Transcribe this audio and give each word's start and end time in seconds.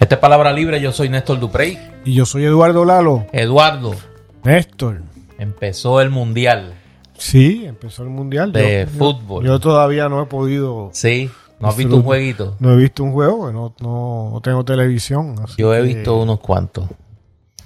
Esta 0.00 0.14
es 0.16 0.20
Palabra 0.20 0.52
Libre, 0.52 0.80
yo 0.80 0.92
soy 0.92 1.08
Néstor 1.08 1.38
Duprey. 1.40 1.78
Y 2.04 2.14
yo 2.14 2.26
soy 2.26 2.44
Eduardo 2.44 2.84
Lalo. 2.84 3.26
Eduardo, 3.32 3.94
Néstor. 4.42 5.02
empezó 5.38 6.00
el 6.00 6.10
Mundial 6.10 6.74
Sí, 7.16 7.64
empezó 7.64 8.02
el 8.02 8.08
mundial. 8.10 8.52
de 8.52 8.88
Yo- 8.92 8.98
fútbol. 8.98 9.44
Yo 9.46 9.60
todavía 9.60 10.08
no 10.08 10.20
he 10.20 10.26
podido. 10.26 10.90
sí, 10.92 11.30
¿no 11.60 11.68
has 11.68 11.76
visto 11.76 11.94
un 11.96 12.02
jueguito? 12.02 12.56
No 12.58 12.72
he 12.72 12.76
visto 12.76 13.04
un 13.04 13.12
juego, 13.12 13.52
no, 13.52 13.72
no, 13.80 14.30
no 14.32 14.40
tengo 14.40 14.64
televisión. 14.64 15.36
Yo 15.56 15.72
he 15.74 15.78
que 15.82 15.94
visto 15.94 16.16
unos 16.20 16.40
cuantos. 16.40 16.86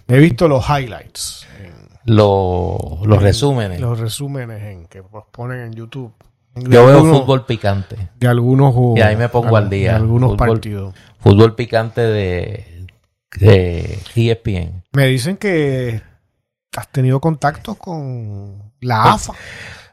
He 0.06 0.19
visto 0.19 0.48
los 0.48 0.64
highlights, 0.69 1.47
Los, 2.05 2.78
los 3.06 3.22
resúmenes. 3.22 3.80
los 3.80 3.98
resúmenes 3.98 4.62
en, 4.62 4.86
que 4.86 5.02
ponen 5.33 5.60
en 5.60 5.72
YouTube. 5.72 6.12
De 6.55 6.74
Yo 6.74 6.86
veo 6.86 7.05
fútbol 7.05 7.45
picante. 7.47 7.97
De 8.19 8.27
algunos 8.28 8.74
juegos. 8.74 8.98
Y 8.98 9.02
ahí 9.02 9.16
me 9.16 9.28
pongo 9.28 9.56
al 9.56 9.70
día. 9.70 9.91
De 9.92 9.97
algunos 9.97 10.33
Fútbol. 10.33 10.48
partidos. 10.48 10.95
Fútbol 11.20 11.54
picante 11.54 12.00
de, 12.00 12.86
de 13.38 13.98
ESPN. 14.14 14.82
Me 14.92 15.06
dicen 15.06 15.36
que 15.36 16.00
has 16.77 16.88
tenido 16.88 17.20
contactos 17.20 17.77
con 17.77 18.72
la 18.80 19.12
AFA, 19.14 19.32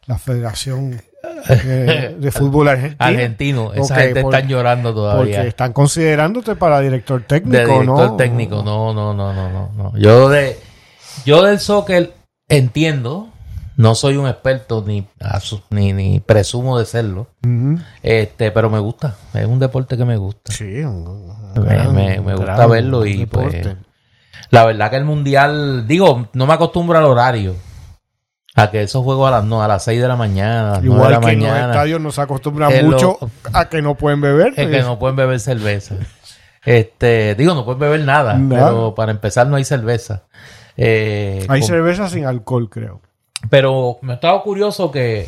la 0.05 0.17
Federación 0.17 1.01
de 1.47 2.31
Fútbol 2.33 2.67
Argentino. 2.67 2.97
Argentino. 3.05 3.73
Esa 3.73 3.93
Ok, 3.95 3.99
gente 4.01 4.21
por- 4.21 4.35
están 4.35 4.49
llorando 4.49 4.93
todavía. 4.93 5.35
Porque 5.37 5.47
están 5.49 5.73
considerándote 5.73 6.55
para 6.55 6.79
director 6.81 7.23
técnico, 7.23 7.57
de 7.57 7.65
director 7.65 7.85
¿no? 8.11 8.15
técnico. 8.17 8.63
No, 8.63 8.93
no, 8.93 9.13
no, 9.13 9.33
no, 9.33 9.49
no, 9.49 9.71
no. 9.75 9.97
Yo 9.97 10.29
de 10.29 10.57
yo 11.25 11.41
del 11.43 11.59
soccer 11.59 12.13
entiendo. 12.49 13.29
No 13.77 13.93
soy 13.95 14.15
un 14.17 14.27
experto 14.27 14.83
ni, 14.87 15.05
ni, 15.69 15.93
ni 15.93 16.19
presumo 16.21 16.79
de 16.79 16.85
serlo. 16.85 17.27
Este, 18.01 18.51
pero 18.51 18.69
me 18.69 18.79
gusta. 18.79 19.15
Es 19.33 19.45
un 19.45 19.59
deporte 19.59 19.97
que 19.97 20.05
me 20.05 20.15
gusta. 20.17 20.53
Sí, 20.53 20.79
un- 20.81 21.07
un 21.55 21.63
Me- 21.63 21.73
gran- 21.75 21.93
me- 21.93 22.19
me 22.21 22.35
gusta 22.35 22.55
gran 22.55 22.69
verlo 22.69 23.05
y, 23.05 23.17
deporte. 23.17 23.61
pues, 23.63 23.75
La 24.51 24.65
verdad 24.65 24.89
que 24.91 24.97
el 24.97 25.05
mundial, 25.05 25.87
digo, 25.87 26.27
no 26.33 26.45
me 26.45 26.53
acostumbro 26.53 26.97
al 26.97 27.05
horario. 27.05 27.55
A 28.57 28.71
que 28.71 28.81
esos 28.83 29.03
juegos 29.03 29.27
a 29.27 29.31
las 29.31 29.43
no, 29.43 29.61
a 29.61 29.67
las 29.67 29.83
6 29.83 30.01
de 30.01 30.07
la 30.07 30.15
mañana, 30.15 30.69
a 30.69 30.71
las 30.75 30.83
9 30.83 30.87
de 30.89 30.95
Igual 30.95 31.11
la 31.11 31.19
que 31.19 31.33
en 31.33 31.39
los 31.41 31.49
estadios 31.71 31.99
nos 32.01 32.19
acostumbran 32.19 32.85
mucho 32.85 33.17
a 33.53 33.67
que 33.67 33.81
no 33.81 33.95
pueden 33.95 34.21
beber. 34.21 34.49
Es 34.55 34.67
que 34.67 34.67
pues. 34.67 34.85
no 34.85 34.97
pueden 34.97 35.17
beber 35.17 35.41
cerveza. 35.41 35.95
Este, 36.63 37.35
digo, 37.35 37.53
no 37.53 37.65
pueden 37.65 37.79
beber 37.81 37.99
nada, 38.05 38.35
Nada. 38.35 38.69
pero 38.69 38.95
para 38.95 39.11
empezar 39.11 39.47
no 39.47 39.57
hay 39.57 39.65
cerveza. 39.65 40.23
Eh, 40.77 41.45
Hay 41.49 41.59
con- 41.59 41.67
cerveza 41.67 42.09
sin 42.09 42.25
alcohol, 42.25 42.69
creo. 42.69 43.01
Pero 43.49 43.97
me 44.01 44.15
estaba 44.15 44.41
curioso 44.41 44.91
que 44.91 45.27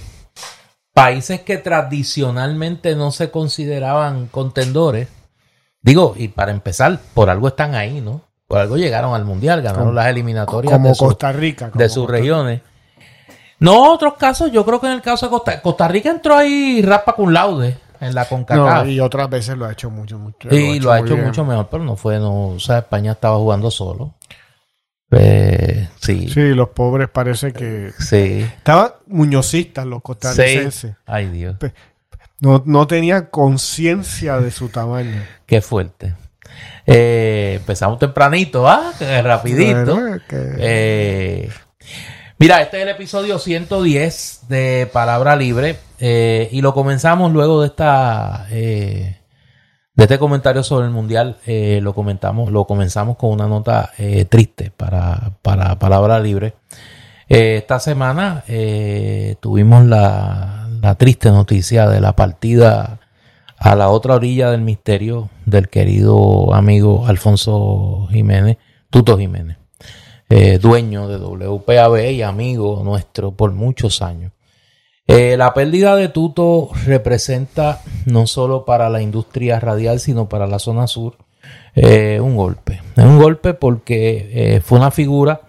países 0.93 1.41
que 1.41 1.57
tradicionalmente 1.57 2.95
no 2.95 3.11
se 3.11 3.29
consideraban 3.31 4.27
contendores, 4.27 5.07
digo, 5.81 6.13
y 6.17 6.29
para 6.29 6.51
empezar, 6.51 6.99
por 7.13 7.29
algo 7.29 7.49
están 7.49 7.75
ahí, 7.75 8.01
¿no? 8.01 8.21
Por 8.47 8.59
algo 8.59 8.77
llegaron 8.77 9.13
al 9.13 9.25
mundial, 9.25 9.61
ganaron 9.61 9.87
Como- 9.87 9.95
las 9.95 10.07
eliminatorias 10.07 10.73
Como 10.73 10.87
de, 10.89 10.95
su- 10.95 11.05
Costa 11.05 11.31
Rica. 11.31 11.69
como 11.69 11.81
de 11.83 11.89
sus 11.89 12.05
Costa- 12.05 12.11
regiones. 12.17 12.61
No, 13.59 13.91
otros 13.91 14.13
casos, 14.15 14.51
yo 14.51 14.63
creo 14.65 14.79
que 14.79 14.87
en 14.87 14.93
el 14.93 15.01
caso 15.01 15.25
de 15.25 15.29
Costa, 15.31 15.61
Costa 15.61 15.87
Rica 15.87 16.09
entró 16.09 16.35
ahí 16.35 16.81
rapa 16.81 17.13
con 17.13 17.33
laude 17.33 17.77
en 17.99 18.13
la 18.15 18.21
No, 18.23 18.29
CONCACAF. 18.29 18.87
y 18.87 18.99
otras 18.99 19.29
veces 19.29 19.57
lo 19.57 19.65
ha 19.65 19.71
hecho 19.71 19.89
mucho, 19.89 20.17
mucho. 20.19 20.47
y 20.55 20.79
lo 20.79 20.91
ha 20.91 20.99
hecho 20.99 21.15
bien. 21.15 21.25
mucho 21.25 21.43
mejor, 21.43 21.67
pero 21.69 21.83
no 21.83 21.95
fue, 21.95 22.19
no, 22.19 22.49
o 22.49 22.59
sea, 22.59 22.79
España 22.79 23.13
estaba 23.13 23.37
jugando 23.37 23.69
solo. 23.71 24.13
Eh, 25.11 25.87
sí, 26.01 26.23
sí, 26.27 26.29
Sí, 26.29 26.41
los 26.53 26.69
pobres 26.69 27.07
parece 27.09 27.53
que... 27.53 27.91
sí. 27.99 28.45
Estaban 28.57 28.91
muñozistas 29.07 29.85
los 29.85 30.01
costarricenses. 30.01 30.95
Ay, 31.05 31.27
Dios. 31.29 31.55
No, 32.39 32.61
no 32.65 32.85
tenían 32.87 33.27
conciencia 33.31 34.39
de 34.39 34.51
su 34.51 34.69
tamaño. 34.69 35.23
Qué 35.45 35.61
fuerte. 35.61 36.13
Eh, 36.85 37.55
empezamos 37.59 37.99
tempranito, 37.99 38.67
¿ah? 38.67 38.91
Rapidito. 39.23 39.95
Bueno, 39.95 40.15
es 40.15 40.21
que- 40.23 40.53
Eh, 40.59 41.49
mira, 42.37 42.61
este 42.61 42.77
es 42.77 42.83
el 42.83 42.89
episodio 42.89 43.39
110 43.39 44.41
de 44.49 44.89
Palabra 44.91 45.35
Libre 45.35 45.77
y 45.99 46.61
lo 46.61 46.73
comenzamos 46.73 47.31
luego 47.31 47.61
de 47.61 47.67
esta 47.67 48.47
de 49.97 50.03
este 50.03 50.19
comentario 50.19 50.63
sobre 50.63 50.85
el 50.85 50.93
mundial. 50.93 51.37
eh, 51.45 51.79
lo 51.81 51.93
comentamos, 51.93 52.51
lo 52.51 52.65
comenzamos 52.65 53.17
con 53.17 53.31
una 53.31 53.47
nota 53.47 53.91
eh, 53.97 54.25
triste 54.25 54.71
para, 54.75 55.33
para 55.41 55.77
Palabra 55.79 56.19
Libre. 56.19 56.53
Eh, 57.27 57.57
esta 57.57 57.79
semana 57.79 58.43
eh, 58.47 59.35
tuvimos 59.41 59.85
la, 59.85 60.69
triste 60.97 61.31
noticia 61.31 61.89
de 61.89 61.99
la 61.99 62.15
partida 62.15 62.99
a 63.57 63.75
la 63.75 63.89
otra 63.89 64.15
orilla 64.15 64.51
del 64.51 64.61
misterio 64.61 65.29
del 65.45 65.67
querido 65.67 66.53
amigo 66.53 67.07
Alfonso 67.07 68.07
Jiménez, 68.11 68.57
Tuto 68.89 69.17
Jiménez, 69.17 69.57
dueño 70.61 71.07
de 71.09 71.17
WPAB 71.17 72.11
y 72.11 72.21
amigo 72.21 72.83
nuestro 72.85 73.31
por 73.31 73.51
muchos 73.51 74.01
años. 74.01 74.31
Eh, 75.07 75.37
la 75.37 75.53
pérdida 75.53 75.95
de 75.95 76.09
Tuto 76.09 76.69
representa 76.85 77.81
no 78.05 78.27
solo 78.27 78.65
para 78.65 78.89
la 78.89 79.01
industria 79.01 79.59
radial, 79.59 80.01
sino 80.01 80.27
para 80.27 80.47
la 80.47 80.59
zona 80.59 80.85
sur 80.87 81.15
eh, 81.75 82.19
un 82.21 82.35
golpe. 82.35 82.81
Es 82.95 83.05
un 83.05 83.17
golpe 83.17 83.53
porque 83.53 84.29
eh, 84.33 84.61
fue 84.61 84.79
una 84.79 84.91
figura 84.91 85.41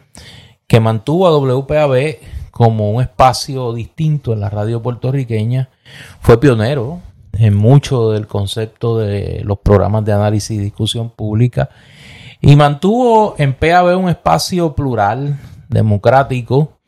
que 0.67 0.79
mantuvo 0.79 1.27
a 1.27 1.37
WPAB 1.37 2.19
como 2.53 2.93
un 2.93 3.03
espacio 3.03 3.73
distinto 3.73 4.33
en 4.33 4.41
la 4.41 4.51
radio 4.51 4.81
puertorriqueña. 4.81 5.71
Fue 6.21 6.39
pionero 6.39 7.01
en 7.33 7.57
mucho 7.57 8.11
del 8.11 8.27
concepto 8.27 8.99
de 8.99 9.43
los 9.45 9.59
programas 9.59 10.05
de 10.05 10.13
análisis 10.13 10.51
y 10.57 10.61
discusión 10.61 11.11
pública 11.11 11.71
y 12.41 12.55
mantuvo 12.55 13.35
en 13.39 13.55
PAB 13.55 13.99
un 13.99 14.09
espacio 14.09 14.75
plural, 14.75 15.39
democrático 15.69 16.79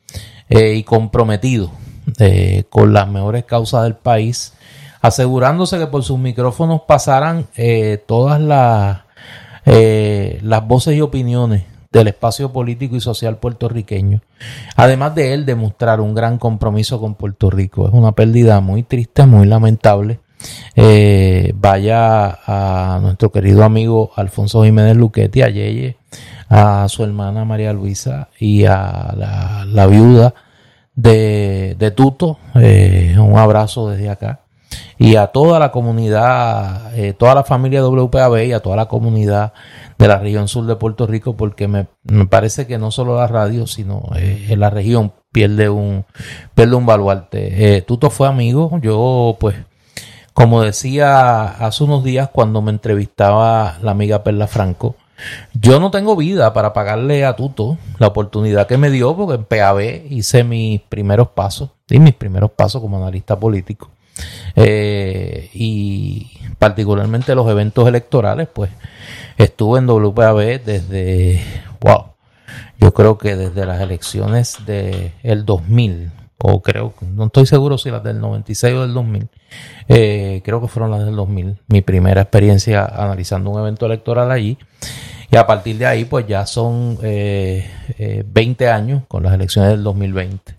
eh, 0.49 0.75
y 0.75 0.85
comprometido 0.85 1.71
eh, 2.19 2.65
con 2.69 2.93
las 2.93 3.09
mejores 3.09 3.45
causas 3.45 3.85
del 3.85 3.95
país, 3.95 4.55
asegurándose 5.01 5.79
que 5.79 5.87
por 5.87 6.03
sus 6.03 6.19
micrófonos 6.19 6.83
pasaran 6.83 7.47
eh, 7.57 8.03
todas 8.07 8.41
las, 8.41 9.01
eh, 9.67 10.39
las 10.43 10.67
voces 10.67 10.97
y 10.97 11.01
opiniones 11.01 11.65
del 11.93 12.09
espacio 12.09 12.53
político 12.53 12.97
y 12.97 13.01
social 13.01 13.39
puertorriqueño. 13.39 14.21
Además 14.77 15.15
de 15.15 15.35
él 15.35 15.45
demostrar 15.45 16.01
un 16.01 16.15
gran 16.15 16.39
compromiso 16.39 17.01
con 17.01 17.15
Puerto 17.15 17.51
Rico. 17.51 17.89
Es 17.89 17.95
una 17.95 18.13
pérdida 18.13 18.61
muy 18.61 18.85
triste, 18.85 19.27
muy 19.27 19.47
lamentable. 19.47 20.21
Eh, 20.75 21.53
vaya 21.57 22.39
a 22.47 22.99
nuestro 23.03 23.31
querido 23.31 23.65
amigo 23.65 24.11
Alfonso 24.17 24.65
Jiménez 24.65 24.97
Luquetti, 24.97 25.43
a 25.43 25.49
Yeye, 25.49 25.97
a 26.49 26.89
su 26.89 27.05
hermana 27.05 27.45
María 27.45 27.73
Luisa 27.73 28.29
y 28.39 28.65
a 28.65 29.13
la, 29.17 29.65
la 29.67 29.87
viuda 29.87 30.35
de, 31.03 31.77
de 31.79 31.91
Tuto. 31.91 32.39
Eh, 32.55 33.17
un 33.19 33.39
abrazo 33.39 33.89
desde 33.89 34.11
acá. 34.11 34.41
Y 34.99 35.17
a 35.17 35.29
toda 35.29 35.59
la 35.59 35.73
comunidad, 35.73 36.95
eh, 36.97 37.15
toda 37.15 37.35
la 37.35 37.43
familia 37.43 37.85
WPAB 37.85 38.45
y 38.45 38.53
a 38.53 38.61
toda 38.61 38.77
la 38.77 38.87
comunidad 38.87 39.53
de 39.99 40.09
la 40.09 40.19
región 40.19 40.47
sur 40.47 40.67
de 40.67 40.77
Puerto 40.77 41.07
Rico, 41.07 41.37
porque 41.37 41.67
me, 41.69 41.87
me 42.05 42.27
parece 42.27 42.67
que 42.67 42.79
no 42.79 42.91
solo 42.91 43.17
la 43.17 43.27
radio, 43.27 43.67
sino 43.67 44.03
eh, 44.17 44.47
en 44.51 44.61
la 44.61 44.71
región 44.71 45.13
pierde 45.33 45.71
un, 45.71 46.05
pierde 46.55 46.77
un 46.77 46.87
baluarte. 46.87 47.83
Tuto 47.83 48.11
fue 48.11 48.29
amigo, 48.29 48.79
yo 48.83 49.37
pues 49.41 49.57
como 50.35 50.63
decía 50.63 51.45
hace 51.45 51.85
unos 51.85 52.05
días 52.05 52.29
cuando 52.33 52.63
me 52.63 52.71
entrevistaba 52.71 53.79
la 53.83 53.91
amiga 53.91 54.23
Perla 54.23 54.47
Franco, 54.47 54.95
yo 55.55 55.81
no 55.81 55.91
tengo 55.91 56.17
vida 56.17 56.53
para 56.53 56.73
pagarle 56.73 57.25
a 57.25 57.37
Tuto 57.37 57.79
la 57.99 58.09
oportunidad 58.09 58.67
que 58.67 58.79
me 58.79 58.91
dio, 58.91 59.17
porque 59.17 59.35
en 59.35 59.45
PAB 59.45 60.07
hice 60.11 60.45
mis 60.45 60.81
primeros 60.81 61.29
pasos, 61.29 61.71
mis 61.89 62.15
primeros 62.15 62.51
pasos 62.53 62.81
como 62.81 62.97
analista 62.97 63.39
político. 63.39 63.91
Eh, 64.57 65.51
y 65.55 66.31
particularmente 66.59 67.35
los 67.35 67.49
eventos 67.49 67.89
electorales, 67.89 68.49
pues 68.53 68.71
estuve 69.37 69.79
en 69.79 69.87
WPAB 69.87 70.63
desde, 70.65 71.43
wow, 71.81 72.07
yo 72.79 72.93
creo 72.93 73.19
que 73.19 73.37
desde 73.37 73.67
las 73.67 73.81
elecciones 73.81 74.59
del 74.67 75.13
el 75.23 75.45
2000, 75.45 76.11
o 76.43 76.61
creo, 76.63 76.95
no 77.15 77.27
estoy 77.27 77.47
seguro 77.47 77.77
si 77.79 77.91
las 77.91 78.03
del 78.03 78.21
96 78.21 78.75
o 78.75 78.81
del 78.83 78.95
2000, 78.95 79.29
eh, 79.89 80.41
creo 80.45 80.61
que 80.61 80.69
fueron 80.69 80.91
las 80.91 81.05
del 81.05 81.17
2000, 81.17 81.57
mi 81.69 81.81
primera 81.83 82.23
experiencia 82.23 82.85
analizando 82.85 83.51
un 83.51 83.61
evento 83.61 83.87
electoral 83.87 84.31
allí. 84.31 84.59
Y 85.33 85.37
a 85.37 85.47
partir 85.47 85.79
de 85.79 85.87
ahí, 85.87 86.07
pues 86.07 86.27
ya 86.27 86.45
son 86.45 86.99
eh, 87.05 87.65
eh, 87.99 88.25
20 88.27 88.69
años 88.69 89.03
con 89.07 89.23
las 89.23 89.33
elecciones 89.33 89.71
del 89.71 89.85
2020. 89.85 90.57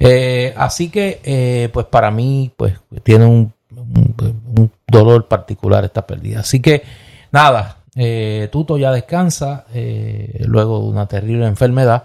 Eh, 0.00 0.52
así 0.56 0.88
que, 0.90 1.20
eh, 1.22 1.68
pues 1.72 1.86
para 1.86 2.10
mí, 2.10 2.50
pues 2.56 2.74
tiene 3.04 3.26
un, 3.26 3.52
un- 3.76 4.72
dolor 4.88 5.28
particular 5.28 5.84
esta 5.84 6.04
pérdida. 6.04 6.40
Así 6.40 6.60
que, 6.60 6.82
nada, 7.30 7.76
eh, 7.94 8.48
Tuto 8.50 8.76
ya 8.76 8.90
descansa 8.90 9.66
eh, 9.72 10.42
luego 10.46 10.80
de 10.80 10.86
una 10.88 11.06
terrible 11.06 11.46
enfermedad 11.46 12.02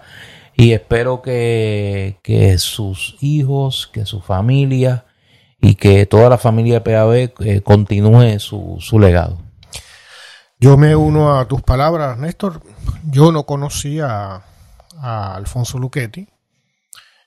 y 0.56 0.72
espero 0.72 1.22
que, 1.22 2.18
que 2.22 2.58
sus 2.58 3.16
hijos, 3.20 3.90
que 3.92 4.06
su 4.06 4.20
familia 4.20 5.04
y 5.60 5.74
que 5.74 6.06
toda 6.06 6.28
la 6.28 6.38
familia 6.38 6.74
de 6.74 6.80
PAB 6.80 7.12
eh, 7.46 7.60
continúe 7.62 8.38
su, 8.38 8.76
su 8.80 8.98
legado. 8.98 9.38
Yo 10.60 10.76
me 10.76 10.94
uno 10.94 11.38
a 11.38 11.46
tus 11.46 11.62
palabras, 11.62 12.18
Néstor. 12.18 12.62
Yo 13.10 13.32
no 13.32 13.44
conocía 13.44 14.42
a, 14.98 15.34
Alfonso 15.34 15.78
Luchetti. 15.78 16.28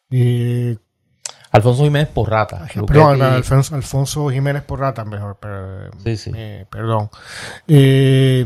Eh, 0.09 0.77
Alfonso 1.51 1.83
Jiménez 1.83 2.09
Porrata. 2.09 2.67
Perdón, 2.87 3.21
Alfonso, 3.21 4.29
Jiménez 4.29 4.63
Porrata, 4.63 5.03
mejor. 5.05 5.37
sí, 6.03 6.17
sí. 6.17 6.31
Eh, 6.35 6.65
perdón. 6.69 7.09
Eh, 7.67 8.45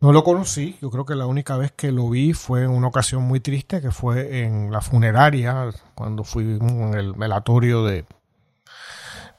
no 0.00 0.12
lo 0.12 0.24
conocí. 0.24 0.76
Yo 0.80 0.90
creo 0.90 1.04
que 1.04 1.14
la 1.14 1.26
única 1.26 1.56
vez 1.56 1.72
que 1.72 1.92
lo 1.92 2.08
vi 2.08 2.32
fue 2.32 2.62
en 2.64 2.70
una 2.70 2.88
ocasión 2.88 3.22
muy 3.22 3.40
triste, 3.40 3.80
que 3.80 3.90
fue 3.90 4.44
en 4.44 4.70
la 4.70 4.80
funeraria, 4.80 5.70
cuando 5.94 6.24
fuimos 6.24 6.70
en 6.70 6.94
el 6.94 7.12
velatorio 7.14 7.84
de, 7.84 8.06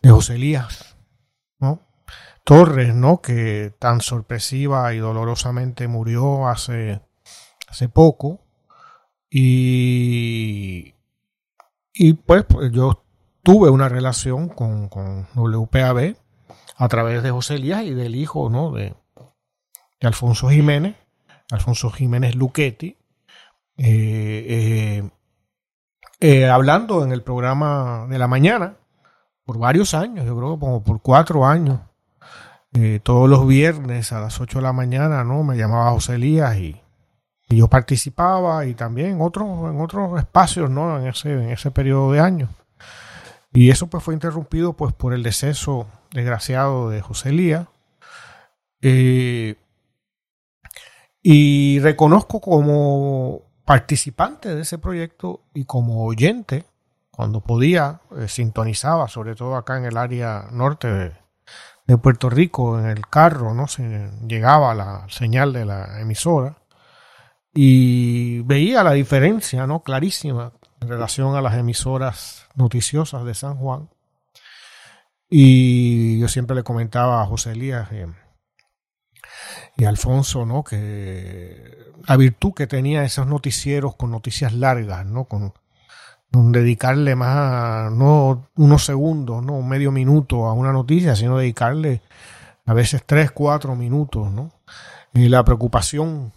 de 0.02 0.10
José 0.10 0.36
Elías, 0.36 0.98
¿no? 1.60 1.82
Torres, 2.44 2.94
¿no? 2.96 3.22
Que 3.22 3.74
tan 3.80 4.02
sorpresiva 4.02 4.94
y 4.94 4.98
dolorosamente 4.98 5.88
murió 5.88 6.48
hace, 6.48 7.02
hace 7.68 7.90
poco. 7.90 8.42
Y, 9.30 10.96
y 11.94 12.14
pues, 12.14 12.46
pues 12.46 12.72
yo 12.72 13.04
tuve 13.44 13.70
una 13.70 13.88
relación 13.90 14.50
con, 14.50 14.90
con, 14.90 15.28
WPAB 15.36 16.16
a 16.78 16.88
través 16.88 17.22
de 17.24 17.32
José 17.32 17.56
Elías 17.56 17.84
y 17.84 17.94
del 17.94 18.16
hijo, 18.16 18.50
¿no? 18.50 18.72
De, 18.72 18.96
de 20.00 20.08
Alfonso 20.08 20.50
Jiménez, 20.50 20.96
Alfonso 21.52 21.90
Jiménez 21.90 22.36
Luchetti. 22.36 22.98
Eh, 23.78 24.46
eh, 24.50 25.10
eh, 26.20 26.50
hablando 26.50 27.04
en 27.04 27.12
el 27.12 27.24
programa 27.24 28.06
de 28.10 28.20
la 28.20 28.28
mañana 28.28 28.76
por 29.46 29.58
varios 29.58 29.94
años, 29.94 30.26
yo 30.26 30.36
creo 30.38 30.60
como 30.60 30.84
por 30.84 31.02
cuatro 31.02 31.46
años, 31.46 31.80
todos 33.04 33.28
los 33.28 33.48
viernes 33.48 34.12
a 34.12 34.20
las 34.20 34.40
8 34.40 34.60
de 34.60 34.64
la 34.64 34.74
mañana, 34.74 35.24
¿no? 35.24 35.44
Me 35.44 35.58
llamaba 35.58 35.90
José 35.92 36.16
Elías 36.16 36.56
y, 36.58 36.80
yo 37.50 37.68
participaba 37.68 38.68
y 38.68 38.76
también 38.76 39.20
otros, 39.22 39.48
en 39.72 39.82
otros 39.82 40.20
espacios, 40.20 40.70
¿no? 40.70 41.00
En 41.00 41.08
ese, 41.08 41.34
en 41.34 41.50
ese 41.50 41.72
periodo 41.72 42.12
de 42.12 42.20
años. 42.20 42.50
Y 43.52 43.72
eso 43.72 43.88
pues 43.88 44.04
fue 44.04 44.14
interrumpido 44.14 44.74
pues 44.74 44.94
por 44.94 45.14
el 45.14 45.24
deceso 45.24 45.88
desgraciado 46.12 46.90
de 46.90 47.02
José. 47.02 47.66
Eh, 48.82 49.56
y 51.32 51.80
reconozco 51.82 52.42
como 52.42 53.44
participante 53.64 54.56
de 54.56 54.64
ese 54.64 54.80
proyecto 54.80 55.44
y 55.54 55.66
como 55.66 56.04
oyente, 56.06 56.66
cuando 57.12 57.42
podía, 57.42 58.02
eh, 58.18 58.28
sintonizaba, 58.28 59.08
sobre 59.08 59.36
todo 59.36 59.56
acá 59.56 59.78
en 59.78 59.86
el 59.86 59.98
área 59.98 60.48
norte 60.52 60.88
de, 61.86 61.98
Puerto 62.00 62.32
Rico 62.32 62.80
en 62.80 62.88
el 62.88 63.08
carro, 63.08 63.54
¿no? 63.54 63.68
Se 63.68 64.10
llegaba 64.28 64.74
la 64.74 65.06
señal 65.10 65.54
de 65.54 65.66
la 65.66 66.02
emisora 66.02 66.58
y 67.54 68.42
veía 68.42 68.84
la 68.84 68.94
diferencia, 68.94 69.68
¿no? 69.68 69.84
Clarísima 69.84 70.54
en 70.82 70.90
relación 70.90 71.36
a 71.36 71.42
las 71.42 71.54
emisoras 71.54 72.48
noticiosas 72.56 73.24
de 73.24 73.36
San 73.36 73.56
Juan. 73.58 73.90
Y 75.30 76.20
yo 76.20 76.28
siempre 76.28 76.56
le 76.56 76.64
comentaba 76.64 77.22
a 77.22 77.28
José 77.28 77.52
Elías 77.52 77.92
eh, 77.92 78.08
y 79.80 79.86
Alfonso, 79.86 80.46
¿no? 80.46 80.64
Que 80.64 81.94
la 82.06 82.18
virtud 82.18 82.54
que 82.54 82.68
tenía 82.68 83.04
esos 83.04 83.28
noticieros 83.28 83.96
con 83.96 84.12
noticias 84.12 84.54
largas, 84.54 85.06
¿no? 85.06 85.24
Con, 85.24 85.54
dedicarle 86.32 87.16
más, 87.16 87.92
no 87.92 88.50
unos 88.56 88.86
segundos, 88.86 89.44
no 89.44 89.62
medio 89.62 89.92
minuto 89.92 90.46
a 90.46 90.54
una 90.54 90.72
noticia, 90.72 91.16
sino 91.16 91.38
dedicarle 91.38 92.02
a 92.66 92.74
veces 92.74 93.04
tres, 93.06 93.32
cuatro 93.32 93.76
minutos, 93.76 94.30
¿no? 94.32 94.52
Y 95.14 95.30
la 95.30 95.44
preocupación 95.44 96.34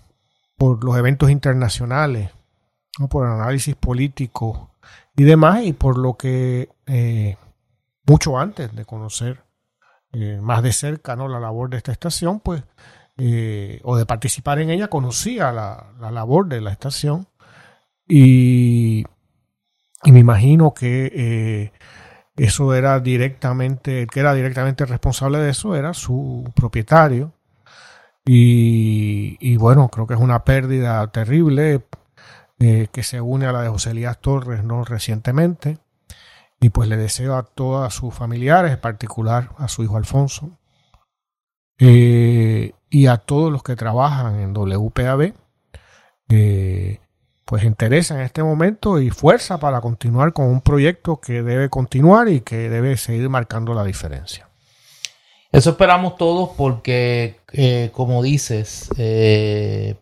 por 0.56 0.82
los 0.84 0.96
eventos 0.96 1.28
internacionales, 1.28 2.30
¿no? 2.98 3.08
por 3.08 3.26
el 3.26 3.32
análisis 3.32 3.74
político 3.74 4.70
y 5.16 5.24
demás, 5.24 5.64
y 5.64 5.72
por 5.72 5.98
lo 5.98 6.14
que 6.16 6.70
eh, 6.86 7.36
mucho 8.06 8.38
antes 8.38 8.74
de 8.74 8.84
conocer 8.84 9.42
eh, 10.12 10.38
más 10.40 10.62
de 10.62 10.72
cerca 10.72 11.16
¿no? 11.16 11.28
la 11.28 11.40
labor 11.40 11.68
de 11.70 11.78
esta 11.78 11.92
estación, 11.92 12.40
pues, 12.40 12.62
eh, 13.24 13.80
o 13.84 13.96
de 13.96 14.04
participar 14.04 14.58
en 14.58 14.70
ella, 14.70 14.88
conocía 14.88 15.52
la, 15.52 15.92
la 16.00 16.10
labor 16.10 16.48
de 16.48 16.60
la 16.60 16.72
estación 16.72 17.28
y 18.08 19.04
me 20.10 20.18
imagino 20.18 20.74
que 20.74 21.12
eh, 21.14 21.72
eso 22.36 22.74
era 22.74 22.98
directamente, 23.00 24.02
el 24.02 24.08
que 24.08 24.20
era 24.20 24.34
directamente 24.34 24.84
responsable 24.84 25.38
de 25.38 25.50
eso 25.50 25.76
era 25.76 25.94
su 25.94 26.50
propietario. 26.54 27.32
Y, 28.24 29.56
bueno, 29.56 29.88
creo 29.88 30.06
que 30.06 30.14
es 30.14 30.20
una 30.20 30.44
pérdida 30.44 31.04
terrible 31.10 31.84
eh, 32.60 32.88
que 32.92 33.02
se 33.02 33.20
une 33.20 33.46
a 33.46 33.52
la 33.52 33.62
de 33.62 33.68
José 33.68 33.90
Elías 33.90 34.20
Torres 34.20 34.62
no 34.62 34.84
recientemente. 34.84 35.78
Y 36.60 36.70
pues 36.70 36.88
le 36.88 36.96
deseo 36.96 37.36
a 37.36 37.42
todos 37.44 37.92
sus 37.94 38.14
familiares, 38.14 38.72
en 38.72 38.80
particular 38.80 39.50
a 39.58 39.66
su 39.68 39.82
hijo 39.82 39.96
Alfonso, 39.96 40.58
y 42.92 43.06
a 43.06 43.16
todos 43.16 43.50
los 43.50 43.62
que 43.62 43.74
trabajan 43.74 44.38
en 44.38 44.52
WPAB, 44.52 45.32
pues 47.46 47.64
interesa 47.64 48.14
en 48.16 48.20
este 48.20 48.42
momento 48.42 49.00
y 49.00 49.08
fuerza 49.08 49.58
para 49.58 49.80
continuar 49.80 50.34
con 50.34 50.46
un 50.46 50.60
proyecto 50.60 51.18
que 51.18 51.42
debe 51.42 51.70
continuar 51.70 52.28
y 52.28 52.42
que 52.42 52.68
debe 52.68 52.98
seguir 52.98 53.30
marcando 53.30 53.72
la 53.72 53.82
diferencia. 53.82 54.46
Eso 55.50 55.70
esperamos 55.70 56.16
todos 56.16 56.50
porque, 56.54 57.40
eh, 57.54 57.90
como 57.94 58.22
dices, 58.22 58.90
eh, 58.98 59.96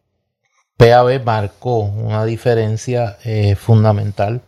PAB 0.76 1.24
marcó 1.24 1.78
una 1.78 2.24
diferencia 2.24 3.18
eh, 3.24 3.54
fundamental 3.54 4.42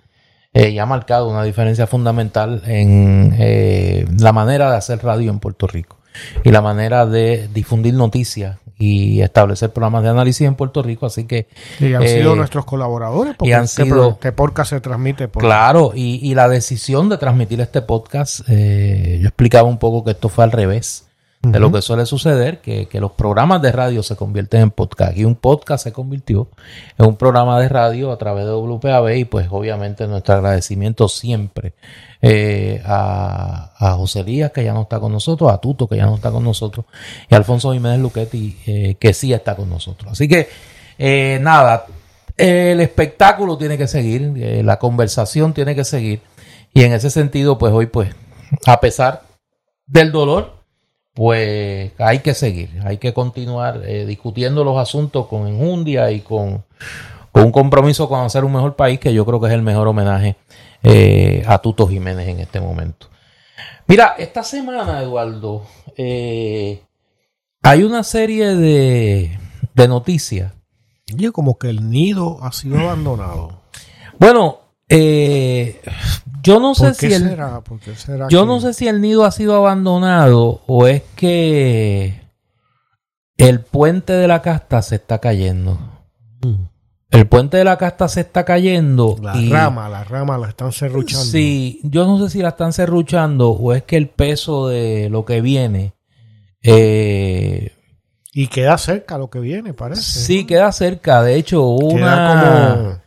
y 0.52 0.78
ha 0.78 0.84
marcado 0.84 1.30
una 1.30 1.44
diferencia 1.44 1.86
fundamental 1.86 2.62
en 2.66 4.18
la 4.18 4.32
manera 4.32 4.70
de 4.70 4.76
hacer 4.76 5.02
radio 5.02 5.30
en 5.30 5.38
Puerto 5.38 5.66
Rico 5.66 6.01
y 6.44 6.50
la 6.50 6.60
manera 6.60 7.06
de 7.06 7.48
difundir 7.52 7.94
noticias 7.94 8.58
y 8.78 9.20
establecer 9.20 9.72
programas 9.72 10.02
de 10.02 10.08
análisis 10.08 10.46
en 10.46 10.56
Puerto 10.56 10.82
Rico, 10.82 11.06
así 11.06 11.24
que... 11.24 11.46
Y 11.78 11.94
han 11.94 12.06
sido 12.06 12.32
eh, 12.32 12.36
nuestros 12.36 12.64
colaboradores, 12.64 13.36
porque 13.36 13.54
han 13.54 13.64
este, 13.64 13.84
sido, 13.84 14.10
este, 14.10 14.32
podcast 14.32 14.70
se 14.70 14.80
transmite 14.80 15.28
por... 15.28 15.42
Claro, 15.42 15.92
y, 15.94 16.18
y 16.20 16.34
la 16.34 16.48
decisión 16.48 17.08
de 17.08 17.16
transmitir 17.18 17.60
este 17.60 17.82
podcast, 17.82 18.40
eh, 18.48 19.18
yo 19.22 19.28
explicaba 19.28 19.68
un 19.68 19.78
poco 19.78 20.02
que 20.04 20.10
esto 20.12 20.28
fue 20.28 20.42
al 20.42 20.50
revés 20.50 21.04
de 21.42 21.58
lo 21.58 21.72
que 21.72 21.82
suele 21.82 22.06
suceder, 22.06 22.60
que, 22.60 22.86
que, 22.86 23.00
los 23.00 23.12
programas 23.12 23.60
de 23.60 23.72
radio 23.72 24.04
se 24.04 24.14
convierten 24.14 24.60
en 24.60 24.70
podcast. 24.70 25.16
Y 25.16 25.24
un 25.24 25.34
podcast 25.34 25.82
se 25.82 25.92
convirtió 25.92 26.48
en 26.96 27.06
un 27.06 27.16
programa 27.16 27.60
de 27.60 27.68
radio 27.68 28.12
a 28.12 28.16
través 28.16 28.44
de 28.44 28.52
WPAB 28.52 29.16
y 29.16 29.24
pues 29.24 29.48
obviamente 29.50 30.06
nuestro 30.06 30.36
agradecimiento 30.36 31.08
siempre 31.08 31.74
eh, 32.24 32.80
a, 32.84 33.72
a 33.76 33.92
José 33.94 34.22
Díaz, 34.22 34.52
que 34.52 34.62
ya 34.62 34.72
no 34.72 34.82
está 34.82 35.00
con 35.00 35.10
nosotros, 35.10 35.50
a 35.50 35.58
Tuto, 35.58 35.88
que 35.88 35.96
ya 35.96 36.06
no 36.06 36.14
está 36.14 36.30
con 36.30 36.44
nosotros, 36.44 36.86
y 37.28 37.34
a 37.34 37.38
Alfonso 37.38 37.72
Jiménez 37.72 37.98
Luquetti, 37.98 38.58
eh, 38.64 38.94
que 39.00 39.12
sí 39.12 39.32
está 39.32 39.56
con 39.56 39.68
nosotros. 39.68 40.12
Así 40.12 40.28
que, 40.28 40.48
eh, 40.98 41.40
nada, 41.42 41.86
el 42.36 42.80
espectáculo 42.80 43.58
tiene 43.58 43.76
que 43.76 43.88
seguir, 43.88 44.32
la 44.64 44.78
conversación 44.78 45.52
tiene 45.52 45.74
que 45.74 45.82
seguir, 45.82 46.20
y 46.72 46.84
en 46.84 46.92
ese 46.92 47.10
sentido, 47.10 47.58
pues 47.58 47.72
hoy, 47.72 47.86
pues, 47.86 48.14
a 48.66 48.78
pesar 48.78 49.22
del 49.86 50.12
dolor, 50.12 50.61
pues 51.14 51.92
hay 51.98 52.18
que 52.20 52.34
seguir, 52.34 52.80
hay 52.84 52.98
que 52.98 53.12
continuar 53.12 53.82
discutiendo 53.82 54.64
los 54.64 54.78
asuntos 54.78 55.26
con 55.26 55.46
enjundia 55.46 56.10
y 56.10 56.20
con, 56.20 56.64
con 57.32 57.44
un 57.44 57.52
compromiso 57.52 58.08
con 58.08 58.20
hacer 58.20 58.44
un 58.44 58.52
mejor 58.52 58.76
país, 58.76 58.98
que 58.98 59.12
yo 59.12 59.24
creo 59.24 59.40
que 59.40 59.48
es 59.48 59.52
el 59.52 59.62
mejor 59.62 59.88
homenaje 59.88 60.36
eh, 60.82 61.44
a 61.46 61.58
Tuto 61.58 61.86
Jiménez 61.86 62.28
en 62.28 62.40
este 62.40 62.60
momento. 62.60 63.08
Mira, 63.86 64.14
esta 64.18 64.42
semana, 64.42 65.00
Eduardo, 65.00 65.64
eh, 65.96 66.82
hay 67.62 67.82
una 67.82 68.02
serie 68.04 68.54
de, 68.56 69.38
de 69.74 69.88
noticias. 69.88 70.52
Y 71.06 71.28
como 71.28 71.58
que 71.58 71.68
el 71.68 71.90
nido 71.90 72.38
ha 72.42 72.52
sido 72.52 72.78
abandonado. 72.78 73.60
Bueno, 74.18 74.60
eh, 74.88 75.80
yo 76.42 76.60
no 76.60 76.74
sé 76.74 76.94
si 76.94 77.12
el, 77.12 77.36
yo 78.28 78.46
no 78.46 78.60
sé 78.60 78.74
si 78.74 78.88
el 78.88 79.00
nido 79.00 79.24
ha 79.24 79.30
sido 79.30 79.54
abandonado 79.54 80.62
o 80.66 80.86
es 80.86 81.02
que 81.14 82.20
el 83.36 83.60
puente 83.60 84.12
de 84.12 84.28
la 84.28 84.42
casta 84.42 84.82
se 84.82 84.96
está 84.96 85.18
cayendo. 85.18 85.78
Mm. 86.42 86.64
El 87.10 87.26
puente 87.26 87.58
de 87.58 87.64
la 87.64 87.76
casta 87.76 88.08
se 88.08 88.22
está 88.22 88.44
cayendo. 88.44 89.16
La 89.20 89.34
rama, 89.34 89.88
la 89.88 90.02
rama 90.02 90.38
la 90.38 90.48
están 90.48 90.72
serruchando. 90.72 91.26
Sí, 91.26 91.80
yo 91.84 92.06
no 92.06 92.18
sé 92.18 92.30
si 92.30 92.40
la 92.40 92.50
están 92.50 92.72
serruchando 92.72 93.50
o 93.50 93.74
es 93.74 93.82
que 93.82 93.96
el 93.96 94.08
peso 94.08 94.68
de 94.68 95.10
lo 95.10 95.24
que 95.24 95.42
viene. 95.42 95.92
Eh, 96.62 97.72
y 98.32 98.46
queda 98.46 98.78
cerca 98.78 99.18
lo 99.18 99.28
que 99.28 99.40
viene, 99.40 99.74
parece. 99.74 100.02
Sí, 100.02 100.46
queda 100.46 100.72
cerca. 100.72 101.22
De 101.22 101.34
hecho, 101.34 101.66
una. 101.66 103.01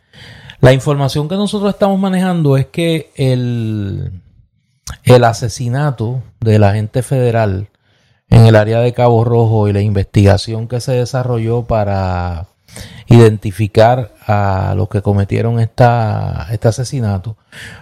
La 0.66 0.72
información 0.72 1.28
que 1.28 1.36
nosotros 1.36 1.72
estamos 1.72 1.96
manejando 1.96 2.56
es 2.56 2.66
que 2.66 3.12
el, 3.14 4.20
el 5.04 5.22
asesinato 5.22 6.24
del 6.40 6.64
agente 6.64 7.04
federal 7.04 7.68
en 8.28 8.46
el 8.46 8.56
área 8.56 8.80
de 8.80 8.92
Cabo 8.92 9.22
Rojo 9.22 9.68
y 9.68 9.72
la 9.72 9.80
investigación 9.80 10.66
que 10.66 10.80
se 10.80 10.90
desarrolló 10.90 11.62
para 11.62 12.48
identificar 13.06 14.12
a 14.26 14.74
los 14.76 14.88
que 14.88 15.02
cometieron 15.02 15.60
esta, 15.60 16.48
este 16.50 16.66
asesinato, 16.66 17.36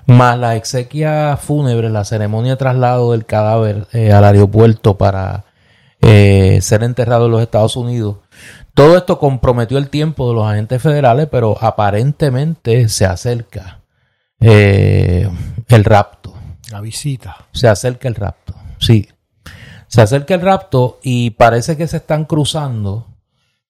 más 0.05 0.39
la 0.39 0.55
exequia 0.55 1.39
fúnebre, 1.39 1.89
la 1.89 2.05
ceremonia 2.05 2.53
de 2.53 2.59
traslado 2.59 3.13
del 3.13 3.25
cadáver 3.25 3.87
eh, 3.95 4.13
al 4.13 4.25
aeropuerto 4.25 4.99
para 4.99 5.47
eh, 6.03 6.59
ser 6.61 6.83
enterrado 6.83 7.25
en 7.25 7.33
los 7.33 7.41
Estados 7.41 7.77
Unidos. 7.77 8.17
Todo 8.75 8.97
esto 8.97 9.21
comprometió 9.21 9.79
el 9.79 9.89
tiempo 9.89 10.29
de 10.29 10.35
los 10.35 10.47
agentes 10.47 10.83
federales, 10.83 11.29
pero 11.31 11.57
aparentemente 11.61 12.89
se 12.89 13.07
acerca 13.07 13.83
eh, 14.41 15.31
el 15.69 15.85
rapto. 15.85 16.35
La 16.73 16.81
visita. 16.81 17.47
Se 17.53 17.69
acerca 17.69 18.09
el 18.09 18.17
rapto, 18.17 18.55
sí. 18.79 19.09
Se 19.87 20.03
acerca 20.03 20.35
el 20.35 20.41
rapto 20.41 20.99
y 21.05 21.31
parece 21.31 21.77
que 21.77 21.87
se 21.87 21.99
están 21.99 22.25
cruzando 22.25 23.14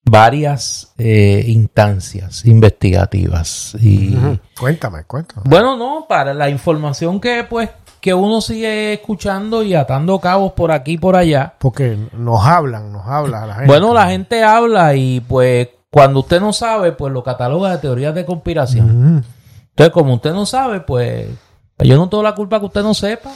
varias 0.05 0.93
eh, 0.99 1.45
instancias 1.47 2.45
investigativas. 2.45 3.77
Y, 3.81 4.17
Cuéntame, 4.59 5.05
cuéntame. 5.05 5.43
Bueno, 5.47 5.77
no, 5.77 6.07
para 6.09 6.35
la 6.35 6.49
información 6.49 7.21
que 7.21 7.45
pues 7.49 7.71
que 8.01 8.13
uno 8.13 8.43
sigue 8.43 8.93
escuchando 8.93 9.63
y 9.63 9.75
atando 9.75 10.19
cabos 10.19 10.53
por 10.53 10.73
aquí 10.73 10.93
y 10.93 10.99
por 10.99 11.17
allá. 11.17 11.55
Porque 11.59 11.97
nos 12.13 12.45
hablan, 12.45 12.93
nos 12.93 13.07
habla 13.07 13.47
la 13.47 13.55
gente. 13.55 13.67
Bueno, 13.67 13.95
la 13.95 14.09
gente 14.09 14.45
habla 14.45 14.95
y 14.95 15.21
pues 15.21 15.69
cuando 15.91 16.21
usted 16.21 16.39
no 16.39 16.53
sabe, 16.53 16.93
pues 16.93 17.13
lo 17.13 17.23
cataloga 17.23 17.71
de 17.71 17.79
teorías 17.79 18.15
de 18.15 18.27
conspiración. 18.27 19.25
Entonces, 19.71 19.93
como 19.93 20.15
usted 20.15 20.35
no 20.35 20.45
sabe, 20.45 20.81
pues 20.81 21.29
yo 21.79 21.97
no 21.97 22.11
tengo 22.11 22.23
la 22.23 22.35
culpa 22.35 22.61
que 22.61 22.67
usted 22.67 22.83
no 22.83 22.93
sepa. 22.93 23.31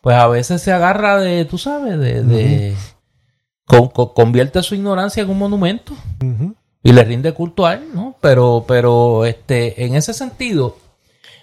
Pues 0.00 0.16
a 0.16 0.28
veces 0.28 0.62
se 0.62 0.72
agarra 0.72 1.18
de, 1.18 1.44
tú 1.44 1.58
sabes, 1.58 1.98
de 1.98 2.76
convierte 4.14 4.62
su 4.62 4.74
ignorancia 4.74 5.22
en 5.22 5.30
un 5.30 5.38
monumento 5.38 5.94
y 6.82 6.92
le 6.92 7.04
rinde 7.04 7.32
culto 7.32 7.66
a 7.66 7.74
él, 7.74 7.88
¿no? 7.94 8.16
Pero, 8.20 8.64
pero 8.66 9.24
este, 9.24 9.84
en 9.84 9.94
ese 9.94 10.14
sentido, 10.14 10.76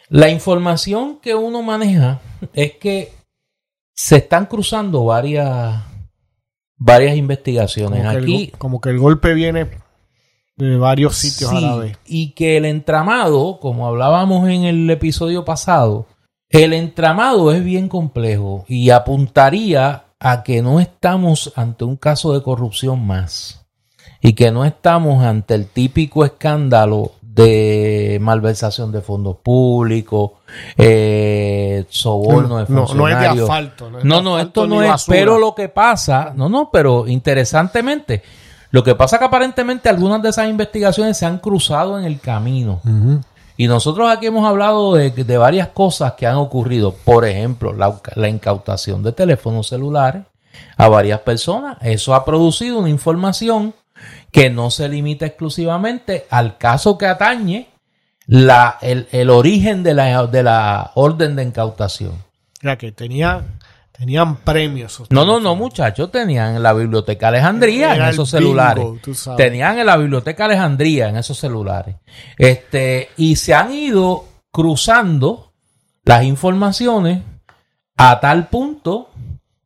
la 0.10 0.29
información 0.29 1.19
que 1.22 1.36
uno 1.36 1.62
maneja 1.62 2.22
es 2.53 2.74
que 2.74 3.13
se 3.93 4.17
están 4.17 4.46
cruzando 4.46 5.05
varias, 5.05 5.84
varias 6.75 7.17
investigaciones. 7.17 8.03
Como 8.03 8.17
Aquí, 8.17 8.48
que 8.48 8.57
como 8.57 8.81
que 8.81 8.89
el 8.89 9.00
golpe 9.00 9.34
viene 9.34 9.67
de 10.55 10.77
varios 10.77 11.15
sitios 11.15 11.51
a 11.51 11.62
la 11.62 11.75
vez. 11.75 11.98
Y 12.05 12.31
que 12.31 12.57
el 12.57 12.65
entramado, 12.65 13.60
como 13.60 13.88
hablábamos 13.88 14.50
en 14.50 14.63
el 14.63 14.89
episodio 14.89 15.46
pasado, 15.46 16.07
el 16.50 16.74
entramado 16.74 17.51
es 17.51 17.63
bien 17.63 17.89
complejo 17.89 18.65
y 18.67 18.89
apuntaría 18.89 20.05
a 20.19 20.43
que 20.43 20.62
no 20.62 20.79
estamos 20.79 21.53
ante 21.55 21.83
un 21.83 21.95
caso 21.95 22.33
de 22.33 22.41
corrupción 22.41 23.05
más 23.05 23.65
y 24.21 24.33
que 24.33 24.51
no 24.51 24.65
estamos 24.65 25.24
ante 25.24 25.55
el 25.55 25.67
típico 25.67 26.25
escándalo 26.25 27.12
de 27.21 28.17
malversación 28.19 28.91
de 28.91 29.01
fondos 29.01 29.38
públicos, 29.43 30.31
eh, 30.75 31.86
soborno 31.88 32.57
de 32.57 32.65
funcionarios. 32.65 32.95
No, 32.95 33.07
es 33.07 33.19
de 33.19 33.43
asfalto. 33.43 33.91
No, 34.03 34.21
no, 34.24 34.39
esto 34.39 34.65
no 34.65 34.81
es. 34.81 35.05
Pero 35.07 35.38
lo 35.38 35.53
que 35.53 35.69
pasa, 35.69 36.33
no, 36.36 36.50
no, 36.50 36.71
pero 36.71 37.07
interesantemente, 37.07 38.24
lo 38.71 38.83
que 38.83 38.95
pasa 38.95 39.19
que 39.19 39.25
aparentemente 39.25 39.88
algunas 39.88 40.21
de 40.24 40.29
esas 40.29 40.50
investigaciones 40.50 41.15
se 41.15 41.27
han 41.27 41.38
cruzado 41.38 42.00
en 42.00 42.05
el 42.05 42.19
camino. 42.19 42.81
Y 43.57 43.67
nosotros 43.67 44.09
aquí 44.09 44.27
hemos 44.27 44.47
hablado 44.47 44.93
de, 44.93 45.37
varias 45.37 45.69
cosas 45.69 46.13
que 46.13 46.27
han 46.27 46.35
ocurrido. 46.35 46.93
Por 46.93 47.25
ejemplo, 47.25 47.73
la, 47.73 48.29
incautación 48.29 49.01
de 49.01 49.11
teléfonos 49.11 49.67
celulares 49.67 50.23
a 50.77 50.87
varias 50.87 51.21
personas. 51.21 51.77
Eso 51.81 52.13
ha 52.13 52.23
producido 52.23 52.77
una 52.77 52.89
información 52.89 53.73
que 54.31 54.51
no 54.51 54.69
se 54.69 54.87
limita 54.87 55.25
exclusivamente 55.25 56.27
al 56.29 56.59
caso 56.59 56.99
que 56.99 57.07
atañe 57.07 57.69
la, 58.27 58.77
el, 58.81 59.29
origen 59.31 59.81
de 59.81 59.95
la, 59.95 60.27
de 60.27 60.43
la 60.43 60.91
orden 60.93 61.35
de 61.35 61.43
incautación. 61.43 62.23
Ya 62.61 62.77
que 62.77 62.91
tenía 62.91 63.43
Tenían 63.97 64.35
premios. 64.37 65.03
No, 65.09 65.25
no, 65.25 65.39
no, 65.39 65.55
muchachos. 65.55 66.11
Tenían 66.11 66.57
en 66.57 66.63
la 66.63 66.73
Biblioteca 66.73 67.29
Alejandría 67.29 67.95
en 67.95 68.03
esos 68.03 68.29
celulares. 68.29 68.85
tenían 69.35 69.79
en 69.79 69.87
la 69.87 69.97
Biblioteca 69.97 70.45
Alejandría 70.45 71.09
en 71.09 71.17
esos 71.17 71.37
celulares. 71.39 71.95
Este, 72.37 73.09
y 73.17 73.37
se 73.37 73.55
han 73.55 73.71
ido 73.71 74.25
cruzando 74.51 75.51
las 76.05 76.23
informaciones 76.23 77.23
a 77.97 78.19
tal 78.19 78.49
punto 78.49 79.09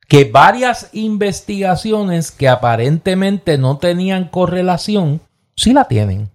que 0.07 0.25
varias 0.25 0.89
investigaciones 0.93 2.31
que 2.31 2.47
aparentemente 2.47 3.57
no 3.57 3.77
tenían 3.77 4.29
correlación, 4.29 5.21
sí 5.55 5.73
la 5.73 5.85
tienen. 5.85 6.29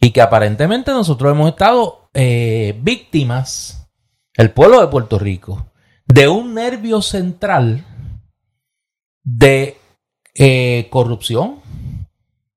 Y 0.00 0.10
que 0.10 0.20
aparentemente 0.20 0.90
nosotros 0.92 1.32
hemos 1.32 1.48
estado 1.48 2.10
eh, 2.12 2.78
víctimas, 2.82 3.88
el 4.34 4.50
pueblo 4.50 4.80
de 4.80 4.88
Puerto 4.88 5.18
Rico, 5.18 5.66
de 6.06 6.28
un 6.28 6.54
nervio 6.54 7.02
central 7.02 7.84
de 9.24 9.76
eh, 10.34 10.88
corrupción, 10.90 11.60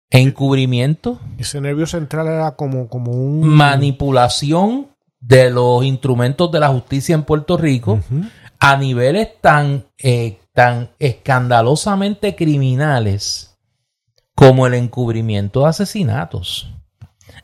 encubrimiento. 0.10 1.20
Ese 1.38 1.62
nervio 1.62 1.86
central 1.88 2.28
era 2.28 2.56
como, 2.56 2.88
como 2.88 3.12
un... 3.12 3.48
Manipulación 3.48 4.88
de 5.20 5.50
los 5.50 5.84
instrumentos 5.84 6.52
de 6.52 6.60
la 6.60 6.70
justicia 6.70 7.16
en 7.16 7.24
Puerto 7.24 7.58
Rico 7.58 8.00
a 8.60 8.78
niveles 8.78 9.30
tan, 9.42 9.86
eh, 9.98 10.40
tan 10.54 10.92
escandalosamente 11.00 12.36
criminales 12.36 13.58
como 14.36 14.68
el 14.68 14.76
encubrimiento 14.76 15.62
de 15.62 15.70
asesinatos 15.70 16.72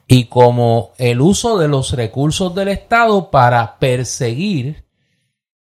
y 0.07 0.25
como 0.25 0.91
el 0.97 1.19
uso 1.19 1.57
de 1.57 1.67
los 1.67 1.91
recursos 1.93 2.53
del 2.55 2.69
Estado 2.69 3.31
para 3.31 3.77
perseguir 3.79 4.84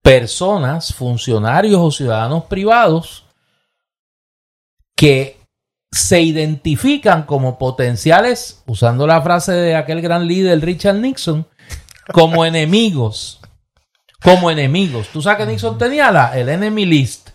personas, 0.07 0.95
funcionarios 0.95 1.81
o 1.81 1.91
ciudadanos 1.91 2.45
privados 2.45 3.25
que 4.95 5.37
se 5.91 6.21
identifican 6.21 7.25
como 7.25 7.59
potenciales, 7.59 8.63
usando 8.67 9.05
la 9.09 9.21
frase 9.21 9.51
de 9.51 9.75
aquel 9.75 10.01
gran 10.01 10.29
líder 10.29 10.61
Richard 10.61 10.95
Nixon, 10.95 11.45
como 12.13 12.45
enemigos. 12.45 13.41
Como 14.23 14.49
enemigos. 14.49 15.09
Tú 15.09 15.21
sabes 15.21 15.45
que 15.45 15.53
Nixon 15.53 15.77
tenía 15.77 16.13
la, 16.13 16.39
el 16.39 16.51
enemy 16.51 16.87
list, 16.87 17.31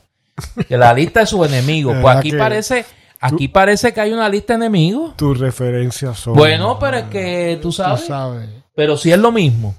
que 0.65 0.77
la 0.77 0.93
lista 0.93 1.19
de 1.19 1.25
sus 1.25 1.45
enemigos. 1.45 1.97
Pues 2.01 2.15
aquí 2.15 2.31
parece, 2.31 2.85
aquí 3.19 3.49
parece 3.49 3.93
que 3.93 3.99
hay 3.99 4.13
una 4.13 4.29
lista 4.29 4.53
de 4.53 4.65
enemigos. 4.65 5.17
Tus 5.17 5.37
referencias 5.37 6.17
son. 6.17 6.35
Bueno, 6.35 6.79
pero 6.79 6.97
es 6.97 7.03
que 7.05 7.59
tú 7.61 7.73
sabes. 7.73 8.09
Pero 8.73 8.95
si 8.95 9.11
es 9.11 9.19
lo 9.19 9.33
mismo. 9.33 9.75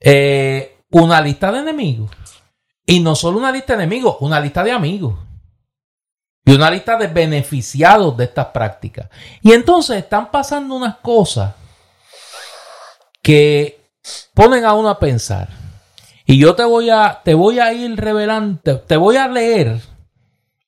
Eh, 0.00 0.78
una 0.90 1.20
lista 1.20 1.52
de 1.52 1.58
enemigos. 1.60 2.10
Y 2.90 2.98
no 2.98 3.14
solo 3.14 3.38
una 3.38 3.52
lista 3.52 3.76
de 3.76 3.84
enemigos, 3.84 4.16
una 4.18 4.40
lista 4.40 4.64
de 4.64 4.72
amigos. 4.72 5.14
Y 6.44 6.52
una 6.52 6.68
lista 6.72 6.96
de 6.96 7.06
beneficiados 7.06 8.16
de 8.16 8.24
estas 8.24 8.46
prácticas. 8.46 9.08
Y 9.42 9.52
entonces 9.52 9.98
están 9.98 10.32
pasando 10.32 10.74
unas 10.74 10.96
cosas 10.96 11.54
que 13.22 13.80
ponen 14.34 14.64
a 14.64 14.72
uno 14.74 14.88
a 14.88 14.98
pensar. 14.98 15.50
Y 16.26 16.36
yo 16.36 16.56
te 16.56 16.64
voy 16.64 16.90
a, 16.90 17.20
te 17.22 17.32
voy 17.34 17.60
a 17.60 17.72
ir 17.72 17.96
revelando, 17.96 18.80
te 18.80 18.96
voy 18.96 19.18
a 19.18 19.28
leer 19.28 19.80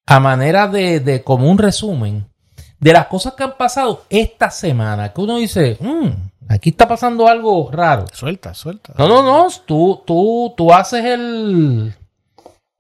a 0.07 0.21
manera 0.21 0.69
de, 0.69 1.01
de 1.01 1.25
como 1.25 1.51
un 1.51 1.59
resumen 1.59 2.31
de 2.79 2.93
las 2.93 3.09
cosas 3.09 3.35
que 3.35 3.43
han 3.43 3.57
pasado 3.57 4.05
esta 4.09 4.49
semana. 4.49 5.13
Que 5.13 5.21
uno 5.23 5.39
dice, 5.39 5.77
mm, 5.81 6.51
aquí 6.51 6.71
está 6.71 6.87
pasando 6.87 7.27
algo 7.27 7.69
raro. 7.73 8.05
Suelta, 8.13 8.55
suelta. 8.55 8.95
No, 8.97 9.09
no, 9.09 9.25
no. 9.25 9.49
Tú, 9.67 10.05
tú, 10.07 10.55
tú 10.57 10.73
haces 10.73 11.05
el, 11.05 11.93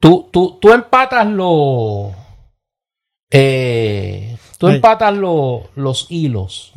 Tú, 0.02 0.28
tú, 0.32 0.58
tú 0.60 0.72
empatas 0.72 1.24
los. 1.28 2.10
Eh, 3.30 4.36
tú 4.58 4.66
empatas 4.66 5.14
los 5.14 6.06
hilos 6.10 6.72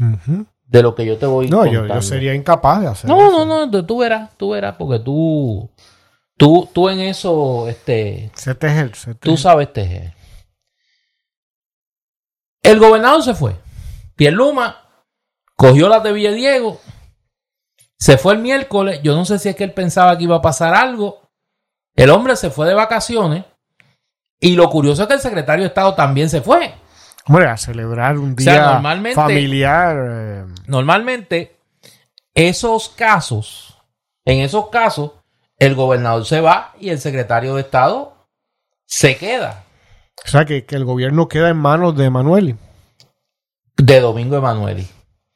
de 0.68 0.84
lo 0.84 0.94
que 0.94 1.08
yo 1.08 1.18
te 1.18 1.26
voy 1.26 1.50
No, 1.50 1.66
yo, 1.66 1.88
yo, 1.88 2.02
sería 2.04 2.36
incapaz 2.36 2.82
de 2.82 2.88
hacer 2.88 3.10
No, 3.10 3.32
no, 3.32 3.68
no, 3.68 3.86
tú 3.86 3.98
verás, 3.98 4.30
tú 4.38 4.52
verás, 4.52 4.76
porque 4.78 5.00
tú. 5.00 5.72
Tú, 6.38 6.70
tú 6.72 6.88
en 6.88 7.00
eso, 7.00 7.68
este. 7.68 8.30
Se 8.36 8.54
teje, 8.54 8.94
se 8.94 9.16
Tú 9.16 9.38
sabes 9.38 9.74
tejer. 9.74 10.14
El 12.62 12.78
gobernador 12.78 13.24
se 13.24 13.34
fue. 13.34 13.56
Pierluma 14.16 14.86
cogió 15.56 15.90
las 15.90 16.04
de 16.04 16.14
Villadiego. 16.14 16.80
Se 17.98 18.20
fue 18.20 18.34
el 18.34 18.40
miércoles. 18.40 19.00
Yo 19.02 19.16
no 19.16 19.26
sé 19.26 19.40
si 19.40 19.50
es 19.50 19.56
que 19.56 19.64
él 19.64 19.74
pensaba 19.74 20.16
que 20.16 20.26
iba 20.26 20.36
a 20.36 20.42
pasar 20.44 20.76
algo. 20.76 21.25
El 21.96 22.10
hombre 22.10 22.36
se 22.36 22.50
fue 22.50 22.68
de 22.68 22.74
vacaciones 22.74 23.46
y 24.40 24.56
lo 24.56 24.70
curioso 24.70 25.04
es 25.04 25.08
que 25.08 25.14
el 25.14 25.22
secretario 25.22 25.64
de 25.64 25.70
Estado 25.70 25.96
también 25.96 26.30
se 26.30 26.42
fue. 26.42 26.74
Hombre, 27.28 27.48
a 27.48 27.58
celebrar 27.58 28.18
un 28.18 28.36
día 28.36 28.82
familiar. 29.16 29.98
Eh. 29.98 30.46
Normalmente, 30.68 31.58
esos 32.34 32.90
casos, 32.90 33.82
en 34.26 34.42
esos 34.42 34.70
casos, 34.70 35.12
el 35.58 35.74
gobernador 35.74 36.26
se 36.26 36.42
va 36.42 36.74
y 36.80 36.90
el 36.90 37.00
secretario 37.00 37.56
de 37.56 37.62
Estado 37.62 38.28
se 38.86 39.18
queda. 39.18 39.64
O 40.24 40.28
sea, 40.28 40.46
que, 40.46 40.66
que 40.66 40.76
el 40.76 40.86
gobierno 40.86 41.28
queda 41.28 41.50
en 41.50 41.58
manos 41.58 41.96
de 41.96 42.06
Emanueli. 42.06 42.56
De 43.78 44.00
Domingo 44.00 44.38
Emanueli. 44.38 44.88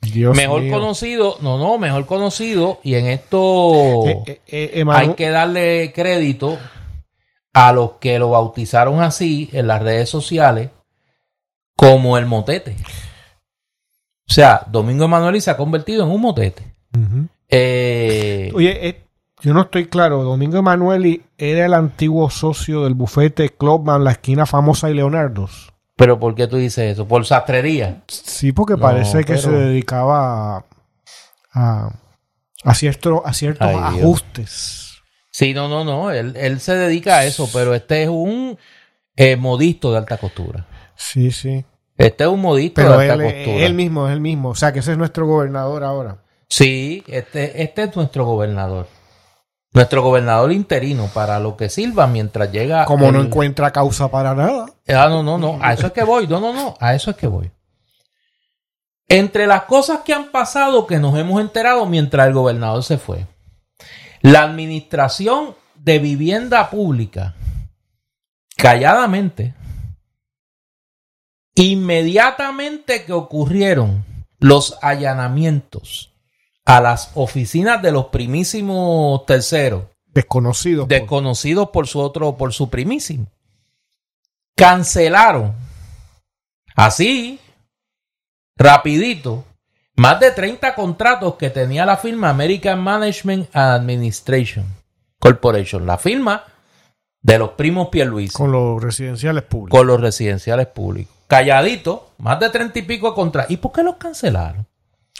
Dios 0.01 0.35
mejor 0.35 0.61
mío. 0.61 0.73
conocido, 0.73 1.37
no, 1.41 1.57
no, 1.57 1.77
mejor 1.77 2.05
conocido, 2.05 2.79
y 2.83 2.95
en 2.95 3.07
esto 3.07 4.05
Eh, 4.07 4.41
eh, 4.47 4.71
eh, 4.73 4.85
hay 4.89 5.13
que 5.13 5.29
darle 5.29 5.91
crédito 5.93 6.57
a 7.53 7.73
los 7.73 7.93
que 7.93 8.17
lo 8.17 8.29
bautizaron 8.29 9.01
así 9.01 9.49
en 9.51 9.67
las 9.67 9.81
redes 9.81 10.09
sociales 10.09 10.69
como 11.75 12.17
el 12.17 12.25
motete. 12.25 12.75
O 14.29 14.33
sea, 14.33 14.65
Domingo 14.69 15.05
Emanueli 15.05 15.41
se 15.41 15.51
ha 15.51 15.57
convertido 15.57 16.03
en 16.03 16.11
un 16.11 16.21
motete. 16.21 16.63
Oye, 18.53 19.03
yo 19.41 19.53
no 19.53 19.61
estoy 19.61 19.87
claro. 19.87 20.23
Domingo 20.23 20.57
Emanueli 20.57 21.23
era 21.37 21.65
el 21.65 21.73
antiguo 21.73 22.29
socio 22.29 22.83
del 22.83 22.93
bufete 22.93 23.49
Clubman, 23.49 24.03
la 24.03 24.11
esquina 24.11 24.45
famosa 24.45 24.89
y 24.89 24.93
Leonardo's. 24.93 25.73
Pero 25.99 26.17
¿por 26.17 26.33
qué 26.33 26.47
tú 26.47 26.55
dices 26.55 26.93
eso? 26.93 27.05
Por 27.07 27.25
sastrería. 27.25 28.01
Sí, 28.07 28.53
porque 28.53 28.73
No, 28.73 28.79
parece 28.79 29.19
que 29.19 29.33
pero- 29.33 29.41
se 29.41 29.51
dedicaba 29.51 30.55
a, 30.57 30.65
a, 31.53 31.89
a 32.63 32.73
cierto- 32.73 33.21
a 33.25 33.33
ciertos 33.33 33.67
Ay, 33.67 33.75
Dios. 33.75 34.03
ajustes. 34.05 34.85
Sí, 35.29 35.53
no, 35.53 35.67
no, 35.67 35.83
no. 35.83 36.09
Él, 36.11 36.33
él 36.37 36.59
se 36.61 36.75
dedica 36.75 37.17
a 37.17 37.25
eso, 37.25 37.49
pero 37.53 37.75
este 37.75 38.03
es 38.03 38.09
un 38.09 38.57
eh, 39.17 39.35
modisto 39.35 39.91
de 39.91 39.97
alta 39.97 40.15
costura. 40.17 40.65
Sí, 40.95 41.31
sí. 41.31 41.65
Este 41.97 42.23
es 42.23 42.29
un 42.29 42.39
modisto 42.41 42.81
Pero 42.81 42.97
de 42.97 43.11
alta 43.11 43.25
él, 43.27 43.33
costura. 43.35 43.65
él 43.65 43.73
mismo 43.73 44.07
es 44.07 44.13
el 44.13 44.21
mismo. 44.21 44.49
O 44.49 44.55
sea, 44.55 44.71
que 44.71 44.79
ese 44.79 44.93
es 44.93 44.97
nuestro 44.97 45.27
gobernador 45.27 45.83
ahora. 45.83 46.23
Sí, 46.47 47.03
este, 47.07 47.61
este 47.61 47.83
es 47.83 47.95
nuestro 47.95 48.25
gobernador. 48.25 48.87
Nuestro 49.79 50.03
gobernador 50.03 50.51
interino 50.51 51.09
para 51.13 51.39
lo 51.39 51.55
que 51.55 51.69
sirva 51.69 52.05
mientras 52.05 52.51
llega. 52.51 52.83
Como 52.83 53.13
no 53.13 53.21
encuentra 53.21 53.71
causa 53.71 54.11
para 54.11 54.35
nada. 54.35 54.65
Ah, 54.89 55.07
no, 55.07 55.23
no, 55.23 55.37
no. 55.37 55.57
A 55.61 55.71
eso 55.71 55.87
es 55.87 55.93
que 55.93 56.03
voy. 56.03 56.27
No, 56.27 56.41
no, 56.41 56.51
no. 56.51 56.75
A 56.81 56.95
eso 56.95 57.11
es 57.11 57.15
que 57.15 57.27
voy. 57.27 57.49
Entre 59.07 59.47
las 59.47 59.63
cosas 59.63 60.01
que 60.01 60.13
han 60.13 60.31
pasado 60.31 60.85
que 60.85 60.99
nos 60.99 61.17
hemos 61.17 61.39
enterado 61.39 61.85
mientras 61.85 62.27
el 62.27 62.33
gobernador 62.33 62.83
se 62.83 62.97
fue. 62.97 63.25
La 64.21 64.43
administración 64.43 65.55
de 65.75 65.99
vivienda 65.99 66.69
pública, 66.69 67.35
calladamente, 68.57 69.53
inmediatamente 71.55 73.05
que 73.05 73.13
ocurrieron 73.13 74.03
los 74.39 74.77
allanamientos 74.81 76.08
a 76.69 76.81
las 76.81 77.11
oficinas 77.15 77.81
de 77.81 77.91
los 77.91 78.05
primísimos 78.05 79.25
terceros, 79.25 79.83
Desconocido. 80.13 80.85
pues. 80.87 80.99
desconocidos 80.99 81.69
por 81.69 81.87
su 81.87 81.99
otro, 81.99 82.37
por 82.37 82.53
su 82.53 82.69
primísimo. 82.69 83.25
Cancelaron 84.55 85.55
así, 86.75 87.39
rapidito, 88.57 89.45
más 89.95 90.19
de 90.19 90.31
30 90.31 90.75
contratos 90.75 91.35
que 91.35 91.49
tenía 91.49 91.85
la 91.85 91.97
firma 91.97 92.29
American 92.29 92.79
Management 92.81 93.49
Administration 93.55 94.65
Corporation, 95.19 95.85
la 95.85 95.97
firma 95.97 96.43
de 97.21 97.39
los 97.39 97.49
primos 97.51 97.87
Pierluisi 97.89 98.33
con 98.33 98.51
los 98.51 98.81
residenciales 98.81 99.43
públicos. 99.43 99.77
con 99.77 99.87
los 99.87 99.99
residenciales 99.99 100.67
públicos. 100.67 101.15
Calladito, 101.27 102.11
más 102.19 102.39
de 102.39 102.49
30 102.49 102.79
y 102.79 102.81
pico 102.83 103.09
de 103.09 103.15
contratos. 103.15 103.51
¿Y 103.51 103.57
por 103.57 103.71
qué 103.71 103.83
los 103.83 103.95
cancelaron? 103.97 104.65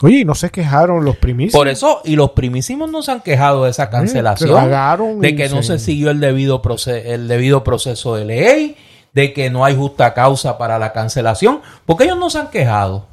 Oye, 0.01 0.19
y 0.19 0.25
no 0.25 0.33
se 0.35 0.49
quejaron 0.49 1.03
los 1.03 1.17
primísimos. 1.17 1.59
Por 1.59 1.67
eso, 1.67 2.01
y 2.05 2.15
los 2.15 2.31
primísimos 2.31 2.89
no 2.89 3.01
se 3.01 3.11
han 3.11 3.21
quejado 3.21 3.65
de 3.65 3.71
esa 3.71 3.89
cancelación. 3.89 4.49
tragaron 4.51 5.19
de 5.19 5.35
que 5.35 5.49
no 5.49 5.61
se- 5.61 5.77
se 5.77 5.85
siguió 5.85 6.09
el 6.11 6.19
debido, 6.19 6.61
proce- 6.61 7.03
el 7.05 7.27
debido 7.27 7.63
proceso 7.63 8.15
de 8.15 8.25
ley, 8.25 8.77
de 9.13 9.33
que 9.33 9.49
no 9.49 9.65
hay 9.65 9.75
justa 9.75 10.13
causa 10.13 10.57
para 10.57 10.79
la 10.79 10.93
cancelación, 10.93 11.61
porque 11.85 12.05
ellos 12.05 12.17
no 12.17 12.29
se 12.29 12.39
han 12.39 12.49
quejado. 12.49 13.07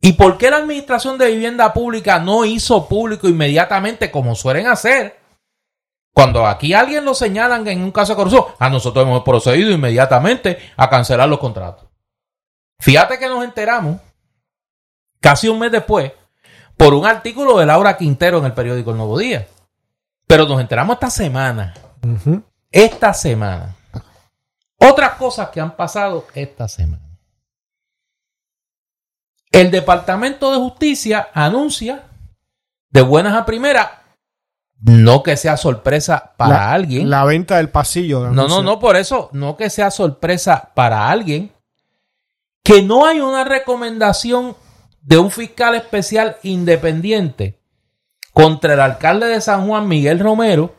¿Y 0.00 0.14
por 0.14 0.36
qué 0.36 0.50
la 0.50 0.56
Administración 0.56 1.16
de 1.16 1.30
Vivienda 1.30 1.72
Pública 1.72 2.18
no 2.18 2.44
hizo 2.44 2.88
público 2.88 3.28
inmediatamente 3.28 4.10
como 4.10 4.34
suelen 4.34 4.66
hacer? 4.66 5.16
Cuando 6.14 6.46
aquí 6.46 6.74
alguien 6.74 7.04
lo 7.04 7.14
señalan 7.14 7.66
en 7.68 7.82
un 7.82 7.92
caso 7.92 8.12
de 8.12 8.16
corrupción, 8.16 8.44
a 8.58 8.68
nosotros 8.68 9.04
hemos 9.06 9.22
procedido 9.22 9.70
inmediatamente 9.70 10.58
a 10.76 10.90
cancelar 10.90 11.28
los 11.28 11.38
contratos. 11.38 11.86
Fíjate 12.80 13.18
que 13.18 13.28
nos 13.28 13.44
enteramos 13.44 13.98
casi 15.22 15.48
un 15.48 15.58
mes 15.60 15.72
después 15.72 16.12
por 16.76 16.92
un 16.92 17.06
artículo 17.06 17.56
de 17.56 17.64
Laura 17.64 17.96
Quintero 17.96 18.38
en 18.38 18.44
el 18.44 18.52
periódico 18.52 18.90
El 18.90 18.98
Nuevo 18.98 19.18
Día. 19.18 19.46
Pero 20.26 20.46
nos 20.46 20.60
enteramos 20.60 20.94
esta 20.94 21.10
semana. 21.10 21.74
Esta 22.70 23.14
semana. 23.14 23.76
Otras 24.78 25.12
cosas 25.12 25.48
que 25.50 25.60
han 25.60 25.76
pasado 25.76 26.26
esta 26.34 26.66
semana. 26.68 27.02
El 29.50 29.70
Departamento 29.70 30.50
de 30.50 30.58
Justicia 30.58 31.28
anuncia 31.32 32.04
de 32.90 33.02
buenas 33.02 33.34
a 33.34 33.44
primeras, 33.46 33.88
no 34.80 35.22
que 35.22 35.36
sea 35.36 35.56
sorpresa 35.56 36.32
para 36.36 36.54
la, 36.54 36.72
alguien. 36.72 37.08
La 37.08 37.24
venta 37.24 37.58
del 37.58 37.68
pasillo. 37.68 38.30
No, 38.30 38.48
no, 38.48 38.62
no, 38.62 38.80
por 38.80 38.96
eso, 38.96 39.28
no 39.32 39.56
que 39.56 39.70
sea 39.70 39.90
sorpresa 39.90 40.70
para 40.74 41.10
alguien, 41.10 41.52
que 42.64 42.82
no 42.82 43.06
hay 43.06 43.20
una 43.20 43.44
recomendación 43.44 44.56
de 45.02 45.18
un 45.18 45.30
fiscal 45.30 45.74
especial 45.74 46.36
independiente 46.42 47.60
contra 48.32 48.74
el 48.74 48.80
alcalde 48.80 49.26
de 49.26 49.40
San 49.40 49.66
Juan, 49.66 49.88
Miguel 49.88 50.18
Romero, 50.20 50.74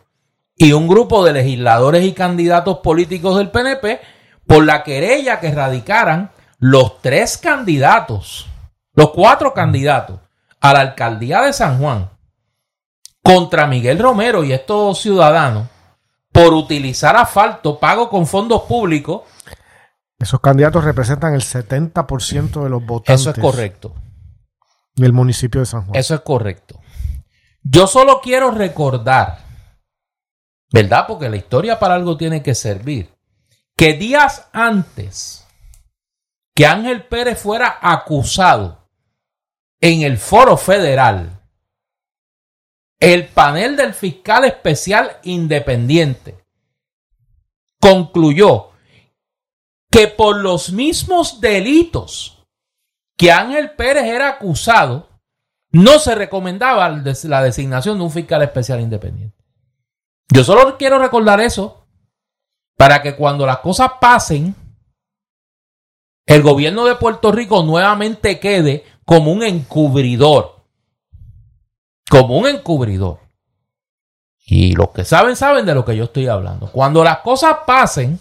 y 0.56 0.74
un 0.74 0.88
grupo 0.88 1.26
de 1.26 1.34
legisladores 1.34 2.04
y 2.04 2.14
candidatos 2.14 2.80
políticos 2.80 3.38
del 3.38 3.52
PNP 3.52 4.00
por 4.48 4.66
la 4.66 4.84
querella 4.84 5.40
que 5.40 5.52
radicaran 5.52 6.32
los 6.60 7.02
tres 7.02 7.38
candidatos, 7.38 8.48
los 8.94 9.12
cuatro 9.12 9.54
candidatos 9.54 10.20
a 10.62 10.74
la 10.74 10.80
alcaldía 10.80 11.42
de 11.42 11.54
San 11.54 11.80
Juan 11.80 12.10
contra 13.22 13.68
Miguel 13.68 14.00
Romero 14.00 14.44
y 14.44 14.54
estos 14.54 15.00
ciudadanos 15.00 15.68
por 16.32 16.54
utilizar 16.54 17.16
asfalto 17.16 17.80
pago 17.80 18.10
con 18.10 18.26
fondos 18.26 18.64
públicos, 18.64 19.22
Esos 20.20 20.40
candidatos 20.40 20.84
representan 20.84 21.34
el 21.34 21.42
70% 21.42 22.64
de 22.64 22.70
los 22.70 22.86
votantes 22.86 23.22
eso 23.22 23.32
es 23.32 23.40
correcto. 23.40 23.94
Del 24.96 25.14
municipio 25.14 25.62
de 25.62 25.66
San 25.66 25.86
Juan. 25.86 25.96
Eso 25.96 26.16
es 26.16 26.22
correcto. 26.22 26.80
Yo 27.62 27.88
solo 27.88 28.20
quiero 28.22 28.52
recordar, 28.52 29.40
¿verdad? 30.72 31.06
Porque 31.08 31.30
la 31.30 31.38
historia 31.38 31.80
para 31.80 31.96
algo 31.96 32.18
tiene 32.18 32.44
que 32.44 32.56
servir, 32.56 33.14
que 33.76 33.94
días 33.94 34.48
antes 34.52 35.48
que 36.56 36.66
Ángel 36.66 37.06
Pérez 37.06 37.40
fuera 37.40 37.80
acusado 37.82 38.90
en 39.80 40.02
el 40.02 40.18
foro 40.18 40.58
federal, 40.58 41.42
el 43.00 43.28
panel 43.28 43.76
del 43.76 43.94
fiscal 43.94 44.46
especial 44.46 45.18
independiente 45.24 46.46
concluyó 47.82 48.72
que 49.92 50.08
por 50.08 50.38
los 50.38 50.72
mismos 50.72 51.42
delitos 51.42 52.43
que 53.18 53.32
Ángel 53.32 53.72
Pérez 53.72 54.06
era 54.06 54.30
acusado, 54.30 55.10
no 55.72 56.00
se 56.00 56.16
recomendaba 56.16 56.90
la 56.90 57.44
designación 57.44 57.98
de 57.98 58.04
un 58.04 58.12
fiscal 58.12 58.42
especial 58.42 58.80
independiente. 58.82 59.44
Yo 60.30 60.44
solo 60.44 60.78
quiero 60.78 61.00
recordar 61.00 61.42
eso 61.42 61.86
para 62.78 63.02
que 63.02 63.16
cuando 63.16 63.46
las 63.46 63.60
cosas 63.60 63.92
pasen, 64.00 64.56
el 66.26 66.42
gobierno 66.42 66.86
de 66.86 66.96
Puerto 66.96 67.32
Rico 67.32 67.64
nuevamente 67.64 68.40
quede 68.40 68.84
como 69.06 69.32
un 69.32 69.44
encubridor. 69.44 70.64
Como 72.10 72.38
un 72.38 72.48
encubridor. 72.48 73.20
Y 74.46 74.74
los 74.74 74.90
que 74.90 75.06
saben, 75.06 75.36
saben 75.36 75.66
de 75.66 75.74
lo 75.74 75.86
que 75.86 75.96
yo 75.96 76.06
estoy 76.06 76.28
hablando. 76.28 76.68
Cuando 76.72 77.04
las 77.04 77.20
cosas 77.20 77.58
pasen, 77.66 78.20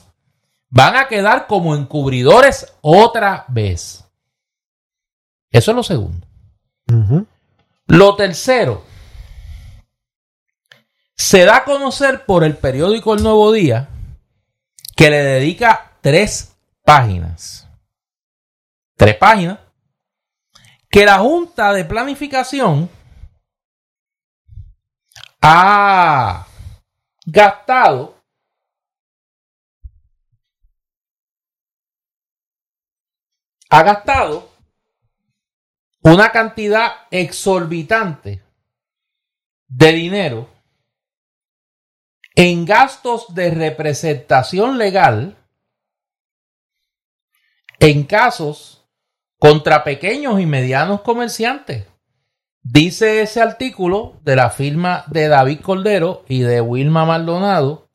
van 0.68 0.96
a 0.96 1.08
quedar 1.08 1.46
como 1.46 1.74
encubridores 1.74 2.74
otra 2.80 3.44
vez. 3.48 4.01
Eso 5.52 5.70
es 5.70 5.76
lo 5.76 5.82
segundo. 5.82 6.26
Lo 7.86 8.16
tercero, 8.16 8.84
se 11.14 11.44
da 11.44 11.58
a 11.58 11.64
conocer 11.64 12.24
por 12.24 12.42
el 12.42 12.56
periódico 12.56 13.14
El 13.14 13.22
Nuevo 13.22 13.52
Día 13.52 13.88
que 14.96 15.10
le 15.10 15.22
dedica 15.22 15.92
tres 16.00 16.56
páginas. 16.84 17.68
Tres 18.96 19.16
páginas. 19.16 19.58
Que 20.90 21.06
la 21.06 21.18
Junta 21.18 21.72
de 21.72 21.84
Planificación 21.84 22.90
ha 25.40 26.46
gastado 27.24 28.16
ha 33.70 33.82
gastado 33.82 34.51
una 36.02 36.32
cantidad 36.32 36.92
exorbitante 37.10 38.42
de 39.68 39.92
dinero 39.92 40.48
en 42.34 42.64
gastos 42.64 43.34
de 43.34 43.50
representación 43.50 44.78
legal 44.78 45.36
en 47.78 48.04
casos 48.04 48.84
contra 49.38 49.84
pequeños 49.84 50.40
y 50.40 50.46
medianos 50.46 51.02
comerciantes. 51.02 51.86
Dice 52.62 53.22
ese 53.22 53.40
artículo 53.40 54.20
de 54.22 54.36
la 54.36 54.50
firma 54.50 55.04
de 55.08 55.28
David 55.28 55.60
Cordero 55.60 56.24
y 56.28 56.40
de 56.40 56.60
Wilma 56.60 57.04
Maldonado 57.04 57.88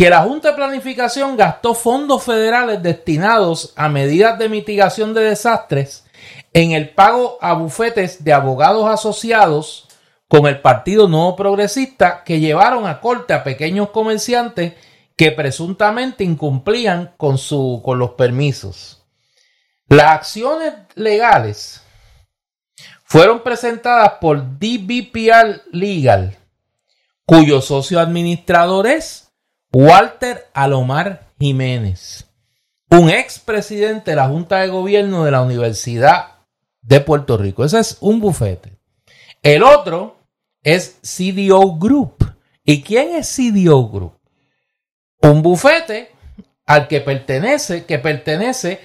que 0.00 0.08
la 0.08 0.22
Junta 0.22 0.48
de 0.48 0.54
Planificación 0.54 1.36
gastó 1.36 1.74
fondos 1.74 2.24
federales 2.24 2.82
destinados 2.82 3.74
a 3.76 3.90
medidas 3.90 4.38
de 4.38 4.48
mitigación 4.48 5.12
de 5.12 5.24
desastres 5.24 6.06
en 6.54 6.72
el 6.72 6.88
pago 6.88 7.36
a 7.42 7.52
bufetes 7.52 8.24
de 8.24 8.32
abogados 8.32 8.88
asociados 8.88 9.88
con 10.26 10.46
el 10.46 10.62
Partido 10.62 11.06
Nuevo 11.06 11.36
Progresista 11.36 12.24
que 12.24 12.40
llevaron 12.40 12.86
a 12.86 13.02
corte 13.02 13.34
a 13.34 13.44
pequeños 13.44 13.90
comerciantes 13.90 14.72
que 15.16 15.32
presuntamente 15.32 16.24
incumplían 16.24 17.12
con, 17.18 17.36
su, 17.36 17.82
con 17.84 17.98
los 17.98 18.12
permisos. 18.12 19.04
Las 19.86 20.12
acciones 20.12 20.72
legales 20.94 21.82
fueron 23.04 23.42
presentadas 23.42 24.12
por 24.18 24.58
DBPR 24.58 25.60
Legal, 25.72 26.38
cuyo 27.26 27.60
socio 27.60 28.00
administrador 28.00 28.86
es 28.86 29.29
Walter 29.72 30.48
Alomar 30.52 31.28
Jiménez, 31.38 32.26
un 32.90 33.08
expresidente 33.08 34.10
de 34.10 34.16
la 34.16 34.28
Junta 34.28 34.58
de 34.58 34.68
Gobierno 34.68 35.24
de 35.24 35.30
la 35.30 35.42
Universidad 35.42 36.38
de 36.82 37.00
Puerto 37.00 37.36
Rico. 37.36 37.64
Ese 37.64 37.78
es 37.78 37.98
un 38.00 38.20
bufete. 38.20 38.78
El 39.42 39.62
otro 39.62 40.16
es 40.62 40.98
CDO 41.02 41.78
Group. 41.78 42.34
¿Y 42.64 42.82
quién 42.82 43.14
es 43.14 43.28
CDO 43.34 43.88
Group? 43.88 44.18
Un 45.22 45.42
bufete 45.42 46.10
al 46.66 46.88
que 46.88 47.00
pertenece, 47.00 47.84
que 47.84 47.98
pertenece 47.98 48.80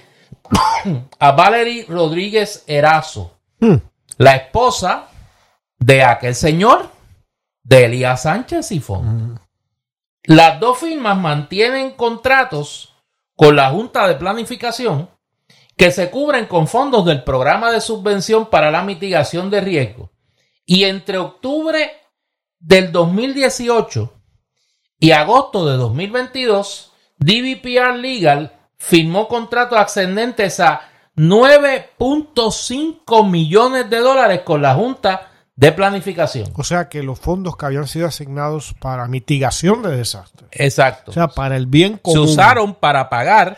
a 1.18 1.32
Valerie 1.32 1.86
Rodríguez 1.88 2.64
Erazo, 2.66 3.38
hmm. 3.60 3.76
la 4.18 4.36
esposa 4.36 5.08
de 5.78 6.02
aquel 6.02 6.34
señor 6.34 6.90
de 7.62 7.86
Elías 7.86 8.22
Sánchez 8.22 8.70
y 8.72 8.80
Fondo. 8.80 9.34
Hmm. 9.34 9.45
Las 10.26 10.58
dos 10.58 10.78
firmas 10.78 11.16
mantienen 11.16 11.92
contratos 11.92 12.92
con 13.36 13.54
la 13.54 13.70
Junta 13.70 14.08
de 14.08 14.16
Planificación 14.16 15.08
que 15.76 15.92
se 15.92 16.10
cubren 16.10 16.46
con 16.46 16.66
fondos 16.66 17.04
del 17.04 17.22
programa 17.22 17.70
de 17.70 17.80
subvención 17.80 18.46
para 18.46 18.72
la 18.72 18.82
mitigación 18.82 19.50
de 19.50 19.60
riesgo. 19.60 20.10
Y 20.64 20.82
entre 20.84 21.18
octubre 21.18 21.92
del 22.58 22.90
2018 22.90 24.12
y 24.98 25.12
agosto 25.12 25.64
de 25.66 25.76
2022, 25.76 26.92
DBPR 27.18 27.94
Legal 27.96 28.58
firmó 28.76 29.28
contratos 29.28 29.78
ascendentes 29.78 30.58
a 30.58 30.80
9.5 31.14 33.30
millones 33.30 33.88
de 33.88 33.98
dólares 33.98 34.40
con 34.42 34.60
la 34.60 34.74
Junta 34.74 35.35
de 35.56 35.72
planificación. 35.72 36.52
O 36.54 36.62
sea 36.62 36.88
que 36.88 37.02
los 37.02 37.18
fondos 37.18 37.56
que 37.56 37.66
habían 37.66 37.88
sido 37.88 38.06
asignados 38.06 38.74
para 38.78 39.08
mitigación 39.08 39.82
de 39.82 39.96
desastres. 39.96 40.48
Exacto. 40.52 41.10
O 41.10 41.14
sea, 41.14 41.28
para 41.28 41.56
el 41.56 41.66
bien 41.66 41.96
común. 41.96 42.28
Se 42.28 42.32
usaron 42.32 42.74
para 42.74 43.08
pagar 43.08 43.56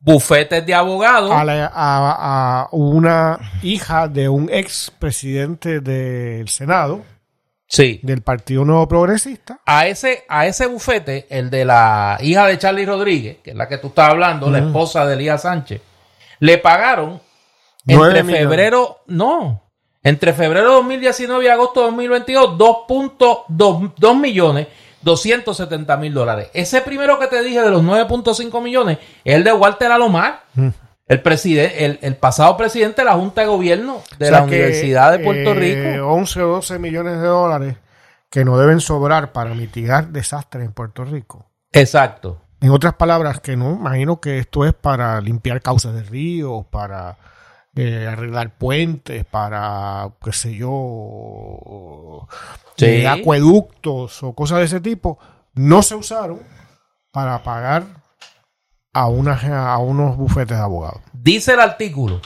bufetes 0.00 0.64
de 0.64 0.74
abogados. 0.74 1.30
A, 1.34 2.68
una 2.72 3.38
hija 3.62 4.08
de 4.08 4.28
un 4.28 4.48
ex 4.50 4.90
presidente 4.98 5.80
del 5.80 6.48
Senado. 6.48 7.02
Sí. 7.66 8.00
Del 8.02 8.22
Partido 8.22 8.64
Nuevo 8.64 8.88
Progresista. 8.88 9.60
A 9.66 9.86
ese, 9.86 10.24
a 10.30 10.46
ese 10.46 10.66
bufete, 10.66 11.26
el 11.28 11.50
de 11.50 11.66
la 11.66 12.16
hija 12.22 12.46
de 12.46 12.56
Charlie 12.56 12.86
Rodríguez, 12.86 13.38
que 13.44 13.50
es 13.50 13.56
la 13.56 13.68
que 13.68 13.76
tú 13.76 13.88
estás 13.88 14.08
hablando, 14.08 14.50
la 14.50 14.60
esposa 14.60 15.04
de 15.04 15.12
Elías 15.12 15.42
Sánchez, 15.42 15.82
le 16.38 16.56
pagaron 16.56 17.20
entre 17.86 18.24
febrero, 18.24 19.02
no, 19.08 19.67
entre 20.02 20.32
febrero 20.32 20.68
de 20.68 20.74
2019 20.76 21.44
y 21.44 21.48
agosto 21.48 21.80
de 21.80 21.86
2022, 21.86 22.58
2.2 22.58 24.20
millones 24.20 24.68
270 25.02 25.96
mil 25.96 26.12
dólares. 26.12 26.50
Ese 26.54 26.80
primero 26.80 27.18
que 27.18 27.26
te 27.26 27.42
dije 27.42 27.60
de 27.60 27.70
los 27.70 27.82
9.5 27.82 28.62
millones 28.62 28.98
es 29.24 29.34
el 29.34 29.44
de 29.44 29.52
Walter 29.52 29.90
Alomar, 29.90 30.44
mm. 30.54 30.68
el, 31.06 31.22
presidente, 31.22 32.06
el, 32.06 32.16
pasado 32.16 32.56
presidente 32.56 33.02
de 33.02 33.06
la 33.06 33.14
Junta 33.14 33.42
de 33.42 33.46
Gobierno 33.46 34.02
de 34.18 34.30
la 34.30 34.42
Universidad 34.42 35.12
de 35.12 35.20
Puerto 35.20 35.52
eh, 35.52 35.54
Rico. 35.54 36.06
11 36.08 36.42
o 36.42 36.48
12 36.48 36.78
millones 36.78 37.20
de 37.20 37.26
dólares 37.26 37.76
que 38.30 38.44
no 38.44 38.58
deben 38.58 38.80
sobrar 38.80 39.32
para 39.32 39.54
mitigar 39.54 40.08
desastres 40.08 40.64
en 40.64 40.72
Puerto 40.72 41.04
Rico. 41.04 41.46
Exacto. 41.72 42.42
En 42.60 42.70
otras 42.70 42.94
palabras, 42.94 43.40
que 43.40 43.56
no, 43.56 43.72
imagino 43.72 44.20
que 44.20 44.38
esto 44.38 44.64
es 44.64 44.74
para 44.74 45.20
limpiar 45.20 45.62
causas 45.62 45.94
de 45.94 46.02
ríos, 46.02 46.66
para 46.70 47.16
eh, 47.80 48.08
arreglar 48.08 48.58
puentes, 48.58 49.24
para, 49.24 50.10
qué 50.24 50.32
sé 50.32 50.52
yo, 50.52 52.26
eh, 52.78 53.06
acueductos 53.06 54.20
o 54.24 54.32
cosas 54.32 54.58
de 54.58 54.64
ese 54.64 54.80
tipo, 54.80 55.16
no 55.54 55.82
se 55.82 55.94
usaron 55.94 56.40
para 57.12 57.44
pagar 57.44 57.84
a, 58.92 59.06
una, 59.06 59.72
a 59.72 59.78
unos 59.78 60.16
bufetes 60.16 60.56
de 60.56 60.62
abogados. 60.64 61.02
Dice 61.12 61.54
el 61.54 61.60
artículo, 61.60 62.20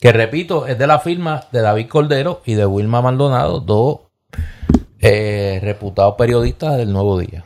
que 0.00 0.10
repito, 0.10 0.66
es 0.66 0.78
de 0.78 0.86
la 0.86 1.00
firma 1.00 1.44
de 1.52 1.60
David 1.60 1.88
Cordero 1.88 2.40
y 2.46 2.54
de 2.54 2.64
Wilma 2.64 3.02
Maldonado, 3.02 3.60
dos 3.60 4.00
eh, 5.00 5.60
reputados 5.62 6.14
periodistas 6.16 6.78
del 6.78 6.94
Nuevo 6.94 7.18
Día. 7.18 7.44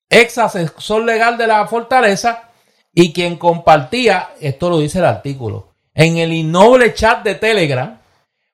ex 0.09 0.37
asesor 0.37 1.03
legal 1.03 1.37
de 1.37 1.47
la 1.47 1.67
fortaleza 1.67 2.49
y 2.93 3.13
quien 3.13 3.37
compartía, 3.37 4.29
esto 4.39 4.69
lo 4.69 4.79
dice 4.79 4.99
el 4.99 5.05
artículo, 5.05 5.73
en 5.93 6.17
el 6.17 6.33
innoble 6.33 6.93
chat 6.93 7.23
de 7.23 7.35
Telegram 7.35 7.99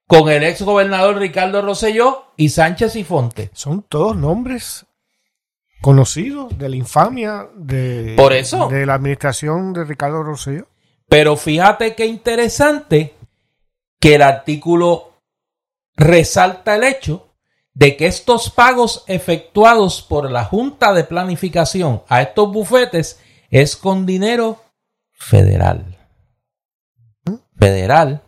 con 0.08 0.30
el 0.30 0.44
ex 0.44 0.62
gobernador 0.62 1.18
Ricardo 1.18 1.62
Rosselló 1.62 2.26
y 2.38 2.50
Sánchez 2.50 2.96
y 2.96 3.04
Fonte. 3.04 3.50
Son 3.54 3.84
todos 3.84 4.16
nombres 4.16 4.86
conocidos 5.82 6.58
de 6.58 6.70
la 6.70 6.76
infamia 6.76 7.48
de, 7.56 8.14
Por 8.16 8.34
eso. 8.34 8.68
de 8.68 8.86
la 8.86 8.96
administración 8.96 9.74
de 9.74 9.84
Ricardo 9.84 10.24
Rosselló. 10.24 10.68
Pero 11.10 11.36
fíjate 11.36 11.96
qué 11.96 12.06
interesante 12.06 13.14
que 14.00 14.16
el 14.16 14.22
artículo 14.22 15.14
resalta 15.96 16.76
el 16.76 16.84
hecho 16.84 17.33
de 17.74 17.98
que 17.98 18.06
estos 18.06 18.50
pagos 18.50 19.04
efectuados 19.08 20.02
por 20.02 20.30
la 20.30 20.46
Junta 20.46 20.94
de 20.94 21.04
Planificación 21.04 22.04
a 22.08 22.22
estos 22.22 22.52
bufetes 22.52 23.20
es 23.50 23.76
con 23.76 24.06
dinero 24.06 24.62
federal. 25.12 25.98
Federal. 27.56 28.22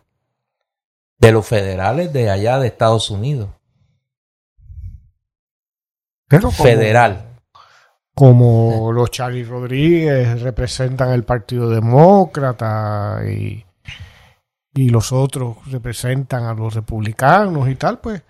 De 1.18 1.32
los 1.32 1.46
federales 1.46 2.12
de 2.12 2.30
allá 2.30 2.58
de 2.58 2.66
Estados 2.66 3.10
Unidos. 3.10 3.48
Pero 6.28 6.50
como, 6.50 6.64
Federal. 6.64 7.40
como 8.14 8.90
los 8.92 9.10
Charlie 9.12 9.44
Rodríguez 9.44 10.42
representan 10.42 11.10
el 11.10 11.22
Partido 11.22 11.70
Demócrata 11.70 13.20
y, 13.28 13.64
y 14.74 14.88
los 14.88 15.12
otros 15.12 15.58
representan 15.70 16.44
a 16.44 16.54
los 16.54 16.74
republicanos 16.74 17.68
y 17.68 17.76
tal, 17.76 18.00
pues, 18.00 18.22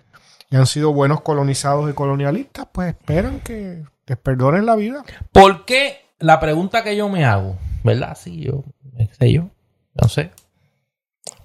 y 0.49 0.55
han 0.55 0.65
sido 0.65 0.93
buenos 0.93 1.21
colonizados 1.21 1.89
y 1.89 1.93
colonialistas, 1.93 2.67
pues 2.71 2.89
esperan 2.89 3.39
que 3.41 3.83
les 4.05 4.17
perdonen 4.17 4.65
la 4.65 4.75
vida. 4.75 5.03
¿Por 5.31 5.65
qué? 5.65 5.97
La 6.19 6.39
pregunta 6.39 6.83
que 6.83 6.95
yo 6.95 7.09
me 7.09 7.25
hago, 7.25 7.57
¿verdad? 7.83 8.17
Sí, 8.19 8.41
yo, 8.41 8.63
qué 8.97 9.09
sé 9.19 9.31
yo, 9.31 9.49
no 9.93 10.07
sé. 10.07 10.31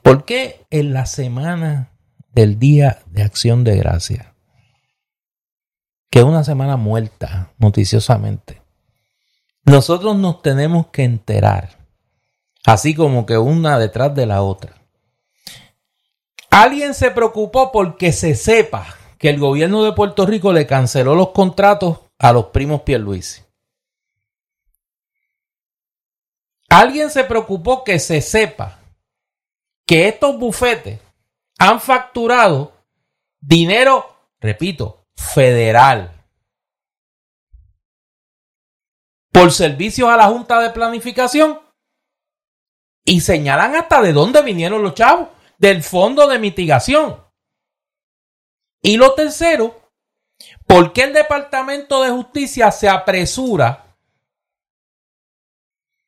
¿Por 0.03 0.25
qué 0.25 0.65
en 0.71 0.93
la 0.93 1.07
semana 1.07 1.91
del 2.33 2.59
Día 2.59 3.01
de 3.07 3.23
Acción 3.23 3.65
de 3.65 3.77
Gracia, 3.77 4.35
que 6.11 6.21
es 6.21 6.25
una 6.25 6.45
semana 6.45 6.77
muerta 6.77 7.53
noticiosamente, 7.59 8.63
nosotros 9.65 10.17
nos 10.17 10.43
tenemos 10.43 10.89
que 10.89 11.05
enterar, 11.05 11.79
así 12.65 12.95
como 12.95 13.27
que 13.27 13.39
una 13.39 13.79
detrás 13.79 14.15
de 14.15 14.27
la 14.27 14.43
otra? 14.43 14.82
Alguien 16.53 16.93
se 16.93 17.11
preocupó 17.11 17.73
porque 17.73 18.13
se 18.13 18.35
sepa 18.35 18.95
que 19.17 19.31
el 19.31 19.41
gobierno 19.41 19.85
de 19.85 19.93
Puerto 19.93 20.27
Rico 20.27 20.53
le 20.53 20.67
canceló 20.67 21.15
los 21.15 21.31
contratos 21.31 22.01
a 22.19 22.31
los 22.31 22.49
primos 22.49 22.83
Pierluisi. 22.83 23.43
Alguien 26.69 27.09
se 27.09 27.25
preocupó 27.25 27.83
que 27.83 27.99
se 27.99 28.21
sepa 28.21 28.81
que 29.87 30.09
estos 30.09 30.39
bufetes 30.39 31.01
han 31.59 31.81
facturado 31.81 32.75
dinero, 33.41 34.15
repito, 34.39 35.07
federal 35.17 36.13
por 39.31 39.53
servicios 39.53 40.11
a 40.11 40.19
la 40.19 40.27
Junta 40.27 40.61
de 40.61 40.69
Planificación 40.69 41.61
y 43.07 43.23
señalan 43.23 43.75
hasta 43.75 44.03
de 44.03 44.13
dónde 44.13 44.43
vinieron 44.43 44.83
los 44.83 44.95
chavos, 44.95 45.29
del 45.63 45.83
fondo 45.83 46.29
de 46.29 46.39
mitigación. 46.39 47.17
Y 48.83 48.99
lo 48.99 49.15
tercero, 49.15 49.81
¿por 50.67 50.93
qué 50.93 51.05
el 51.05 51.15
Departamento 51.15 52.03
de 52.03 52.11
Justicia 52.11 52.71
se 52.71 52.89
apresura 52.89 53.93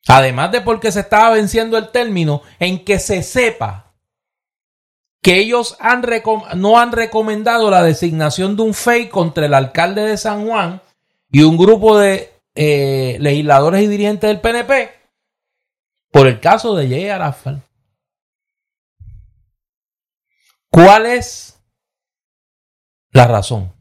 Además 0.06 0.52
de 0.52 0.60
porque 0.60 0.92
se 0.92 1.00
estaba 1.00 1.30
venciendo 1.30 1.78
el 1.78 1.88
término 1.88 2.42
en 2.58 2.84
que 2.84 2.98
se 2.98 3.22
sepa 3.22 3.94
que 5.22 5.38
ellos 5.38 5.78
han 5.80 6.04
no 6.56 6.78
han 6.78 6.92
recomendado 6.92 7.70
la 7.70 7.82
designación 7.82 8.54
de 8.54 8.62
un 8.64 8.74
FEI 8.74 9.08
contra 9.08 9.46
el 9.46 9.54
alcalde 9.54 10.02
de 10.02 10.18
San 10.18 10.46
Juan 10.46 10.82
y 11.30 11.42
un 11.42 11.56
grupo 11.56 11.98
de 11.98 12.34
eh, 12.54 13.16
legisladores 13.18 13.82
y 13.82 13.86
dirigentes 13.86 14.28
del 14.28 14.42
PNP 14.42 14.90
por 16.10 16.26
el 16.26 16.38
caso 16.38 16.74
de 16.74 16.86
Jay 16.86 17.08
Arafal. 17.08 17.62
¿Cuál 20.74 21.06
es 21.06 21.62
la 23.12 23.28
razón? 23.28 23.72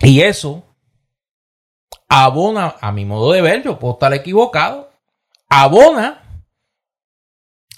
Y 0.00 0.22
eso 0.22 0.74
abona, 2.08 2.76
a 2.80 2.92
mi 2.92 3.04
modo 3.04 3.32
de 3.32 3.42
ver, 3.42 3.62
yo 3.62 3.78
puedo 3.78 3.92
estar 3.92 4.14
equivocado, 4.14 4.90
abona 5.50 6.46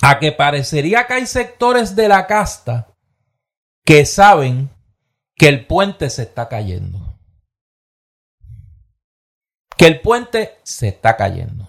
a 0.00 0.20
que 0.20 0.30
parecería 0.30 1.08
que 1.08 1.14
hay 1.14 1.26
sectores 1.26 1.96
de 1.96 2.06
la 2.06 2.28
casta 2.28 2.94
que 3.84 4.06
saben 4.06 4.70
que 5.34 5.48
el 5.48 5.66
puente 5.66 6.10
se 6.10 6.22
está 6.22 6.48
cayendo. 6.48 7.18
Que 9.76 9.88
el 9.88 10.00
puente 10.02 10.60
se 10.62 10.86
está 10.86 11.16
cayendo. 11.16 11.66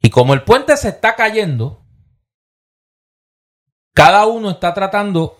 Y 0.00 0.10
como 0.10 0.32
el 0.32 0.44
puente 0.44 0.76
se 0.76 0.90
está 0.90 1.16
cayendo, 1.16 1.85
cada 3.96 4.26
uno 4.26 4.50
está 4.50 4.74
tratando 4.74 5.38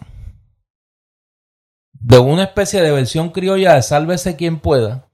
de 1.93 2.19
una 2.19 2.45
especie 2.45 2.81
de 2.81 2.91
versión 2.91 3.29
criolla 3.29 3.75
de 3.75 3.83
sálvese 3.83 4.35
quien 4.35 4.59
pueda 4.59 5.07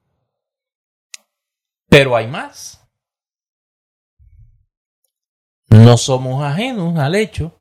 pero 1.92 2.16
hay 2.16 2.26
más. 2.26 2.88
No 5.68 5.98
somos 5.98 6.42
ajenos 6.42 6.98
al 6.98 7.14
hecho 7.14 7.60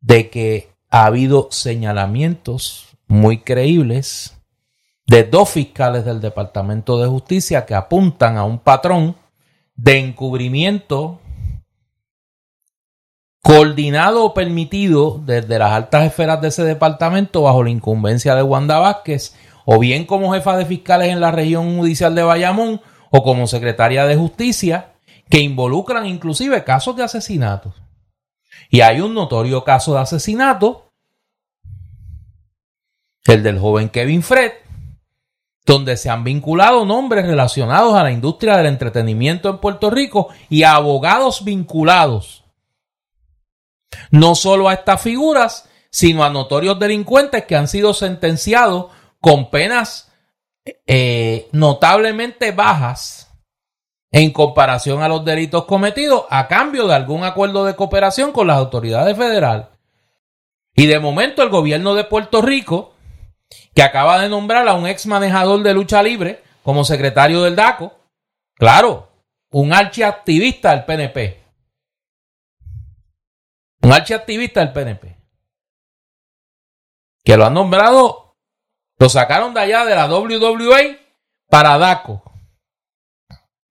de 0.00 0.30
que 0.30 0.72
ha 0.88 1.04
habido 1.04 1.48
señalamientos 1.50 2.96
muy 3.06 3.42
creíbles 3.42 4.40
de 5.06 5.24
dos 5.24 5.50
fiscales 5.50 6.06
del 6.06 6.22
Departamento 6.22 6.98
de 6.98 7.08
Justicia 7.08 7.66
que 7.66 7.74
apuntan 7.74 8.38
a 8.38 8.44
un 8.44 8.58
patrón 8.58 9.16
de 9.74 9.98
encubrimiento 9.98 11.20
coordinado 13.42 14.24
o 14.24 14.34
permitido 14.34 15.20
desde 15.24 15.58
las 15.58 15.72
altas 15.72 16.04
esferas 16.04 16.40
de 16.40 16.48
ese 16.48 16.64
departamento 16.64 17.42
bajo 17.42 17.62
la 17.62 17.70
incumbencia 17.70 18.34
de 18.34 18.42
Wanda 18.42 18.78
Vázquez 18.78 19.34
o 19.64 19.78
bien 19.78 20.04
como 20.04 20.32
jefa 20.32 20.56
de 20.56 20.66
fiscales 20.66 21.08
en 21.08 21.20
la 21.20 21.30
región 21.30 21.78
judicial 21.78 22.14
de 22.14 22.22
Bayamón 22.22 22.80
o 23.10 23.22
como 23.22 23.46
secretaria 23.46 24.06
de 24.06 24.16
justicia 24.16 24.92
que 25.28 25.40
involucran 25.40 26.06
inclusive 26.06 26.64
casos 26.64 26.96
de 26.96 27.04
asesinatos. 27.04 27.74
Y 28.68 28.82
hay 28.82 29.00
un 29.00 29.14
notorio 29.14 29.64
caso 29.64 29.94
de 29.94 30.00
asesinato, 30.00 30.88
el 33.26 33.42
del 33.42 33.58
joven 33.58 33.88
Kevin 33.88 34.22
Fred, 34.22 34.52
donde 35.64 35.96
se 35.96 36.10
han 36.10 36.24
vinculado 36.24 36.84
nombres 36.84 37.26
relacionados 37.26 37.94
a 37.94 38.02
la 38.02 38.12
industria 38.12 38.56
del 38.56 38.66
entretenimiento 38.66 39.48
en 39.48 39.58
Puerto 39.58 39.90
Rico 39.90 40.28
y 40.48 40.64
abogados 40.64 41.44
vinculados. 41.44 42.39
No 44.10 44.34
solo 44.34 44.68
a 44.68 44.74
estas 44.74 45.00
figuras, 45.00 45.68
sino 45.90 46.24
a 46.24 46.30
notorios 46.30 46.78
delincuentes 46.78 47.44
que 47.44 47.56
han 47.56 47.68
sido 47.68 47.94
sentenciados 47.94 48.86
con 49.20 49.50
penas 49.50 50.10
eh, 50.86 51.48
notablemente 51.52 52.52
bajas 52.52 53.30
en 54.12 54.32
comparación 54.32 55.02
a 55.02 55.08
los 55.08 55.24
delitos 55.24 55.64
cometidos 55.64 56.24
a 56.30 56.48
cambio 56.48 56.86
de 56.86 56.94
algún 56.94 57.24
acuerdo 57.24 57.64
de 57.64 57.76
cooperación 57.76 58.32
con 58.32 58.46
las 58.46 58.56
autoridades 58.56 59.16
federales. 59.16 59.66
Y 60.74 60.86
de 60.86 60.98
momento 60.98 61.42
el 61.42 61.48
gobierno 61.48 61.94
de 61.94 62.04
Puerto 62.04 62.42
Rico, 62.42 62.94
que 63.74 63.82
acaba 63.82 64.20
de 64.20 64.28
nombrar 64.28 64.66
a 64.68 64.74
un 64.74 64.86
ex 64.86 65.06
manejador 65.06 65.62
de 65.62 65.74
lucha 65.74 66.02
libre 66.02 66.42
como 66.62 66.84
secretario 66.84 67.42
del 67.42 67.56
DACO, 67.56 67.92
claro, 68.54 69.08
un 69.50 69.72
archiactivista 69.72 70.70
del 70.70 70.84
PNP. 70.84 71.39
Un 73.82 73.92
archiactivista 73.92 74.60
del 74.60 74.72
PNP. 74.72 75.16
Que 77.24 77.36
lo 77.36 77.46
han 77.46 77.54
nombrado 77.54 78.20
lo 79.00 79.08
sacaron 79.08 79.54
de 79.54 79.60
allá 79.60 79.86
de 79.86 79.94
la 79.94 80.06
WWE 80.06 80.98
para 81.48 81.78
Daco. 81.78 82.22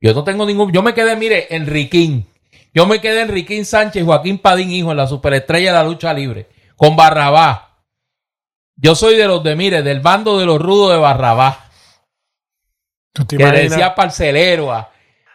Yo 0.01 0.13
no 0.15 0.23
tengo 0.23 0.43
ningún. 0.43 0.71
Yo 0.71 0.81
me 0.81 0.95
quedé, 0.95 1.15
mire, 1.15 1.55
en 1.55 1.67
Riquín. 1.67 2.27
Yo 2.73 2.87
me 2.87 2.99
quedé 2.99 3.21
en 3.21 3.27
Riquín 3.27 3.63
Sánchez, 3.63 4.03
Joaquín 4.03 4.39
Padín, 4.39 4.71
hijo, 4.71 4.89
en 4.89 4.97
la 4.97 5.05
superestrella 5.05 5.71
de 5.71 5.77
la 5.77 5.83
lucha 5.83 6.13
libre. 6.13 6.49
Con 6.75 6.95
Barrabás. 6.95 7.61
Yo 8.75 8.95
soy 8.95 9.17
de 9.17 9.27
los 9.27 9.43
de, 9.43 9.55
mire, 9.55 9.83
del 9.83 9.99
bando 9.99 10.39
de 10.39 10.47
los 10.47 10.59
rudos 10.59 10.93
de 10.93 10.97
Barrabás. 10.97 11.57
Que 13.27 13.37
le 13.37 13.69
decía 13.69 13.93
parcelero 13.93 14.73
a, 14.73 14.91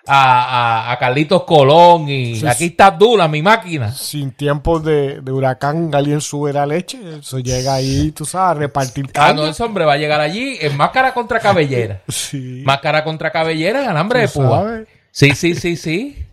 a, 0.07 0.93
a, 0.93 0.99
Carlitos 0.99 1.45
Colón 1.45 2.09
y 2.09 2.47
aquí 2.47 2.67
está 2.67 2.91
Dula, 2.91 3.29
mi 3.29 3.43
máquina. 3.43 3.93
Sin 3.93 4.33
tiempos 4.33 4.85
de, 4.85 5.21
de, 5.21 5.33
huracán, 5.33 5.95
alguien 5.95 6.21
sube 6.21 6.53
la 6.53 6.67
leche, 6.67 7.19
eso 7.19 7.39
llega 7.39 7.75
ahí, 7.75 8.13
tú 8.13 8.25
sabes, 8.25 8.57
a 8.57 8.61
repartir 8.61 9.11
Ah, 9.15 9.33
no, 9.33 9.47
ese 9.47 9.63
hombre 9.63 9.85
va 9.85 9.95
a 9.95 9.97
llegar 9.97 10.21
allí 10.21 10.59
en 10.61 10.77
máscara 10.77 11.15
contra 11.15 11.41
cabellera. 11.41 12.03
sí. 12.09 12.63
Máscara 12.65 13.05
contra 13.05 13.31
cabellera 13.31 13.83
en 13.83 13.89
alambre 13.91 14.21
de 14.21 14.29
púa. 14.29 14.83
Sí, 15.11 15.35
sí, 15.35 15.55
sí, 15.55 15.77
sí. 15.77 16.27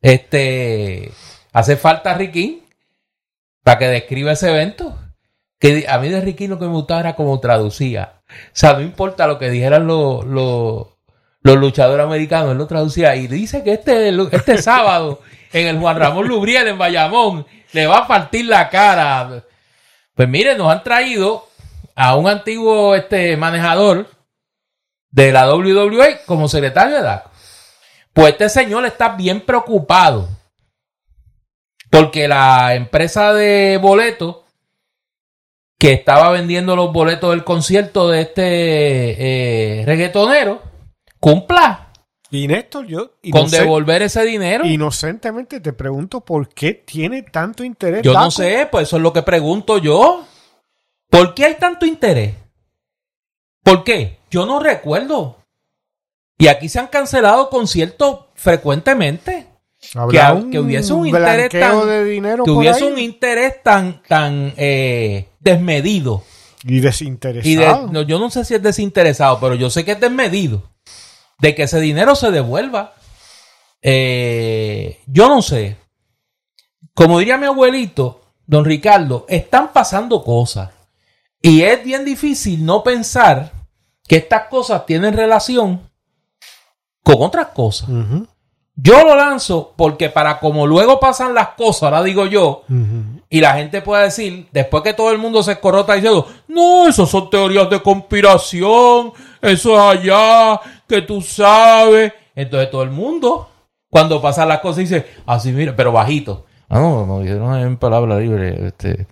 Este, 0.00 1.12
hace 1.52 1.76
falta 1.76 2.14
Riquín 2.14 2.62
para 3.62 3.78
que 3.78 3.86
describa 3.86 4.32
ese 4.32 4.50
evento. 4.50 4.98
Que 5.58 5.86
a 5.88 5.98
mí 5.98 6.08
de 6.08 6.20
Riquín 6.20 6.50
lo 6.50 6.58
que 6.58 6.66
me 6.66 6.72
gustaba 6.72 7.00
era 7.00 7.14
como 7.14 7.38
traducía. 7.38 8.14
O 8.28 8.50
sea, 8.52 8.72
no 8.74 8.80
importa 8.80 9.28
lo 9.28 9.38
que 9.38 9.48
dijeran 9.48 9.86
los, 9.86 10.24
los 10.24 10.91
los 11.42 11.56
luchadores 11.56 12.04
americanos, 12.06 12.52
él 12.52 12.58
lo 12.58 12.66
traducía 12.66 13.16
y 13.16 13.26
dice 13.26 13.62
que 13.62 13.72
este, 13.74 14.14
este 14.30 14.58
sábado 14.62 15.20
en 15.52 15.66
el 15.66 15.78
Juan 15.78 15.98
Ramón 15.98 16.28
Lubriel 16.28 16.68
en 16.68 16.78
Bayamón 16.78 17.46
le 17.72 17.86
va 17.86 17.98
a 17.98 18.06
partir 18.06 18.46
la 18.46 18.68
cara. 18.68 19.44
Pues 20.14 20.28
miren, 20.28 20.58
nos 20.58 20.70
han 20.70 20.82
traído 20.82 21.48
a 21.94 22.16
un 22.16 22.28
antiguo 22.28 22.94
este, 22.94 23.36
manejador 23.36 24.08
de 25.10 25.32
la 25.32 25.52
WWE 25.52 26.20
como 26.26 26.48
secretario 26.48 26.96
de 26.96 27.02
DACO. 27.02 27.30
Pues 28.12 28.32
este 28.32 28.48
señor 28.48 28.84
está 28.84 29.10
bien 29.10 29.40
preocupado 29.40 30.28
porque 31.90 32.28
la 32.28 32.74
empresa 32.74 33.32
de 33.32 33.78
boletos 33.80 34.36
que 35.78 35.92
estaba 35.92 36.30
vendiendo 36.30 36.76
los 36.76 36.92
boletos 36.92 37.30
del 37.30 37.44
concierto 37.44 38.08
de 38.08 38.20
este 38.22 39.80
eh, 39.80 39.84
reggaetonero 39.84 40.71
cumpla 41.22 41.92
Y 42.30 42.48
Néstor, 42.48 42.86
yo 42.86 43.12
con 43.30 43.48
devolver 43.50 44.02
ese 44.02 44.24
dinero. 44.24 44.64
inocentemente 44.66 45.60
te 45.60 45.72
pregunto 45.72 46.20
por 46.22 46.48
qué 46.48 46.72
tiene 46.74 47.22
tanto 47.22 47.62
interés. 47.62 48.02
Yo 48.02 48.12
no 48.14 48.30
sé, 48.30 48.66
pues 48.70 48.88
eso 48.88 48.96
es 48.96 49.02
lo 49.02 49.12
que 49.12 49.22
pregunto 49.22 49.78
yo. 49.78 50.24
¿Por 51.10 51.34
qué 51.34 51.44
hay 51.44 51.54
tanto 51.56 51.84
interés? 51.86 52.34
¿Por 53.62 53.84
qué? 53.84 54.18
Yo 54.30 54.46
no 54.46 54.58
recuerdo. 54.60 55.36
Y 56.38 56.48
aquí 56.48 56.68
se 56.68 56.80
han 56.80 56.88
cancelado 56.88 57.50
conciertos 57.50 58.20
frecuentemente. 58.34 59.46
Habrá 59.94 60.40
que- 60.50 60.58
hubiese 60.58 60.92
un 60.94 61.06
interés 61.06 61.50
tan- 61.50 61.86
de 61.86 62.04
dinero 62.04 62.44
Que 62.44 62.50
hubiese 62.50 62.84
un 62.84 62.98
interés 62.98 63.62
tan, 63.62 64.02
tan 64.08 64.54
eh, 64.56 65.28
desmedido. 65.38 66.24
y 66.64 66.80
desinteresado. 66.80 67.48
Y 67.48 67.56
de- 67.56 67.92
no, 67.92 68.02
yo 68.02 68.18
no 68.18 68.30
sé 68.30 68.44
si 68.44 68.54
es 68.54 68.62
desinteresado, 68.62 69.38
pero 69.38 69.54
yo 69.54 69.68
sé 69.70 69.84
que 69.84 69.92
es 69.92 70.00
desmedido. 70.00 70.71
De 71.42 71.56
que 71.56 71.64
ese 71.64 71.80
dinero 71.80 72.14
se 72.14 72.30
devuelva. 72.30 72.94
Eh, 73.82 75.00
yo 75.06 75.28
no 75.28 75.42
sé. 75.42 75.76
Como 76.94 77.18
diría 77.18 77.36
mi 77.36 77.46
abuelito, 77.46 78.22
don 78.46 78.64
Ricardo, 78.64 79.26
están 79.28 79.72
pasando 79.72 80.22
cosas. 80.22 80.70
Y 81.40 81.62
es 81.62 81.82
bien 81.82 82.04
difícil 82.04 82.64
no 82.64 82.84
pensar 82.84 83.50
que 84.06 84.16
estas 84.16 84.44
cosas 84.44 84.86
tienen 84.86 85.16
relación 85.16 85.90
con 87.02 87.16
otras 87.18 87.48
cosas. 87.48 87.88
Yo 88.74 89.04
lo 89.04 89.16
lanzo 89.16 89.74
porque 89.76 90.10
para 90.10 90.38
como 90.38 90.66
luego 90.66 90.98
pasan 90.98 91.34
las 91.34 91.48
cosas, 91.48 91.82
ahora 91.84 92.02
digo 92.02 92.24
yo, 92.26 92.62
y 93.28 93.40
la 93.40 93.54
gente 93.54 93.82
puede 93.82 94.04
decir, 94.04 94.48
después 94.52 94.82
que 94.82 94.94
todo 94.94 95.10
el 95.10 95.18
mundo 95.18 95.42
se 95.42 95.52
escorrota 95.52 95.94
diciendo, 95.94 96.26
no, 96.48 96.88
eso 96.88 97.04
son 97.04 97.28
teorías 97.28 97.68
de 97.68 97.82
conspiración, 97.82 99.12
eso 99.42 99.74
es 99.74 99.98
allá, 99.98 100.60
que 100.92 101.02
tú 101.02 101.20
sabes. 101.20 102.12
Entonces 102.34 102.70
todo 102.70 102.82
el 102.82 102.90
mundo, 102.90 103.48
cuando 103.90 104.20
pasan 104.20 104.48
las 104.48 104.60
cosas, 104.60 104.78
dice, 104.78 105.06
así 105.26 105.52
mira, 105.52 105.74
pero 105.74 105.92
bajito. 105.92 106.46
Ah, 106.68 106.78
no, 106.80 107.06
no, 107.06 107.20
dijeron 107.20 107.58
en 107.58 107.76
palabra 107.76 108.18
libre. 108.18 108.66
Este. 108.68 109.06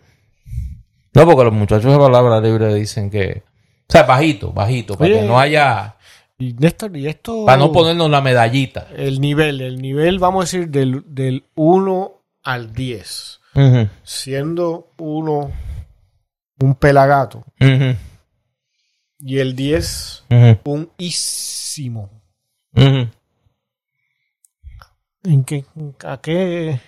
No, 1.15 1.25
porque 1.25 1.45
los 1.45 1.53
muchachos 1.53 1.93
de 1.93 1.99
palabra 1.99 2.41
libre 2.41 2.75
dicen 2.75 3.11
que. 3.11 3.43
O 3.89 3.93
sea, 3.93 4.05
bajito, 4.05 4.53
bajito, 4.53 4.97
para 4.97 5.11
Oye. 5.11 5.21
que 5.21 5.27
no 5.27 5.39
haya. 5.39 5.97
Y 6.39 6.55
Néstor, 6.55 6.97
y 6.97 7.07
esto... 7.07 7.45
Para 7.45 7.59
no 7.59 7.71
ponernos 7.71 8.09
la 8.09 8.23
medallita. 8.23 8.87
El 8.97 9.21
nivel, 9.21 9.61
el 9.61 9.83
nivel, 9.83 10.19
vamos 10.19 10.41
a 10.41 10.45
decir, 10.47 10.71
del, 10.71 11.03
del 11.07 11.45
1 11.55 12.13
al 12.45 12.73
10. 12.73 13.41
Ujú, 13.57 13.89
Siendo 14.05 14.93
uno 14.97 15.51
un 16.61 16.75
pelagato 16.77 17.45
y 19.21 19.39
el 19.39 19.55
10 19.55 20.25
ujú, 20.31 20.59
un 20.65 20.91
ísimo. 20.99 22.11
¿En 25.23 25.45
qué, 25.45 25.65
a, 26.05 26.21
qué, 26.21 26.81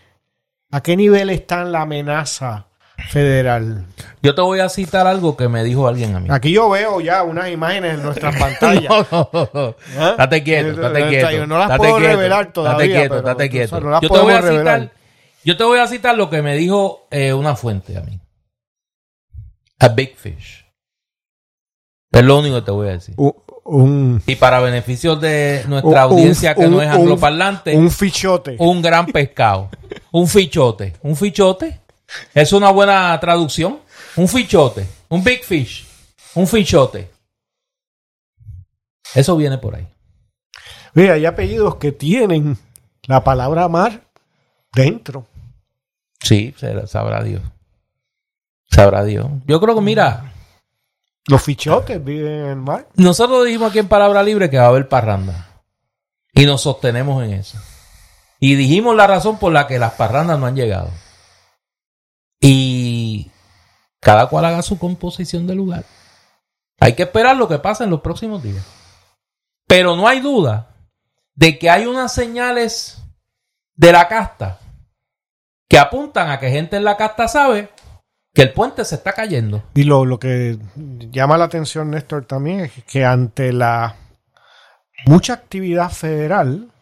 ¿A 0.70 0.82
qué 0.82 0.96
nivel 0.96 1.28
está 1.30 1.64
la 1.64 1.82
amenaza 1.82 2.66
federal? 3.10 3.84
Yo 4.22 4.34
te 4.34 4.40
voy 4.40 4.60
a 4.60 4.68
citar 4.70 5.06
algo 5.06 5.36
que 5.36 5.48
me 5.48 5.62
dijo 5.64 5.86
alguien 5.86 6.14
a 6.14 6.20
mí. 6.20 6.28
Aquí 6.30 6.52
yo 6.52 6.70
veo 6.70 7.00
ya 7.00 7.24
unas 7.24 7.50
imágenes 7.50 7.94
en 7.94 8.02
nuestras 8.02 8.34
pantallas. 8.38 8.88
No, 8.88 9.28
no, 9.32 9.50
no. 9.52 9.76
¿Ah? 9.98 10.10
Estate 10.12 10.42
quieto, 10.42 10.70
estate 10.70 11.08
quieto. 11.08 11.46
No 11.46 11.58
las 11.58 11.76
puedo 11.76 11.98
quieto, 11.98 12.12
revelar 12.12 12.52
todavía. 12.52 13.02
Estate 13.02 13.10
quieto, 13.10 13.22
pero, 13.22 13.34
o 13.34 13.50
quieto. 13.50 13.68
sea, 13.68 13.80
no 13.80 13.90
las 13.90 14.00
yo, 14.00 14.08
te 14.08 14.18
voy 14.18 14.32
a 14.32 14.40
revelar. 14.40 14.80
citar, 14.80 14.96
yo 15.44 15.56
te 15.56 15.64
voy 15.64 15.78
a 15.78 15.86
citar 15.86 16.16
lo 16.16 16.30
que 16.30 16.40
me 16.40 16.56
dijo 16.56 17.06
eh, 17.10 17.34
una 17.34 17.54
fuente 17.54 17.98
a 17.98 18.00
mí. 18.00 18.18
A 19.78 19.88
Big 19.88 20.16
Fish. 20.16 20.61
Es 22.12 22.22
lo 22.22 22.38
único 22.38 22.56
que 22.56 22.62
te 22.62 22.70
voy 22.70 22.88
a 22.88 22.92
decir. 22.92 23.14
Un, 23.16 23.34
un, 23.64 24.22
Y 24.26 24.36
para 24.36 24.60
beneficio 24.60 25.16
de 25.16 25.64
nuestra 25.66 26.06
Un- 26.06 26.12
audiencia 26.12 26.54
que 26.54 26.68
no 26.68 26.80
es 26.82 26.88
angloparlante, 26.88 27.74
un 27.76 27.90
fichote. 27.90 28.56
un 28.58 28.82
gran 28.82 29.06
pescado. 29.06 29.70
Un 30.10 30.28
fichote. 30.28 30.94
Un 31.02 31.16
fichote. 31.16 31.80
Es 32.34 32.52
una 32.52 32.70
buena 32.70 33.18
traducción. 33.18 33.78
Un 34.16 34.28
fichote. 34.28 34.86
Un 35.08 35.24
big 35.24 35.42
fish. 35.42 35.86
Un 36.34 36.46
fichote. 36.46 37.10
Eso 39.14 39.36
viene 39.36 39.58
por 39.58 39.74
ahí. 39.76 39.86
Mira, 40.94 41.14
hay 41.14 41.24
apellidos 41.26 41.76
que 41.76 41.92
tienen 41.92 42.58
la 43.06 43.24
palabra 43.24 43.68
mar 43.68 44.02
dentro. 44.74 45.26
Sí, 46.22 46.54
sabrá 46.86 47.22
Dios. 47.22 47.42
Sabrá 48.70 49.04
Dios. 49.04 49.26
Yo 49.46 49.60
creo 49.60 49.74
que, 49.74 49.80
mira, 49.80 50.31
Los 51.26 51.42
fichotes 51.42 52.02
viven 52.02 52.58
mar. 52.58 52.88
nosotros 52.94 53.44
dijimos 53.44 53.70
aquí 53.70 53.78
en 53.78 53.88
Palabra 53.88 54.22
Libre 54.22 54.50
que 54.50 54.58
va 54.58 54.64
a 54.64 54.68
haber 54.68 54.88
parranda. 54.88 55.62
Y 56.32 56.46
nos 56.46 56.62
sostenemos 56.62 57.22
en 57.24 57.34
eso. 57.34 57.58
Y 58.40 58.56
dijimos 58.56 58.96
la 58.96 59.06
razón 59.06 59.38
por 59.38 59.52
la 59.52 59.66
que 59.66 59.78
las 59.78 59.92
parrandas 59.92 60.38
no 60.38 60.46
han 60.46 60.56
llegado. 60.56 60.90
Y 62.40 63.30
cada 64.00 64.26
cual 64.26 64.46
haga 64.46 64.62
su 64.62 64.78
composición 64.78 65.46
de 65.46 65.54
lugar. 65.54 65.84
Hay 66.80 66.94
que 66.94 67.04
esperar 67.04 67.36
lo 67.36 67.46
que 67.46 67.60
pasa 67.60 67.84
en 67.84 67.90
los 67.90 68.00
próximos 68.00 68.42
días. 68.42 68.64
Pero 69.68 69.94
no 69.94 70.08
hay 70.08 70.20
duda 70.20 70.74
de 71.34 71.58
que 71.58 71.70
hay 71.70 71.86
unas 71.86 72.12
señales 72.12 73.00
de 73.74 73.92
la 73.92 74.08
casta 74.08 74.58
que 75.68 75.78
apuntan 75.78 76.30
a 76.30 76.40
que 76.40 76.50
gente 76.50 76.76
en 76.76 76.84
la 76.84 76.96
casta 76.96 77.28
sabe 77.28 77.70
que 78.32 78.42
el 78.42 78.52
puente 78.52 78.84
se 78.84 78.96
está 78.96 79.12
cayendo. 79.12 79.62
Y 79.74 79.84
lo, 79.84 80.04
lo 80.04 80.18
que 80.18 80.58
llama 81.10 81.38
la 81.38 81.44
atención, 81.44 81.90
Néstor, 81.90 82.24
también 82.24 82.60
es 82.60 82.72
que 82.84 83.04
ante 83.04 83.52
la 83.52 83.96
mucha 85.06 85.34
actividad 85.34 85.90
federal, 85.90 86.72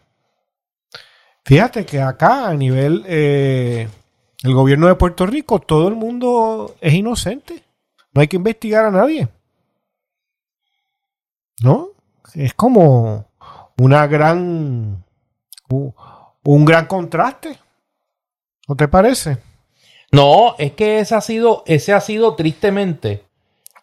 fíjate 1.45 1.85
que 1.85 2.01
acá 2.01 2.47
a 2.47 2.53
nivel 2.53 3.03
eh, 3.07 3.89
el 4.43 4.53
gobierno 4.53 4.87
de 4.87 4.95
Puerto 4.95 5.25
Rico, 5.25 5.59
todo 5.59 5.87
el 5.87 5.95
mundo 5.95 6.75
es 6.81 6.93
inocente. 6.93 7.63
No 8.13 8.21
hay 8.21 8.27
que 8.27 8.37
investigar 8.37 8.85
a 8.85 8.91
nadie. 8.91 9.27
¿No? 11.61 11.89
Es 12.33 12.53
como 12.53 13.29
una 13.77 14.07
gran 14.07 15.03
un, 16.43 16.65
gran 16.65 16.87
contraste. 16.87 17.59
¿No 18.67 18.75
te 18.75 18.87
parece? 18.87 19.37
No, 20.11 20.55
es 20.57 20.73
que 20.73 20.99
ese 20.99 21.15
ha 21.15 21.21
sido, 21.21 21.63
ese 21.65 21.93
ha 21.93 22.01
sido 22.01 22.35
tristemente. 22.35 23.23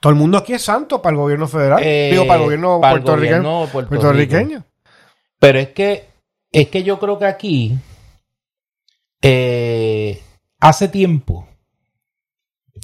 Todo 0.01 0.11
el 0.13 0.19
mundo 0.19 0.39
aquí 0.39 0.53
es 0.53 0.63
santo 0.63 1.01
para 1.03 1.13
el 1.15 1.19
gobierno 1.21 1.49
federal. 1.49 1.81
eh, 1.83 2.11
Digo, 2.13 2.27
para 2.27 2.39
el 2.39 2.45
gobierno 2.45 2.81
para 2.81 2.97
el 2.97 3.03
puertorriqueño. 3.03 3.37
gobierno 3.43 3.67
de 3.67 3.73
Puerto 3.73 3.89
puertorriqueño. 3.89 4.65
Pero 5.41 5.59
es 5.59 5.69
que, 5.71 6.09
es 6.53 6.69
que 6.69 6.83
yo 6.83 6.99
creo 6.99 7.19
que 7.19 7.25
aquí, 7.27 7.79
eh, 9.23 10.21
hace 10.61 10.89
tiempo, 10.89 11.47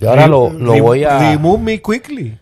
y 0.01 0.07
ahora 0.07 0.27
lo, 0.27 0.51
lo 0.51 0.81
voy 0.83 1.05
a... 1.05 1.19
Remove 1.19 1.63
me 1.63 1.81
quickly. 1.83 2.39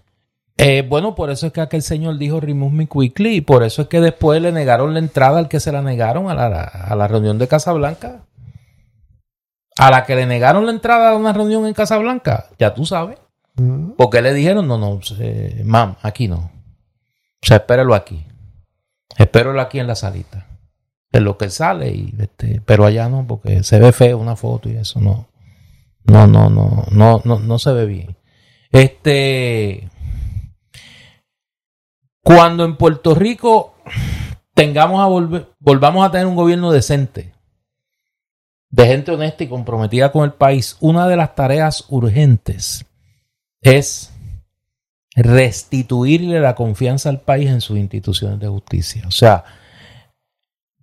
Eh, 0.56 0.84
bueno, 0.88 1.14
por 1.14 1.30
eso 1.30 1.46
es 1.48 1.52
que 1.52 1.60
aquel 1.60 1.82
señor 1.82 2.18
dijo 2.18 2.40
remove 2.40 2.72
me 2.74 2.86
quickly 2.86 3.36
y 3.36 3.40
por 3.40 3.62
eso 3.62 3.82
es 3.82 3.88
que 3.88 4.00
después 4.00 4.40
le 4.40 4.52
negaron 4.52 4.92
la 4.92 5.00
entrada 5.00 5.38
al 5.38 5.48
que 5.48 5.60
se 5.60 5.72
la 5.72 5.82
negaron 5.82 6.30
a 6.30 6.34
la, 6.34 6.62
a 6.62 6.94
la 6.94 7.08
reunión 7.08 7.38
de 7.38 7.48
Casablanca. 7.48 8.24
A 9.78 9.90
la 9.90 10.04
que 10.04 10.14
le 10.14 10.26
negaron 10.26 10.66
la 10.66 10.72
entrada 10.72 11.10
a 11.10 11.16
una 11.16 11.32
reunión 11.32 11.66
en 11.66 11.74
Casablanca, 11.74 12.48
ya 12.58 12.74
tú 12.74 12.84
sabes. 12.84 13.18
Mm. 13.56 13.92
Porque 13.96 14.22
le 14.22 14.34
dijeron, 14.34 14.68
no, 14.68 14.78
no, 14.78 15.00
eh, 15.18 15.62
mam, 15.64 15.96
aquí 16.02 16.28
no. 16.28 16.50
O 17.42 17.46
sea, 17.46 17.58
espérelo 17.58 17.94
aquí. 17.94 18.26
Espéralo 19.16 19.60
aquí 19.60 19.78
en 19.78 19.86
la 19.86 19.94
salita. 19.94 20.46
Es 21.10 21.20
lo 21.20 21.36
que 21.36 21.50
sale, 21.50 21.90
y 21.90 22.14
este, 22.18 22.62
pero 22.64 22.86
allá 22.86 23.08
no, 23.08 23.26
porque 23.26 23.62
se 23.62 23.78
ve 23.78 23.92
feo 23.92 24.18
una 24.18 24.36
foto 24.36 24.70
y 24.70 24.76
eso 24.76 25.00
no. 25.00 25.28
No, 26.04 26.26
no, 26.26 26.48
no, 26.48 26.86
no, 26.90 27.20
no, 27.24 27.38
no 27.38 27.58
se 27.58 27.72
ve 27.72 27.86
bien. 27.86 28.16
Este. 28.70 29.88
Cuando 32.24 32.64
en 32.64 32.76
Puerto 32.76 33.14
Rico 33.14 33.74
tengamos 34.54 35.00
a 35.00 35.06
volver, 35.06 35.48
volvamos 35.58 36.06
a 36.06 36.10
tener 36.10 36.26
un 36.26 36.36
gobierno 36.36 36.72
decente, 36.72 37.31
de 38.72 38.86
gente 38.86 39.12
honesta 39.12 39.44
y 39.44 39.48
comprometida 39.48 40.10
con 40.10 40.24
el 40.24 40.32
país, 40.32 40.76
una 40.80 41.06
de 41.06 41.16
las 41.16 41.34
tareas 41.34 41.84
urgentes 41.90 42.86
es 43.60 44.10
restituirle 45.14 46.40
la 46.40 46.54
confianza 46.54 47.10
al 47.10 47.20
país 47.20 47.50
en 47.50 47.60
sus 47.60 47.78
instituciones 47.78 48.40
de 48.40 48.48
justicia. 48.48 49.04
O 49.06 49.10
sea, 49.10 49.44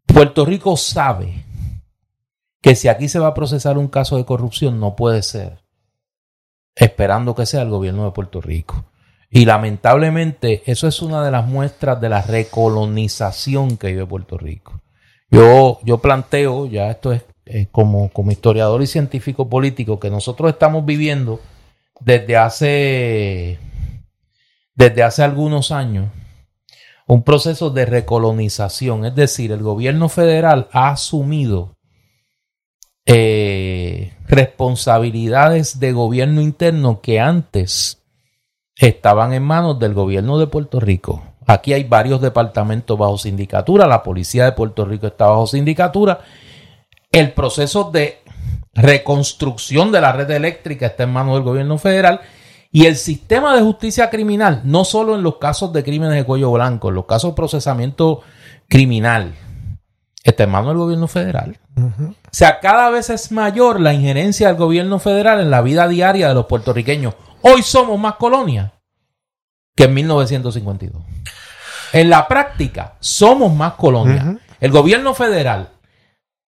Puerto 0.05 0.45
Rico 0.45 0.77
sabe 0.77 1.43
que 2.61 2.75
si 2.75 2.87
aquí 2.87 3.09
se 3.09 3.17
va 3.17 3.27
a 3.27 3.33
procesar 3.33 3.79
un 3.79 3.87
caso 3.87 4.17
de 4.17 4.25
corrupción, 4.25 4.79
no 4.79 4.95
puede 4.95 5.23
ser 5.23 5.63
esperando 6.75 7.33
que 7.33 7.47
sea 7.47 7.63
el 7.63 7.69
gobierno 7.69 8.05
de 8.05 8.11
Puerto 8.11 8.39
Rico. 8.39 8.85
Y 9.31 9.45
lamentablemente 9.45 10.61
eso 10.67 10.87
es 10.87 11.01
una 11.01 11.23
de 11.23 11.31
las 11.31 11.47
muestras 11.47 11.99
de 11.99 12.09
la 12.09 12.21
recolonización 12.21 13.77
que 13.77 13.87
vive 13.87 14.05
Puerto 14.05 14.37
Rico. 14.37 14.79
Yo, 15.31 15.79
yo 15.83 15.99
planteo, 15.99 16.67
ya 16.67 16.91
esto 16.91 17.13
es 17.13 17.23
eh, 17.51 17.67
como, 17.71 18.09
como 18.09 18.31
historiador 18.31 18.83
y 18.83 18.85
científico 18.85 19.49
político, 19.49 19.99
que 19.99 20.11
nosotros 20.11 20.51
estamos 20.51 20.85
viviendo 20.85 21.39
desde 21.99 22.37
hace, 22.37 23.57
desde 24.75 25.01
hace 25.01 25.23
algunos 25.23 25.71
años 25.71 26.11
un 27.07 27.23
proceso 27.23 27.71
de 27.71 27.87
recolonización. 27.87 29.03
Es 29.03 29.15
decir, 29.15 29.51
el 29.51 29.63
gobierno 29.63 30.09
federal 30.09 30.67
ha 30.71 30.89
asumido 30.89 31.75
eh, 33.07 34.13
responsabilidades 34.27 35.79
de 35.79 35.91
gobierno 35.91 36.41
interno 36.41 37.01
que 37.01 37.19
antes 37.19 38.03
estaban 38.75 39.33
en 39.33 39.41
manos 39.41 39.79
del 39.79 39.95
gobierno 39.95 40.37
de 40.37 40.45
Puerto 40.45 40.79
Rico. 40.79 41.23
Aquí 41.47 41.73
hay 41.73 41.83
varios 41.83 42.21
departamentos 42.21 42.95
bajo 42.95 43.17
sindicatura, 43.17 43.87
la 43.87 44.03
policía 44.03 44.45
de 44.45 44.51
Puerto 44.51 44.85
Rico 44.85 45.07
está 45.07 45.25
bajo 45.25 45.47
sindicatura. 45.47 46.19
El 47.11 47.33
proceso 47.33 47.89
de 47.91 48.21
reconstrucción 48.73 49.91
de 49.91 50.01
la 50.01 50.11
red 50.11 50.29
eléctrica 50.29 50.87
está 50.87 51.03
en 51.03 51.13
manos 51.13 51.35
del 51.35 51.43
gobierno 51.43 51.77
federal 51.77 52.21
y 52.71 52.85
el 52.85 52.97
sistema 52.97 53.55
de 53.55 53.61
justicia 53.61 54.11
criminal, 54.11 54.61
no 54.63 54.85
solo 54.85 55.15
en 55.15 55.23
los 55.23 55.37
casos 55.37 55.73
de 55.73 55.83
crímenes 55.83 56.15
de 56.15 56.23
cuello 56.23 56.51
blanco, 56.51 56.89
en 56.89 56.95
los 56.95 57.05
casos 57.05 57.31
de 57.31 57.35
procesamiento 57.35 58.21
criminal, 58.67 59.33
está 60.23 60.43
en 60.43 60.51
manos 60.51 60.69
del 60.69 60.77
gobierno 60.77 61.07
federal. 61.07 61.57
O 61.75 62.13
sea, 62.31 62.59
cada 62.59 62.91
vez 62.91 63.09
es 63.09 63.31
mayor 63.31 63.79
la 63.79 63.93
injerencia 63.93 64.47
del 64.47 64.57
gobierno 64.57 64.99
federal 64.99 65.39
en 65.39 65.49
la 65.49 65.61
vida 65.61 65.87
diaria 65.87 66.27
de 66.27 66.35
los 66.35 66.45
puertorriqueños. 66.45 67.15
Hoy 67.41 67.63
somos 67.63 67.97
más 67.97 68.15
colonia 68.15 68.73
que 69.75 69.85
en 69.85 69.93
1952. 69.95 71.01
En 71.93 72.09
la 72.09 72.27
práctica, 72.27 72.97
somos 72.99 73.51
más 73.51 73.73
colonia. 73.73 74.37
El 74.59 74.71
gobierno 74.71 75.15
federal 75.15 75.69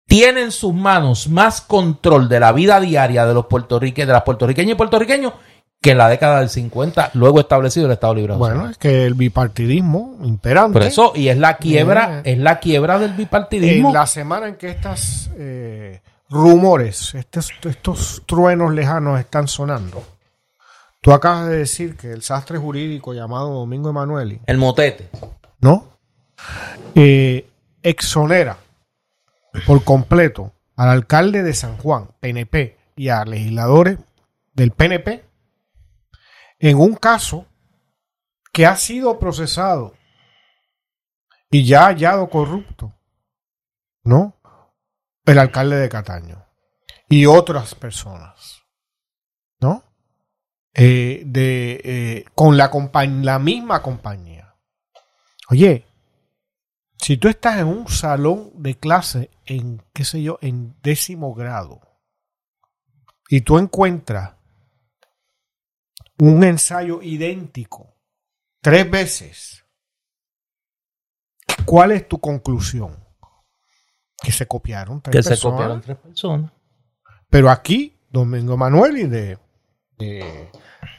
tiene 0.06 0.42
en 0.42 0.52
sus 0.52 0.72
manos 0.72 1.28
más 1.28 1.60
control 1.60 2.28
de 2.28 2.40
la 2.40 2.52
vida 2.52 2.80
diaria 2.80 3.26
de 3.26 3.34
los 3.34 3.46
puertorriqueños, 3.46 4.06
de 4.06 4.12
las 4.12 4.22
puertorriqueñas 4.22 4.72
y 4.72 4.76
puertorriqueños 4.76 5.32
que 5.80 5.90
en 5.90 5.98
la 5.98 6.08
década 6.08 6.40
del 6.40 6.48
50, 6.48 7.10
luego 7.14 7.40
establecido 7.40 7.86
el 7.86 7.92
Estado 7.92 8.14
Libre 8.14 8.34
Bueno, 8.34 8.70
es 8.70 8.78
que 8.78 9.04
el 9.04 9.14
bipartidismo 9.14 10.16
imperante. 10.22 10.72
Por 10.72 10.82
eso, 10.82 11.12
y 11.14 11.28
es 11.28 11.36
la 11.36 11.58
quiebra, 11.58 12.22
es 12.24 12.38
la 12.38 12.58
quiebra 12.58 12.98
del 12.98 13.12
bipartidismo. 13.12 13.88
En 13.88 13.94
la 13.94 14.06
semana 14.06 14.48
en 14.48 14.56
que 14.56 14.70
estos 14.70 15.30
eh, 15.36 16.00
rumores, 16.28 17.14
estos, 17.14 17.52
estos 17.62 18.22
truenos 18.26 18.72
lejanos 18.72 19.20
están 19.20 19.48
sonando, 19.48 20.02
tú 21.00 21.12
acabas 21.12 21.48
de 21.48 21.58
decir 21.58 21.96
que 21.96 22.10
el 22.10 22.22
sastre 22.22 22.58
jurídico 22.58 23.12
llamado 23.12 23.50
Domingo 23.50 23.90
Emanueli. 23.90 24.40
El 24.46 24.58
motete. 24.58 25.08
¿No? 25.60 25.88
Eh, 26.94 27.46
exonera 27.82 28.56
por 29.66 29.84
completo 29.84 30.52
al 30.76 30.90
alcalde 30.90 31.42
de 31.42 31.54
San 31.54 31.76
Juan, 31.78 32.10
PNP, 32.20 32.76
y 32.96 33.10
a 33.10 33.24
legisladores 33.24 33.98
del 34.54 34.72
PNP 34.72 35.24
en 36.58 36.78
un 36.78 36.94
caso 36.94 37.46
que 38.52 38.66
ha 38.66 38.76
sido 38.76 39.18
procesado 39.18 39.94
y 41.50 41.66
ya 41.66 41.84
hallado 41.84 42.28
corrupto, 42.30 42.94
¿no? 44.02 44.40
El 45.26 45.38
alcalde 45.38 45.76
de 45.76 45.88
Cataño 45.88 46.46
y 47.08 47.26
otras 47.26 47.74
personas, 47.74 48.62
¿no? 49.60 49.84
Eh, 50.72 51.22
de, 51.26 51.80
eh, 51.84 52.24
con 52.34 52.56
la, 52.56 52.70
la 53.22 53.38
misma 53.38 53.82
compañía. 53.82 54.54
Oye, 55.48 55.86
si 57.06 57.18
tú 57.18 57.28
estás 57.28 57.60
en 57.60 57.68
un 57.68 57.86
salón 57.86 58.50
de 58.56 58.76
clase 58.76 59.30
en, 59.44 59.80
qué 59.92 60.04
sé 60.04 60.24
yo, 60.24 60.40
en 60.42 60.74
décimo 60.82 61.34
grado, 61.34 61.80
y 63.28 63.42
tú 63.42 63.58
encuentras 63.58 64.34
un 66.18 66.42
ensayo 66.42 67.00
idéntico 67.02 67.94
tres 68.60 68.90
veces, 68.90 69.64
¿cuál 71.64 71.92
es 71.92 72.08
tu 72.08 72.18
conclusión? 72.18 72.96
Que 74.20 74.32
se 74.32 74.48
copiaron 74.48 75.00
tres 75.00 75.12
que 75.12 75.18
personas. 75.18 75.38
se 75.38 75.48
copiaron 75.48 75.80
tres 75.82 75.98
personas. 75.98 76.52
Pero 77.30 77.50
aquí, 77.50 78.00
Domingo 78.10 78.56
Manuel 78.56 78.98
y 78.98 79.06
de, 79.06 79.38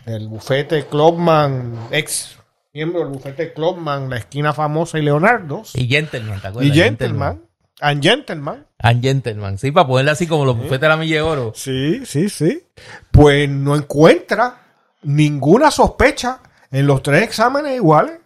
del 0.06 0.30
bufete 0.30 0.88
Clubman, 0.88 1.90
ex 1.92 2.40
miembro 2.74 3.00
del 3.00 3.10
bufete 3.10 3.54
Clubman, 3.54 4.10
la 4.10 4.18
esquina 4.18 4.54
famosa 4.54 5.00
y 5.00 5.02
Leonardo. 5.02 5.64
Y 5.74 5.88
Gentleman, 5.88 6.42
¿te 6.42 6.48
acuerdas? 6.48 6.76
Y 6.76 6.80
Gentleman. 6.80 7.44
And 7.80 8.02
Gentleman. 8.02 8.66
And 8.80 9.04
Gentleman, 9.04 9.58
sí, 9.58 9.72
para 9.72 9.88
ponerle 9.88 10.12
así 10.12 10.28
como 10.28 10.46
los 10.46 10.58
bufetes 10.58 10.82
de 10.82 10.88
la 10.88 10.98
Mille 10.98 11.22
Oro. 11.22 11.54
Sí, 11.56 12.06
sí, 12.06 12.30
sí. 12.30 12.64
Pues 13.12 13.48
no 13.50 13.76
encuentra 13.76 14.58
ninguna 15.04 15.70
sospecha 15.70 16.40
en 16.72 16.88
los 16.88 17.04
tres 17.04 17.24
exámenes 17.24 17.76
iguales. 17.76 18.20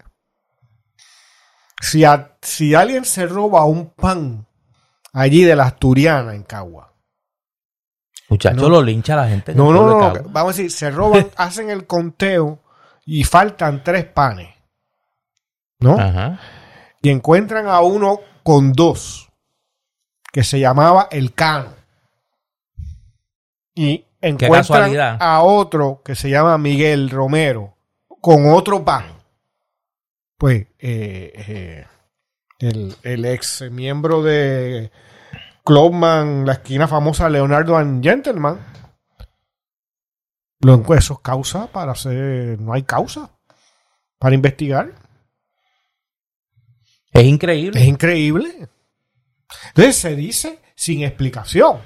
Si, 1.82 2.04
si 2.42 2.76
alguien 2.76 3.06
se 3.06 3.26
roba 3.26 3.66
un 3.66 3.90
pan 3.90 4.46
allí 5.14 5.44
de 5.44 5.56
la 5.56 5.66
Asturiana 5.66 6.34
en 6.34 6.44
Cagua. 6.44 6.94
Muchachos, 8.30 8.70
lo 8.70 8.82
lincha 8.82 9.16
la 9.16 9.28
gente. 9.28 9.54
No, 9.54 9.74
no, 9.74 9.86
no, 9.86 10.14
Vamos 10.30 10.54
a 10.54 10.58
decir, 10.58 10.72
se 10.72 10.90
roban, 10.90 11.30
hacen 11.36 11.70
el 11.70 11.86
conteo 11.86 12.61
y 13.14 13.26
faltan 13.26 13.84
tres 13.84 14.06
panes. 14.06 14.56
¿No? 15.82 15.98
Y 17.02 17.10
encuentran 17.10 17.68
a 17.68 17.82
uno 17.82 18.22
con 18.42 18.72
dos, 18.72 19.30
que 20.32 20.46
se 20.46 20.62
llamaba 20.62 21.10
el 21.12 21.34
Cano. 21.34 21.74
Y 23.76 24.06
encuentran 24.22 25.18
a 25.20 25.42
otro 25.42 26.02
que 26.06 26.16
se 26.16 26.30
llama 26.30 26.58
Miguel 26.58 27.10
Romero 27.10 27.76
con 28.22 28.50
otro 28.50 28.86
pan. 28.86 29.08
Pues 30.38 30.68
eh, 30.80 31.34
eh, 31.50 31.86
el, 32.60 33.26
ex 33.26 33.70
miembro 33.72 34.24
de 34.24 34.90
Clubman, 35.66 36.46
la 36.46 36.54
esquina 36.54 36.88
famosa 36.88 37.28
Leonardo 37.30 37.76
and 37.76 38.02
Gentleman, 38.02 38.58
lo 40.62 40.96
eso 40.96 41.14
es 41.14 41.20
causa 41.20 41.68
para 41.68 41.94
hacer. 41.94 42.60
No 42.60 42.74
hay 42.74 42.84
causa 42.84 43.30
para 44.18 44.36
investigar. 44.36 44.94
Es 47.12 47.24
increíble. 47.24 47.80
Es 47.80 47.88
increíble. 47.88 48.70
Entonces 49.68 49.96
se 49.98 50.16
dice 50.16 50.60
sin 50.76 51.04
explicación. 51.04 51.80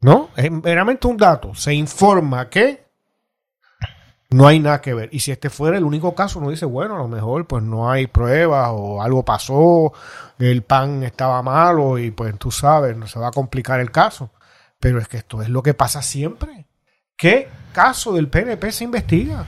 ¿No? 0.00 0.30
Es 0.36 0.50
meramente 0.50 1.06
un 1.06 1.16
dato. 1.16 1.54
Se 1.54 1.72
informa 1.72 2.48
que 2.50 2.86
no 4.30 4.46
hay 4.46 4.60
nada 4.60 4.80
que 4.80 4.94
ver. 4.94 5.08
Y 5.12 5.20
si 5.20 5.30
este 5.30 5.50
fuera 5.50 5.78
el 5.78 5.84
único 5.84 6.14
caso, 6.14 6.38
uno 6.38 6.50
dice, 6.50 6.66
bueno, 6.66 6.96
a 6.96 6.98
lo 6.98 7.08
mejor 7.08 7.46
pues 7.46 7.62
no 7.62 7.90
hay 7.90 8.06
pruebas 8.06 8.70
o 8.72 9.00
algo 9.00 9.24
pasó, 9.24 9.92
el 10.38 10.62
pan 10.62 11.02
estaba 11.04 11.42
malo 11.42 11.98
y 11.98 12.10
pues 12.10 12.36
tú 12.38 12.50
sabes, 12.50 12.96
no 12.96 13.06
se 13.06 13.18
va 13.18 13.28
a 13.28 13.32
complicar 13.32 13.80
el 13.80 13.90
caso. 13.90 14.30
Pero 14.80 14.98
es 14.98 15.08
que 15.08 15.18
esto 15.18 15.42
es 15.42 15.48
lo 15.48 15.62
que 15.62 15.74
pasa 15.74 16.02
siempre. 16.02 16.66
¿Qué 17.16 17.48
caso 17.72 18.12
del 18.12 18.28
PNP 18.28 18.72
se 18.72 18.84
investiga? 18.84 19.46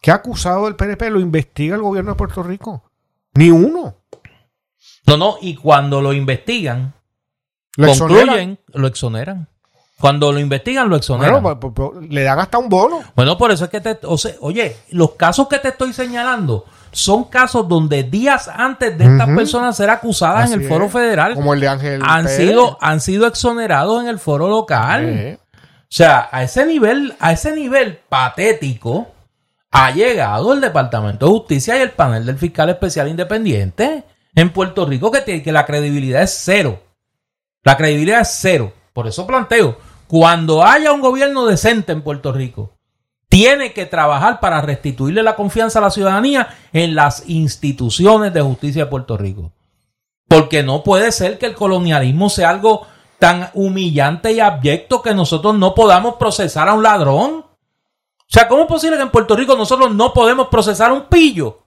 ¿Qué 0.00 0.10
acusado 0.10 0.64
del 0.64 0.76
PNP 0.76 1.10
lo 1.10 1.20
investiga 1.20 1.76
el 1.76 1.82
gobierno 1.82 2.12
de 2.12 2.16
Puerto 2.16 2.42
Rico? 2.42 2.82
Ni 3.34 3.50
uno. 3.50 3.96
No, 5.06 5.16
no, 5.16 5.36
y 5.40 5.54
cuando 5.54 6.00
lo 6.00 6.12
investigan, 6.12 6.94
¿Lo 7.76 7.88
concluyen, 7.96 8.58
lo 8.72 8.86
exoneran. 8.86 9.48
Cuando 10.00 10.32
lo 10.32 10.38
investigan, 10.40 10.88
lo 10.88 10.96
exoneran. 10.96 11.42
Bueno, 11.42 11.60
pues, 11.60 11.72
pues, 11.74 11.92
pues, 11.94 12.10
le 12.10 12.22
dan 12.22 12.38
hasta 12.38 12.58
un 12.58 12.68
bono. 12.68 13.00
Bueno, 13.14 13.38
por 13.38 13.50
eso 13.52 13.64
es 13.64 13.70
que 13.70 13.80
te. 13.80 13.98
oye, 14.40 14.76
los 14.90 15.12
casos 15.12 15.48
que 15.48 15.58
te 15.58 15.68
estoy 15.68 15.92
señalando 15.92 16.64
son 16.90 17.24
casos 17.24 17.68
donde 17.68 18.02
días 18.02 18.48
antes 18.48 18.96
de 18.98 19.04
estas 19.04 19.28
personas 19.30 19.76
ser 19.76 19.90
acusadas 19.90 20.52
en 20.52 20.60
el 20.60 20.68
foro 20.68 20.88
federal. 20.88 21.34
Como 21.34 21.54
el 21.54 21.60
de 21.60 21.68
Ángel. 21.68 22.02
Han 22.04 22.28
sido, 22.28 22.76
han 22.80 23.00
sido 23.00 23.26
exonerados 23.26 24.02
en 24.02 24.08
el 24.08 24.18
foro 24.18 24.48
local. 24.48 25.38
O 25.40 25.43
sea, 25.96 26.28
a 26.32 26.42
ese 26.42 26.66
nivel, 26.66 27.14
a 27.20 27.32
ese 27.32 27.52
nivel 27.52 27.98
patético, 28.08 29.12
ha 29.70 29.92
llegado 29.92 30.52
el 30.52 30.60
Departamento 30.60 31.26
de 31.26 31.32
Justicia 31.32 31.78
y 31.78 31.82
el 31.82 31.92
panel 31.92 32.26
del 32.26 32.36
fiscal 32.36 32.68
especial 32.68 33.08
independiente 33.08 34.02
en 34.34 34.50
Puerto 34.50 34.86
Rico, 34.86 35.12
que, 35.12 35.42
que 35.42 35.52
la 35.52 35.64
credibilidad 35.66 36.22
es 36.22 36.36
cero. 36.42 36.82
La 37.62 37.76
credibilidad 37.76 38.22
es 38.22 38.38
cero. 38.40 38.72
Por 38.92 39.06
eso 39.06 39.24
planteo, 39.24 39.78
cuando 40.08 40.64
haya 40.64 40.92
un 40.92 41.00
gobierno 41.00 41.46
decente 41.46 41.92
en 41.92 42.02
Puerto 42.02 42.32
Rico, 42.32 42.72
tiene 43.28 43.72
que 43.72 43.86
trabajar 43.86 44.40
para 44.40 44.60
restituirle 44.62 45.22
la 45.22 45.36
confianza 45.36 45.78
a 45.78 45.82
la 45.82 45.90
ciudadanía 45.90 46.56
en 46.72 46.96
las 46.96 47.28
instituciones 47.28 48.32
de 48.34 48.42
justicia 48.42 48.84
de 48.84 48.90
Puerto 48.90 49.16
Rico. 49.16 49.52
Porque 50.26 50.64
no 50.64 50.82
puede 50.82 51.12
ser 51.12 51.38
que 51.38 51.46
el 51.46 51.54
colonialismo 51.54 52.30
sea 52.30 52.50
algo 52.50 52.86
tan 53.24 53.48
humillante 53.54 54.32
y 54.32 54.40
abyecto 54.40 55.00
que 55.00 55.14
nosotros 55.14 55.54
no 55.54 55.74
podamos 55.74 56.16
procesar 56.16 56.68
a 56.68 56.74
un 56.74 56.82
ladrón? 56.82 57.46
O 57.46 58.26
sea, 58.28 58.46
¿cómo 58.48 58.64
es 58.64 58.68
posible 58.68 58.98
que 58.98 59.02
en 59.02 59.10
Puerto 59.10 59.34
Rico 59.34 59.56
nosotros 59.56 59.94
no 59.94 60.12
podemos 60.12 60.48
procesar 60.48 60.90
a 60.90 60.92
un 60.92 61.04
pillo 61.06 61.60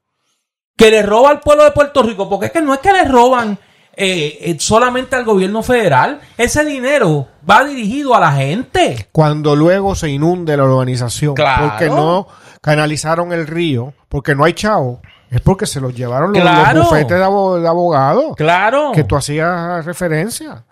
que 0.76 0.92
le 0.92 1.02
roba 1.02 1.32
al 1.32 1.40
pueblo 1.40 1.64
de 1.64 1.72
Puerto 1.72 2.04
Rico? 2.04 2.30
Porque 2.30 2.46
es 2.46 2.52
que 2.52 2.62
no 2.62 2.76
es 2.76 2.80
que 2.80 2.94
le 2.94 3.06
roban 3.06 3.58
eh, 3.96 4.38
eh, 4.42 4.56
solamente 4.60 5.16
al 5.16 5.26
gobierno 5.26 5.64
federal. 5.64 6.22
Ese 6.38 6.64
dinero 6.64 7.28
va 7.50 7.64
dirigido 7.64 8.14
a 8.14 8.20
la 8.20 8.34
gente. 8.34 9.10
Cuando 9.12 9.56
luego 9.56 9.96
se 9.96 10.10
inunde 10.10 10.56
la 10.56 10.64
urbanización, 10.66 11.34
Claro. 11.34 11.70
porque 11.70 11.88
no 11.88 12.28
canalizaron 12.62 13.34
el 13.34 13.48
río, 13.48 13.94
porque 14.10 14.36
no 14.36 14.44
hay 14.44 14.54
chavo, 14.54 15.02
es 15.32 15.42
porque 15.42 15.66
se 15.66 15.82
los 15.82 15.96
llevaron 15.96 16.34
los, 16.34 16.40
Claro. 16.44 16.80
los 16.82 16.90
bufetes 16.90 17.18
de 17.18 17.24
abogados 17.24 18.36
Claro. 18.36 18.92
que 18.94 19.04
tú 19.06 19.16
hacías 19.16 19.84
referencia. 19.86 20.64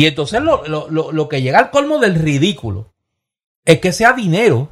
Y 0.00 0.06
entonces 0.06 0.40
lo, 0.40 0.66
lo- 0.66 0.88
lo- 0.90 1.12
lo 1.12 1.28
que 1.28 1.42
llega 1.42 1.58
al 1.58 1.70
colmo 1.70 1.98
del 1.98 2.14
ridículo 2.14 2.94
es 3.66 3.80
que 3.80 3.92
sea 3.92 4.14
dinero 4.14 4.68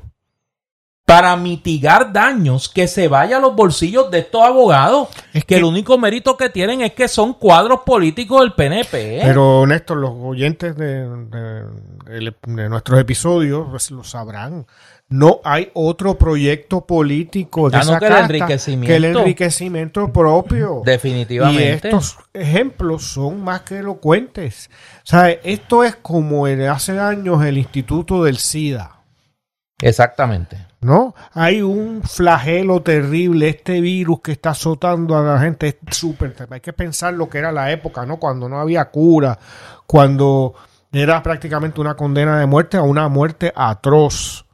para 1.05 1.37
mitigar 1.37 2.13
daños 2.15 2.69
que 2.71 2.89
se 2.89 3.09
vaya 3.09 3.37
a 3.37 3.41
los 3.41 3.55
bolsillos 3.55 4.11
de 4.11 4.21
estos 4.21 4.43
abogados. 4.43 5.09
Es 5.35 5.43
que, 5.45 5.49
que- 5.49 5.57
el 5.57 5.65
único 5.65 5.99
mérito 5.99 6.37
que 6.39 6.49
tienen 6.49 6.81
es 6.81 6.93
que 6.95 7.09
son 7.09 7.35
cuadros 7.35 7.81
políticos 7.85 8.41
del 8.41 8.53
PNP. 8.55 9.19
¿eh? 9.19 9.23
Pero 9.23 9.67
Néstor, 9.67 9.99
los 9.99 10.13
oyentes 10.15 10.75
de, 10.77 11.07
de- 11.27 11.65
de- 12.21 12.35
de 12.47 12.69
nuestros 12.71 12.99
episodios 12.99 13.67
pues, 13.71 13.91
lo 13.91 14.05
sabrán. 14.05 14.67
No 15.11 15.41
hay 15.43 15.71
otro 15.73 16.19
proyecto 16.19 16.85
político 16.85 17.71
de 17.71 17.79
no, 17.79 17.83
esa 17.83 17.99
que 17.99 18.07
el 18.07 18.13
enriquecimiento. 18.13 18.87
que 18.87 18.97
el 18.97 19.05
enriquecimiento 19.07 20.13
propio. 20.13 20.83
Definitivamente. 20.85 21.89
Y 21.89 21.89
estos 21.91 22.19
ejemplos 22.35 23.05
son 23.05 23.43
más 23.43 23.63
que 23.63 23.79
elocuentes. 23.79 24.69
O 24.99 25.07
sea, 25.07 25.31
esto 25.31 25.83
es 25.85 25.97
como 25.97 26.47
el- 26.47 26.69
hace 26.69 26.99
años 26.99 27.43
el 27.45 27.57
Instituto 27.57 28.25
del 28.25 28.37
SIDA. 28.37 29.01
Exactamente. 29.81 30.69
¿no? 30.81 31.15
Hay 31.33 31.63
un 31.63 32.03
flagelo 32.03 32.83
terrible, 32.83 33.49
este 33.49 33.81
virus 33.81 34.21
que 34.21 34.33
está 34.33 34.51
azotando 34.51 35.17
a 35.17 35.23
la 35.23 35.41
gente 35.41 35.69
es 35.69 35.97
súper, 35.97 36.35
hay 36.51 36.61
que 36.61 36.73
pensar 36.73 37.15
lo 37.15 37.29
que 37.29 37.39
era 37.39 37.51
la 37.51 37.73
época, 37.73 38.07
¿no? 38.07 38.19
Cuando 38.19 38.49
no 38.49 38.61
había 38.61 38.85
cura, 38.91 39.39
cuando 39.87 40.55
era 40.93 41.23
prácticamente 41.23 41.81
una 41.81 41.97
condena 41.97 42.39
de 42.39 42.47
muerte 42.47 42.77
a 42.77 42.83
una 42.83 43.09
muerte 43.09 43.53
atroz, 43.57 44.45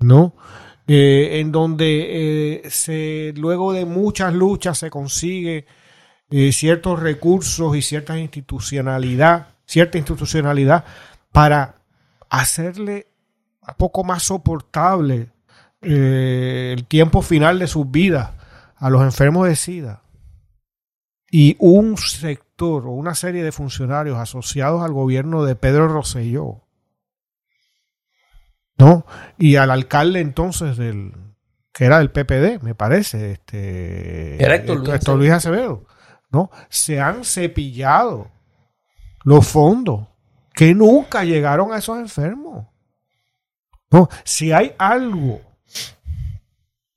¿no? 0.00 0.34
Eh, 0.90 1.40
en 1.40 1.52
donde 1.52 2.62
eh, 2.64 2.70
se, 2.70 3.34
luego 3.36 3.74
de 3.74 3.84
muchas 3.84 4.32
luchas 4.32 4.78
se 4.78 4.88
consigue 4.88 5.66
eh, 6.30 6.50
ciertos 6.50 6.98
recursos 6.98 7.76
y 7.76 7.82
cierta 7.82 8.18
institucionalidad, 8.18 9.48
cierta 9.66 9.98
institucionalidad 9.98 10.86
para 11.30 11.74
hacerle 12.30 13.08
un 13.60 13.74
poco 13.76 14.02
más 14.02 14.22
soportable 14.22 15.28
el 15.82 16.86
tiempo 16.86 17.20
final 17.20 17.58
de 17.58 17.66
sus 17.66 17.88
vidas 17.90 18.30
a 18.76 18.88
los 18.88 19.02
enfermos 19.02 19.46
de 19.46 19.56
SIDA. 19.56 20.02
Y 21.30 21.54
un 21.58 21.98
sector 21.98 22.86
o 22.86 22.92
una 22.92 23.14
serie 23.14 23.44
de 23.44 23.52
funcionarios 23.52 24.16
asociados 24.16 24.82
al 24.82 24.92
gobierno 24.92 25.44
de 25.44 25.54
Pedro 25.54 25.86
Rosselló, 25.88 26.62
¿no? 28.78 29.04
Y 29.36 29.56
al 29.56 29.70
alcalde 29.70 30.20
entonces 30.20 30.76
del 30.76 31.12
que 31.72 31.84
era 31.84 31.98
del 31.98 32.10
PPD, 32.10 32.62
me 32.62 32.74
parece, 32.74 33.32
este 33.32 34.42
Era 34.42 34.56
Héctor 34.56 34.78
Luis 34.78 34.88
Héctor 34.90 35.16
Luis 35.16 35.30
Acevedo, 35.30 35.84
¿no? 36.30 36.50
Se 36.68 37.00
han 37.00 37.24
cepillado 37.24 38.30
los 39.22 39.46
fondos 39.46 40.08
que 40.54 40.74
nunca 40.74 41.22
llegaron 41.22 41.72
a 41.72 41.78
esos 41.78 41.98
enfermos. 41.98 42.66
No, 43.90 44.08
si 44.24 44.50
hay 44.50 44.74
algo, 44.76 45.40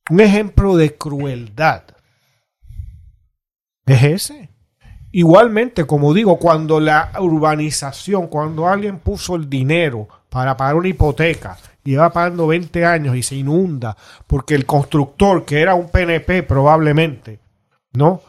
un 0.09 0.19
ejemplo 0.19 0.75
de 0.75 0.97
crueldad, 0.97 1.83
es 3.85 4.03
ese. 4.03 4.49
Igualmente, 5.11 5.85
como 5.85 6.13
digo, 6.13 6.39
cuando 6.39 6.79
la 6.79 7.11
urbanización, 7.19 8.27
cuando 8.27 8.67
alguien 8.67 8.97
puso 8.97 9.35
el 9.35 9.49
dinero 9.49 10.07
para 10.29 10.57
pagar 10.57 10.75
una 10.75 10.87
hipoteca 10.87 11.57
y 11.83 11.95
va 11.95 12.11
pagando 12.11 12.47
20 12.47 12.85
años 12.85 13.15
y 13.15 13.23
se 13.23 13.35
inunda, 13.35 13.97
porque 14.27 14.55
el 14.55 14.65
constructor, 14.65 15.45
que 15.45 15.61
era 15.61 15.75
un 15.75 15.89
PNP 15.89 16.43
probablemente, 16.43 17.39
¿no? 17.93 18.21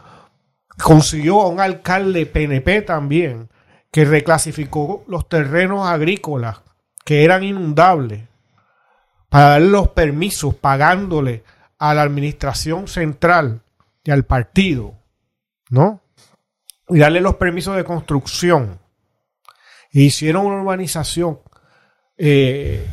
Consiguió 0.82 1.40
a 1.42 1.48
un 1.48 1.60
alcalde 1.60 2.26
PNP 2.26 2.82
también, 2.82 3.48
que 3.90 4.06
reclasificó 4.06 5.04
los 5.06 5.28
terrenos 5.28 5.86
agrícolas 5.86 6.62
que 7.04 7.24
eran 7.24 7.44
inundables 7.44 8.22
para 9.28 9.50
darle 9.50 9.68
los 9.68 9.88
permisos 9.88 10.54
pagándole 10.54 11.44
a 11.78 11.94
la 11.94 12.02
administración 12.02 12.88
central 12.88 13.62
y 14.04 14.10
al 14.10 14.24
partido, 14.24 14.94
¿no? 15.68 16.00
Y 16.88 16.98
darle 16.98 17.20
los 17.20 17.36
permisos 17.36 17.76
de 17.76 17.84
construcción. 17.84 18.80
E 19.90 20.00
hicieron 20.00 20.46
una 20.46 20.62
urbanización 20.62 21.40
eh, 22.16 22.88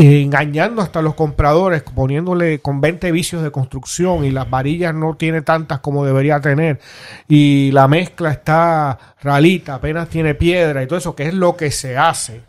engañando 0.00 0.80
hasta 0.80 1.02
los 1.02 1.14
compradores, 1.14 1.82
poniéndole 1.82 2.60
con 2.60 2.80
20 2.80 3.10
vicios 3.10 3.42
de 3.42 3.50
construcción 3.50 4.24
y 4.24 4.30
las 4.30 4.48
varillas 4.48 4.94
no 4.94 5.16
tiene 5.16 5.42
tantas 5.42 5.80
como 5.80 6.04
debería 6.04 6.40
tener 6.40 6.78
y 7.26 7.72
la 7.72 7.88
mezcla 7.88 8.30
está 8.30 9.16
ralita, 9.20 9.74
apenas 9.74 10.08
tiene 10.08 10.36
piedra 10.36 10.82
y 10.82 10.86
todo 10.86 10.98
eso, 10.98 11.16
que 11.16 11.26
es 11.26 11.34
lo 11.34 11.56
que 11.56 11.72
se 11.72 11.98
hace. 11.98 12.42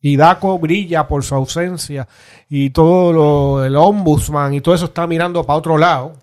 Y 0.00 0.16
Daco 0.16 0.58
brilla 0.58 1.06
por 1.06 1.22
su 1.22 1.36
ausencia 1.36 2.08
y 2.48 2.70
todo 2.70 3.12
lo, 3.12 3.64
el 3.64 3.76
ombudsman 3.76 4.54
y 4.54 4.60
todo 4.60 4.74
eso 4.74 4.86
está 4.86 5.06
mirando 5.06 5.44
para 5.44 5.58
otro 5.58 5.78
lado, 5.78 6.14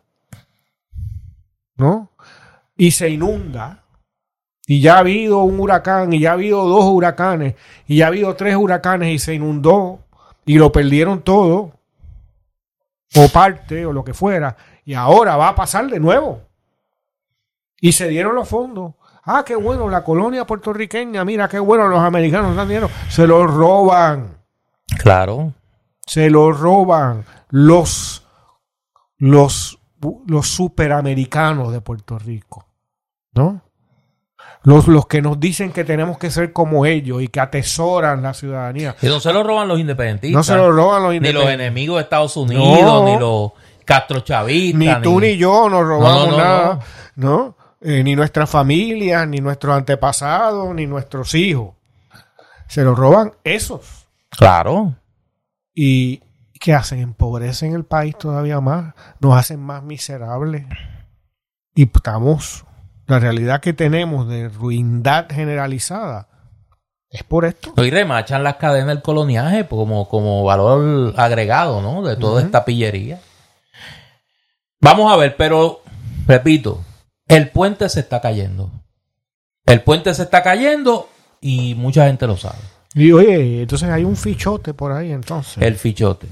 ¿no? 1.78 2.12
Y 2.76 2.92
se 2.92 3.10
inunda. 3.10 3.86
Y 4.68 4.82
ya 4.82 4.96
ha 4.96 5.00
habido 5.00 5.40
un 5.40 5.60
huracán, 5.60 6.14
y 6.14 6.20
ya 6.20 6.30
ha 6.30 6.34
habido 6.34 6.66
dos 6.66 6.86
huracanes, 6.86 7.56
y 7.88 7.98
ya 7.98 8.06
ha 8.06 8.08
habido 8.08 8.36
tres 8.36 8.56
huracanes, 8.56 9.14
y 9.14 9.20
se 9.20 9.34
inundó, 9.34 10.00
y 10.52 10.58
lo 10.58 10.70
perdieron 10.70 11.22
todo, 11.22 11.72
o 13.16 13.28
parte, 13.32 13.86
o 13.86 13.94
lo 13.94 14.04
que 14.04 14.14
fuera, 14.14 14.58
y 14.84 14.94
ahora 14.94 15.38
va 15.38 15.48
a 15.48 15.56
pasar 15.56 15.88
de 15.88 15.98
nuevo. 15.98 16.42
Y 17.80 17.94
se 17.94 18.10
dieron 18.10 18.36
los 18.36 18.50
fondos. 18.50 18.96
Ah, 19.24 19.44
qué 19.46 19.56
bueno, 19.56 19.88
la 19.90 20.04
colonia 20.04 20.46
puertorriqueña, 20.46 21.24
mira 21.24 21.48
qué 21.48 21.58
bueno, 21.60 21.88
los 21.88 22.00
americanos 22.00 22.54
dan 22.56 22.68
dinero. 22.68 22.90
Se 23.08 23.26
los 23.26 23.50
roban, 23.54 24.38
Claro. 25.00 25.54
se 26.06 26.30
los 26.30 26.60
roban 26.60 27.24
los, 27.50 28.28
los, 29.18 29.80
los 30.28 30.48
superamericanos 30.50 31.72
de 31.72 31.80
Puerto 31.80 32.20
Rico, 32.20 32.66
¿no? 33.34 33.62
Los, 34.64 34.88
los 34.88 35.08
que 35.08 35.22
nos 35.22 35.40
dicen 35.40 35.72
que 35.72 35.84
tenemos 35.84 36.18
que 36.20 36.30
ser 36.30 36.54
como 36.54 36.86
ellos 36.86 37.22
y 37.22 37.28
que 37.30 37.40
atesoran 37.40 38.22
la 38.22 38.34
ciudadanía. 38.34 38.96
Y 39.02 39.08
no 39.08 39.20
se 39.20 39.34
lo 39.34 39.44
roban 39.44 39.68
los 39.68 39.80
independentistas. 39.80 40.38
No 40.38 40.44
se 40.44 40.56
lo 40.56 40.72
roban 40.72 41.04
los 41.04 41.14
Ni 41.20 41.32
los 41.32 41.50
enemigos 41.50 41.98
de 41.98 42.04
Estados 42.04 42.38
Unidos, 42.38 42.64
No. 42.82 43.06
ni 43.06 43.18
los 43.20 43.52
castrochavistas. 43.86 44.80
Ni 44.80 45.02
tú 45.02 45.20
ni 45.20 45.36
yo 45.38 45.68
nos 45.68 45.82
robamos 45.86 46.28
No, 46.28 46.32
no, 46.32 46.32
no, 46.32 46.38
nada, 46.38 46.80
¿no? 47.16 47.58
Eh, 47.82 48.04
ni 48.04 48.16
nuestras 48.16 48.48
familias, 48.48 49.28
ni 49.28 49.40
nuestros 49.40 49.76
antepasados, 49.76 50.74
ni 50.76 50.86
nuestros 50.86 51.34
hijos. 51.34 51.74
Se 52.68 52.84
los 52.84 52.96
roban 52.98 53.34
esos. 53.44 54.08
Claro. 54.30 54.94
¿Y 55.74 56.22
qué 56.60 56.76
hacen? 56.76 57.00
Empobrecen 57.00 57.74
el 57.74 57.84
país 57.84 58.16
todavía 58.16 58.62
más, 58.62 58.94
nos 59.20 59.36
hacen 59.36 59.60
más 59.60 59.82
miserables. 59.82 60.66
Y 61.74 61.84
estamos, 61.84 62.64
la 63.12 63.20
realidad 63.20 63.60
que 63.60 63.74
tenemos 63.74 64.28
de 64.28 64.48
ruindad 64.48 65.28
generalizada 65.30 66.30
es 67.10 67.24
por 67.24 67.44
esto. 67.44 67.74
Hoy 67.76 67.92
remachan 67.92 68.42
las 68.42 68.56
cadenas 68.56 68.88
del 68.88 69.02
coloniaje 69.02 69.68
como, 69.68 70.08
como 70.08 70.46
valor 70.46 71.14
agregado, 71.18 71.82
¿no? 71.82 72.04
De 72.04 72.16
toda 72.16 72.42
esta 72.42 72.64
pillería. 72.64 73.20
Vamos 74.80 75.12
a 75.12 75.18
ver, 75.18 75.36
pero 75.36 75.82
repito, 76.26 76.82
el 77.28 77.50
puente 77.50 77.90
se 77.90 78.00
está 78.00 78.22
cayendo. 78.22 78.72
El 79.66 79.82
puente 79.82 80.14
se 80.14 80.24
está 80.24 80.42
cayendo 80.42 81.10
y 81.42 81.76
mucha 81.76 82.08
gente 82.08 82.26
lo 82.28 82.38
sabe. 82.38 82.60
Y 82.94 83.12
oye, 83.12 83.64
entonces 83.64 83.90
hay 83.90 84.06
un 84.06 84.16
fichote 84.16 84.74
por 84.74 84.94
ahí 84.94 85.12
entonces. 85.12 85.62
El 85.62 85.76
fichote. 85.76 86.28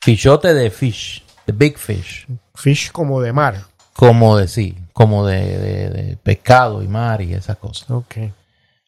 Fichote 0.00 0.54
de 0.54 0.70
fish, 0.70 1.24
de 1.44 1.52
big 1.52 1.76
fish. 1.76 2.28
Fish 2.54 2.92
como 2.92 3.20
de 3.20 3.32
mar. 3.32 3.64
Como 3.94 4.36
de 4.36 4.48
sí, 4.48 4.76
como 4.92 5.26
de, 5.26 5.58
de- 5.58 5.90
de 5.90 6.16
pescado 6.16 6.82
y 6.82 6.88
mar 6.88 7.20
y 7.22 7.34
esas 7.34 7.56
cosas. 7.56 7.90
Ok. 7.90 8.16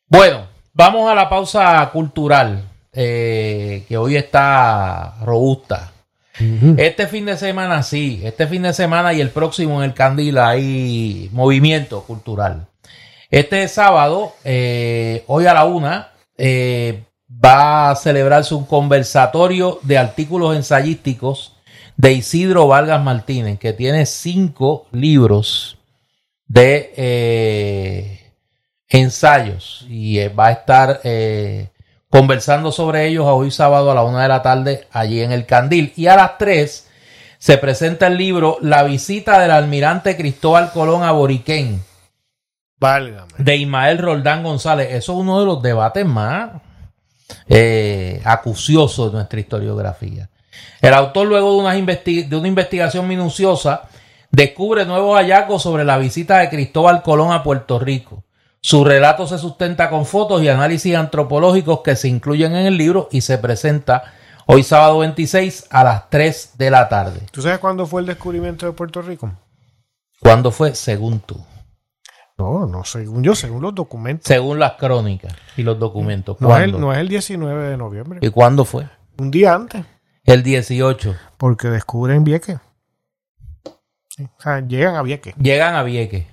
Bueno, 0.09 0.47
vamos 0.73 1.11
a 1.11 1.15
la 1.15 1.29
pausa 1.29 1.89
cultural, 1.93 2.63
eh, 2.93 3.85
que 3.89 3.97
hoy 3.97 4.17
está 4.17 5.17
robusta. 5.23 5.91
Este 6.79 7.07
fin 7.07 7.27
de 7.27 7.37
semana 7.37 7.85
sí, 7.85 8.21
este 8.25 8.49
fin 8.49 8.63
de 8.63 8.73
semana 8.73 9.13
y 9.13 9.21
el 9.21 9.31
próximo 9.31 9.79
en 9.83 9.91
el 9.91 9.95
Candil 9.95 10.39
hay 10.39 11.29
movimiento 11.33 12.03
cultural. 12.03 12.67
Este 13.31 13.67
sábado, 13.69 14.33
eh, 14.45 15.23
hoy 15.29 15.47
a 15.47 15.55
la 15.55 15.65
una, 15.65 16.09
eh, 16.37 17.05
va 17.45 17.91
a 17.91 17.97
celebrarse 17.97 18.53
un 18.55 18.65
conversatorio 18.65 19.79
de 19.83 19.97
artículos 19.97 20.57
ensayísticos 20.57 21.55
de 21.97 22.13
Isidro 22.13 22.67
Vargas 22.67 23.01
Martínez, 23.03 23.59
que 23.61 23.73
tiene 23.73 24.05
cinco 24.05 24.87
libros 24.91 25.74
de 26.47 26.93
eh, 26.97 28.33
ensayos 28.89 29.87
y 29.89 30.19
eh, 30.19 30.29
va 30.29 30.49
a 30.49 30.53
estar 30.53 31.01
eh, 31.05 31.71
conversando 32.11 32.71
sobre 32.73 33.07
ellos 33.07 33.25
hoy 33.27 33.51
sábado 33.51 33.91
a 33.91 33.95
la 33.95 34.03
una 34.03 34.23
de 34.23 34.29
la 34.29 34.43
tarde 34.43 34.87
allí 34.93 35.21
en 35.21 35.33
el 35.33 35.47
Candil. 35.47 35.93
Y 35.97 36.07
a 36.07 36.17
las 36.17 36.39
tres 36.39 36.89
se 37.39 37.59
presenta 37.59 38.07
el 38.07 38.17
libro 38.17 38.59
La 38.61 38.83
visita 38.83 39.41
del 39.41 39.51
almirante 39.51 40.17
Cristóbal 40.17 40.71
Colón 40.73 41.03
a 41.03 41.13
Boriquén 41.13 41.83
Válgame. 42.79 43.33
de 43.39 43.57
Ismael 43.57 43.99
Roldán 43.99 44.43
González. 44.43 44.89
Eso 44.91 45.13
es 45.13 45.19
uno 45.19 45.41
de 45.41 45.47
los 45.47 45.63
debates 45.63 46.07
más 46.07 46.53
acuciosos 48.25 49.11
de 49.11 49.17
nuestra 49.17 49.41
historiografía. 49.41 50.29
El 50.81 50.95
autor, 50.95 51.27
luego 51.27 51.53
de 51.53 51.59
una, 51.59 51.75
de 51.75 52.37
una 52.37 52.49
investigación 52.49 53.09
minuciosa, 53.09 53.89
descubre 54.35 54.85
nuevos 54.85 55.17
hallazgos 55.17 55.63
sobre 55.63 55.85
la 55.85 55.97
visita 55.99 56.39
de 56.39 56.49
Cristóbal 56.51 57.03
Colón 57.03 57.33
a 57.33 57.43
Puerto 57.43 57.79
Rico. 57.79 58.25
Su 58.61 58.85
relato 58.85 59.27
se 59.27 59.39
sustenta 59.39 59.91
con 59.91 60.07
fotos 60.07 60.43
y 60.43 60.49
análisis 60.49 60.97
antropológicos 60.97 61.81
que 61.83 61.97
se 61.97 62.09
incluyen 62.09 62.57
en 62.57 62.67
el 62.67 62.77
libro 62.77 63.09
y 63.13 63.21
se 63.21 63.39
presenta 63.39 64.15
hoy 64.47 64.63
sábado 64.63 64.99
26 64.99 65.67
a 65.71 65.85
las 65.85 66.11
3 66.11 66.55
de 66.57 66.71
la 66.71 66.89
tarde. 66.89 67.21
¿Tú 67.31 67.43
sabes 67.43 67.59
cuándo 67.59 67.87
fue 67.87 68.01
el 68.01 68.07
descubrimiento 68.07 68.67
de 68.67 68.73
Puerto 68.73 69.03
Rico? 69.03 69.31
¿Cuándo 70.21 70.51
fue? 70.51 70.75
Según 70.75 71.21
tú. 71.21 71.37
No, 72.39 72.67
no, 72.67 72.85
según 72.85 73.23
yo, 73.23 73.35
según 73.35 73.63
los 73.63 73.75
documentos. 73.75 74.27
Según 74.27 74.59
las 74.59 74.73
crónicas 74.73 75.33
y 75.57 75.63
los 75.63 75.79
documentos. 75.79 76.41
No 76.41 76.57
es, 76.57 76.65
el, 76.65 76.81
no 76.81 76.93
es 76.93 76.99
el 76.99 77.09
19 77.09 77.69
de 77.69 77.77
noviembre. 77.77 78.19
¿Y 78.23 78.31
cuándo 78.31 78.65
fue? 78.65 78.89
Un 79.19 79.31
día 79.31 79.55
antes, 79.55 79.85
El 80.25 80.43
18. 80.43 81.15
porque 81.37 81.69
descubren 81.69 82.25
Vieques. 82.25 82.59
Sí, 84.17 84.25
O 84.25 84.41
sea, 84.41 84.61
llegan 84.61 84.95
a 84.97 85.03
Vieques. 85.03 85.35
Llegan 85.37 85.75
a 85.75 85.83
Vieques. 85.83 86.27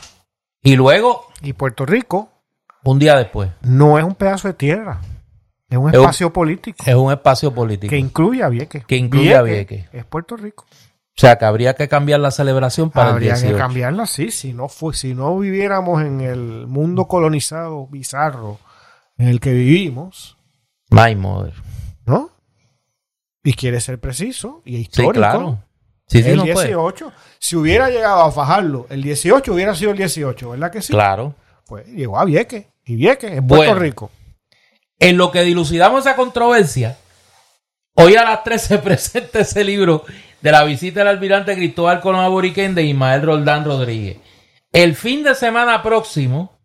Y 0.61 0.75
luego, 0.75 1.27
Y 1.41 1.53
Puerto 1.53 1.85
Rico 1.85 2.29
un 2.83 2.99
día 2.99 3.15
después, 3.15 3.49
no 3.61 3.97
es 3.97 4.03
un 4.05 4.15
pedazo 4.15 4.47
de 4.47 4.53
tierra, 4.55 4.99
es 5.69 5.77
un 5.77 5.89
Es 5.89 5.95
un- 5.95 6.01
espacio 6.01 6.31
político 6.33 6.83
es 6.85 6.95
un 6.95 7.11
espacio 7.11 7.53
político. 7.53 7.89
que 7.89 7.97
incluye 7.97 8.43
a 8.43 8.49
Vieques. 8.49 8.85
Que 8.85 8.95
incluye 8.97 9.35
a 9.35 9.41
Vieques. 9.41 9.87
Es 9.93 10.05
Puerto 10.05 10.35
Rico. 10.37 10.65
O 10.69 11.13
sea, 11.21 11.37
que 11.37 11.45
habría 11.45 11.73
que 11.75 11.87
cambiar 11.87 12.19
la 12.19 12.31
celebración 12.31 12.89
para 12.89 13.09
Habría 13.11 13.33
el 13.33 13.39
que 13.39 13.47
18. 13.47 13.57
cambiarla, 13.57 14.05
sí, 14.05 14.31
si 14.31 14.53
no 14.53 14.67
fue, 14.69 14.93
si 14.93 15.13
no 15.13 15.37
viviéramos 15.37 16.01
en 16.01 16.21
el 16.21 16.67
mundo 16.67 17.07
colonizado 17.07 17.85
bizarro 17.87 18.59
en 19.17 19.27
el 19.27 19.39
que 19.39 19.51
vivimos, 19.53 20.37
My 20.89 21.15
mother. 21.15 21.53
¿no? 22.05 22.29
Y 23.43 23.53
quiere 23.53 23.79
ser 23.81 23.99
preciso 23.99 24.61
y 24.65 24.75
Sí, 24.75 24.81
histórico. 24.83 25.13
claro. 25.13 25.63
Sí, 26.11 26.21
sí, 26.21 26.29
el 26.29 26.37
no 26.37 26.43
puede. 26.43 26.67
18, 26.67 27.13
si 27.39 27.55
hubiera 27.55 27.89
llegado 27.89 28.21
a 28.23 28.31
fajarlo, 28.33 28.85
el 28.89 29.01
18 29.01 29.53
hubiera 29.53 29.73
sido 29.73 29.91
el 29.91 29.97
18, 29.97 30.49
¿verdad 30.49 30.69
que 30.69 30.81
sí? 30.81 30.91
Claro. 30.91 31.35
Pues 31.65 31.87
llegó 31.87 32.19
a 32.19 32.25
Vieques, 32.25 32.65
y 32.83 32.95
Vieques 32.97 33.31
es 33.31 33.37
Puerto 33.37 33.55
Bueno. 33.55 33.75
Rico. 33.75 34.11
En 34.99 35.15
lo 35.15 35.31
que 35.31 35.41
dilucidamos 35.43 36.01
esa 36.01 36.17
controversia, 36.17 36.97
hoy 37.93 38.17
a 38.17 38.25
las 38.25 38.43
3 38.43 38.61
se 38.61 38.77
presenta 38.79 39.39
ese 39.39 39.63
libro 39.63 40.03
de 40.41 40.51
la 40.51 40.65
visita 40.65 40.99
del 40.99 41.07
almirante 41.07 41.55
Cristóbal 41.55 42.01
Colón 42.01 42.25
a 42.25 42.27
Boriquén 42.27 42.75
de 42.75 42.83
Ismael 42.83 43.21
Roldán 43.21 43.63
Rodríguez. 43.63 44.17
El 44.73 44.95
fin 44.95 45.23
de 45.23 45.33
semana 45.33 45.81
próximo, 45.81 46.59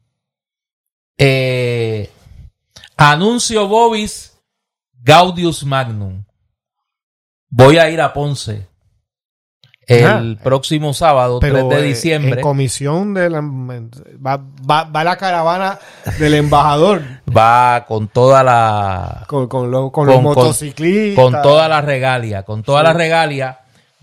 eh, 1.18 2.10
anuncio 2.96 3.68
Bobis 3.68 4.36
Gaudius 4.92 5.64
Magnum. 5.64 6.24
Voy 7.48 7.78
a 7.78 7.88
ir 7.90 8.00
a 8.00 8.12
Ponce 8.12 8.66
el 9.86 10.36
Ah, 10.38 10.42
próximo 10.42 10.92
sábado, 10.94 11.38
Pero 11.40 11.68
3 11.68 11.68
de 11.68 11.78
eh, 11.78 11.82
diciembre. 11.88 12.32
en 12.32 12.40
comisión 12.40 13.14
de 13.14 13.30
la, 13.30 13.40
va, 13.40 14.40
va- 14.68 14.84
va 14.84 15.04
la 15.04 15.16
caravana 15.16 15.78
del 16.18 16.34
embajador 16.34 17.02
Va 17.36 17.84
con 17.86 18.08
toda 18.08 18.42
la 18.42 19.24
con, 19.28 19.46
con, 19.46 19.70
lo- 19.70 19.90
con 19.92 20.04
Con- 20.04 20.06
los 20.06 20.14
con- 20.16 20.24
motociclistas. 20.24 21.22
con 21.24 21.40
toda 21.42 21.68
la 21.68 21.80
regalia, 21.82 22.42
con 22.42 22.62
toda 22.64 22.80
Sí. 22.80 22.84
la 22.86 22.92
regalia, 22.94 23.58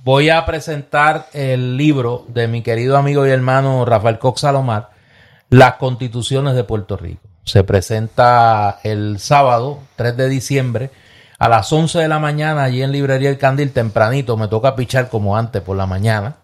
voy 0.06 0.30
a 0.30 0.46
presentar 0.46 1.28
el 1.34 1.76
libro 1.78 2.26
de 2.30 2.48
mi 2.48 2.62
querido 2.62 2.98
amigo 2.98 3.26
y 3.28 3.32
hermano 3.32 3.84
Rafael 3.86 4.20
Cox 4.20 4.42
Salomar, 4.42 4.90
Las 5.50 5.74
Constituciones 5.76 6.56
de 6.56 6.64
Puerto 6.64 6.96
Rico. 6.98 7.22
Se 7.44 7.64
presenta 7.66 8.80
el 8.84 9.20
sábado 9.20 9.80
3 9.98 10.16
de 10.16 10.30
diciembre 10.30 10.92
a 11.44 11.50
las 11.50 11.74
11 11.74 12.00
de 12.00 12.08
la 12.08 12.20
mañana 12.20 12.64
allí 12.64 12.82
en 12.82 12.94
Librería 12.94 13.30
El 13.30 13.38
Candil, 13.38 13.74
tempranito, 13.74 14.38
me 14.38 14.48
toca 14.48 14.78
pichar 14.78 15.10
como 15.10 15.36
antes 15.36 15.62
por 15.62 15.76
la 15.76 15.86
mañana, 15.86 16.38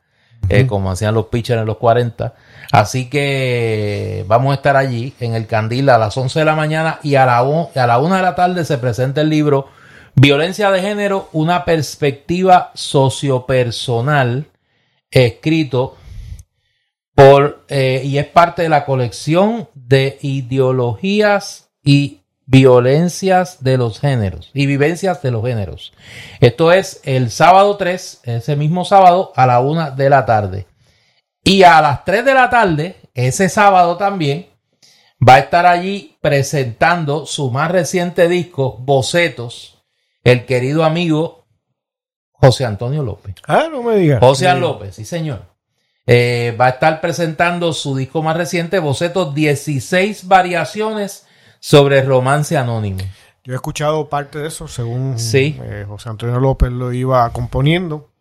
eh, 0.49 0.67
como 0.67 0.91
hacían 0.91 1.13
los 1.13 1.27
pitchers 1.27 1.61
en 1.61 1.67
los 1.67 1.77
40. 1.77 2.33
Así 2.73 3.09
que 3.09 4.25
vamos 4.27 4.51
a 4.51 4.55
estar 4.55 4.75
allí 4.75 5.13
en 5.21 5.35
el 5.35 5.47
Candil 5.47 5.87
a 5.87 5.97
las 5.97 6.17
11 6.17 6.39
de 6.39 6.43
la 6.43 6.53
mañana 6.53 6.99
y 7.01 7.15
a 7.15 7.25
la, 7.25 7.37
a 7.37 7.87
la 7.87 7.97
1 7.97 8.13
de 8.13 8.21
la 8.21 8.35
tarde 8.35 8.65
se 8.65 8.77
presenta 8.77 9.21
el 9.21 9.29
libro 9.29 9.69
Violencia 10.15 10.69
de 10.69 10.81
Género, 10.81 11.29
una 11.31 11.63
perspectiva 11.63 12.71
sociopersonal, 12.73 14.47
escrito 15.09 15.95
por, 17.15 17.63
eh, 17.69 18.01
y 18.03 18.17
es 18.17 18.25
parte 18.25 18.63
de 18.63 18.69
la 18.69 18.83
colección 18.83 19.69
de 19.75 20.17
ideologías 20.23 21.69
y 21.85 22.18
violencias 22.49 23.63
de 23.63 23.77
los 23.77 23.99
géneros 23.99 24.49
y 24.55 24.65
vivencias 24.65 25.21
de 25.21 25.29
los 25.29 25.45
géneros. 25.45 25.93
Esto 26.39 26.71
es 26.71 26.99
el 27.03 27.29
sábado 27.29 27.77
3, 27.77 28.21
ese 28.23 28.55
mismo 28.55 28.85
sábado 28.85 29.31
a 29.35 29.45
la 29.45 29.59
1 29.59 29.91
de 29.91 30.09
la 30.09 30.25
tarde. 30.25 30.65
Y 31.43 31.61
a 31.61 31.79
las 31.79 32.03
3 32.05 32.25
de 32.25 32.33
la 32.33 32.49
tarde, 32.49 32.95
ese 33.13 33.49
sábado 33.49 33.97
también, 33.97 34.47
va 35.25 35.35
a 35.35 35.39
estar 35.39 35.67
allí 35.67 36.17
presentando 36.21 37.27
su 37.27 37.51
más 37.51 37.69
reciente 37.69 38.27
disco, 38.27 38.77
Bocetos, 38.79 39.83
el 40.23 40.47
querido 40.47 40.83
amigo 40.83 41.45
José 42.31 42.65
Antonio 42.65 43.03
López. 43.03 43.35
Ah, 43.45 43.67
no 43.71 43.83
me 43.83 43.95
digas. 43.95 44.21
José 44.21 44.51
Sí. 44.51 44.59
López, 44.59 44.95
sí 44.95 45.05
señor. 45.05 45.43
Eh, 46.07 46.55
va 46.59 46.65
a 46.65 46.69
estar 46.69 46.99
presentando 46.99 47.73
su 47.73 47.95
disco 47.95 48.23
más 48.23 48.35
reciente, 48.35 48.79
Bocetos, 48.79 49.35
16 49.35 50.27
variaciones 50.27 51.27
sobre 51.59 52.01
romance 52.03 52.57
anónimo. 52.57 52.99
Yo 53.43 53.53
he 53.53 53.55
escuchado 53.55 54.09
parte 54.09 54.39
de 54.39 54.47
eso 54.47 54.67
según 54.67 55.17
Sí. 55.17 55.57
eh, 55.63 55.85
José 55.87 56.09
Antonio 56.09 56.39
López 56.39 56.71
lo 56.71 56.91
iba 56.93 57.29
componiendo. 57.31 58.11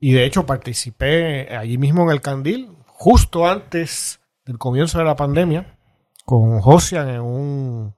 Y 0.00 0.12
de 0.12 0.24
hecho 0.24 0.46
participé 0.46 1.56
allí 1.56 1.76
mismo 1.76 2.04
en 2.04 2.10
el 2.10 2.20
Candil, 2.20 2.70
justo 2.86 3.48
antes 3.48 4.20
del 4.44 4.58
comienzo 4.58 4.98
de 4.98 5.04
la 5.04 5.16
pandemia, 5.16 5.76
con 6.24 6.60
Josian 6.60 7.08
en 7.08 7.20
un, 7.20 7.94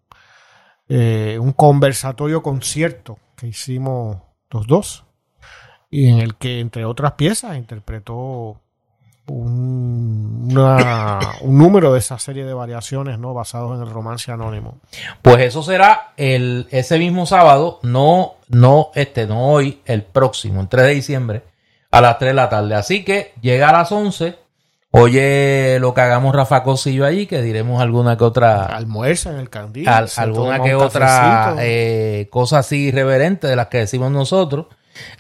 eh, 0.89 1.39
un 1.41 1.53
conversatorio 1.53 2.43
concierto 2.43 3.19
que 3.37 3.49
hicimos 3.49 4.17
los 4.51 4.67
dos. 4.67 5.05
Y 5.91 6.09
en 6.09 6.21
el 6.21 6.37
que, 6.37 6.61
entre 6.61 6.85
otras 6.85 7.13
piezas, 7.13 7.57
interpretó 7.57 8.61
una- 9.29 11.19
un 11.43 11.59
número 11.59 11.93
de 11.93 11.99
esa 12.01 12.19
serie 12.19 12.45
de 12.45 12.55
variaciones 12.55 13.19
¿no? 13.19 13.35
basados 13.35 13.77
en 13.77 13.83
el 13.87 13.91
romance 13.93 14.31
anónimo. 14.33 14.79
Pues 15.23 15.39
eso 15.41 15.63
será 15.63 16.13
el, 16.17 16.67
ese 16.71 16.99
mismo 16.99 17.27
sábado, 17.27 17.79
no, 17.83 18.35
no, 18.49 18.91
este, 18.95 19.27
no 19.27 19.49
hoy, 19.53 19.81
el 19.85 20.03
próximo, 20.03 20.61
el 20.61 20.69
3 20.69 20.87
de 20.87 20.95
diciembre, 20.95 21.43
a 21.91 22.01
las 22.01 22.19
3 22.19 22.31
de 22.31 22.35
la 22.35 22.49
tarde. 22.49 22.75
Así 22.75 23.05
que 23.05 23.33
llega 23.41 23.69
a 23.71 23.73
las 23.73 23.93
11, 23.93 24.37
oye 24.93 25.79
lo 25.81 25.95
que 25.95 26.01
hagamos 26.01 26.35
Rafa 26.35 26.63
Cosillo 26.63 27.05
allí, 27.07 27.27
que 27.27 27.43
diremos 27.43 27.81
alguna 27.81 28.17
que 28.17 28.25
otra, 28.25 28.65
almuerza 28.67 29.31
en 29.31 29.39
el 29.39 29.51
candil. 29.51 29.89
al- 29.89 30.09
alguna 30.17 30.61
que 30.63 30.75
otra 30.75 31.55
eh, 31.61 32.29
cosa 32.31 32.59
así 32.59 32.89
irreverente 32.89 33.47
de 33.47 33.57
las 33.57 33.69
que 33.69 33.79
decimos 33.79 34.11
nosotros. 34.11 34.67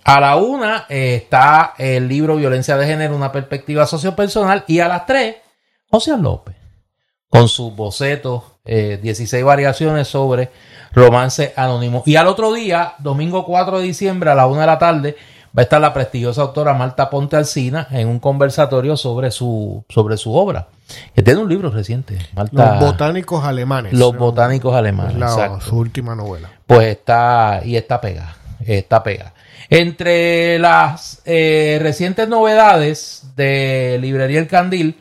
A 0.05 0.21
la 0.21 0.37
una 0.37 0.87
eh, 0.89 1.15
está 1.17 1.75
el 1.79 2.09
libro 2.09 2.37
Violencia 2.37 2.77
de 2.77 2.87
Género, 2.87 3.15
una 3.17 3.33
perspectiva 3.33 3.87
sociopersonal. 3.87 4.65
Y 4.67 4.81
a 4.81 4.89
las 4.89 5.07
tres, 5.07 5.37
José 5.91 6.17
López, 6.19 6.57
con 7.29 7.49
sus 7.49 7.75
bocetos, 7.75 8.43
eh, 8.65 8.99
16 9.03 9.45
variaciones 9.45 10.09
sobre 10.09 10.51
romance 10.93 11.53
anónimo. 11.57 12.03
Y 12.07 12.17
al 12.17 12.27
otro 12.27 12.53
día, 12.53 12.95
domingo 12.99 13.45
4 13.47 13.79
de 13.79 13.85
diciembre, 13.85 14.31
a 14.31 14.35
la 14.35 14.47
una 14.47 14.63
de 14.63 14.67
la 14.67 14.79
tarde, 14.79 15.17
va 15.57 15.61
a 15.61 15.63
estar 15.63 15.81
la 15.81 15.93
prestigiosa 15.95 16.43
autora 16.43 16.75
Marta 16.75 17.09
Ponte 17.11 17.37
Alcina 17.37 17.87
en 17.91 18.09
un 18.09 18.19
conversatorio 18.21 18.97
sobre 18.97 19.31
su, 19.31 19.85
sobre 19.89 20.17
su 20.17 20.35
obra. 20.35 20.69
Que 21.15 21.23
tiene 21.23 21.41
un 21.41 21.49
libro 21.49 21.71
reciente. 21.71 22.19
Marta, 22.35 22.73
Los 22.73 22.81
botánicos 22.91 23.45
alemanes. 23.45 23.93
Los 23.93 24.17
botánicos 24.17 24.73
Es 24.73 24.79
alemanes. 24.79 25.17
la- 25.17 25.61
su 25.61 25.77
última 25.77 26.15
novela. 26.17 26.51
Pues 26.67 26.89
está, 26.89 27.61
y 27.65 27.77
está 27.77 28.01
pegada, 28.01 28.37
está 28.65 29.03
pegada. 29.03 29.33
Entre 29.69 30.59
las 30.59 31.23
eh, 31.25 31.79
recientes 31.83 32.29
novedades 32.29 33.25
de 33.37 33.99
Librería 34.01 34.41
El 34.41 34.49
Candil, 34.49 34.97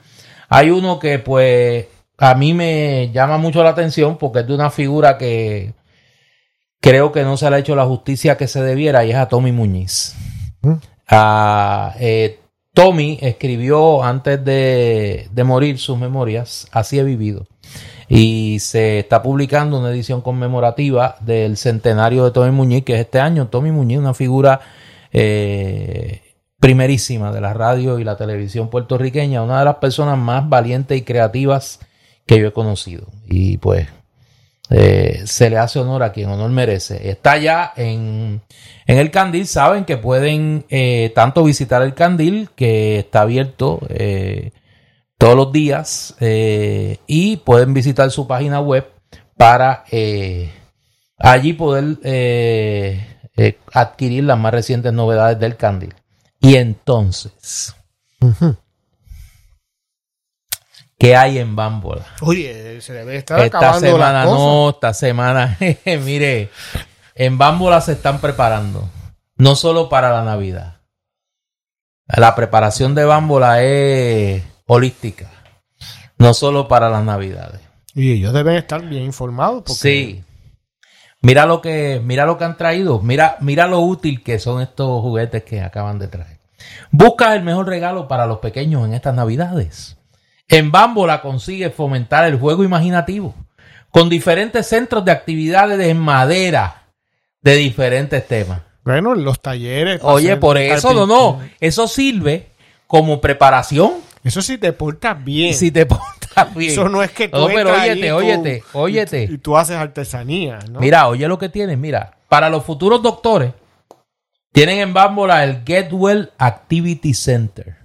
hay 0.49 0.69
uno 0.69 0.99
que 0.99 1.19
pues 1.19 1.87
a 2.17 2.35
mí 2.35 2.53
me 2.53 3.11
llama 3.13 3.37
mucho 3.37 3.63
la 3.63 3.69
atención 3.69 4.17
porque 4.17 4.39
es 4.39 4.47
de 4.47 4.53
una 4.53 4.69
figura 4.69 5.17
que 5.17 5.73
creo 6.81 7.11
que 7.11 7.23
no 7.23 7.37
se 7.37 7.49
le 7.49 7.55
ha 7.55 7.59
hecho 7.59 7.75
la 7.75 7.85
justicia 7.85 8.37
que 8.37 8.47
se 8.47 8.61
debiera 8.61 9.05
y 9.05 9.11
es 9.11 9.17
a 9.17 9.27
Tommy 9.27 9.51
Muñiz. 9.51 10.15
¿Mm? 10.61 10.73
Eh, 11.99 12.39
Tommy 12.73 13.17
escribió 13.21 14.03
antes 14.03 14.43
de, 14.43 15.27
de 15.31 15.43
morir 15.43 15.79
sus 15.79 15.97
memorias, 15.97 16.67
Así 16.71 16.99
he 16.99 17.03
vivido. 17.03 17.47
Y 18.09 18.57
se 18.59 18.99
está 18.99 19.21
publicando 19.21 19.79
una 19.79 19.91
edición 19.91 20.21
conmemorativa 20.21 21.15
del 21.21 21.55
centenario 21.57 22.25
de 22.25 22.31
Tommy 22.31 22.51
Muñiz, 22.51 22.83
que 22.83 22.95
es 22.95 23.01
este 23.01 23.19
año. 23.19 23.47
Tommy 23.47 23.71
Muñiz, 23.71 23.99
una 23.99 24.15
figura 24.15 24.59
eh, 25.13 26.21
primerísima 26.59 27.31
de 27.31 27.41
la 27.41 27.53
radio 27.53 27.99
y 27.99 28.03
la 28.03 28.17
televisión 28.17 28.69
puertorriqueña, 28.69 29.43
una 29.43 29.59
de 29.59 29.65
las 29.65 29.75
personas 29.75 30.17
más 30.17 30.49
valientes 30.49 30.97
y 30.97 31.03
creativas 31.03 31.79
que 32.25 32.39
yo 32.39 32.47
he 32.47 32.53
conocido. 32.53 33.07
Y 33.27 33.57
pues 33.57 33.87
eh, 34.69 35.21
se 35.25 35.49
le 35.49 35.57
hace 35.57 35.79
honor 35.79 36.03
a 36.03 36.11
quien 36.11 36.29
honor 36.29 36.51
merece. 36.51 37.09
Está 37.09 37.37
ya 37.37 37.73
en, 37.75 38.41
en 38.85 38.97
el 38.97 39.09
Candil, 39.09 39.47
saben 39.47 39.85
que 39.85 39.97
pueden 39.97 40.65
eh, 40.69 41.11
tanto 41.15 41.43
visitar 41.43 41.81
el 41.81 41.95
Candil, 41.95 42.49
que 42.55 42.99
está 42.99 43.21
abierto 43.21 43.79
eh, 43.89 44.51
todos 45.19 45.35
los 45.35 45.51
días, 45.51 46.15
eh, 46.21 46.97
y 47.05 47.37
pueden 47.37 47.73
visitar 47.73 48.09
su 48.09 48.25
página 48.25 48.61
web 48.61 48.89
para 49.37 49.83
eh, 49.91 50.51
allí 51.17 51.53
poder 51.53 51.97
eh, 52.03 53.19
eh, 53.35 53.59
adquirir 53.73 54.23
las 54.23 54.39
más 54.39 54.53
recientes 54.53 54.93
novedades 54.93 55.37
del 55.37 55.57
Candil. 55.57 55.93
Y 56.39 56.55
entonces. 56.55 57.75
¿qué 60.97 61.15
hay 61.17 61.37
en 61.37 61.55
Bámbola? 61.55 62.05
Oye, 62.21 62.79
se 62.79 62.93
debe 62.93 63.17
estar 63.17 63.39
Esta 63.41 63.57
acabando 63.57 63.87
semana 63.87 64.23
no, 64.23 64.69
esta 64.69 64.93
semana, 64.93 65.57
mire, 65.85 66.49
en 67.15 67.37
Bámbola 67.37 67.81
se 67.81 67.93
están 67.93 68.19
preparando, 68.19 68.89
no 69.35 69.55
solo 69.55 69.89
para 69.89 70.11
la 70.11 70.23
Navidad. 70.23 70.79
La 72.07 72.35
preparación 72.35 72.95
de 72.95 73.05
Bámbola 73.05 73.61
es 73.61 74.43
holística, 74.71 75.31
no 76.19 76.35
solo 76.35 76.67
para 76.67 76.89
las 76.89 77.03
Navidades. 77.03 77.59
Y 77.95 78.11
ellos 78.11 78.33
deben 78.33 78.55
estar 78.55 78.85
bien 78.85 79.03
informados. 79.03 79.63
Porque 79.65 79.73
Sí. 79.73 80.23
Mira 81.21 81.45
lo 81.45 81.59
que, 81.59 81.99
mira 82.01 82.25
lo 82.25 82.37
que 82.37 82.45
han 82.45 82.55
traído, 82.55 83.01
mira, 83.01 83.35
mira 83.41 83.67
lo 83.67 83.81
útil 83.81 84.23
que 84.23 84.39
son 84.39 84.61
estos 84.61 85.01
juguetes 85.01 85.43
que 85.43 85.59
acaban 85.61 85.99
de 85.99 86.07
traer. 86.07 86.39
Busca 86.91 87.35
el 87.35 87.43
mejor 87.43 87.67
regalo 87.67 88.07
para 88.07 88.25
los 88.25 88.37
pequeños 88.37 88.85
en 88.85 88.93
estas 88.93 89.15
Navidades. 89.15 89.97
En 90.47 90.71
Bámbola 90.71 91.21
consigue 91.21 91.71
fomentar 91.71 92.25
el 92.25 92.37
juego 92.39 92.63
imaginativo 92.63 93.35
con 93.89 94.07
diferentes 94.07 94.67
centros 94.67 95.03
de 95.03 95.11
actividades 95.11 95.79
en 95.79 95.97
madera 95.97 96.83
de 97.41 97.55
diferentes 97.55 98.25
temas. 98.27 98.61
Bueno, 98.85 99.13
en 99.13 99.23
los 99.23 99.41
talleres. 99.41 99.99
Oye, 100.03 100.37
por 100.37 100.57
eso 100.57 100.93
no, 100.93 101.05
no, 101.05 101.41
eso 101.59 101.87
sirve 101.87 102.49
como 102.87 103.19
preparación 103.19 104.08
Eso 104.23 104.41
sí 104.41 104.57
te 104.57 104.73
portas 104.73 105.23
bien. 105.23 105.53
si 105.53 105.71
te 105.71 105.85
portas 105.85 106.53
bien. 106.55 106.71
Eso 106.71 106.89
no 106.89 107.01
es 107.01 107.11
que 107.11 107.29
tú 107.29 107.37
No, 107.37 107.47
pero 107.47 107.73
óyete, 107.73 108.05
y 108.05 108.09
tú- 108.09 108.15
óyete, 108.15 108.63
óyete. 108.73 109.23
Y, 109.29 109.33
y 109.35 109.37
tú 109.37 109.57
haces 109.57 109.77
artesanía, 109.77 110.59
¿no? 110.69 110.79
Mira, 110.79 111.07
oye 111.07 111.27
lo 111.27 111.37
que 111.37 111.49
tienes, 111.49 111.77
mira, 111.77 112.17
para 112.27 112.49
los 112.49 112.63
futuros 112.65 113.01
doctores, 113.01 113.53
tienen 114.51 114.79
en 114.79 114.93
Bámbola 114.93 115.43
el 115.43 115.63
Get 115.65 115.89
Well 115.91 116.31
Activity 116.37 117.13
Center. 117.13 117.77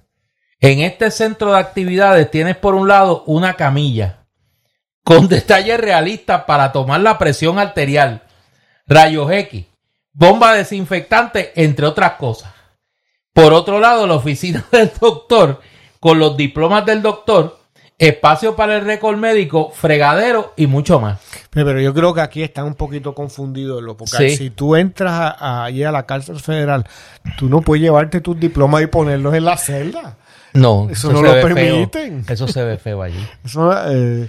En 0.60 0.80
este 0.80 1.10
centro 1.10 1.52
de 1.52 1.58
actividades 1.58 2.30
tienes 2.30 2.56
por 2.56 2.74
un 2.74 2.88
lado 2.88 3.22
una 3.26 3.54
camilla 3.54 4.24
con 5.04 5.28
detalles 5.28 5.78
realistas 5.78 6.44
para 6.44 6.72
tomar 6.72 7.00
la 7.00 7.18
presión 7.18 7.58
arterial, 7.58 8.22
rayos 8.86 9.30
X, 9.30 9.66
bomba 10.12 10.54
desinfectante, 10.54 11.52
entre 11.62 11.86
otras 11.86 12.12
cosas. 12.12 12.52
Por 13.32 13.52
otro 13.52 13.78
lado, 13.80 14.06
la 14.06 14.14
oficina 14.14 14.64
del 14.72 14.90
doctor, 14.98 15.60
con 16.04 16.18
los 16.18 16.36
diplomas 16.36 16.84
del 16.84 17.00
doctor, 17.00 17.58
espacio 17.96 18.54
para 18.54 18.76
el 18.76 18.84
récord 18.84 19.16
médico, 19.16 19.70
fregadero 19.74 20.52
y 20.54 20.66
mucho 20.66 21.00
más. 21.00 21.18
Pero, 21.48 21.80
yo 21.80 21.94
creo 21.94 22.12
que 22.12 22.20
aquí 22.20 22.42
están 22.42 22.66
un 22.66 22.74
poquito 22.74 23.14
confundidos, 23.14 23.82
lo 23.82 23.96
porque 23.96 24.28
Sí. 24.28 24.36
si 24.36 24.50
tú 24.50 24.76
entras 24.76 25.12
a, 25.12 25.28
a- 25.30 25.64
allí 25.64 25.82
a 25.82 25.90
la 25.90 26.04
cárcel 26.04 26.38
federal, 26.40 26.84
tú 27.38 27.48
no 27.48 27.62
puedes 27.62 27.82
llevarte 27.82 28.20
tus 28.20 28.38
diplomas 28.38 28.82
y 28.82 28.86
ponerlos 28.86 29.32
en 29.34 29.46
la 29.46 29.56
celda. 29.56 30.18
No, 30.52 30.88
Eso 30.90 31.10
no 31.10 31.20
se 31.20 31.24
lo 31.24 31.32
feo. 31.32 31.42
permiten. 31.54 32.26
Eso 32.28 32.48
se 32.48 32.62
ve 32.62 32.76
feo 32.76 33.00
allí. 33.00 33.26
Eso, 33.46 33.72
eh, 33.90 34.28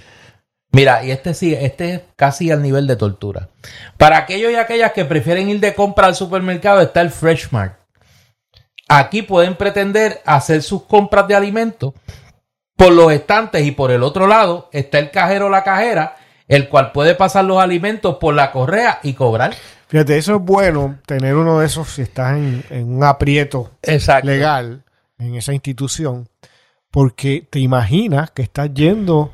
Mira, 0.72 1.04
y 1.04 1.10
este 1.10 1.34
sí, 1.34 1.52
este 1.54 1.92
es 1.94 2.00
casi 2.16 2.50
al 2.50 2.62
nivel 2.62 2.86
de 2.86 2.96
tortura. 2.96 3.50
Para 3.98 4.16
aquellos 4.16 4.50
y 4.50 4.54
aquellas 4.56 4.92
que 4.92 5.04
prefieren 5.04 5.50
ir 5.50 5.60
de 5.60 5.74
compra 5.74 6.06
al 6.06 6.14
supermercado 6.14 6.80
está 6.80 7.02
el 7.02 7.10
Fresh 7.10 7.48
Mart. 7.50 7.78
Aquí 8.88 9.22
pueden 9.22 9.56
pretender 9.56 10.22
hacer 10.24 10.62
sus 10.62 10.82
compras 10.84 11.26
de 11.28 11.34
alimentos 11.34 11.94
por 12.76 12.92
los 12.92 13.10
estantes 13.12 13.66
y 13.66 13.72
por 13.72 13.90
el 13.90 14.02
otro 14.02 14.26
lado 14.26 14.68
está 14.72 14.98
el 14.98 15.10
cajero 15.10 15.46
o 15.46 15.48
la 15.50 15.64
cajera, 15.64 16.16
el 16.46 16.68
cual 16.68 16.92
puede 16.92 17.14
pasar 17.14 17.44
los 17.44 17.58
alimentos 17.58 18.16
por 18.16 18.34
la 18.34 18.52
correa 18.52 19.00
y 19.02 19.14
cobrar. 19.14 19.54
fíjate, 19.88 20.16
eso 20.18 20.36
es 20.36 20.42
bueno, 20.42 20.98
tener 21.06 21.34
uno 21.34 21.58
de 21.60 21.66
esos 21.66 21.88
si 21.88 22.02
estás 22.02 22.36
en, 22.36 22.64
en 22.70 22.96
un 22.96 23.02
aprieto 23.02 23.70
Exacto. 23.82 24.28
legal 24.28 24.84
en 25.18 25.34
esa 25.34 25.52
institución, 25.54 26.28
porque 26.90 27.46
te 27.50 27.58
imaginas 27.58 28.30
que 28.30 28.42
estás 28.42 28.72
yendo 28.74 29.32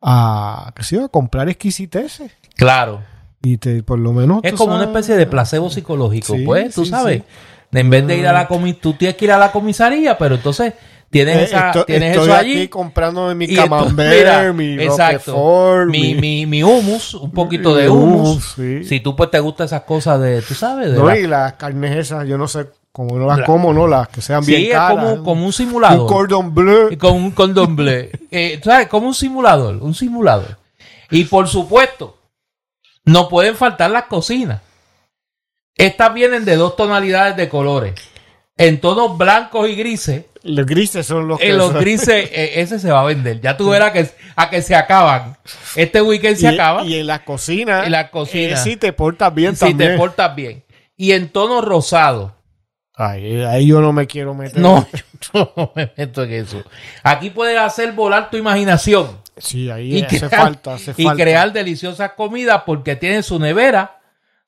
a, 0.00 0.72
qué 0.76 1.00
a 1.00 1.08
comprar 1.08 1.48
exquisiteces. 1.48 2.30
Claro. 2.56 3.00
Y 3.42 3.56
te, 3.56 3.82
por 3.82 3.98
lo 3.98 4.12
menos. 4.12 4.40
Es 4.44 4.52
como 4.54 4.74
una 4.74 4.84
especie 4.84 5.16
de 5.16 5.26
placebo 5.26 5.70
psicológico, 5.70 6.34
Sí, 6.34 6.44
pues, 6.44 6.74
tú 6.74 6.84
sí, 6.84 6.90
sabes. 6.90 7.22
sí. 7.22 7.24
En 7.72 7.88
vez 7.90 8.06
de 8.06 8.16
ir 8.18 8.26
a 8.26 8.32
la 8.32 8.46
comi 8.46 8.74
tú 8.74 8.92
tienes 8.94 9.16
que 9.16 9.24
ir 9.24 9.32
a 9.32 9.38
la 9.38 9.50
comisaría, 9.50 10.18
pero 10.18 10.34
entonces 10.34 10.74
tienes, 11.08 11.36
Eh, 11.36 11.42
esa, 11.44 11.66
esto- 11.68 11.84
tienes 11.84 12.10
estoy 12.16 12.28
eso 12.28 12.34
allí. 12.38 12.68
comprándome 12.68 13.34
mi 13.34 13.54
camembert, 13.54 14.54
mi 14.54 14.74
exacto. 14.82 15.32
Roquefort, 15.32 15.88
mi, 15.90 16.14
mi- 16.14 16.46
mi, 16.46 16.62
hummus, 16.62 17.14
un 17.14 17.30
poquito 17.30 17.74
de 17.74 17.88
hummus. 17.88 18.28
hummus, 18.28 18.52
sí. 18.56 18.84
Si 18.84 19.00
tú 19.00 19.16
pues 19.16 19.30
te 19.30 19.40
gustan 19.40 19.66
esas 19.66 19.82
cosas 19.82 20.20
de, 20.20 20.42
tú 20.42 20.54
sabes, 20.54 20.90
de 20.92 20.98
No, 20.98 21.06
la- 21.06 21.18
y 21.18 21.26
las 21.26 21.54
carnes 21.54 21.96
esas, 21.96 22.26
yo 22.28 22.36
no 22.38 22.46
sé 22.48 22.66
cómo 22.92 23.16
no 23.18 23.26
las 23.26 23.38
La- 23.38 23.46
como, 23.46 23.72
¿no? 23.72 23.86
Las 23.86 24.08
que 24.08 24.20
sean 24.20 24.42
Sí, 24.44 24.52
bien 24.52 24.64
es 24.66 24.72
caras. 24.72 24.90
como, 25.04 25.24
como 25.24 25.46
un 25.46 25.52
simulador. 25.54 26.00
Un 26.00 26.06
cordon 26.08 26.54
bleu. 26.54 26.88
Y 26.92 26.96
con 26.98 27.12
un 27.14 27.30
condón 27.30 27.74
bleu. 27.74 28.08
Eh, 28.30 28.60
¿Sabes? 28.62 28.88
Como 28.88 29.06
un 29.08 29.14
simulador, 29.14 29.76
un 29.82 29.94
simulador. 29.94 30.58
Y 31.10 31.24
por 31.24 31.48
supuesto, 31.48 32.16
no 33.06 33.28
pueden 33.30 33.54
faltar 33.56 33.90
las 33.90 34.04
cocinas. 34.04 34.60
Estas 35.76 36.12
vienen 36.14 36.44
de 36.44 36.56
dos 36.56 36.76
tonalidades 36.76 37.36
de 37.36 37.48
colores. 37.48 37.94
En 38.56 38.80
tonos 38.80 39.16
blancos 39.16 39.68
y 39.68 39.74
grises. 39.74 40.24
Los 40.42 40.66
grises 40.66 41.06
son 41.06 41.28
los 41.28 41.38
que... 41.38 41.50
En 41.50 41.58
los 41.58 41.72
grises, 41.72 42.08
eh, 42.32 42.60
ese 42.60 42.78
se 42.78 42.90
va 42.90 43.00
a 43.00 43.04
vender. 43.04 43.40
Ya 43.40 43.56
tú 43.56 43.70
verás 43.70 43.92
que, 43.92 44.08
a 44.36 44.50
que 44.50 44.60
se 44.62 44.74
acaban. 44.74 45.36
Este 45.76 46.02
weekend 46.02 46.36
se 46.36 46.44
y, 46.44 46.54
acaba. 46.54 46.84
y 46.84 46.96
en 46.96 47.06
las 47.06 47.20
cocinas. 47.20 47.86
En 47.86 47.92
la 47.92 48.10
cocina. 48.10 48.54
eh, 48.54 48.56
sí 48.56 48.76
te 48.76 48.92
portas 48.92 49.34
bien 49.34 49.54
si 49.54 49.66
también. 49.66 49.92
te 49.92 49.96
portas 49.96 50.34
bien. 50.34 50.64
Y 50.96 51.12
en 51.12 51.28
tono 51.30 51.60
rosado. 51.60 52.34
Ay, 52.94 53.42
ahí 53.42 53.66
yo 53.66 53.80
no 53.80 53.92
me 53.92 54.06
quiero 54.06 54.34
meter. 54.34 54.58
No, 54.58 54.86
yo 55.34 55.52
no 55.56 55.72
me 55.74 55.90
meto 55.96 56.22
en 56.24 56.32
eso. 56.32 56.62
Aquí 57.02 57.30
puedes 57.30 57.58
hacer 57.58 57.92
volar 57.92 58.30
tu 58.30 58.36
imaginación. 58.36 59.22
Sí, 59.38 59.70
ahí 59.70 59.98
y, 59.98 60.02
hace 60.02 60.18
crear, 60.18 60.42
falta, 60.42 60.74
hace 60.74 60.94
y 60.96 61.04
falta. 61.04 61.22
crear 61.22 61.52
deliciosas 61.52 62.12
comidas 62.12 62.62
porque 62.66 62.96
tiene 62.96 63.22
su 63.22 63.38
nevera, 63.38 64.01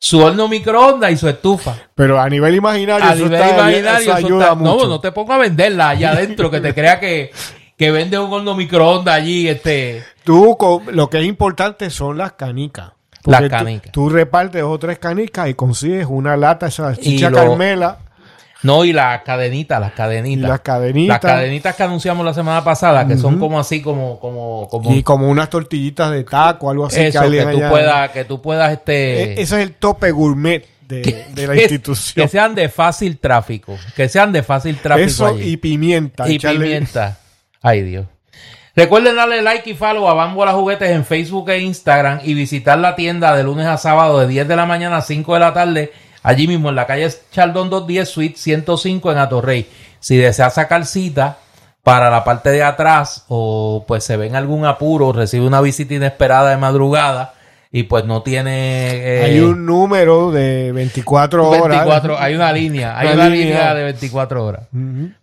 su 0.07 0.21
horno 0.23 0.49
microondas 0.49 1.13
y 1.13 1.17
su 1.17 1.27
estufa. 1.29 1.75
Pero 1.95 2.21
a 2.21 2.29
nivel 2.29 2.55
imaginario, 2.55 3.07
A 3.09 3.15
eso, 3.15 3.25
nivel 3.25 3.41
está 3.41 3.51
imaginario, 3.55 3.99
eso 4.13 4.15
ayuda 4.27 4.43
está- 4.45 4.55
mucho. 4.55 4.77
no, 4.83 4.87
no 4.89 5.01
te 5.01 5.13
pongas 5.13 5.37
a 5.37 5.39
venderla 5.41 5.89
allá 5.89 6.11
adentro, 6.11 6.51
que 6.51 6.61
te 6.61 6.75
crea 6.75 7.01
que, 7.01 7.31
que 7.79 7.91
vende 7.91 8.19
un 8.19 8.31
horno 8.31 8.55
microondas 8.55 9.15
allí, 9.15 9.49
este. 9.49 10.05
Tú, 10.23 10.57
lo 10.93 11.09
que 11.09 11.21
es 11.21 11.25
importante 11.25 11.89
son 11.89 12.19
las 12.19 12.33
canicas. 12.33 12.91
Las 13.25 13.41
Porque 13.41 13.51
canicas. 13.57 13.93
Tú, 13.93 14.11
repartes 14.11 14.61
dos 14.61 14.75
o 14.75 14.79
tres 14.79 14.99
canicas 14.99 15.49
y 15.49 15.55
consigues 15.55 16.07
una 16.07 16.37
lata, 16.37 16.67
esa 16.67 16.95
chicha 16.95 17.31
lo- 17.31 17.39
Carmela 17.39 17.99
No, 18.65 18.85
y 18.85 18.93
las 18.93 19.23
cadenitas, 19.23 19.79
las 19.81 19.93
cadenitas. 19.93 20.49
las 20.49 20.61
cadenitas. 20.61 21.23
Las 21.23 21.33
cadenitas 21.33 21.77
que 21.77 21.83
anunciamos 21.85 22.25
la 22.25 22.35
semana 22.35 22.65
pasada, 22.65 23.07
que 23.07 23.17
son 23.17 23.39
como 23.39 23.61
así, 23.61 23.81
como, 23.83 24.19
como, 24.19 24.67
como. 24.69 24.93
Y 24.93 25.03
como 25.03 25.29
unas 25.29 25.49
tortillitas 25.51 26.11
de 26.11 26.25
taco, 26.25 26.71
algo 26.71 26.87
así. 26.87 27.01
eso, 27.01 27.21
que, 27.21 27.25
alguien 27.27 27.51
tú 27.53 27.61
puedas, 27.71 28.11
que 28.11 28.25
tú 28.25 28.43
puedas, 28.43 28.73
este. 28.73 29.23
E- 29.23 29.33
Ese 29.35 29.43
es 29.43 29.63
el 29.69 29.75
tope 29.75 30.11
gourmet 30.11 30.65
de, 30.89 31.27
de 31.35 31.47
la 31.47 31.55
que- 31.55 31.63
institución. 31.63 32.25
Que 32.25 32.29
sean 32.29 32.55
de 32.55 32.69
fácil 32.69 33.19
tráfico. 33.19 33.77
Que 33.95 34.09
sean 34.09 34.33
de 34.33 34.43
fácil 34.43 34.77
tráfico. 34.79 35.07
Eso 35.07 35.27
allí. 35.27 35.53
y 35.53 35.57
pimienta. 35.59 36.29
y 36.29 36.39
pimienta. 36.39 37.19
Ay, 37.63 37.83
Dios. 37.83 38.07
Recuerden 38.77 39.15
darle 39.15 39.41
like 39.41 39.71
y 39.71 39.75
follow 39.75 40.09
a 40.09 40.15
Bambola 40.15 40.53
Juguetes 40.53 40.91
en 40.91 41.05
Facebook 41.05 41.49
e 41.51 41.61
Instagram 41.61 42.21
y 42.25 42.35
visitar 42.35 42.77
la 42.79 42.97
tienda 42.97 43.35
de 43.37 43.45
lunes 43.45 43.67
a 43.67 43.77
sábado 43.77 44.19
de 44.19 44.27
10 44.27 44.49
de 44.49 44.57
la 44.57 44.67
mañana 44.67 44.97
a 44.97 45.03
5 45.03 45.35
de 45.35 45.41
la 45.41 45.53
tarde, 45.55 45.93
allí 46.25 46.49
mismo 46.49 46.71
en 46.71 46.75
la 46.75 46.87
calle 46.87 47.09
Chaldón 47.31 47.71
210, 47.71 48.09
Suite 48.09 48.37
105 48.37 49.13
en 49.13 49.19
Atorrey. 49.19 49.69
Si 50.01 50.17
desea 50.17 50.51
sacar 50.51 50.85
cita 50.87 51.39
para 51.85 52.11
la 52.11 52.25
parte 52.25 52.51
de 52.51 52.65
atrás 52.65 53.25
o 53.29 53.85
pues 53.87 54.03
se 54.03 54.17
ve 54.17 54.27
en 54.27 54.35
algún 54.35 54.65
apuro, 54.65 55.13
recibe 55.13 55.47
una 55.47 55.61
visita 55.61 55.95
inesperada 55.95 56.51
de 56.51 56.57
madrugada 56.57 57.35
y 57.71 57.83
pues 57.85 58.05
no 58.05 58.23
tiene... 58.23 58.95
eh, 58.95 59.25
hay 59.25 59.41
un 59.41 59.67
número 59.67 60.31
de 60.31 60.73
24 60.73 61.49
horas. 61.49 61.79
24, 61.79 62.19
hay 62.19 62.35
una 62.35 62.53
línea, 62.61 62.99
hay 62.99 63.09
una, 63.15 63.29
línea. 63.29 63.75
de 63.75 63.83
24 63.83 64.45
horas. 64.45 64.63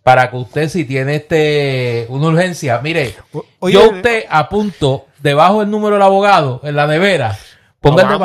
Para 0.02 0.30
que 0.30 0.36
usted 0.36 0.68
si 0.68 0.84
tiene 0.84 1.16
este 1.16 2.06
una 2.10 2.26
urgencia, 2.28 2.78
mire, 2.82 3.14
yo 3.62 3.90
usted 3.90 4.24
apunto 4.28 5.06
debajo 5.20 5.60
del 5.60 5.70
número 5.70 5.94
del 5.96 6.02
abogado 6.02 6.60
en 6.62 6.76
la 6.76 6.86
nevera. 6.86 7.38
Ponga 7.82 8.02
el 8.02 8.08
de 8.10 8.18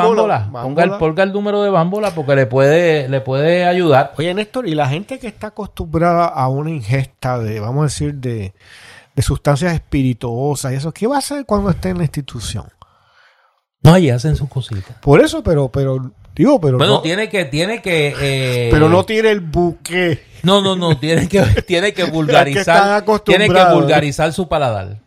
ponga 0.52 0.84
el, 0.84 0.90
ponga 0.98 1.22
el, 1.24 1.32
número 1.32 1.64
de 1.64 1.70
bámbola 1.70 2.12
porque 2.12 2.36
le 2.36 2.46
puede, 2.46 3.08
le 3.08 3.20
puede 3.20 3.66
ayudar. 3.66 4.12
Oye, 4.16 4.32
Néstor, 4.32 4.68
y 4.68 4.76
la 4.76 4.88
gente 4.88 5.18
que 5.18 5.26
está 5.26 5.48
acostumbrada 5.48 6.26
a 6.26 6.46
una 6.48 6.70
ingesta 6.70 7.40
de, 7.40 7.58
vamos 7.58 7.80
a 7.80 7.84
decir, 7.86 8.14
de, 8.14 8.54
de 9.16 9.22
sustancias 9.22 9.74
espirituosas 9.74 10.72
y 10.72 10.76
eso, 10.76 10.92
¿qué 10.92 11.08
va 11.08 11.16
a 11.16 11.18
hacer 11.18 11.44
cuando 11.44 11.70
esté 11.70 11.88
en 11.88 11.98
la 11.98 12.04
institución? 12.04 12.66
No, 13.82 13.94
ahí 13.94 14.10
hacen 14.10 14.36
sus 14.36 14.48
cositas. 14.48 14.96
Por 15.00 15.20
eso, 15.20 15.42
pero, 15.42 15.68
pero, 15.70 16.12
digo, 16.36 16.60
pero. 16.60 16.78
Bueno, 16.78 17.00
tiene 17.00 17.28
que, 17.28 17.44
tiene 17.44 17.82
que. 17.82 18.14
Eh, 18.20 18.68
pero 18.70 18.88
no 18.88 19.04
tiene 19.04 19.30
el 19.30 19.40
buque. 19.40 20.22
No, 20.44 20.60
no, 20.60 20.76
no, 20.76 20.96
tiene 20.98 21.28
que, 21.28 21.42
tiene 21.66 21.92
que 21.92 22.04
vulgarizar. 22.04 23.04
tiene 23.24 23.48
que 23.48 23.64
vulgarizar 23.72 24.32
su 24.32 24.46
paladar. 24.48 24.98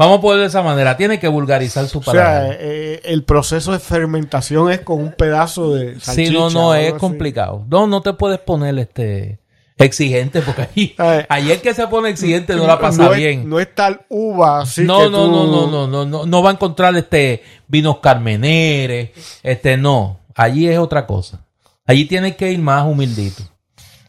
Vamos 0.00 0.16
a 0.16 0.20
ponerlo 0.22 0.44
de 0.44 0.48
esa 0.48 0.62
manera. 0.62 0.96
Tiene 0.96 1.20
que 1.20 1.28
vulgarizar 1.28 1.86
su 1.86 2.00
paladar. 2.00 2.44
O 2.44 2.48
sea, 2.48 2.56
eh, 2.58 3.02
el 3.04 3.22
proceso 3.22 3.72
de 3.72 3.78
fermentación 3.80 4.70
es 4.70 4.80
con 4.80 4.98
un 4.98 5.12
pedazo 5.12 5.74
de 5.74 6.00
salchicha. 6.00 6.30
Sí, 6.30 6.34
no, 6.34 6.48
no, 6.48 6.74
es 6.74 6.94
complicado. 6.94 7.66
No, 7.68 7.86
no 7.86 8.00
te 8.00 8.14
puedes 8.14 8.38
poner 8.38 8.78
este 8.78 9.40
exigente, 9.76 10.40
porque 10.40 10.62
ahí, 10.62 10.96
ayer 11.28 11.60
que 11.60 11.74
se 11.74 11.86
pone 11.86 12.08
exigente 12.08 12.56
no 12.56 12.66
la 12.66 12.80
pasa 12.80 13.10
bien. 13.10 13.46
no 13.46 13.60
es 13.60 13.74
tal 13.74 14.06
uva 14.08 14.60
así 14.60 14.84
no, 14.84 15.10
no, 15.10 15.28
no, 15.28 15.46
no, 15.46 15.66
no, 15.66 15.86
no, 15.86 16.06
no, 16.06 16.26
no 16.26 16.42
va 16.42 16.50
a 16.50 16.52
encontrar 16.54 16.96
este 16.96 17.42
vinos 17.68 17.98
carmeneres, 17.98 19.10
este 19.42 19.76
no, 19.76 20.20
allí 20.34 20.66
es 20.66 20.78
otra 20.78 21.06
cosa. 21.06 21.44
Allí 21.84 22.06
tienes 22.06 22.36
que 22.36 22.50
ir 22.50 22.58
más 22.58 22.86
humildito. 22.86 23.42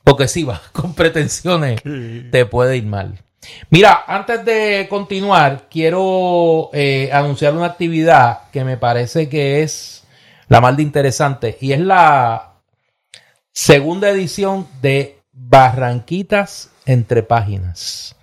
Porque 0.06 0.30
si 0.30 0.46
vas 0.46 0.62
con 0.72 0.94
pretensiones, 0.94 1.82
te 1.84 2.46
puede 2.46 2.78
ir 2.78 2.86
mal. 2.86 3.20
Mira, 3.70 4.04
antes 4.08 4.46
de 4.46 4.88
continuar, 4.90 5.68
quiero 5.70 6.70
eh, 6.74 7.10
anunciar 7.12 7.54
una 7.54 7.68
actividad 7.68 8.50
que 8.52 8.64
me 8.64 8.78
parece 8.78 9.30
que 9.30 9.64
es 9.64 10.04
la 10.48 10.62
más 10.62 10.76
de 10.78 10.84
interesante 10.84 11.58
y 11.60 11.72
es 11.72 11.80
la 11.80 12.56
segunda 13.52 14.10
edición 14.10 14.68
de 14.82 15.20
Barranquitas 15.32 16.72
entre 16.86 17.24
páginas. 17.24 18.16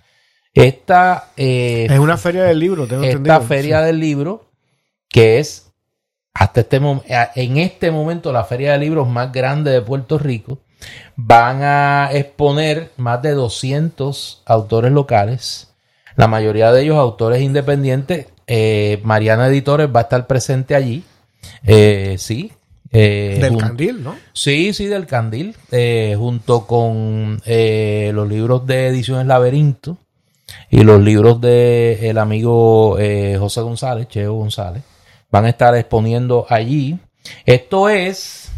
Esta 0.53 1.31
eh, 1.37 1.87
es 1.89 1.99
una 1.99 2.17
feria 2.17 2.43
del 2.43 2.59
libro, 2.59 2.87
tengo 2.87 3.03
esta 3.03 3.41
feria 3.41 3.81
del 3.81 3.99
libro 3.99 4.49
que 5.09 5.39
es 5.39 5.71
hasta 6.33 6.61
este 6.61 6.77
en 7.35 7.57
este 7.57 7.91
momento 7.91 8.31
la 8.31 8.43
feria 8.43 8.73
de 8.73 8.77
libros 8.77 9.07
más 9.07 9.31
grande 9.31 9.71
de 9.71 9.81
Puerto 9.81 10.17
Rico. 10.17 10.59
Van 11.15 11.61
a 11.63 12.09
exponer 12.13 12.91
más 12.97 13.21
de 13.21 13.31
200 13.31 14.43
autores 14.45 14.91
locales, 14.91 15.73
la 16.15 16.27
mayoría 16.27 16.71
de 16.71 16.83
ellos 16.83 16.97
autores 16.97 17.41
independientes. 17.41 18.27
Eh, 18.47 18.99
Mariana 19.03 19.47
Editores 19.47 19.89
va 19.93 20.01
a 20.01 20.03
estar 20.03 20.27
presente 20.27 20.75
allí. 20.75 21.03
Eh, 21.63 22.15
sí, 22.17 22.51
eh, 22.91 23.37
del 23.41 23.57
Candil, 23.57 24.03
¿no? 24.03 24.15
Sí, 24.33 24.73
sí, 24.73 24.85
del 24.87 25.05
Candil, 25.05 25.55
eh, 25.71 26.15
junto 26.17 26.65
con 26.65 27.41
los 27.45 28.29
libros 28.29 28.65
de 28.65 28.87
Ediciones 28.87 29.27
Laberinto 29.27 29.97
y 30.71 30.83
los 30.83 31.01
libros 31.01 31.39
de 31.41 32.09
el 32.09 32.17
amigo 32.17 32.97
José 33.39 33.61
González, 33.61 34.07
Cheo 34.07 34.33
González, 34.33 34.83
van 35.29 35.45
a 35.45 35.49
estar 35.49 35.75
exponiendo 35.75 36.45
allí. 36.49 36.97
Esto 37.45 37.89
es 37.89 38.49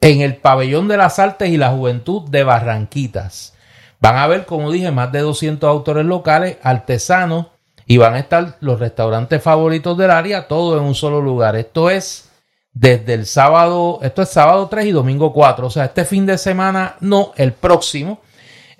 en 0.00 0.20
el 0.20 0.36
Pabellón 0.36 0.88
de 0.88 0.96
las 0.96 1.18
Artes 1.18 1.48
y 1.48 1.56
la 1.56 1.70
Juventud 1.70 2.28
de 2.28 2.44
Barranquitas. 2.44 3.54
Van 4.00 4.16
a 4.16 4.26
ver, 4.26 4.44
como 4.44 4.70
dije, 4.70 4.90
más 4.90 5.10
de 5.12 5.20
200 5.20 5.68
autores 5.68 6.04
locales, 6.04 6.58
artesanos, 6.62 7.46
y 7.86 7.98
van 7.98 8.14
a 8.14 8.18
estar 8.18 8.56
los 8.60 8.80
restaurantes 8.80 9.42
favoritos 9.42 9.96
del 9.96 10.10
área, 10.10 10.48
todo 10.48 10.76
en 10.76 10.84
un 10.84 10.94
solo 10.94 11.20
lugar. 11.20 11.56
Esto 11.56 11.88
es 11.88 12.28
desde 12.72 13.14
el 13.14 13.26
sábado, 13.26 14.00
esto 14.02 14.22
es 14.22 14.28
sábado 14.28 14.68
3 14.68 14.86
y 14.86 14.90
domingo 14.90 15.32
4, 15.32 15.66
o 15.66 15.70
sea, 15.70 15.86
este 15.86 16.04
fin 16.04 16.26
de 16.26 16.36
semana, 16.36 16.96
no, 17.00 17.32
el 17.36 17.52
próximo. 17.52 18.20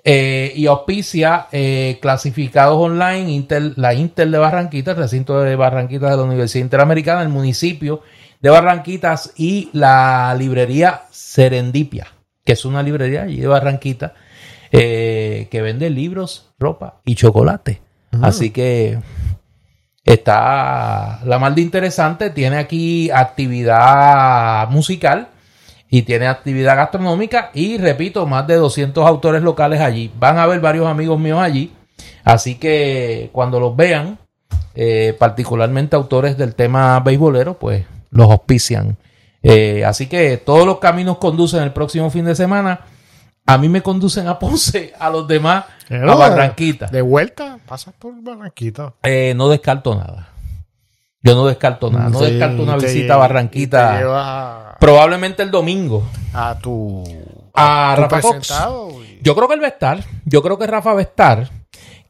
Eh, 0.09 0.53
y 0.55 0.67
auspicia 0.67 1.47
eh, 1.51 1.97
clasificados 2.01 2.77
online, 2.77 3.45
la 3.75 3.93
Intel 3.93 4.31
de 4.31 4.37
Barranquitas, 4.37 4.95
el 4.95 5.03
recinto 5.03 5.41
de 5.41 5.57
Barranquitas 5.57 6.11
de 6.11 6.15
la 6.15 6.23
Universidad 6.23 6.63
Interamericana, 6.63 7.23
el 7.23 7.29
municipio 7.29 8.03
de 8.41 8.49
Barranquitas 8.49 9.33
y 9.35 9.69
la 9.73 10.35
librería 10.37 11.03
Serendipia, 11.11 12.07
que 12.43 12.53
es 12.53 12.65
una 12.65 12.83
librería 12.83 13.23
allí 13.23 13.37
de 13.37 13.47
Barranquitas 13.47 14.11
eh, 14.71 15.47
que 15.49 15.61
vende 15.61 15.89
libros, 15.89 16.51
ropa 16.59 17.01
y 17.05 17.15
chocolate. 17.15 17.81
Así 18.21 18.49
que 18.51 18.99
está 20.03 21.19
la 21.25 21.39
más 21.39 21.55
de 21.55 21.61
interesante. 21.61 22.29
Tiene 22.29 22.57
aquí 22.57 23.09
actividad 23.11 24.69
musical 24.69 25.29
y 25.89 26.01
tiene 26.01 26.27
actividad 26.27 26.75
gastronómica 26.75 27.51
y 27.53 27.77
repito, 27.77 28.25
más 28.25 28.47
de 28.47 28.55
200 28.55 29.05
autores 29.05 29.41
locales 29.41 29.81
allí. 29.81 30.11
Van 30.17 30.37
a 30.37 30.47
ver 30.47 30.59
varios 30.59 30.87
amigos 30.87 31.19
míos 31.19 31.39
allí. 31.39 31.71
Así 32.23 32.55
que 32.55 33.29
cuando 33.31 33.59
los 33.59 33.75
vean, 33.75 34.17
eh, 34.75 35.15
particularmente 35.17 35.95
autores 35.95 36.37
del 36.37 36.55
tema 36.55 36.99
beisbolero, 36.99 37.57
pues 37.57 37.85
los 38.09 38.29
auspician. 38.29 38.97
Eh, 39.43 39.85
así 39.85 40.07
que 40.07 40.37
todos 40.37 40.65
los 40.65 40.79
caminos 40.79 41.17
conducen 41.17 41.63
el 41.63 41.73
próximo 41.73 42.09
fin 42.09 42.25
de 42.25 42.35
semana 42.35 42.81
a 43.49 43.57
mí 43.57 43.69
me 43.69 43.81
conducen 43.81 44.27
a 44.27 44.37
Ponce, 44.37 44.93
a 44.99 45.09
los 45.09 45.25
demás 45.25 45.63
a 45.89 46.15
Barranquita. 46.15 46.87
De, 46.87 47.01
vuelta, 47.01 47.59
pasas 47.65 47.93
por 47.97 48.21
Barranquita. 48.21 48.95
Eh, 49.03 49.33
no 49.37 49.47
descarto 49.47 49.95
nada. 49.95 50.27
Yo 51.23 51.33
no 51.33 51.45
descarto 51.47 51.89
nada. 51.89 52.09
No 52.09 52.19
descarto 52.19 52.61
una 52.61 52.75
visita 52.75 53.13
a 53.13 53.17
Barranquita. 53.17 54.75
Probablemente 54.81 55.43
el 55.43 55.51
domingo. 55.51 56.03
A 56.33 56.59
tu. 56.59 57.05
A, 57.53 57.95
Rafa 57.97 58.19
Cox. 58.19 58.53
Yo 59.21 59.33
creo 59.33 59.47
que 59.47 59.53
él 59.53 59.61
va 59.61 59.67
a 59.67 59.69
estar. 59.69 60.03
Yo 60.25 60.43
creo 60.43 60.59
que 60.59 60.67
Rafa 60.67 60.91
va 60.91 60.99
a 60.99 61.03
estar. 61.03 61.49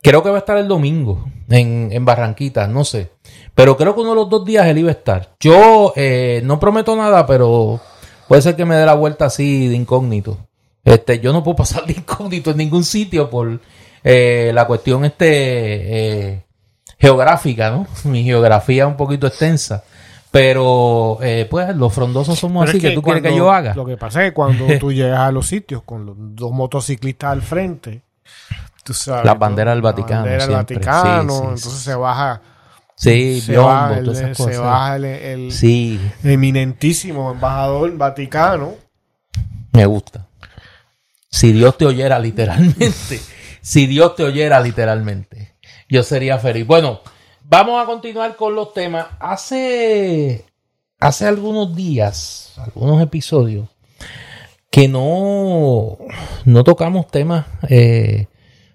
Creo 0.02 0.24
que 0.24 0.30
va 0.30 0.38
a 0.38 0.40
estar 0.40 0.58
el 0.58 0.68
domingo 0.68 1.30
en, 1.50 1.90
en 1.92 2.04
Barranquita. 2.04 2.68
No 2.68 2.84
sé. 2.84 3.12
Pero 3.58 3.76
creo 3.76 3.96
que 3.96 4.02
uno 4.02 4.12
de 4.12 4.18
los 4.18 4.30
dos 4.30 4.46
días 4.46 4.68
él 4.68 4.78
iba 4.78 4.90
a 4.90 4.92
estar. 4.92 5.32
Yo 5.40 5.92
eh, 5.96 6.42
no 6.44 6.60
prometo 6.60 6.96
nada, 6.96 7.26
pero 7.26 7.80
puede 8.28 8.44
ser 8.44 8.56
que 8.56 8.66
me 8.66 8.76
dé 8.76 8.86
la 8.86 8.94
vuelta 8.94 9.26
así 9.26 9.68
de 9.68 9.76
incógnito. 9.76 10.38
Este, 10.84 11.20
yo 11.20 11.34
no 11.34 11.44
puedo 11.44 11.56
pasar 11.58 11.84
de 11.88 11.94
incógnito 11.94 12.52
en 12.52 12.58
ningún 12.58 12.84
sitio 12.84 13.32
por 13.32 13.60
eh, 14.04 14.52
la 14.54 14.68
cuestión 14.68 15.06
este 15.06 16.30
eh, 16.30 16.46
geográfica, 17.00 17.72
¿no? 17.72 17.88
Mi 18.04 18.24
geografía 18.24 18.84
es 18.84 18.90
un 18.90 18.96
poquito 18.96 19.26
extensa. 19.26 19.84
Pero, 20.30 21.18
eh, 21.24 21.48
pues, 21.50 21.76
los 21.76 21.92
frondosos 21.92 22.38
somos 22.38 22.70
así, 22.70 22.80
que, 22.80 22.92
tú 22.92 23.02
quieres 23.02 23.24
que 23.24 23.36
yo 23.36 23.52
haga. 23.52 23.74
Lo 23.74 23.88
que 23.88 23.98
pasa 23.98 24.22
es 24.22 24.30
que 24.30 24.34
cuando 24.36 24.68
tú 24.80 24.92
llegas 24.92 25.22
a 25.22 25.32
los 25.32 25.48
sitios 25.48 25.82
con 25.82 26.06
los 26.06 26.16
dos 26.16 26.52
motociclistas 26.52 27.32
al 27.32 27.42
frente, 27.42 28.04
tú 28.84 28.94
sabes. 28.94 29.26
La 29.26 29.34
bandera 29.34 29.72
del 29.72 29.82
Vaticano. 29.82 30.28
La 30.28 30.32
bandera 30.32 30.46
del 30.46 30.56
Vaticano, 30.58 31.38
entonces 31.38 31.74
se 31.74 31.96
baja. 31.96 32.40
Sí, 32.98 33.42
se 33.42 33.56
baja 33.56 34.00
el, 34.00 34.36
se 34.36 34.58
baja 34.58 34.96
el, 34.96 35.06
el, 35.06 35.52
el 35.52 36.00
eminentísimo 36.24 37.32
embajador 37.32 37.96
vaticano. 37.96 38.74
Me 39.72 39.86
gusta. 39.86 40.28
Si 41.30 41.52
Dios 41.52 41.78
te 41.78 41.86
oyera 41.86 42.18
literalmente, 42.18 43.22
si 43.62 43.86
Dios 43.86 44.16
te 44.16 44.24
oyera 44.24 44.60
literalmente, 44.60 45.58
yo 45.88 46.02
sería 46.02 46.40
feliz. 46.40 46.66
Bueno, 46.66 47.02
vamos 47.44 47.82
a 47.82 47.86
continuar 47.86 48.36
con 48.36 48.56
los 48.56 48.74
temas. 48.74 49.06
Hace, 49.20 50.46
hace 51.00 51.28
algunos 51.28 51.76
días, 51.76 52.54
algunos 52.58 53.00
episodios, 53.00 53.70
que 54.72 54.88
no, 54.88 56.00
no 56.46 56.64
tocamos 56.64 57.06
temas, 57.06 57.46
eh, 57.70 58.26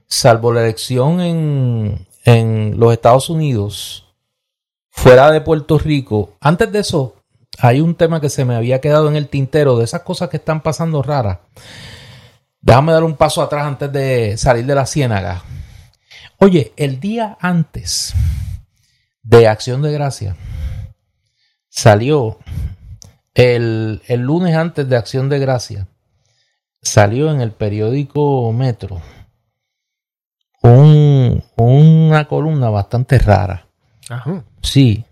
salvo 0.07 0.53
la 0.53 0.63
elección 0.63 1.21
en, 1.21 2.07
en 2.25 2.79
los 2.79 2.93
Estados 2.93 3.29
Unidos, 3.29 4.02
fuera 4.93 5.31
de 5.33 5.41
Puerto 5.41 5.79
Rico. 5.79 6.37
Antes 6.41 6.71
de 6.71 6.79
eso, 6.79 7.17
hay 7.59 7.81
un 7.81 7.97
tema 7.97 8.21
que 8.21 8.29
se 8.29 8.45
me 8.45 8.55
había 8.55 8.81
quedado 8.81 9.09
en 9.09 9.17
el 9.17 9.29
tintero 9.29 9.77
de 9.77 9.85
esas 9.85 10.03
cosas 10.03 10.29
que 10.29 10.37
están 10.37 10.61
pasando 10.61 11.03
raras. 11.03 11.39
Déjame 12.61 12.93
dar 12.93 13.03
un 13.03 13.17
paso 13.17 13.43
atrás 13.43 13.67
antes 13.67 13.91
de 13.91 14.37
salir 14.37 14.65
de 14.67 14.75
la 14.75 14.87
ciénaga. 14.87 15.43
Oye, 16.39 16.73
el 16.77 17.01
día 17.01 17.37
antes 17.41 18.15
de 19.23 19.49
Acción 19.49 19.83
de 19.83 19.93
Gracia 19.93 20.37
salió 21.69 22.39
el, 23.35 24.03
lunes 24.09 24.55
antes 24.55 24.89
de 24.89 24.97
Acción 24.97 25.29
de 25.29 25.39
Gracia 25.39 25.89
salió 26.83 27.31
en 27.31 27.41
el 27.41 27.53
periódico 27.53 28.53
Metro 28.53 29.01
un, 30.63 31.43
una 31.57 32.27
columna 32.27 32.71
bastante 32.71 33.19
rara. 33.19 33.67
Ajá. 34.09 34.45
Sí. 34.63 35.05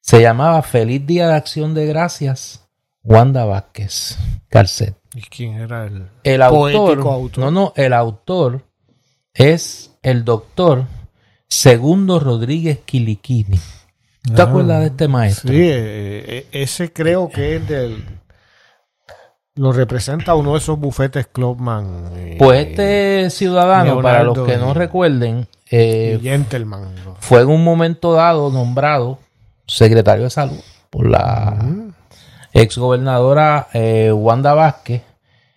Se 0.00 0.20
llamaba 0.22 0.62
Feliz 0.62 1.06
Día 1.06 1.28
de 1.28 1.34
Acción 1.34 1.74
de 1.74 1.86
Gracias, 1.86 2.66
Wanda 3.02 3.44
Vázquez 3.44 4.16
Calcet. 4.48 4.96
¿Y 5.14 5.22
quién 5.22 5.54
era 5.54 5.84
el, 5.86 6.08
El 6.22 6.42
autor, 6.42 6.72
poético 6.72 7.12
autor? 7.12 7.44
No, 7.44 7.50
no, 7.50 7.72
el 7.76 7.92
autor 7.92 8.64
es 9.34 9.96
el 10.02 10.24
doctor 10.24 10.84
Segundo 11.48 12.20
Rodríguez 12.20 12.80
Quiliquini. 12.84 13.58
¿Te 14.34 14.42
Ah, 14.42 14.44
acuerdas 14.44 14.80
de 14.80 14.86
este 14.86 15.08
maestro? 15.08 15.50
Sí, 15.50 15.60
eh, 15.60 16.24
eh, 16.26 16.46
ese 16.52 16.92
creo 16.92 17.28
que 17.30 17.56
es 17.56 17.68
del. 17.68 18.04
Lo 19.54 19.72
representa 19.72 20.34
uno 20.34 20.52
de 20.52 20.58
esos 20.58 20.78
bufetes 20.78 21.26
Clubman. 21.26 22.36
Pues 22.38 22.66
este 22.68 23.30
ciudadano, 23.30 24.00
para 24.02 24.22
los 24.22 24.38
que 24.46 24.56
no 24.56 24.72
recuerden, 24.74 25.48
eh, 25.70 26.18
Gentleman. 26.22 26.94
fue 27.20 27.42
en 27.42 27.48
un 27.48 27.62
momento 27.64 28.12
dado 28.12 28.50
nombrado 28.50 29.18
secretario 29.66 30.24
de 30.24 30.30
salud 30.30 30.60
por 30.90 31.06
la 31.08 31.56
Ujú. 31.60 31.92
exgobernadora 32.52 33.68
eh, 33.72 34.10
Wanda 34.12 34.54
Vázquez 34.54 35.02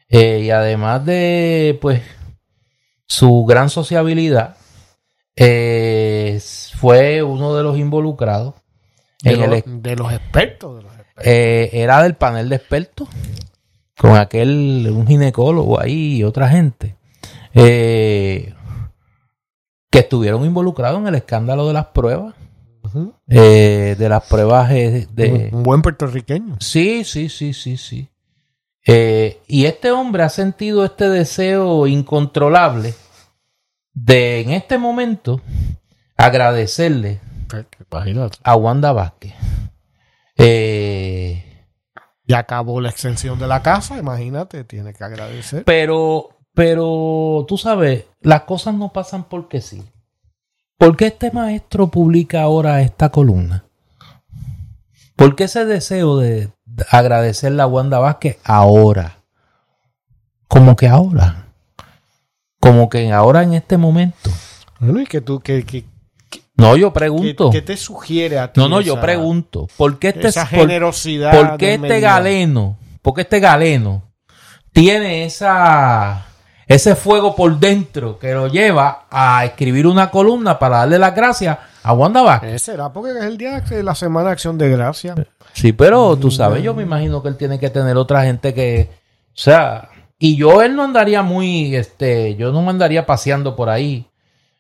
eh, 0.10 0.42
y 0.44 0.50
además 0.52 1.06
de 1.06 1.78
pues 1.82 2.02
su 3.06 3.46
gran 3.46 3.70
sociabilidad 3.70 4.56
eh, 5.36 6.40
fue 6.76 7.24
uno 7.24 7.56
de 7.56 7.64
los 7.64 7.78
involucrados 7.78 8.56
De, 9.24 9.32
en 9.34 9.42
el 9.44 9.50
los, 9.50 9.64
de 9.66 9.96
los 9.96 10.12
expertos. 10.14 10.76
De 10.78 10.84
los 10.84 10.92
expertos. 10.94 11.26
eh, 11.26 11.70
era 11.74 12.04
del 12.04 12.16
panel 12.16 12.50
de 12.50 12.56
expertos 12.58 13.08
con 13.98 14.16
aquel 14.18 14.90
un 14.92 15.08
ginecólogo 15.08 15.80
ahí 15.80 16.18
y 16.18 16.24
otra 16.24 16.50
gente 16.50 16.96
eh, 17.54 18.54
que 19.92 20.00
estuvieron 20.00 20.44
involucrados 20.46 21.00
en 21.00 21.08
el 21.08 21.16
escándalo 21.16 21.68
de 21.68 21.74
las 21.74 21.86
pruebas 21.88 22.34
eh, 23.28 23.96
de 23.98 24.10
las 24.10 24.24
pruebas 24.26 24.72
eh, 24.72 25.08
de 25.14 25.50
Un 25.54 25.62
buen 25.64 25.82
puertorriqueño. 25.84 26.56
sí 26.60 27.04
sí 27.04 27.30
sí 27.30 27.54
sí 27.54 27.78
sí 27.78 28.10
Eh, 28.88 29.40
y 29.48 29.66
este 29.66 29.92
hombre 29.92 30.24
ha 30.24 30.30
sentido 30.30 30.84
este 30.84 31.08
deseo 31.10 31.86
incontrolable 31.86 32.96
de 33.94 34.42
en 34.42 34.50
este 34.52 34.78
momento 34.80 35.40
agradecerle 36.18 37.20
Imagínate. 37.92 38.38
a 38.44 38.56
Wanda 38.56 38.92
Vázquez 38.94 39.34
eh, 40.38 41.66
Ya 42.26 42.40
acabó 42.40 42.82
la 42.82 42.90
extensión 42.90 43.38
de 43.40 43.48
la 43.48 43.62
casa, 43.62 43.98
imagínate, 43.98 44.64
tiene 44.64 44.94
que 44.94 45.04
agradecer. 45.04 45.64
Pero, 45.66 46.30
pero, 46.54 47.46
tú 47.48 47.58
sabes, 47.58 48.06
las 48.22 48.42
cosas 48.42 48.74
no 48.74 48.92
pasan 48.92 49.24
porque 49.26 49.62
sí. 49.62 49.84
¿Por 50.78 50.98
qué 50.98 51.08
este 51.08 51.32
maestro 51.32 51.88
publica 51.88 52.42
ahora 52.42 52.82
esta 52.82 53.10
columna? 53.10 53.66
¿Por 55.16 55.36
qué 55.36 55.44
ese 55.46 55.66
deseo 55.66 56.18
de 56.18 56.50
agradecerle 56.90 57.62
a 57.62 57.68
Wanda 57.68 58.00
Vázquez 58.00 58.40
ahora? 58.44 59.18
Como 60.48 60.76
que 60.76 60.88
ahora. 60.88 61.46
Como 62.60 62.90
que 62.90 63.12
ahora 63.12 63.44
en 63.44 63.54
este 63.54 63.78
momento. 63.78 64.30
Bueno, 64.80 65.00
y 65.02 65.06
que 65.06 65.22
tú, 65.22 65.40
que, 65.40 65.64
que, 65.64 65.86
No, 66.58 66.76
yo 66.76 66.92
que- 66.92 67.00
pregunto. 67.00 67.52
que 67.52 67.62
te 67.62 67.78
sugiere 67.78 68.40
a 68.40 68.52
ti 68.52 68.60
No, 68.60 68.68
no, 68.68 68.82
yo 68.82 69.00
pregunto. 69.00 69.68
¿Por 69.78 70.00
qué 70.00 70.10
este, 70.10 70.28
esa 70.30 70.46
generosidad. 70.48 71.32
¿Por 71.32 71.58
qué 71.58 71.76
este 71.76 72.00
galeno? 72.00 72.78
¿Por 73.04 73.14
qué 73.14 73.22
este 73.22 73.40
galeno 73.40 74.04
tiene 74.74 75.26
esa 75.26 76.26
ese 76.74 76.96
fuego 76.96 77.36
por 77.36 77.60
dentro 77.60 78.18
que 78.18 78.34
lo 78.34 78.48
lleva 78.48 79.06
a 79.10 79.44
escribir 79.46 79.86
una 79.88 80.10
columna 80.10 80.58
para 80.58 80.78
darle 80.78 81.00
las 81.00 81.14
gracias 81.14 81.58
a 81.84 81.94
Wanda 81.94 82.22
Vázquez? 82.22 82.62
Será 82.62 82.94
porque 82.94 83.12
es 83.12 83.26
el 83.26 83.38
día 83.38 83.60
de 83.60 83.84
la 83.84 83.94
Semana 83.94 84.28
de 84.28 84.34
Acción 84.34 84.58
de 84.58 84.70
Gracia. 84.70 85.16
Sí, 85.54 85.74
pero 85.74 86.16
tú 86.18 86.32
sabes, 86.32 86.64
yo 86.64 86.74
me 86.74 86.84
imagino 86.84 87.22
que 87.22 87.30
él 87.30 87.36
tiene 87.36 87.60
que 87.60 87.70
tener 87.70 87.98
otra 87.98 88.24
gente 88.24 88.54
que, 88.54 88.90
o 89.28 89.32
sea, 89.34 89.90
y 90.18 90.38
yo 90.38 90.62
él 90.62 90.76
no 90.76 90.84
andaría 90.84 91.22
muy, 91.24 91.76
este, 91.76 92.36
yo 92.36 92.52
no 92.52 92.70
andaría 92.70 93.06
paseando 93.06 93.56
por 93.56 93.70
ahí, 93.70 94.08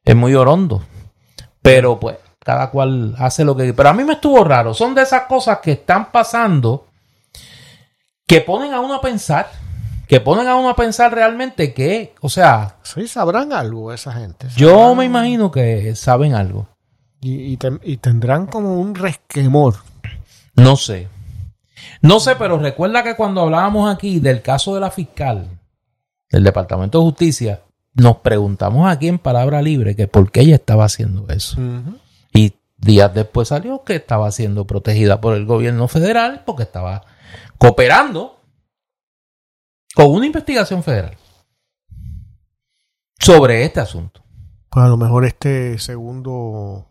es 0.04 0.16
muy 0.16 0.36
orondo, 0.36 0.84
pero 1.62 2.00
pues 2.00 2.18
cada 2.44 2.72
cual 2.72 3.16
hace 3.20 3.46
lo 3.46 3.56
que, 3.56 3.74
pero 3.74 3.90
a 3.90 3.94
mí 3.94 4.04
me 4.04 4.14
estuvo 4.14 4.44
raro, 4.44 4.74
son 4.74 4.96
de 4.96 5.04
esas 5.04 5.24
cosas 5.24 5.60
que 5.60 5.74
están 5.74 6.12
pasando 6.12 6.88
que 8.28 8.42
ponen 8.42 8.74
a 8.74 8.80
uno 8.80 8.96
a 8.96 9.02
pensar, 9.02 9.50
que 10.12 10.20
ponen 10.20 10.46
a 10.50 10.56
uno 10.58 10.68
a 10.70 10.76
pensar 10.76 11.14
realmente 11.14 11.74
que, 11.74 12.14
o 12.20 12.28
sea, 12.28 12.76
Sí, 12.84 13.08
sabrán 13.08 13.54
algo 13.54 13.94
esa 13.94 14.12
gente. 14.12 14.48
yo 14.58 14.94
me 14.94 15.06
imagino 15.06 15.50
que 15.52 15.96
saben 15.96 16.34
algo, 16.34 16.68
Y, 17.22 17.58
y 17.84 17.98
tendrán 17.98 18.46
como 18.48 18.76
un 18.82 18.94
resquemor. 18.94 19.76
no 20.56 20.76
sé. 20.76 21.08
No 22.02 22.20
sé, 22.20 22.36
pero 22.36 22.58
recuerda 22.60 23.04
que 23.04 23.16
cuando 23.16 23.40
hablábamos 23.40 23.90
aquí 23.90 24.20
del 24.20 24.42
caso 24.42 24.76
de 24.76 24.82
la 24.82 24.92
fiscal 24.92 25.48
del 26.30 26.44
Departamento 26.44 26.98
de 27.00 27.06
Justicia, 27.06 27.62
nos 27.94 28.18
preguntamos 28.18 28.92
aquí 28.92 29.08
en 29.08 29.18
Palabra 29.18 29.62
Libre 29.62 29.96
que 29.96 30.08
por 30.10 30.30
qué 30.30 30.42
ella 30.42 30.56
estaba 30.56 30.84
haciendo 30.84 31.26
eso. 31.30 31.56
Y 32.34 32.52
días 32.78 33.14
después 33.14 33.48
salió 33.48 33.84
que 33.86 33.96
estaba 33.96 34.30
siendo 34.32 34.66
protegida 34.68 35.22
por 35.22 35.36
el 35.36 35.46
gobierno 35.46 35.88
federal 35.88 36.42
porque 36.46 36.64
estaba 36.64 37.04
cooperando 37.58 38.41
con 39.96 40.12
una 40.12 40.26
investigación 40.26 40.84
federal 40.84 41.18
sobre 43.20 43.64
este 43.64 43.80
asunto. 43.80 44.22
Pues 44.70 44.86
a 44.86 44.90
lo 44.90 44.98
mejor 44.98 45.26
este 45.26 45.78
segundo 45.80 46.88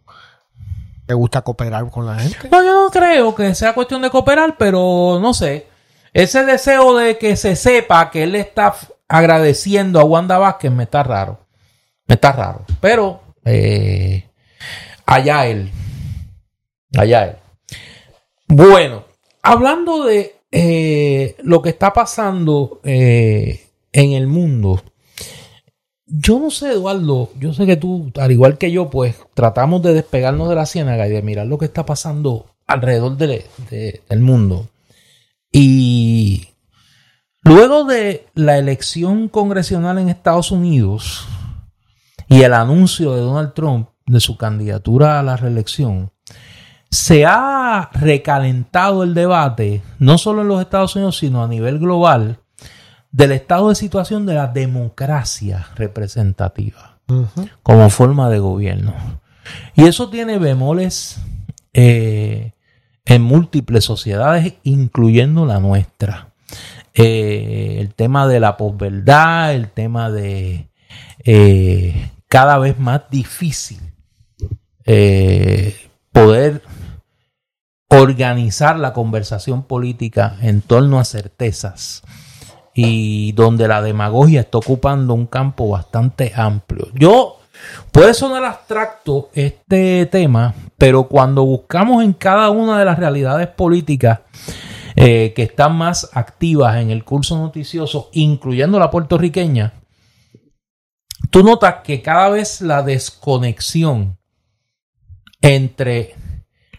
le 1.07 1.15
gusta 1.15 1.43
cooperar 1.43 1.91
con 1.91 2.07
la 2.07 2.19
gente. 2.19 2.49
No, 2.51 2.63
yo 2.63 2.85
no 2.85 2.91
creo 2.91 3.35
que 3.35 3.55
sea 3.55 3.75
cuestión 3.75 4.03
de 4.03 4.11
cooperar, 4.11 4.57
pero 4.57 5.19
no 5.21 5.35
sé. 5.35 5.67
Ese 6.13 6.45
deseo 6.45 6.97
de 6.97 7.19
que 7.19 7.37
se 7.37 7.57
sepa 7.57 8.11
que 8.11 8.25
él 8.25 8.35
está 8.35 8.75
agradeciendo 9.09 9.99
a 9.99 10.05
Wanda 10.05 10.39
Vázquez 10.39 10.71
me 10.71 10.85
está 10.85 11.03
raro. 11.03 11.41
Me 12.07 12.15
está 12.15 12.33
raro. 12.33 12.65
Pero 12.81 13.23
eh, 13.45 14.29
allá 15.07 15.47
él. 15.47 15.73
Allá 16.97 17.25
él. 17.25 17.37
Bueno, 18.47 19.05
hablando 19.43 20.05
de 20.05 20.40
eh, 20.53 21.37
lo 21.43 21.63
que 21.63 21.71
está 21.71 21.93
pasando 21.93 22.81
eh, 22.85 23.67
en 23.93 24.13
el 24.13 24.27
mundo. 24.27 24.83
Yo 26.07 26.41
no 26.41 26.51
sé, 26.51 26.73
Eduardo, 26.73 27.31
yo 27.39 27.53
sé 27.55 27.67
que 27.67 27.77
tú, 27.77 28.11
al 28.19 28.33
igual 28.33 28.59
que 28.59 28.73
yo, 28.73 28.91
pues 28.91 29.17
tratamos 29.35 29.81
de 29.83 29.95
despegarnos 29.95 30.49
de 30.49 30.57
la 30.57 30.67
ciénaga 30.67 31.07
y 31.07 31.11
de 31.11 31.23
mirar 31.23 31.47
lo 31.47 31.57
que 31.59 31.67
está 31.67 31.87
pasando 31.87 32.47
alrededor 32.67 33.17
de- 33.17 33.45
de- 33.71 34.03
del 34.09 34.21
mundo. 34.21 34.69
Y 35.53 36.49
luego 37.43 37.85
de 37.85 38.27
la 38.35 38.59
elección 38.59 39.29
congresional 39.29 39.99
en 39.99 40.09
Estados 40.09 40.51
Unidos 40.51 41.27
y 42.29 42.43
el 42.43 42.55
anuncio 42.55 43.15
de 43.15 43.21
Donald 43.21 43.55
Trump 43.55 43.89
de 44.07 44.21
su 44.21 44.37
candidatura 44.37 45.21
a 45.21 45.23
la 45.23 45.37
reelección, 45.37 46.11
se 46.91 47.25
ha 47.25 47.91
recalentado 47.93 49.05
el 49.05 49.15
debate, 49.15 49.83
no 49.99 50.19
solo 50.19 50.43
en 50.43 50.49
los 50.49 50.61
Estados 50.61 50.97
Unidos, 50.97 51.19
sino 51.19 51.43
a 51.43 51.49
nivel 51.49 51.79
global, 51.79 52.39
del 53.13 53.33
estado 53.33 53.69
de 53.69 53.75
situación 53.75 54.27
de 54.27 54.35
la 54.35 54.49
democracia 54.49 55.69
representativa 55.77 56.99
como 57.63 57.91
forma 57.91 58.29
de 58.29 58.39
gobierno. 58.39 58.95
Y 59.75 59.85
eso 59.85 60.11
tiene 60.11 60.39
bemoles 60.39 61.21
eh, 61.73 62.53
en 63.05 63.23
múltiples 63.23 63.85
sociedades, 63.85 64.55
incluyendo 64.63 65.45
la 65.45 65.59
nuestra. 65.59 66.33
Eh, 66.95 67.79
el 67.81 67.95
tema 67.95 68.29
de 68.29 68.41
la 68.41 68.57
posverdad, 68.57 69.55
el 69.55 69.71
tema 69.71 70.11
de 70.11 70.69
eh, 71.25 72.11
cada 72.29 72.59
vez 72.59 72.79
más 72.79 73.03
difícil 73.11 73.81
poder 76.13 76.63
organizar 77.91 78.79
la 78.79 78.93
conversación 78.93 79.65
política 79.65 80.37
en 80.41 80.63
torno 80.63 81.01
a 81.01 81.05
certezas 81.05 82.03
y 82.73 83.33
donde 83.33 83.67
la 83.67 83.83
demagogia 83.83 84.41
está 84.43 84.59
ocupando 84.59 85.13
un 85.13 85.27
campo 85.27 85.69
bastante 85.69 86.33
amplio. 86.35 86.89
Yo 86.95 87.41
puede 87.91 88.15
sonar 88.15 88.45
abstracto 88.45 89.29
este 89.35 90.07
tema, 90.07 90.55
pero 90.79 91.09
cuando 91.09 91.45
buscamos 91.45 92.05
en 92.05 92.13
cada 92.13 92.51
una 92.51 92.79
de 92.79 92.85
las 92.85 92.99
realidades 92.99 93.49
políticas 93.49 94.21
eh, 94.95 95.33
que 95.35 95.43
están 95.43 95.75
más 95.77 96.11
activas 96.13 96.77
en 96.77 96.91
el 96.91 97.05
curso 97.05 97.37
noticioso, 97.39 98.09
incluyendo 98.13 98.79
la 98.79 98.91
puertorriqueña, 98.91 99.73
tú 101.31 101.43
notas 101.43 101.77
que 101.83 102.03
cada 102.03 102.29
vez 102.29 102.61
la 102.61 102.85
desconexión 102.85 104.17
entre 105.43 106.15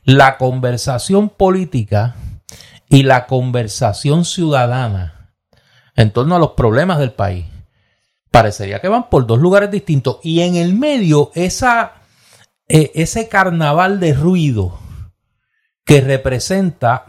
la 0.04 0.38
conversación 0.38 1.30
política 1.30 2.16
y 2.90 3.04
la 3.04 3.28
conversación 3.28 4.26
ciudadana 4.26 5.34
en 5.96 6.12
torno 6.12 6.36
a 6.36 6.40
los 6.40 6.52
problemas 6.52 7.00
del 7.00 7.14
país. 7.14 7.46
Parecería 8.32 8.80
que 8.80 8.88
van 8.88 9.10
por 9.10 9.28
dos 9.28 9.40
lugares 9.40 9.72
distintos. 9.72 10.20
Y 10.24 10.42
en 10.42 10.56
el 10.56 10.74
medio, 10.74 11.32
esa, 11.36 11.94
eh, 12.68 12.92
ese 12.96 13.28
carnaval 13.28 14.00
de 14.00 14.14
ruido 14.14 14.80
que 15.86 16.02
representa 16.02 17.06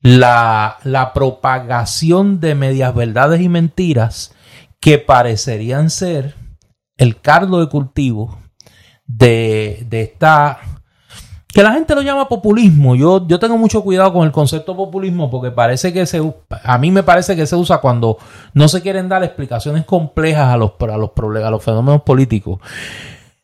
la, 0.00 0.78
la 0.84 1.12
propagación 1.12 2.40
de 2.40 2.54
medias 2.54 2.94
verdades 2.94 3.40
y 3.40 3.48
mentiras 3.48 4.34
que 4.80 4.98
parecerían 4.98 5.90
ser 5.90 6.34
el 6.96 7.20
cardo 7.20 7.60
de 7.60 7.68
cultivo 7.68 8.40
de, 9.06 9.84
de 9.88 10.02
esta 10.02 10.60
que 11.56 11.62
la 11.62 11.72
gente 11.72 11.94
lo 11.94 12.02
llama 12.02 12.28
populismo. 12.28 12.94
Yo, 12.96 13.26
yo 13.26 13.38
tengo 13.38 13.56
mucho 13.56 13.82
cuidado 13.82 14.12
con 14.12 14.26
el 14.26 14.30
concepto 14.30 14.76
populismo 14.76 15.30
porque 15.30 15.50
parece 15.50 15.90
que 15.90 16.04
se, 16.04 16.20
a 16.50 16.76
mí 16.76 16.90
me 16.90 17.02
parece 17.02 17.34
que 17.34 17.46
se 17.46 17.56
usa 17.56 17.78
cuando 17.78 18.18
no 18.52 18.68
se 18.68 18.82
quieren 18.82 19.08
dar 19.08 19.24
explicaciones 19.24 19.86
complejas 19.86 20.52
a 20.52 20.58
los, 20.58 20.72
los 20.78 21.10
problemas, 21.12 21.48
a 21.48 21.50
los 21.50 21.64
fenómenos 21.64 22.02
políticos, 22.02 22.60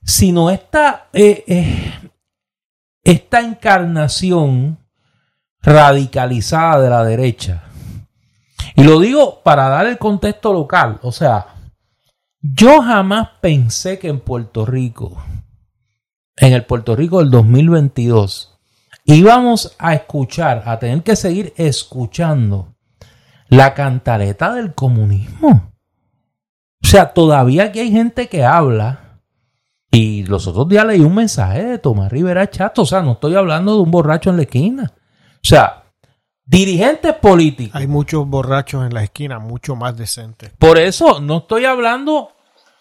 sino 0.04 0.50
esta, 0.50 1.06
eh, 1.14 1.42
eh, 1.46 2.10
esta 3.02 3.40
encarnación 3.40 4.76
radicalizada 5.62 6.82
de 6.82 6.90
la 6.90 7.04
derecha. 7.04 7.62
Y 8.76 8.82
lo 8.84 9.00
digo 9.00 9.40
para 9.42 9.70
dar 9.70 9.86
el 9.86 9.96
contexto 9.96 10.52
local, 10.52 10.98
o 11.00 11.12
sea, 11.12 11.46
yo 12.42 12.82
jamás 12.82 13.30
pensé 13.40 13.98
que 13.98 14.08
en 14.08 14.20
Puerto 14.20 14.66
Rico 14.66 15.16
en 16.36 16.52
el 16.52 16.64
Puerto 16.64 16.96
Rico 16.96 17.20
del 17.20 17.30
2022, 17.30 18.58
íbamos 19.04 19.74
a 19.78 19.94
escuchar, 19.94 20.62
a 20.66 20.78
tener 20.78 21.02
que 21.02 21.16
seguir 21.16 21.52
escuchando 21.56 22.74
la 23.48 23.74
cantaleta 23.74 24.54
del 24.54 24.74
comunismo. 24.74 25.72
O 26.82 26.86
sea, 26.86 27.12
todavía 27.12 27.64
aquí 27.64 27.80
hay 27.80 27.90
gente 27.90 28.28
que 28.28 28.44
habla. 28.44 29.20
Y 29.90 30.24
los 30.24 30.46
otros 30.46 30.68
días 30.68 30.86
leí 30.86 31.00
un 31.00 31.14
mensaje 31.14 31.62
de 31.62 31.78
Tomás 31.78 32.10
Rivera 32.10 32.48
Chato. 32.48 32.82
O 32.82 32.86
sea, 32.86 33.02
no 33.02 33.12
estoy 33.12 33.34
hablando 33.34 33.74
de 33.74 33.82
un 33.82 33.90
borracho 33.90 34.30
en 34.30 34.36
la 34.36 34.42
esquina. 34.42 34.92
O 34.94 35.40
sea, 35.42 35.84
dirigentes 36.44 37.14
políticos. 37.14 37.74
Hay 37.74 37.86
muchos 37.86 38.26
borrachos 38.26 38.84
en 38.84 38.94
la 38.94 39.04
esquina, 39.04 39.38
mucho 39.38 39.76
más 39.76 39.96
decentes. 39.96 40.52
Por 40.58 40.78
eso 40.78 41.20
no 41.20 41.38
estoy 41.38 41.66
hablando, 41.66 42.30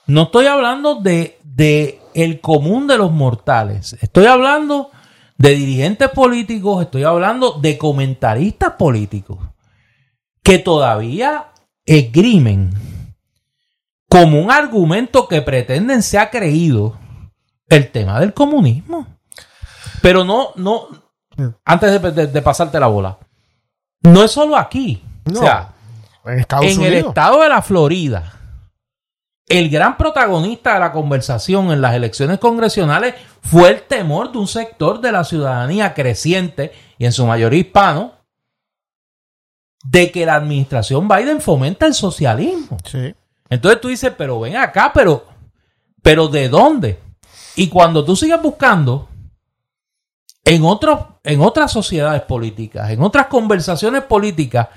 no 0.08 0.24
estoy 0.24 0.48
hablando 0.48 0.96
de, 0.96 1.40
de 1.44 2.01
el 2.14 2.42
común 2.42 2.88
de 2.88 2.98
los 2.98 3.12
mortales. 3.12 3.98
Estoy 4.02 4.26
hablando 4.26 4.92
de 5.38 5.52
dirigentes 5.52 6.10
políticos, 6.10 6.84
estoy 6.84 7.04
hablando 7.04 7.54
de 7.54 7.78
comentaristas 7.78 8.74
políticos 8.74 9.40
que 10.44 10.60
todavía 10.60 11.48
esgrimen 11.86 12.72
como 14.08 14.42
un 14.42 14.52
argumento 14.52 15.28
que 15.28 15.42
pretenden 15.42 16.04
se 16.04 16.20
ha 16.20 16.30
creído 16.30 16.98
el 17.68 17.90
tema 17.92 18.20
del 18.20 18.34
comunismo. 18.34 19.08
Pero 20.02 20.24
no, 20.24 20.50
no, 20.56 20.88
antes 21.64 22.02
de, 22.34 22.42
pasarte 22.42 22.80
la 22.80 22.88
bola, 22.88 23.18
no 24.02 24.24
es 24.24 24.32
solo 24.32 24.58
aquí. 24.58 25.04
o 25.30 25.36
sea, 25.36 25.74
en 26.26 26.82
el 26.82 26.94
estado 26.94 27.42
de 27.42 27.50
la 27.50 27.62
Florida, 27.62 28.41
el 29.52 29.70
gran 29.70 29.98
protagonista 29.98 30.76
de 30.76 30.80
la 30.80 30.94
conversación 30.94 31.74
en 31.74 31.82
las 31.82 31.94
elecciones 31.94 32.40
congresionales 32.40 33.16
fue 33.42 33.70
el 33.70 33.82
temor 33.82 34.32
de 34.32 34.38
un 34.38 34.48
sector 34.48 35.02
de 35.02 35.12
la 35.12 35.26
ciudadanía 35.26 35.94
creciente 35.94 36.72
y 36.98 37.06
en 37.06 37.12
su 37.12 37.26
mayoría 37.26 37.60
hispano 37.60 38.14
de 39.84 40.10
que 40.10 40.26
la 40.26 40.36
administración 40.36 41.10
Biden 41.10 41.42
fomenta 41.42 41.86
el 41.86 41.94
socialismo. 41.94 42.78
Entonces 43.50 43.82
tú 43.82 43.90
dices, 43.90 44.14
pero 44.18 44.40
ven 44.40 44.56
acá, 44.56 44.92
pero, 44.94 45.26
pero 46.02 46.30
¿de 46.30 46.48
dónde? 46.48 47.00
Y 47.58 47.68
cuando 47.68 48.06
tú 48.06 48.16
sigues 48.16 48.42
buscando 48.42 49.10
en, 50.46 50.64
otros, 50.64 51.08
en 51.26 51.42
otras 51.42 51.74
sociedades 51.74 52.22
políticas, 52.22 52.90
en 52.90 53.02
otras 53.02 53.28
conversaciones 53.28 54.04
políticas, 54.04 54.70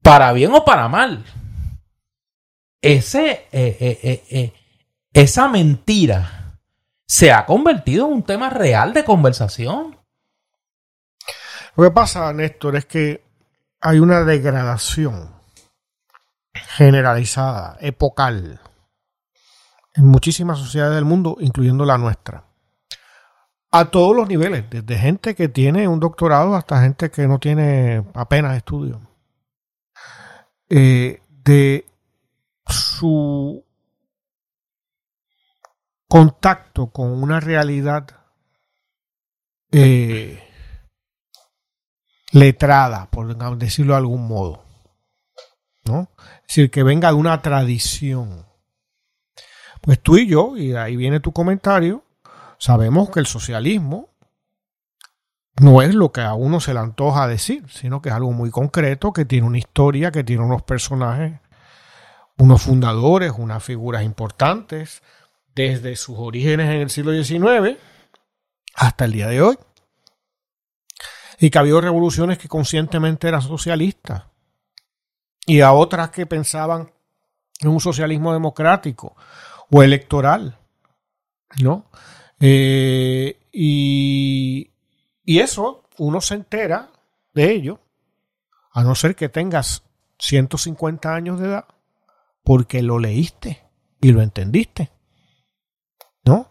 para 0.00 0.32
bien 0.32 0.54
o 0.54 0.64
para 0.64 0.88
mal, 0.88 1.22
ese, 2.82 3.46
eh, 3.52 3.76
eh, 3.80 4.24
eh, 4.30 4.52
esa 5.12 5.48
mentira 5.48 6.58
se 7.06 7.32
ha 7.32 7.44
convertido 7.44 8.06
en 8.06 8.14
un 8.14 8.22
tema 8.22 8.50
real 8.50 8.92
de 8.94 9.04
conversación. 9.04 9.98
Lo 11.76 11.84
que 11.84 11.90
pasa, 11.90 12.32
Néstor, 12.32 12.76
es 12.76 12.86
que 12.86 13.24
hay 13.80 13.98
una 13.98 14.24
degradación 14.24 15.34
generalizada, 16.76 17.76
epocal, 17.80 18.60
en 19.94 20.06
muchísimas 20.06 20.58
sociedades 20.58 20.94
del 20.94 21.04
mundo, 21.04 21.36
incluyendo 21.40 21.84
la 21.84 21.98
nuestra. 21.98 22.44
A 23.72 23.86
todos 23.86 24.16
los 24.16 24.28
niveles, 24.28 24.64
desde 24.68 24.98
gente 24.98 25.34
que 25.34 25.48
tiene 25.48 25.86
un 25.86 26.00
doctorado 26.00 26.54
hasta 26.54 26.82
gente 26.82 27.10
que 27.10 27.28
no 27.28 27.38
tiene 27.38 28.04
apenas 28.14 28.56
estudio. 28.56 29.00
de 30.68 31.89
su 32.70 33.64
contacto 36.08 36.90
con 36.90 37.22
una 37.22 37.40
realidad 37.40 38.06
eh, 39.70 40.42
letrada, 42.32 43.08
por 43.10 43.36
decirlo 43.56 43.92
de 43.92 43.98
algún 43.98 44.26
modo. 44.26 44.64
¿no? 45.84 46.10
Es 46.42 46.48
decir, 46.48 46.70
que 46.70 46.82
venga 46.82 47.08
de 47.08 47.14
una 47.14 47.40
tradición. 47.42 48.46
Pues 49.80 50.00
tú 50.00 50.18
y 50.18 50.26
yo, 50.26 50.56
y 50.56 50.74
ahí 50.74 50.96
viene 50.96 51.20
tu 51.20 51.32
comentario, 51.32 52.04
sabemos 52.58 53.10
que 53.10 53.20
el 53.20 53.26
socialismo 53.26 54.10
no 55.60 55.82
es 55.82 55.94
lo 55.94 56.10
que 56.12 56.22
a 56.22 56.34
uno 56.34 56.60
se 56.60 56.74
le 56.74 56.80
antoja 56.80 57.26
decir, 57.26 57.64
sino 57.70 58.02
que 58.02 58.08
es 58.08 58.14
algo 58.14 58.32
muy 58.32 58.50
concreto, 58.50 59.12
que 59.12 59.24
tiene 59.24 59.46
una 59.46 59.58
historia, 59.58 60.10
que 60.10 60.24
tiene 60.24 60.44
unos 60.44 60.62
personajes 60.62 61.40
unos 62.40 62.62
fundadores, 62.62 63.32
unas 63.36 63.62
figuras 63.62 64.02
importantes, 64.02 65.02
desde 65.54 65.94
sus 65.94 66.16
orígenes 66.18 66.70
en 66.70 66.80
el 66.80 66.88
siglo 66.88 67.12
XIX 67.12 67.78
hasta 68.74 69.04
el 69.04 69.12
día 69.12 69.26
de 69.26 69.42
hoy. 69.42 69.58
Y 71.38 71.50
que 71.50 71.58
ha 71.58 71.60
habido 71.60 71.82
revoluciones 71.82 72.38
que 72.38 72.48
conscientemente 72.48 73.28
eran 73.28 73.42
socialistas 73.42 74.24
y 75.44 75.60
a 75.60 75.72
otras 75.72 76.10
que 76.10 76.24
pensaban 76.24 76.90
en 77.60 77.68
un 77.68 77.80
socialismo 77.80 78.32
democrático 78.32 79.16
o 79.70 79.82
electoral, 79.82 80.56
¿no? 81.62 81.90
Eh, 82.40 83.38
y, 83.52 84.70
y 85.24 85.38
eso 85.40 85.84
uno 85.98 86.22
se 86.22 86.36
entera 86.36 86.90
de 87.34 87.52
ello, 87.52 87.80
a 88.72 88.82
no 88.82 88.94
ser 88.94 89.14
que 89.14 89.28
tengas 89.28 89.82
150 90.18 91.14
años 91.14 91.38
de 91.38 91.48
edad 91.48 91.66
porque 92.50 92.82
lo 92.82 92.98
leíste 92.98 93.62
y 94.00 94.10
lo 94.10 94.22
entendiste. 94.22 94.90
¿No? 96.24 96.48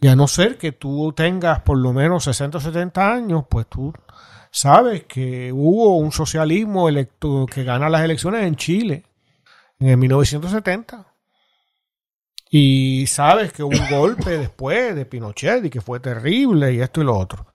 Y 0.00 0.08
a 0.08 0.16
no 0.16 0.26
ser 0.26 0.56
que 0.56 0.72
tú 0.72 1.12
tengas 1.14 1.60
por 1.60 1.76
lo 1.76 1.92
menos 1.92 2.24
60 2.24 2.56
o 2.56 2.60
70 2.62 3.12
años, 3.12 3.44
pues 3.50 3.66
tú 3.66 3.92
sabes 4.50 5.04
que 5.04 5.52
hubo 5.52 5.98
un 5.98 6.12
socialismo 6.12 6.88
electo 6.88 7.44
que 7.44 7.62
gana 7.62 7.90
las 7.90 8.00
elecciones 8.04 8.46
en 8.46 8.56
Chile 8.56 9.04
en 9.78 9.88
el 9.88 9.98
1970. 9.98 11.14
Y 12.48 13.06
sabes 13.06 13.52
que 13.52 13.64
hubo 13.64 13.76
un 13.78 13.90
golpe 13.90 14.38
después 14.38 14.96
de 14.96 15.04
Pinochet 15.04 15.62
y 15.62 15.68
que 15.68 15.82
fue 15.82 16.00
terrible 16.00 16.72
y 16.72 16.80
esto 16.80 17.02
y 17.02 17.04
lo 17.04 17.18
otro. 17.18 17.52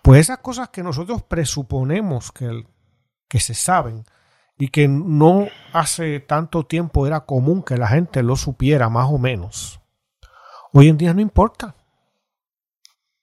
Pues 0.00 0.22
esas 0.22 0.38
cosas 0.38 0.70
que 0.70 0.82
nosotros 0.82 1.22
presuponemos 1.22 2.32
que, 2.32 2.64
que 3.28 3.40
se 3.40 3.52
saben, 3.52 4.06
y 4.58 4.68
que 4.68 4.88
no 4.88 5.48
hace 5.72 6.20
tanto 6.20 6.64
tiempo 6.64 7.06
era 7.06 7.20
común 7.20 7.62
que 7.62 7.76
la 7.76 7.88
gente 7.88 8.22
lo 8.22 8.36
supiera 8.36 8.88
más 8.88 9.08
o 9.10 9.18
menos. 9.18 9.80
Hoy 10.72 10.88
en 10.88 10.96
día 10.96 11.12
no 11.12 11.20
importa. 11.20 11.74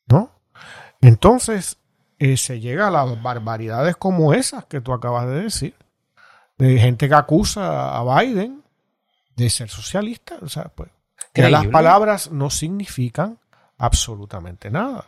¿No? 0.07 0.31
Entonces 1.01 1.77
eh, 2.19 2.37
se 2.37 2.59
llega 2.59 2.87
a 2.87 2.91
las 2.91 3.21
barbaridades 3.21 3.95
como 3.95 4.33
esas 4.33 4.65
que 4.65 4.81
tú 4.81 4.93
acabas 4.93 5.27
de 5.27 5.43
decir. 5.43 5.75
De 6.57 6.77
gente 6.77 7.09
que 7.09 7.15
acusa 7.15 7.97
a 7.97 8.21
Biden 8.21 8.63
de 9.35 9.49
ser 9.49 9.69
socialista. 9.69 10.37
O 10.41 10.49
sea, 10.49 10.65
pues, 10.65 10.89
que 11.33 11.49
las 11.49 11.65
palabras 11.67 12.31
no 12.31 12.49
significan 12.51 13.39
absolutamente 13.77 14.69
nada. 14.69 15.05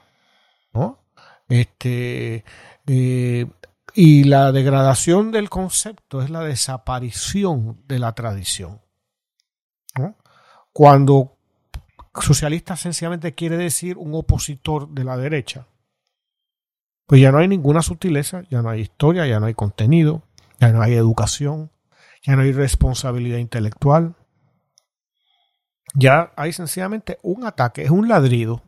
¿No? 0.73 0.99
Este, 1.47 2.43
eh, 2.87 3.47
y 3.95 4.25
la 4.25 4.51
degradación 4.51 5.31
del 5.31 5.49
concepto 5.49 6.21
es 6.21 6.29
la 6.29 6.41
desaparición 6.41 7.81
de 7.87 7.99
la 7.99 8.13
tradición. 8.13 8.81
Cuando 10.73 11.37
socialista 12.21 12.75
sencillamente 12.75 13.33
quiere 13.33 13.55
decir 13.55 13.97
un 13.97 14.13
opositor 14.13 14.89
de 14.89 15.05
la 15.05 15.15
derecha, 15.15 15.67
pues 17.07 17.21
ya 17.21 17.31
no 17.31 17.37
hay 17.37 17.47
ninguna 17.47 17.81
sutileza, 17.81 18.43
ya 18.49 18.61
no 18.61 18.69
hay 18.69 18.81
historia, 18.81 19.25
ya 19.25 19.39
no 19.39 19.45
hay 19.45 19.53
contenido, 19.53 20.23
ya 20.59 20.73
no 20.73 20.81
hay 20.81 20.95
educación, 20.95 21.71
ya 22.21 22.35
no 22.35 22.41
hay 22.41 22.51
responsabilidad 22.51 23.37
intelectual, 23.37 24.15
ya 25.93 26.33
hay 26.35 26.51
sencillamente 26.51 27.17
un 27.21 27.45
ataque, 27.45 27.83
es 27.83 27.91
un 27.91 28.09
ladrido. 28.09 28.61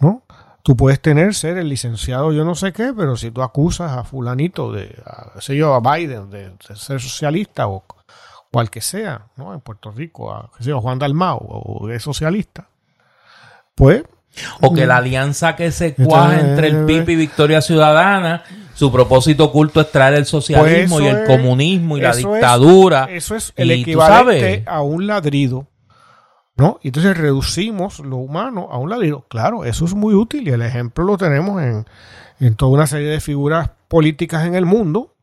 ¿No? 0.00 0.24
Tú 0.62 0.76
puedes 0.76 1.00
tener, 1.00 1.34
ser 1.34 1.58
el 1.58 1.68
licenciado 1.68 2.32
yo 2.32 2.44
no 2.44 2.54
sé 2.54 2.72
qué, 2.72 2.92
pero 2.96 3.16
si 3.16 3.30
tú 3.32 3.42
acusas 3.42 3.92
a 3.92 4.04
fulanito 4.04 4.70
de, 4.70 4.96
a, 5.04 5.40
sé 5.40 5.56
yo, 5.56 5.74
a 5.74 5.80
Biden 5.80 6.30
de, 6.30 6.50
de 6.50 6.76
ser 6.76 7.00
socialista 7.00 7.66
o, 7.66 7.84
o, 8.52 8.60
al 8.60 8.70
que 8.70 8.80
sea, 8.80 9.22
¿no? 9.36 9.52
En 9.54 9.60
Puerto 9.60 9.90
Rico, 9.90 10.32
a, 10.32 10.50
qué 10.56 10.62
sé 10.64 10.70
yo, 10.70 10.80
Juan 10.80 10.98
Dalmao 11.00 11.38
o 11.38 11.88
es 11.90 12.02
socialista, 12.02 12.68
pues... 13.74 14.04
O 14.62 14.72
que 14.72 14.86
la 14.86 14.96
alianza 14.96 15.56
que 15.56 15.70
se 15.72 15.94
cuaja 15.94 16.40
entre 16.40 16.68
el 16.68 16.86
PIB 16.86 17.06
y 17.10 17.16
Victoria 17.16 17.60
Ciudadana, 17.60 18.42
su 18.72 18.90
propósito 18.90 19.44
oculto 19.44 19.82
es 19.82 19.92
traer 19.92 20.14
el 20.14 20.24
socialismo 20.24 20.96
Pues 20.96 21.04
y 21.04 21.08
eso 21.08 21.18
el 21.18 21.22
es- 21.24 21.28
comunismo 21.36 21.98
y 21.98 22.00
la 22.00 22.10
eso 22.12 22.18
es- 22.20 22.40
dictadura. 22.40 23.08
eso 23.10 23.34
es 23.36 23.52
el 23.56 23.70
Y 23.72 23.74
tú 23.84 23.90
equivalente 23.90 24.40
sabes. 24.40 24.66
a 24.68 24.80
un 24.80 25.06
ladrido. 25.06 25.66
¿No? 26.62 26.78
Y 26.80 26.88
entonces 26.90 27.18
reducimos 27.18 27.98
lo 27.98 28.18
humano 28.18 28.68
a 28.70 28.78
un 28.78 28.88
ladrido. 28.88 29.26
Claro, 29.28 29.64
eso 29.64 29.84
es 29.84 29.94
muy 29.94 30.14
útil 30.14 30.46
y 30.46 30.52
el 30.52 30.62
ejemplo 30.62 31.02
lo 31.02 31.18
tenemos 31.18 31.60
en, 31.60 31.86
en 32.38 32.54
toda 32.54 32.70
una 32.70 32.86
serie 32.86 33.08
de 33.08 33.18
figuras 33.18 33.72
políticas 33.88 34.46
en 34.46 34.54
el 34.54 34.64
mundo, 34.64 35.16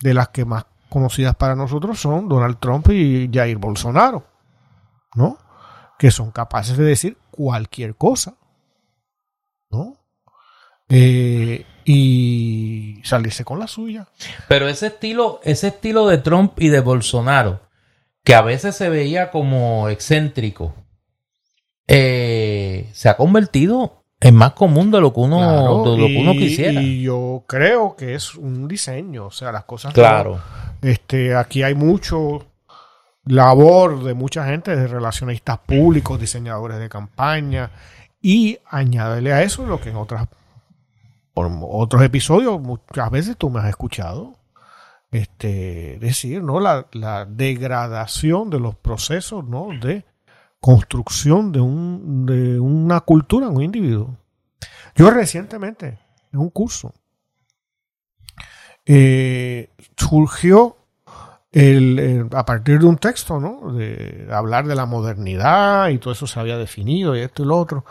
de 0.00 0.14
las 0.14 0.30
que 0.30 0.44
más 0.44 0.66
conocidas 0.88 1.36
para 1.36 1.54
nosotros 1.54 2.00
son 2.00 2.28
Donald 2.28 2.58
Trump 2.58 2.90
y 2.90 3.30
Jair 3.32 3.56
Bolsonaro, 3.58 4.26
¿no? 5.14 5.38
Que 5.96 6.10
son 6.10 6.32
capaces 6.32 6.76
de 6.76 6.86
decir 6.86 7.16
cualquier 7.30 7.94
cosa, 7.94 8.34
¿no? 9.70 9.92
Eh, 10.88 11.64
y 11.84 13.00
salirse 13.04 13.44
con 13.44 13.60
la 13.60 13.68
suya. 13.68 14.08
Pero 14.48 14.66
ese 14.66 14.88
estilo, 14.88 15.38
ese 15.44 15.68
estilo 15.68 16.08
de 16.08 16.18
Trump 16.18 16.54
y 16.56 16.68
de 16.68 16.80
Bolsonaro, 16.80 17.67
que 18.28 18.34
a 18.34 18.42
veces 18.42 18.76
se 18.76 18.90
veía 18.90 19.30
como 19.30 19.88
excéntrico, 19.88 20.74
eh, 21.86 22.90
se 22.92 23.08
ha 23.08 23.16
convertido 23.16 24.04
en 24.20 24.34
más 24.34 24.52
común 24.52 24.90
de 24.90 25.00
lo 25.00 25.14
que 25.14 25.20
uno, 25.20 25.38
Claro, 25.38 25.92
de 25.92 25.96
lo 25.98 26.06
que 26.08 26.18
uno 26.20 26.32
quisiera. 26.32 26.82
Y 26.82 27.00
yo 27.00 27.44
creo 27.46 27.96
que 27.96 28.14
es 28.14 28.34
un 28.34 28.68
diseño, 28.68 29.24
o 29.28 29.30
sea, 29.30 29.50
las 29.50 29.64
cosas. 29.64 29.92
no- 29.92 29.94
claro. 29.94 30.40
este, 30.82 31.34
aquí 31.34 31.62
hay 31.62 31.74
mucho 31.74 32.44
labor 33.24 34.04
de 34.04 34.12
mucha 34.12 34.44
gente, 34.44 34.76
de 34.76 34.86
relacionistas 34.88 35.60
públicos, 35.60 36.20
diseñadores 36.20 36.78
de 36.78 36.90
campaña, 36.90 37.70
y 38.20 38.58
añádele 38.68 39.32
a 39.32 39.42
eso 39.42 39.64
lo 39.64 39.80
que 39.80 39.88
en 39.88 39.96
otras 39.96 40.28
por 41.32 41.50
otros 41.62 42.02
episodios 42.02 42.60
muchas 42.60 43.10
veces 43.10 43.38
tú 43.38 43.48
me 43.48 43.60
has 43.60 43.70
escuchado 43.70 44.34
este 45.10 45.98
decir 46.00 46.42
no 46.42 46.60
la, 46.60 46.86
la 46.92 47.24
degradación 47.24 48.50
de 48.50 48.60
los 48.60 48.74
procesos 48.76 49.44
no 49.44 49.68
de 49.80 50.04
construcción 50.60 51.50
de 51.52 51.60
un 51.60 52.26
de 52.26 52.60
una 52.60 53.00
cultura 53.00 53.46
en 53.46 53.56
un 53.56 53.62
individuo 53.62 54.16
yo 54.94 55.10
recientemente 55.10 55.98
en 56.32 56.38
un 56.40 56.50
curso 56.50 56.92
eh, 58.86 59.70
surgió 59.96 60.76
el, 61.52 61.98
el- 61.98 62.28
a 62.32 62.44
partir 62.44 62.78
de 62.78 62.86
un 62.86 62.96
texto, 62.96 63.40
¿no? 63.40 63.72
De 63.72 64.28
hablar 64.30 64.66
de 64.66 64.74
la 64.74 64.86
modernidad 64.86 65.88
y 65.88 65.98
todo 65.98 66.12
eso 66.12 66.26
se 66.26 66.38
había 66.40 66.56
definido 66.58 67.16
y 67.16 67.20
esto 67.20 67.42
y 67.42 67.46
lo 67.46 67.56
otro. 67.58 67.84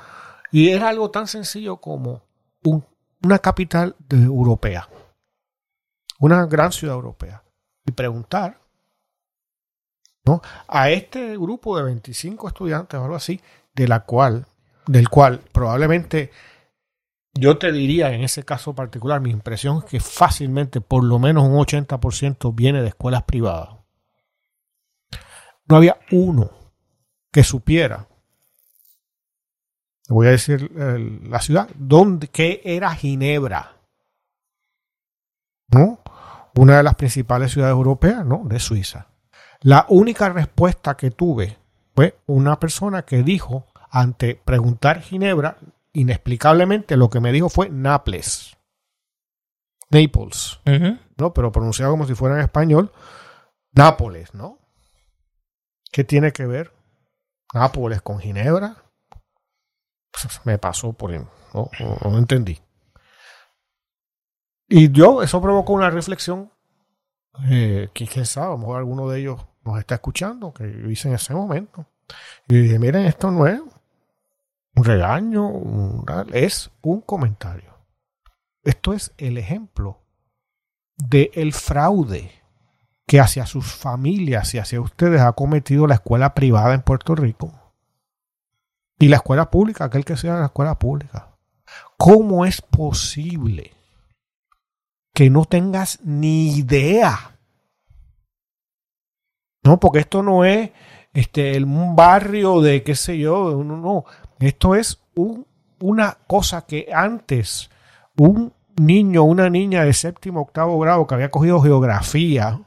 Y 0.51 0.69
era 0.69 0.89
algo 0.89 1.11
tan 1.11 1.27
sencillo 1.27 1.77
como 1.77 2.21
un- 2.63 2.85
una 3.23 3.39
capital 3.39 3.95
europea, 4.09 4.87
una 6.19 6.45
gran 6.45 6.71
ciudad 6.71 6.95
europea. 6.95 7.43
Y 7.85 7.91
preguntar, 7.91 8.59
¿no? 10.25 10.41
A 10.67 10.89
este 10.89 11.37
grupo 11.37 11.77
de 11.77 11.83
25 11.83 12.49
estudiantes 12.49 12.99
o 12.99 13.03
algo 13.03 13.15
así, 13.15 13.39
de 13.73 13.87
la 13.87 14.01
cual, 14.01 14.45
del 14.85 15.09
cual 15.09 15.39
probablemente 15.51 16.31
yo 17.33 17.57
te 17.57 17.71
diría 17.71 18.11
en 18.13 18.23
ese 18.23 18.43
caso 18.43 18.73
particular, 18.73 19.21
mi 19.21 19.29
impresión 19.29 19.77
es 19.77 19.83
que 19.85 19.99
fácilmente 19.99 20.81
por 20.81 21.03
lo 21.03 21.19
menos 21.19 21.43
un 21.43 21.55
80% 21.55 22.53
viene 22.55 22.81
de 22.81 22.89
escuelas 22.89 23.23
privadas. 23.23 23.69
No 25.65 25.75
había 25.75 25.99
uno 26.11 26.49
que 27.31 27.43
supiera, 27.43 28.07
voy 30.09 30.27
a 30.27 30.31
decir 30.31 30.71
la 30.71 31.39
ciudad, 31.39 31.69
dónde, 31.75 32.27
qué 32.29 32.61
era 32.65 32.95
Ginebra. 32.95 33.77
¿No? 35.69 35.99
Una 36.57 36.77
de 36.77 36.83
las 36.83 36.95
principales 36.95 37.51
ciudades 37.51 37.73
europeas, 37.73 38.25
¿no? 38.25 38.41
De 38.45 38.59
Suiza. 38.59 39.07
La 39.61 39.85
única 39.89 40.29
respuesta 40.29 40.97
que 40.97 41.11
tuve 41.11 41.57
fue 41.95 42.19
una 42.25 42.59
persona 42.59 43.03
que 43.03 43.21
dijo, 43.21 43.67
ante 43.91 44.35
preguntar 44.35 45.01
Ginebra, 45.01 45.57
inexplicablemente 45.93 46.97
lo 46.97 47.09
que 47.09 47.19
me 47.19 47.31
dijo 47.31 47.49
fue 47.49 47.69
Naples. 47.69 48.57
Naples. 49.89 50.59
¿no? 51.17 51.33
Pero 51.33 51.51
pronunciado 51.51 51.91
como 51.91 52.05
si 52.05 52.15
fuera 52.15 52.35
en 52.35 52.41
español, 52.41 52.91
Nápoles, 53.73 54.33
¿no? 54.33 54.57
¿Qué 55.91 56.03
tiene 56.03 56.31
que 56.31 56.47
ver 56.47 56.73
Nápoles 57.53 58.01
con 58.01 58.19
Ginebra? 58.19 58.77
Pues, 60.11 60.41
me 60.45 60.57
pasó 60.57 60.93
por... 60.93 61.11
no, 61.11 61.29
no 61.53 62.17
entendí. 62.17 62.59
Y 64.67 64.91
yo, 64.91 65.21
eso 65.23 65.41
provocó 65.41 65.73
una 65.73 65.89
reflexión. 65.89 66.51
Eh, 67.49 67.89
que 67.93 68.07
quién 68.07 68.25
sabe, 68.25 68.47
a 68.47 68.51
lo 68.51 68.57
mejor 68.57 68.77
alguno 68.77 69.09
de 69.09 69.19
ellos 69.19 69.45
nos 69.63 69.79
está 69.79 69.95
escuchando, 69.95 70.53
que 70.53 70.63
yo 70.63 70.89
hice 70.89 71.07
en 71.07 71.15
ese 71.15 71.33
momento. 71.33 71.85
Y 72.47 72.61
dije, 72.61 72.79
miren, 72.79 73.05
esto 73.05 73.29
no 73.31 73.45
es 73.47 73.61
un 74.75 74.83
regaño, 74.83 75.51
es 76.33 76.71
un 76.81 77.01
comentario. 77.01 77.73
Esto 78.63 78.93
es 78.93 79.13
el 79.17 79.37
ejemplo 79.37 79.99
del 80.97 81.29
el 81.33 81.53
fraude 81.53 82.31
que 83.05 83.19
hacia 83.19 83.45
sus 83.45 83.65
familias 83.65 84.53
y 84.53 84.59
hacia 84.59 84.81
ustedes 84.81 85.21
ha 85.21 85.31
cometido 85.33 85.87
la 85.87 85.95
escuela 85.95 86.33
privada 86.33 86.73
en 86.73 86.81
Puerto 86.81 87.15
Rico. 87.15 87.53
Y 88.99 89.07
la 89.07 89.17
escuela 89.17 89.49
pública, 89.49 89.85
aquel 89.85 90.03
que 90.03 90.17
sea 90.17 90.39
la 90.39 90.47
escuela 90.47 90.77
pública. 90.77 91.37
¿Cómo 91.97 92.45
es 92.45 92.61
posible 92.61 93.76
que 95.17 95.31
no 95.31 95.45
tengas 95.45 95.99
ni 96.03 96.57
idea? 96.57 97.35
No, 99.63 99.79
porque 99.79 99.97
esto 99.97 100.21
no 100.21 100.45
es 100.45 100.69
este, 101.11 101.57
un 101.63 101.95
barrio 101.95 102.61
de 102.61 102.83
qué 102.83 102.93
sé 102.93 103.17
yo, 103.17 103.63
no, 103.63 103.77
no. 103.77 104.05
Esto 104.39 104.75
es 104.75 105.01
un- 105.15 105.47
una 105.79 106.19
cosa 106.27 106.67
que 106.67 106.89
antes 106.93 107.71
un 108.15 108.53
niño, 108.75 109.23
una 109.23 109.49
niña 109.49 109.85
de 109.85 109.93
séptimo, 109.93 110.41
octavo 110.41 110.77
grado 110.77 111.07
que 111.07 111.15
había 111.15 111.31
cogido 111.31 111.61
geografía, 111.61 112.61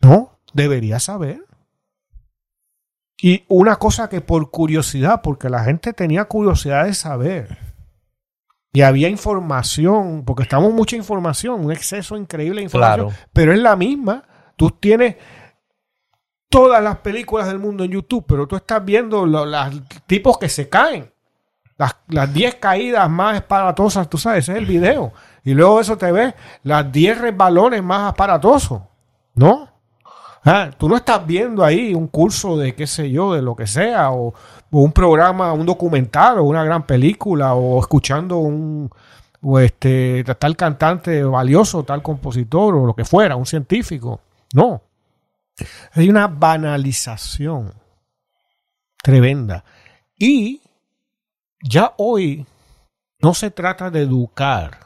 ¿no? 0.00 0.38
Debería 0.54 1.00
saber. 1.00 1.44
Y 3.20 3.44
una 3.48 3.76
cosa 3.76 4.08
que 4.08 4.22
por 4.22 4.50
curiosidad, 4.50 5.20
porque 5.20 5.50
la 5.50 5.64
gente 5.64 5.92
tenía 5.92 6.24
curiosidad 6.24 6.86
de 6.86 6.94
saber. 6.94 7.65
Y 8.76 8.82
había 8.82 9.08
información, 9.08 10.22
porque 10.26 10.42
estamos 10.42 10.70
mucha 10.70 10.96
información, 10.96 11.64
un 11.64 11.72
exceso 11.72 12.14
increíble 12.14 12.60
de 12.60 12.64
información, 12.64 13.06
Claro. 13.08 13.24
pero 13.32 13.54
es 13.54 13.58
la 13.58 13.74
misma. 13.74 14.22
Tú 14.54 14.70
tienes 14.70 15.16
todas 16.50 16.82
las 16.82 16.98
películas 16.98 17.46
del 17.46 17.58
mundo 17.58 17.84
en 17.84 17.92
YouTube, 17.92 18.26
pero 18.28 18.46
tú 18.46 18.54
estás 18.54 18.84
viendo 18.84 19.24
lo- 19.24 19.46
los 19.46 19.82
tipos 20.06 20.36
que 20.38 20.50
se 20.50 20.68
caen. 20.68 21.10
Las, 21.78 21.96
las 22.08 22.30
10 22.34 22.56
caídas 22.56 23.08
más 23.08 23.36
esparatosas, 23.36 24.10
tú 24.10 24.18
sabes, 24.18 24.44
ese 24.44 24.52
es 24.52 24.58
el 24.58 24.66
video. 24.66 25.10
Y 25.42 25.54
luego 25.54 25.80
eso 25.80 25.96
te 25.96 26.12
ves 26.12 26.34
las 26.62 26.92
10 26.92 27.18
resbalones 27.18 27.82
más 27.82 28.10
aparatosos, 28.10 28.82
¿no? 29.34 29.70
Ah, 30.46 30.70
tú 30.78 30.88
no 30.88 30.96
estás 30.96 31.26
viendo 31.26 31.64
ahí 31.64 31.92
un 31.92 32.06
curso 32.06 32.56
de 32.56 32.74
qué 32.74 32.86
sé 32.86 33.10
yo, 33.10 33.34
de 33.34 33.42
lo 33.42 33.56
que 33.56 33.66
sea, 33.66 34.12
o, 34.12 34.28
o 34.28 34.80
un 34.80 34.92
programa, 34.92 35.52
un 35.52 35.66
documental, 35.66 36.38
o 36.38 36.44
una 36.44 36.62
gran 36.62 36.86
película, 36.86 37.54
o 37.54 37.80
escuchando 37.80 38.38
un 38.38 38.88
o 39.42 39.58
este 39.58 40.24
tal 40.38 40.56
cantante 40.56 41.22
valioso, 41.22 41.84
tal 41.84 42.02
compositor, 42.02 42.74
o 42.74 42.86
lo 42.86 42.94
que 42.94 43.04
fuera, 43.04 43.36
un 43.36 43.46
científico. 43.46 44.20
No. 44.54 44.82
Hay 45.92 46.08
una 46.08 46.26
banalización 46.28 47.72
tremenda. 49.02 49.64
Y 50.18 50.60
ya 51.62 51.94
hoy 51.98 52.46
no 53.20 53.34
se 53.34 53.50
trata 53.50 53.90
de 53.90 54.02
educar 54.02 54.78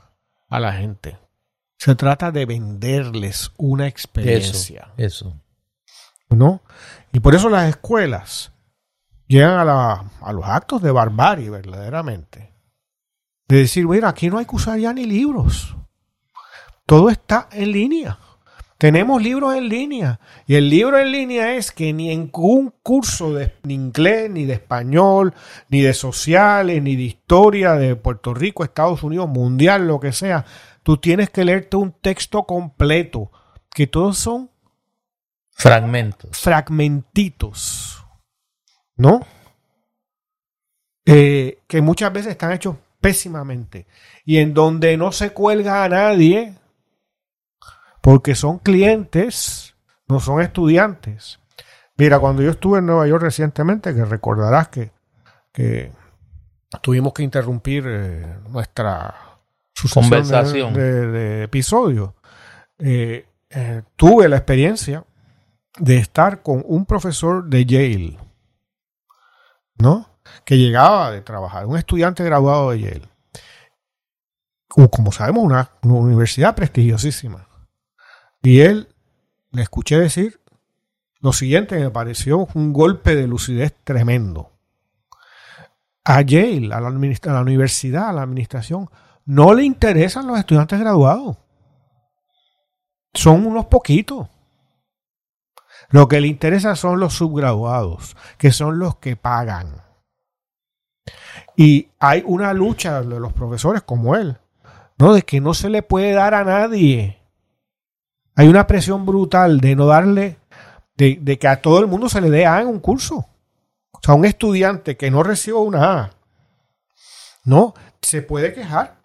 a 0.48 0.60
la 0.60 0.72
gente. 0.72 1.18
Se 1.78 1.94
trata 1.94 2.30
de 2.30 2.44
venderles 2.44 3.52
una 3.56 3.84
Eso, 3.84 3.90
experiencia. 3.90 4.88
eso. 4.96 5.34
¿No? 6.30 6.62
Y 7.12 7.20
por 7.20 7.34
eso 7.34 7.48
las 7.48 7.68
escuelas 7.68 8.52
llegan 9.26 9.68
a, 9.68 10.10
a 10.20 10.32
los 10.32 10.44
actos 10.44 10.82
de 10.82 10.90
barbarie, 10.90 11.50
verdaderamente. 11.50 12.52
De 13.48 13.58
decir, 13.58 13.86
mira, 13.86 14.08
aquí 14.08 14.30
no 14.30 14.38
hay 14.38 14.46
que 14.46 14.56
usar 14.56 14.78
ya 14.78 14.92
ni 14.92 15.04
libros. 15.04 15.76
todo 16.86 17.10
está 17.10 17.48
en 17.52 17.72
línea. 17.72 18.18
Tenemos 18.80 19.22
libros 19.22 19.54
en 19.54 19.68
línea. 19.68 20.20
Y 20.46 20.54
el 20.54 20.70
libro 20.70 20.98
en 20.98 21.12
línea 21.12 21.54
es 21.54 21.70
que 21.70 21.92
ni 21.92 22.10
en 22.10 22.30
un 22.32 22.72
curso 22.82 23.34
de 23.34 23.52
inglés, 23.68 24.30
ni 24.30 24.46
de 24.46 24.54
español, 24.54 25.34
ni 25.68 25.82
de 25.82 25.92
sociales, 25.92 26.82
ni 26.82 26.96
de 26.96 27.02
historia 27.02 27.74
de 27.74 27.94
Puerto 27.94 28.32
Rico, 28.32 28.64
Estados 28.64 29.02
Unidos, 29.02 29.28
mundial, 29.28 29.86
lo 29.86 30.00
que 30.00 30.12
sea, 30.12 30.46
tú 30.82 30.96
tienes 30.96 31.28
que 31.28 31.44
leerte 31.44 31.76
un 31.76 31.92
texto 31.92 32.44
completo, 32.44 33.30
que 33.68 33.86
todos 33.86 34.16
son 34.16 34.50
fragmentos. 35.60 36.38
Fragmentitos. 36.38 38.04
¿No? 38.96 39.20
Eh, 41.06 41.58
que 41.66 41.80
muchas 41.80 42.12
veces 42.12 42.32
están 42.32 42.52
hechos 42.52 42.76
pésimamente. 43.00 43.86
Y 44.24 44.38
en 44.38 44.54
donde 44.54 44.96
no 44.96 45.12
se 45.12 45.32
cuelga 45.32 45.84
a 45.84 45.88
nadie, 45.88 46.54
porque 48.00 48.34
son 48.34 48.58
clientes, 48.58 49.74
no 50.08 50.20
son 50.20 50.40
estudiantes. 50.40 51.38
Mira, 51.96 52.18
cuando 52.18 52.42
yo 52.42 52.50
estuve 52.50 52.78
en 52.78 52.86
Nueva 52.86 53.06
York 53.06 53.22
recientemente, 53.22 53.94
que 53.94 54.04
recordarás 54.04 54.68
que, 54.68 54.90
que 55.52 55.92
tuvimos 56.82 57.12
que 57.12 57.22
interrumpir 57.22 57.84
eh, 57.86 58.36
nuestra 58.48 59.14
conversación 59.92 60.72
de, 60.72 61.42
episodio, 61.42 62.14
eh, 62.78 63.26
eh, 63.50 63.82
tuve 63.96 64.28
la 64.28 64.36
experiencia 64.36 65.04
de 65.80 65.96
estar 65.96 66.42
con 66.42 66.62
un 66.66 66.86
profesor 66.86 67.46
de 67.46 67.64
Yale, 67.64 68.18
¿no? 69.76 70.06
Que 70.44 70.58
llegaba 70.58 71.10
de 71.10 71.22
trabajar, 71.22 71.66
un 71.66 71.76
estudiante 71.76 72.22
graduado 72.22 72.70
de 72.70 72.80
Yale. 72.80 73.08
Como 74.68 75.10
sabemos, 75.10 75.44
una 75.44 75.68
universidad 75.82 76.54
prestigiosísima. 76.54 77.48
Y 78.42 78.60
él 78.60 78.94
le 79.50 79.62
escuché 79.62 79.98
decir 79.98 80.40
lo 81.20 81.32
siguiente, 81.32 81.78
me 81.78 81.90
pareció 81.90 82.48
un 82.54 82.72
golpe 82.72 83.14
de 83.14 83.26
lucidez 83.26 83.74
tremendo. 83.84 84.52
A 86.04 86.22
Yale, 86.22 86.72
a 86.72 86.80
la, 86.80 86.88
a 86.88 87.32
la 87.32 87.40
universidad, 87.40 88.08
a 88.08 88.12
la 88.12 88.22
administración, 88.22 88.88
no 89.26 89.52
le 89.52 89.64
interesan 89.64 90.26
los 90.26 90.38
estudiantes 90.38 90.80
graduados. 90.80 91.36
Son 93.12 93.44
unos 93.44 93.66
poquitos. 93.66 94.28
Lo 95.90 96.08
que 96.08 96.20
le 96.20 96.28
interesa 96.28 96.76
son 96.76 97.00
los 97.00 97.14
subgraduados, 97.14 98.16
que 98.38 98.52
son 98.52 98.78
los 98.78 98.96
que 98.96 99.16
pagan. 99.16 99.82
Y 101.56 101.88
hay 101.98 102.22
una 102.24 102.52
lucha 102.54 103.02
de 103.02 103.20
los 103.20 103.32
profesores 103.32 103.82
como 103.82 104.16
él, 104.16 104.38
¿no? 104.98 105.12
De 105.12 105.22
que 105.22 105.40
no 105.40 105.52
se 105.54 105.68
le 105.68 105.82
puede 105.82 106.12
dar 106.12 106.34
a 106.34 106.44
nadie 106.44 107.20
hay 108.40 108.48
una 108.48 108.66
presión 108.66 109.04
brutal 109.04 109.60
de 109.60 109.76
no 109.76 109.84
darle, 109.84 110.38
de, 110.96 111.38
que 111.38 111.46
a 111.46 111.60
todo 111.60 111.80
el 111.80 111.86
mundo 111.86 112.08
se 112.08 112.22
le 112.22 112.30
dé 112.30 112.46
A 112.46 112.62
en 112.62 112.68
un 112.68 112.80
curso. 112.80 113.26
O 113.92 114.00
sea, 114.02 114.14
un 114.14 114.24
estudiante 114.24 114.96
que 114.96 115.10
no 115.10 115.22
reciba 115.22 115.60
una 115.60 116.00
A, 116.00 116.10
no, 117.44 117.74
se 118.00 118.22
puede 118.22 118.54
quejar 118.54 118.96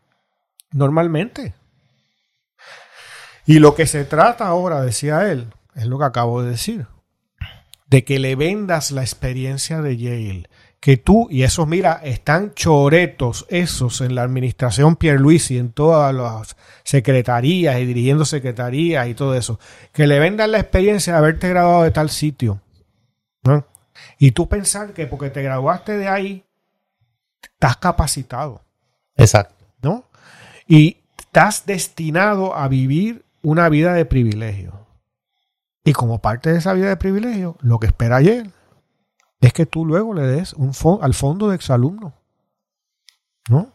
normalmente. 0.71 1.53
Y 3.45 3.59
lo 3.59 3.75
que 3.75 3.87
se 3.87 4.05
trata 4.05 4.47
ahora, 4.47 4.81
decía 4.81 5.29
él, 5.29 5.51
es 5.75 5.85
lo 5.85 5.99
que 5.99 6.05
acabo 6.05 6.41
de 6.41 6.51
decir, 6.51 6.87
de 7.87 8.03
que 8.03 8.19
le 8.19 8.35
vendas 8.35 8.91
la 8.91 9.01
experiencia 9.01 9.81
de 9.81 9.97
Yale, 9.97 10.49
que 10.79 10.97
tú, 10.97 11.27
y 11.31 11.43
esos, 11.43 11.67
mira, 11.67 11.99
están 12.03 12.53
choretos 12.53 13.45
esos 13.49 14.01
en 14.01 14.13
la 14.13 14.21
administración 14.21 14.95
Pierluisi, 14.95 15.57
en 15.57 15.71
todas 15.71 16.13
las 16.13 16.55
secretarías 16.83 17.79
y 17.79 17.85
dirigiendo 17.85 18.23
secretarías 18.23 19.07
y 19.07 19.15
todo 19.15 19.35
eso, 19.35 19.59
que 19.91 20.07
le 20.07 20.19
vendan 20.19 20.51
la 20.51 20.59
experiencia 20.59 21.13
de 21.13 21.19
haberte 21.19 21.49
graduado 21.49 21.83
de 21.83 21.91
tal 21.91 22.09
sitio. 22.09 22.61
Y 24.19 24.31
tú 24.31 24.47
pensar 24.47 24.93
que 24.93 25.07
porque 25.07 25.29
te 25.29 25.41
graduaste 25.41 25.97
de 25.97 26.07
ahí, 26.07 26.45
estás 27.41 27.77
capacitado. 27.77 28.61
Exacto. 29.15 29.55
¿No? 29.81 30.03
Y 30.67 30.97
estás 31.17 31.65
destinado 31.65 32.55
a 32.55 32.67
vivir 32.67 33.25
una 33.41 33.69
vida 33.69 33.93
de 33.93 34.05
privilegio. 34.05 34.84
Y 35.87 35.93
como 35.93 36.19
parte 36.19 36.51
de 36.51 36.57
esa 36.57 36.73
vida 36.73 36.89
de 36.89 36.97
privilegio, 36.97 37.57
lo 37.61 37.79
que 37.79 37.85
espera 37.85 38.17
ayer 38.17 38.49
es 39.39 39.53
que 39.53 39.67
tú 39.67 39.85
luego 39.85 40.15
le 40.15 40.23
des 40.23 40.53
un 40.53 40.71
al 40.99 41.13
fondo 41.13 41.49
de 41.49 41.55
exalumno. 41.55 42.15
¿No? 43.47 43.71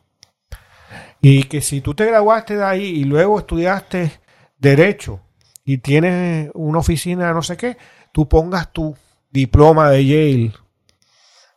Y 1.21 1.45
que 1.45 1.61
si 1.61 1.81
tú 1.81 1.95
te 1.95 2.07
graduaste 2.07 2.57
de 2.57 2.65
ahí 2.65 2.85
y 2.85 3.05
luego 3.05 3.39
estudiaste 3.39 4.21
derecho 4.59 5.21
y 5.65 5.79
tienes 5.79 6.51
una 6.55 6.81
oficina 6.81 7.33
no 7.33 7.43
sé 7.43 7.57
qué, 7.57 7.79
tú 8.11 8.29
pongas 8.29 8.73
tu 8.73 8.97
diploma 9.31 9.89
de 9.91 10.05
Yale 10.05 10.53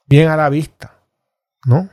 bien 0.05 0.29
a 0.29 0.37
la 0.37 0.49
vista, 0.49 0.99
¿no? 1.65 1.89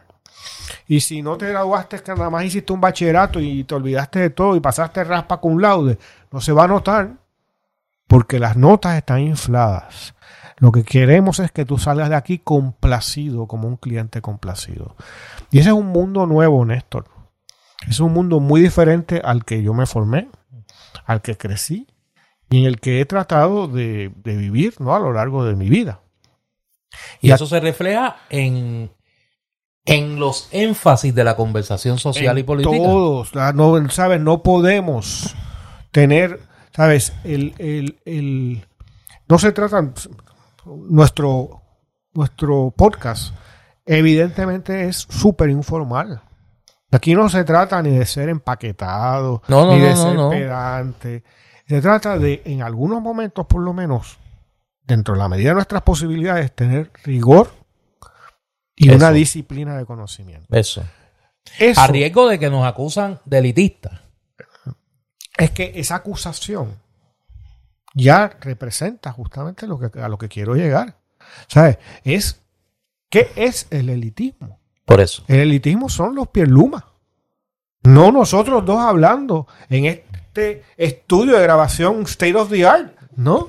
Y 0.87 1.01
si 1.01 1.23
no 1.23 1.39
te 1.39 1.49
graduaste, 1.49 2.03
que 2.03 2.13
nada 2.13 2.29
más 2.29 2.45
hiciste 2.45 2.73
un 2.75 2.81
bachillerato 2.81 3.41
y 3.41 3.65
te 3.65 3.75
olvidaste 3.75 4.19
de 4.19 4.31
todo 4.31 4.55
y 4.57 4.61
pasaste 4.61 5.05
raspa 5.05 5.41
con 5.41 5.63
laude, 5.63 5.99
no 6.31 6.41
se 6.43 6.53
va 6.53 6.65
a 6.65 6.69
notar 6.69 7.15
porque 8.11 8.41
las 8.41 8.57
notas 8.57 8.97
están 8.97 9.21
infladas. 9.21 10.17
Lo 10.59 10.73
que 10.73 10.83
queremos 10.83 11.39
es 11.39 11.53
que 11.53 11.65
tú 11.65 11.79
salgas 11.79 12.11
de 12.11 12.17
aquí 12.17 12.41
complacido, 12.41 13.47
como 13.47 13.69
un 13.69 13.77
cliente 13.77 14.21
complacido. 14.21 14.97
Y 15.53 15.61
ese 15.61 15.69
es 15.69 15.75
un 15.77 15.87
mundo 15.87 16.27
nuevo, 16.27 16.65
Néstor. 16.65 17.05
Es 17.89 18.01
un 18.01 18.13
mundo 18.13 18.41
muy 18.41 18.61
diferente 18.61 19.23
al 19.25 19.45
que 19.45 19.63
yo 19.63 19.75
me 19.75 19.87
formé, 19.87 20.29
al 21.07 21.23
que 21.23 21.37
crecí 21.37 21.87
y 22.51 22.59
en 22.59 22.65
el 22.67 22.81
que 22.81 23.01
he 23.01 23.05
tratado 23.05 23.69
de, 23.69 24.13
vivir 24.25 24.75
¿no? 24.81 24.93
a 24.93 24.99
lo 24.99 25.13
largo 25.13 25.45
de 25.45 25.55
mi 25.55 25.69
vida. 25.69 26.01
Y, 27.21 27.31
eso 27.31 27.47
se 27.47 27.61
refleja 27.61 28.17
en, 28.29 28.91
en 29.85 30.19
los 30.19 30.49
énfasis 30.51 31.15
de 31.15 31.23
la 31.23 31.37
conversación 31.37 31.99
social 31.99 32.41
y 32.41 32.43
política. 32.43 32.77
Todos, 32.77 33.33
no, 33.55 33.89
¿sabes? 33.91 34.21
No 34.21 34.43
podemos 34.43 35.37
tener, 35.93 36.41
¿sabes? 36.75 37.13
El, 37.25 37.55
el, 37.59 38.01
el, 38.05 38.67
no 39.29 39.39
se 39.39 39.53
trata, 39.53 39.93
nuestro, 40.65 41.63
nuestro 42.13 42.73
podcast 42.77 43.35
evidentemente 43.87 44.89
es 44.89 45.07
súper 45.09 45.51
informal. 45.51 46.23
Aquí 46.93 47.15
no 47.15 47.29
se 47.29 47.45
trata 47.45 47.83
ni 47.83 47.91
de 47.91 48.05
ser 48.05 48.29
empaquetado, 48.29 49.43
ni 49.49 49.81
de 49.81 49.97
ser 49.97 50.17
pedante. 50.31 51.25
Se 51.67 51.81
trata 51.81 52.19
de, 52.19 52.43
en 52.45 52.63
algunos 52.63 53.01
momentos 53.01 53.47
por 53.47 53.63
lo 53.63 53.73
menos, 53.73 54.19
dentro 54.83 55.15
de 55.15 55.21
la 55.21 55.29
medida 55.29 55.51
de 55.51 55.55
nuestras 55.55 55.83
posibilidades, 55.83 56.53
tener 56.53 56.91
rigor 57.05 57.53
y 58.75 58.91
una 58.91 59.13
disciplina 59.13 59.77
de 59.77 59.87
conocimiento. 59.87 60.47
Eso. 60.51 60.83
Eso. 61.59 61.81
A 61.81 61.87
riesgo 61.87 62.29
de 62.29 62.39
que 62.39 62.51
nos 62.51 62.67
acusan 62.67 63.21
de 63.25 63.39
elitistas. 63.39 64.01
Es 65.41 65.51
que 65.53 65.73
esa 65.77 65.97
acusación 65.97 66.77
ya 67.95 68.31
representa 68.41 69.11
justamente 69.11 69.67
lo 69.67 69.79
que, 69.79 69.99
a 69.99 70.09
lo 70.09 70.19
que 70.19 70.29
quiero 70.29 70.55
llegar. 70.55 70.97
¿Sabes? 71.47 71.79
Es, 72.05 72.43
¿Qué 73.09 73.31
es 73.37 73.67
el 73.71 73.89
elitismo? 73.89 74.59
Por 74.85 75.01
eso. 75.01 75.25
El 75.29 75.41
elitismo 75.41 75.89
son 75.89 76.15
los 76.15 76.29
pierlumas. 76.29 76.85
No 77.83 78.13
nosotros 78.13 78.65
dos 78.67 78.81
hablando 78.81 79.47
en 79.71 79.87
este 79.87 80.63
estudio 80.77 81.37
de 81.37 81.43
grabación 81.43 82.03
State 82.03 82.37
of 82.37 82.51
the 82.51 82.67
Art, 82.67 82.93
¿no? 83.17 83.49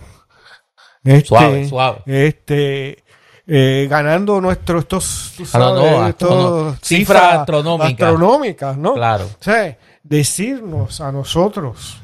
Este, 1.03 1.27
suave, 1.27 1.67
suave. 1.67 2.01
Este, 2.05 3.03
eh, 3.47 3.87
ganando 3.89 4.39
nuestros 4.39 4.83
estos, 4.83 5.33
ah, 5.55 6.73
cifras 6.81 7.39
astronómicas. 7.39 7.91
astronómicas, 7.91 8.77
¿no? 8.77 8.93
Claro. 8.93 9.25
O 9.25 9.43
sea, 9.43 9.77
decirnos 10.03 11.01
a 11.01 11.11
nosotros 11.11 12.01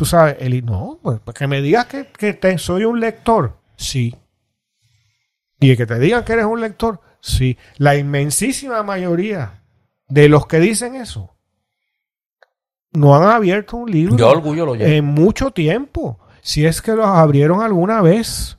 Tú 0.00 0.06
sabes, 0.06 0.36
Eli, 0.40 0.62
no, 0.62 0.98
pues, 1.02 1.20
pues, 1.22 1.36
que 1.36 1.46
me 1.46 1.60
digas 1.60 1.86
que, 1.86 2.06
que 2.06 2.58
soy 2.58 2.84
un 2.84 3.00
lector, 3.00 3.58
sí. 3.76 4.16
Y 5.60 5.76
que 5.76 5.84
te 5.84 5.98
digan 5.98 6.24
que 6.24 6.32
eres 6.32 6.46
un 6.46 6.60
lector, 6.60 7.00
sí. 7.20 7.58
La 7.76 7.96
inmensísima 7.96 8.82
mayoría 8.82 9.62
de 10.08 10.28
los 10.28 10.46
que 10.46 10.58
dicen 10.58 10.94
eso 10.94 11.36
no 12.92 13.14
han 13.14 13.24
abierto 13.24 13.76
un 13.76 13.90
libro 13.90 14.16
Yo 14.16 14.30
orgullo 14.30 14.66
lo 14.66 14.74
en 14.74 15.04
mucho 15.04 15.50
tiempo. 15.50 16.18
Si 16.40 16.64
es 16.64 16.80
que 16.80 16.92
los 16.92 17.06
abrieron 17.06 17.60
alguna 17.60 18.00
vez 18.00 18.58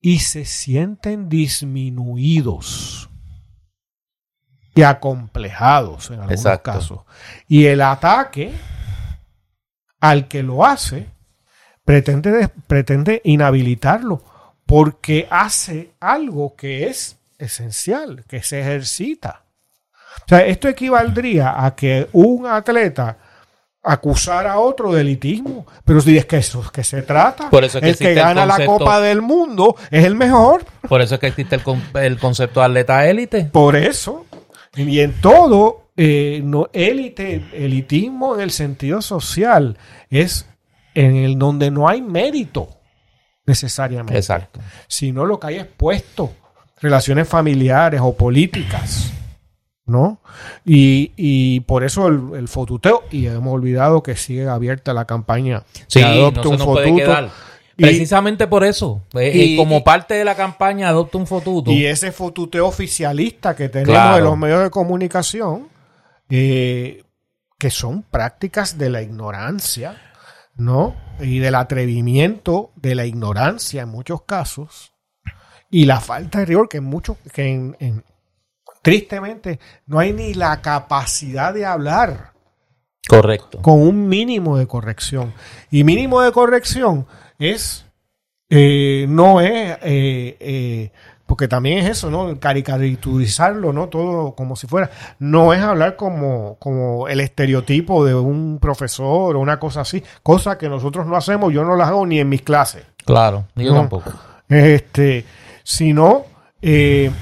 y 0.00 0.18
se 0.18 0.44
sienten 0.44 1.30
disminuidos 1.30 3.07
y 4.78 4.84
acomplejados 4.84 6.12
en 6.12 6.20
algunos 6.20 6.60
casos. 6.60 7.00
Y 7.48 7.66
el 7.66 7.80
ataque 7.80 8.54
al 9.98 10.28
que 10.28 10.44
lo 10.44 10.64
hace, 10.64 11.08
pretende, 11.84 12.48
pretende 12.68 13.20
inhabilitarlo 13.24 14.22
porque 14.66 15.26
hace 15.32 15.90
algo 15.98 16.54
que 16.54 16.86
es 16.86 17.16
esencial, 17.38 18.24
que 18.28 18.40
se 18.44 18.60
ejercita. 18.60 19.42
O 20.18 20.28
sea, 20.28 20.46
esto 20.46 20.68
equivaldría 20.68 21.64
a 21.64 21.74
que 21.74 22.08
un 22.12 22.46
atleta 22.46 23.16
acusar 23.82 24.46
a 24.46 24.60
otro 24.60 24.92
de 24.92 25.00
elitismo. 25.00 25.66
Pero 25.84 26.00
si 26.00 26.16
es 26.16 26.26
que 26.26 26.36
eso 26.36 26.60
es 26.60 26.70
que 26.70 26.84
se 26.84 27.02
trata. 27.02 27.50
Por 27.50 27.64
eso 27.64 27.78
es 27.78 27.82
que 27.82 27.90
el 27.90 27.96
que 27.96 28.10
el 28.10 28.14
gana 28.14 28.46
la 28.46 28.64
Copa 28.64 29.00
del 29.00 29.22
Mundo 29.22 29.74
es 29.90 30.04
el 30.04 30.14
mejor. 30.14 30.64
Por 30.88 31.00
eso 31.00 31.14
es 31.14 31.20
que 31.20 31.26
existe 31.26 31.56
el, 31.56 31.62
el 32.00 32.18
concepto 32.20 32.60
de 32.60 32.66
atleta 32.66 33.06
élite. 33.08 33.44
Por 33.44 33.74
eso. 33.74 34.26
Y 34.78 35.00
en 35.00 35.20
todo, 35.20 35.90
eh, 35.96 36.40
no, 36.44 36.68
élite, 36.72 37.44
elitismo 37.52 38.36
en 38.36 38.40
el 38.42 38.50
sentido 38.50 39.02
social 39.02 39.76
es 40.08 40.46
en 40.94 41.16
el 41.16 41.38
donde 41.38 41.70
no 41.70 41.88
hay 41.88 42.00
mérito 42.00 42.68
necesariamente. 43.44 44.16
Exacto. 44.16 44.60
Sino 44.86 45.24
lo 45.26 45.40
que 45.40 45.46
hay 45.48 45.56
es 45.56 45.66
puesto, 45.66 46.32
relaciones 46.80 47.28
familiares 47.28 48.00
o 48.02 48.16
políticas. 48.16 49.12
¿No? 49.86 50.20
Y, 50.66 51.12
y 51.16 51.60
por 51.60 51.82
eso 51.82 52.08
el, 52.08 52.20
el 52.34 52.46
fotuteo, 52.46 53.04
y 53.10 53.24
hemos 53.26 53.54
olvidado 53.54 54.02
que 54.02 54.16
sigue 54.16 54.46
abierta 54.46 54.92
la 54.92 55.06
campaña. 55.06 55.62
Sí, 55.86 56.02
no 56.02 56.08
Adopta 56.08 56.42
se 56.42 56.48
un 56.48 56.58
nos 56.58 56.66
puede 56.66 56.90
Fotuto. 56.90 57.30
Y- 57.78 57.82
Precisamente 57.82 58.46
por 58.48 58.64
eso. 58.64 59.04
eh, 59.14 59.30
y- 59.32 59.54
y 59.54 59.56
como 59.56 59.84
parte 59.84 60.14
de 60.14 60.24
la 60.24 60.34
campaña 60.34 60.88
Adopta 60.88 61.16
un 61.16 61.26
Fotuto. 61.28 61.70
Y 61.70 61.86
ese 61.86 62.10
fotuteo 62.12 62.66
oficialista 62.66 63.54
que 63.54 63.68
tenemos 63.68 63.94
Claro. 63.94 64.18
en 64.18 64.24
los 64.24 64.36
medios 64.36 64.62
de 64.64 64.70
comunicación, 64.70 65.68
eh, 66.28 67.04
que 67.58 67.70
son 67.70 68.02
prácticas 68.02 68.78
de 68.78 68.90
la 68.90 69.00
ignorancia, 69.02 69.96
¿no? 70.56 70.96
Y 71.20 71.38
del 71.38 71.54
atrevimiento 71.54 72.72
de 72.76 72.96
la 72.96 73.06
ignorancia 73.06 73.82
en 73.82 73.88
muchos 73.90 74.22
casos, 74.22 74.92
y 75.70 75.84
la 75.84 76.00
falta 76.00 76.40
de 76.40 76.46
rigor 76.46 76.68
que 76.68 76.78
en 76.78 76.84
muchos, 76.84 77.16
que 77.32 77.46
en, 77.48 77.76
en- 77.78 78.04
tristemente 78.82 79.60
no 79.86 80.00
hay 80.00 80.12
ni 80.12 80.34
la 80.34 80.60
capacidad 80.62 81.54
de 81.54 81.64
hablar 81.66 82.32
Correcto. 83.08 83.60
con 83.62 83.80
un 83.80 84.08
mínimo 84.08 84.56
de 84.58 84.66
corrección. 84.66 85.32
Y 85.70 85.84
mínimo 85.84 86.20
de 86.22 86.32
corrección 86.32 87.06
es, 87.38 87.86
eh, 88.50 89.06
no 89.08 89.40
es, 89.40 89.78
eh, 89.82 90.36
eh, 90.40 90.92
porque 91.26 91.46
también 91.48 91.78
es 91.78 91.90
eso, 91.90 92.10
¿no? 92.10 92.38
Caricaturizarlo, 92.40 93.72
¿no? 93.72 93.88
Todo 93.88 94.34
como 94.34 94.56
si 94.56 94.66
fuera, 94.66 94.90
no 95.18 95.52
es 95.52 95.60
hablar 95.60 95.96
como, 95.96 96.56
como 96.58 97.06
el 97.08 97.20
estereotipo 97.20 98.04
de 98.04 98.14
un 98.14 98.58
profesor 98.60 99.36
o 99.36 99.40
una 99.40 99.58
cosa 99.60 99.82
así, 99.82 100.02
cosa 100.22 100.56
que 100.58 100.68
nosotros 100.68 101.06
no 101.06 101.16
hacemos, 101.16 101.52
yo 101.52 101.64
no 101.64 101.76
las 101.76 101.88
hago 101.88 102.06
ni 102.06 102.18
en 102.20 102.28
mis 102.28 102.42
clases 102.42 102.84
Claro. 103.04 103.46
Yo 103.56 103.72
No. 103.72 103.80
tampoco. 103.80 104.12
este, 104.48 105.24
sino 105.62 106.24
el, 106.60 107.12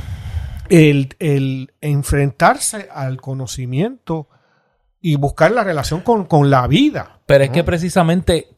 el 1.19 1.73
enfrentarse 1.81 2.89
al 2.93 3.21
conocimiento 3.21 4.29
y 5.01 5.17
buscar 5.17 5.53
la 5.53 5.63
relación 5.63 6.01
con, 6.01 6.25
con 6.25 6.51
la 6.51 6.67
vida. 6.67 7.21
Pero 7.27 7.45
es 7.45 7.51
que 7.51 7.63
precisamente 7.65 8.49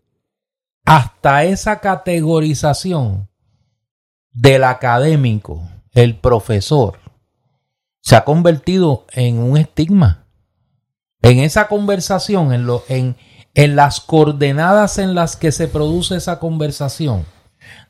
hasta 0.89 1.45
esa 1.45 1.81
categorización 1.81 3.29
del 4.33 4.65
académico, 4.65 5.69
el 5.93 6.17
profesor, 6.17 6.99
se 8.01 8.17
ha 8.17 8.25
convertido 8.25 9.05
en 9.13 9.39
un 9.39 9.59
estigma. 9.59 10.25
En 11.21 11.41
esa 11.41 11.69
conversación, 11.69 12.55
en, 12.89 13.77
las 13.77 14.01
coordenadas 14.01 14.97
en 14.97 15.15
las 15.15 15.37
que 15.37 15.53
se 15.53 15.69
produce 15.69 16.17
esa 16.17 16.39
conversación, 16.39 17.27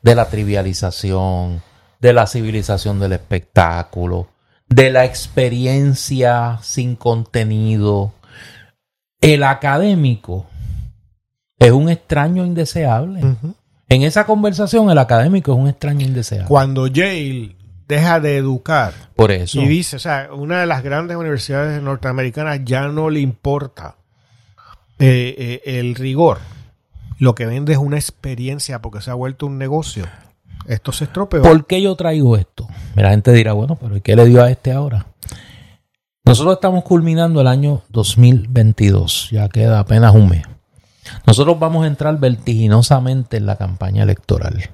de 0.01 0.15
la 0.15 0.25
trivialización, 0.25 1.61
de 2.01 2.11
la 2.11 2.27
civilización 2.27 2.99
del 2.99 3.13
espectáculo, 3.13 4.27
de 4.67 4.89
la 4.89 5.05
experiencia 5.05 6.59
sin 6.63 6.97
contenido, 6.97 8.11
el 9.21 9.43
académico 9.43 10.47
es 11.59 11.71
un 11.71 11.89
extraño 11.89 12.45
indeseable. 12.45 13.21
En 13.89 14.03
esa 14.03 14.25
conversación, 14.25 14.89
el 14.89 14.97
académico 14.97 15.51
es 15.51 15.57
un 15.57 15.67
extraño 15.67 16.05
indeseable. 16.05 16.47
Cuando 16.47 16.87
Yale 16.87 17.55
deja 17.87 18.19
de 18.19 18.37
educar 18.37 18.93
Por 19.15 19.31
eso. 19.31 19.59
y 19.59 19.67
dice, 19.67 19.97
o 19.97 19.99
sea, 19.99 20.29
una 20.31 20.61
de 20.61 20.67
las 20.67 20.83
grandes 20.83 21.17
universidades 21.17 21.81
norteamericanas 21.81 22.61
ya 22.63 22.87
no 22.87 23.09
le 23.09 23.19
importa 23.19 23.95
eh, 24.99 25.35
eh, 25.65 25.79
el 25.79 25.95
rigor. 25.95 26.37
Lo 27.17 27.35
que 27.35 27.45
vende 27.45 27.73
es 27.73 27.79
una 27.79 27.97
experiencia 27.97 28.81
porque 28.81 29.01
se 29.01 29.11
ha 29.11 29.15
vuelto 29.15 29.47
un 29.47 29.57
negocio. 29.57 30.05
Esto 30.67 30.91
se 30.91 31.05
estropeó. 31.05 31.41
¿Por 31.41 31.65
qué 31.65 31.81
yo 31.81 31.95
traigo 31.95 32.37
esto? 32.37 32.67
La 32.95 33.09
gente 33.09 33.33
dirá, 33.33 33.53
bueno, 33.53 33.75
pero 33.75 33.97
¿y 33.97 34.01
qué 34.01 34.15
le 34.15 34.25
dio 34.25 34.43
a 34.43 34.51
este 34.51 34.71
ahora? 34.71 35.07
Nosotros 36.23 36.53
estamos 36.53 36.83
culminando 36.83 37.41
el 37.41 37.47
año 37.47 37.81
2022, 37.89 39.29
ya 39.31 39.49
queda 39.49 39.79
apenas 39.79 40.13
un 40.13 40.29
mes. 40.29 40.43
Nosotros 41.25 41.59
vamos 41.59 41.83
a 41.83 41.87
entrar 41.87 42.19
vertiginosamente 42.19 43.37
en 43.37 43.45
la 43.45 43.55
campaña 43.55 44.03
electoral. 44.03 44.71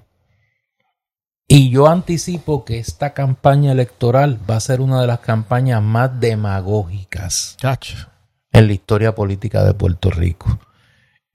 Y 1.48 1.70
yo 1.70 1.88
anticipo 1.88 2.66
que 2.66 2.80
esta 2.80 3.14
campaña 3.14 3.72
electoral 3.72 4.40
va 4.50 4.56
a 4.56 4.60
ser 4.60 4.82
una 4.82 5.02
de 5.02 5.08
las 5.08 5.20
campañas 5.20 5.82
más 5.82 6.20
demagógicas 6.20 7.56
Chacho. 7.60 8.10
en 8.52 8.68
la 8.68 8.74
historia 8.74 9.14
política 9.14 9.64
de 9.64 9.76
Puerto 9.76 10.10
Rico. 10.10 10.60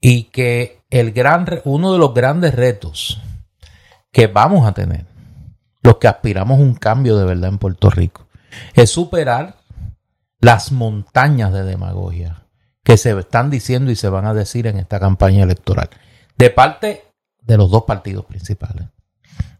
Y 0.01 0.23
que 0.23 0.81
el 0.89 1.13
gran, 1.13 1.47
uno 1.63 1.93
de 1.93 1.99
los 1.99 2.13
grandes 2.13 2.55
retos 2.55 3.21
que 4.11 4.27
vamos 4.27 4.67
a 4.67 4.73
tener, 4.73 5.05
los 5.81 5.97
que 5.97 6.09
aspiramos 6.09 6.59
a 6.59 6.61
un 6.61 6.75
cambio 6.75 7.17
de 7.17 7.25
verdad 7.25 7.49
en 7.49 7.57
Puerto 7.57 7.89
Rico, 7.89 8.27
es 8.73 8.89
superar 8.89 9.55
las 10.41 10.71
montañas 10.73 11.53
de 11.53 11.63
demagogia 11.63 12.40
que 12.83 12.97
se 12.97 13.17
están 13.17 13.49
diciendo 13.49 13.91
y 13.91 13.95
se 13.95 14.09
van 14.09 14.25
a 14.25 14.33
decir 14.33 14.67
en 14.67 14.77
esta 14.77 14.99
campaña 14.99 15.43
electoral. 15.43 15.89
De 16.37 16.49
parte 16.49 17.05
de 17.41 17.57
los 17.57 17.69
dos 17.69 17.83
partidos 17.83 18.25
principales. 18.25 18.87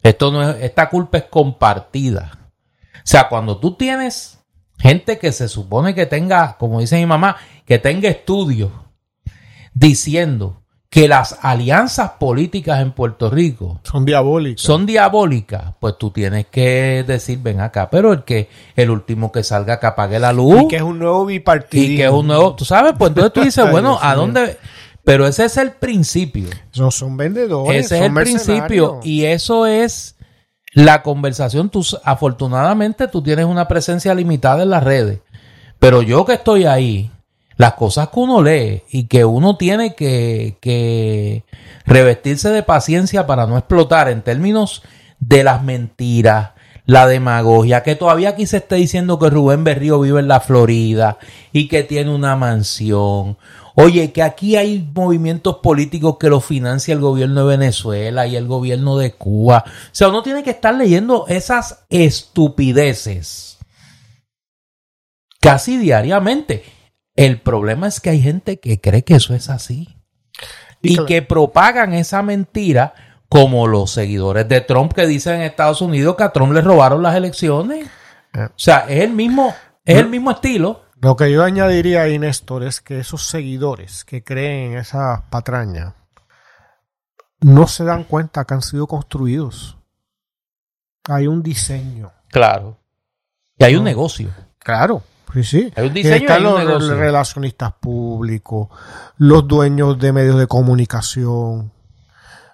Esto 0.03 0.31
no 0.31 0.49
es, 0.49 0.63
esta 0.63 0.89
culpa 0.89 1.19
es 1.19 1.23
compartida. 1.25 2.49
O 2.95 3.01
sea, 3.03 3.29
cuando 3.29 3.59
tú 3.59 3.75
tienes 3.75 4.39
gente 4.79 5.19
que 5.19 5.31
se 5.31 5.47
supone 5.47 5.93
que 5.93 6.05
tenga, 6.05 6.57
como 6.57 6.79
dice 6.79 6.97
mi 6.97 7.05
mamá, 7.05 7.37
que 7.65 7.77
tenga 7.77 8.09
estudios 8.09 8.71
diciendo 9.73 10.60
que 10.91 11.07
las 11.07 11.39
alianzas 11.41 12.11
políticas 12.19 12.81
en 12.81 12.91
Puerto 12.91 13.29
Rico 13.29 13.79
Son 13.83 14.03
diabólicos. 14.03 14.61
son 14.61 14.85
diabólicas, 14.85 15.73
pues 15.79 15.97
tú 15.97 16.11
tienes 16.11 16.47
que 16.47 17.05
decir, 17.07 17.39
ven 17.41 17.61
acá, 17.61 17.89
pero 17.89 18.11
el 18.11 18.25
que 18.25 18.49
el 18.75 18.89
último 18.89 19.31
que 19.31 19.41
salga 19.41 19.79
que 19.79 19.87
apague 19.87 20.19
la 20.19 20.33
luz 20.33 20.63
y 20.63 20.67
que 20.67 20.75
es 20.75 20.81
un 20.81 20.99
nuevo 20.99 21.25
bipartidismo. 21.25 21.93
y 21.93 21.95
que 21.95 22.03
es 22.03 22.11
un 22.11 22.27
nuevo, 22.27 22.55
tú 22.55 22.65
sabes, 22.65 22.91
pues 22.97 23.11
entonces 23.11 23.31
tú 23.31 23.41
dices, 23.41 23.71
bueno, 23.71 23.99
¿a 24.01 24.15
dónde? 24.15 24.57
Pero 25.05 25.25
ese 25.25 25.45
es 25.45 25.55
el 25.55 25.71
principio. 25.71 26.49
No 26.77 26.91
son 26.91 27.15
vendedores. 27.15 27.85
Ese 27.85 27.99
es 27.99 28.03
el 28.03 28.13
principio. 28.13 28.99
Y 29.01 29.23
eso 29.23 29.65
es 29.65 30.17
la 30.73 31.03
conversación. 31.03 31.69
Tú, 31.69 31.85
afortunadamente 32.03 33.07
tú 33.07 33.23
tienes 33.23 33.45
una 33.45 33.69
presencia 33.69 34.13
limitada 34.13 34.63
en 34.63 34.69
las 34.69 34.83
redes. 34.83 35.19
Pero 35.79 36.01
yo 36.01 36.25
que 36.25 36.33
estoy 36.33 36.65
ahí, 36.65 37.11
las 37.57 37.73
cosas 37.73 38.09
que 38.09 38.19
uno 38.19 38.41
lee 38.41 38.83
y 38.91 39.05
que 39.05 39.25
uno 39.25 39.57
tiene 39.57 39.95
que, 39.95 40.57
que 40.61 41.43
revestirse 41.85 42.49
de 42.49 42.63
paciencia 42.63 43.27
para 43.27 43.45
no 43.45 43.57
explotar 43.57 44.09
en 44.09 44.21
términos 44.21 44.83
de 45.19 45.43
las 45.43 45.63
mentiras, 45.63 46.51
la 46.85 47.07
demagogia, 47.07 47.83
que 47.83 47.95
todavía 47.95 48.29
aquí 48.29 48.47
se 48.47 48.57
está 48.57 48.75
diciendo 48.75 49.19
que 49.19 49.29
Rubén 49.29 49.63
Berrío 49.63 49.99
vive 49.99 50.19
en 50.19 50.27
la 50.27 50.39
Florida 50.39 51.17
y 51.51 51.67
que 51.67 51.83
tiene 51.83 52.13
una 52.13 52.35
mansión. 52.35 53.37
Oye, 53.75 54.11
que 54.11 54.23
aquí 54.23 54.57
hay 54.57 54.89
movimientos 54.93 55.57
políticos 55.57 56.17
que 56.19 56.29
los 56.29 56.43
financia 56.43 56.93
el 56.93 56.99
gobierno 56.99 57.47
de 57.47 57.57
Venezuela 57.57 58.27
y 58.27 58.35
el 58.35 58.47
gobierno 58.47 58.97
de 58.97 59.13
Cuba. 59.13 59.63
O 59.67 59.89
sea, 59.91 60.09
uno 60.09 60.23
tiene 60.23 60.43
que 60.43 60.49
estar 60.49 60.73
leyendo 60.73 61.25
esas 61.27 61.85
estupideces 61.89 63.51
casi 65.41 65.77
diariamente. 65.77 66.63
El 67.15 67.41
problema 67.41 67.87
es 67.87 67.99
que 67.99 68.09
hay 68.09 68.21
gente 68.21 68.59
que 68.59 68.79
cree 68.79 69.03
que 69.03 69.15
eso 69.15 69.33
es 69.33 69.49
así. 69.49 69.97
Y 70.81 71.03
que 71.05 71.21
propagan 71.21 71.93
esa 71.93 72.23
mentira 72.23 72.93
como 73.29 73.67
los 73.67 73.91
seguidores 73.91 74.47
de 74.49 74.61
Trump 74.61 74.93
que 74.93 75.05
dicen 75.05 75.35
en 75.35 75.41
Estados 75.43 75.81
Unidos 75.81 76.15
que 76.17 76.23
a 76.23 76.33
Trump 76.33 76.53
le 76.53 76.61
robaron 76.61 77.03
las 77.03 77.15
elecciones. 77.15 77.87
Eh. 78.33 78.45
O 78.45 78.53
sea, 78.55 78.85
es 78.89 79.03
el 79.03 79.11
mismo, 79.11 79.53
es 79.85 79.97
el 79.97 80.09
mismo 80.09 80.31
estilo. 80.31 80.85
Lo 80.99 81.15
que 81.15 81.31
yo 81.31 81.43
añadiría 81.43 82.03
ahí, 82.03 82.19
Néstor, 82.19 82.63
es 82.63 82.81
que 82.81 82.99
esos 82.99 83.27
seguidores 83.27 84.03
que 84.05 84.23
creen 84.23 84.73
en 84.73 84.77
esa 84.79 85.23
patraña 85.29 85.95
no 87.39 87.67
se 87.67 87.83
dan 87.83 88.03
cuenta 88.03 88.45
que 88.45 88.53
han 88.53 88.61
sido 88.61 88.87
construidos. 88.87 89.77
Hay 91.07 91.27
un 91.27 91.41
diseño. 91.41 92.11
Claro. 92.29 92.77
Y 93.57 93.63
hay 93.63 93.75
un 93.75 93.83
negocio. 93.83 94.29
Claro, 94.59 95.03
sí, 95.33 95.43
sí. 95.43 95.73
Hay 95.75 95.87
un 95.87 95.93
diseño 95.93 96.15
y 96.15 96.21
Están 96.21 96.37
hay 96.37 96.45
un 96.45 96.51
los 96.53 96.59
negocio. 96.67 96.95
relacionistas 96.95 97.73
públicos, 97.73 98.69
los 99.17 99.47
dueños 99.47 99.97
de 99.99 100.13
medios 100.13 100.37
de 100.37 100.47
comunicación. 100.47 101.71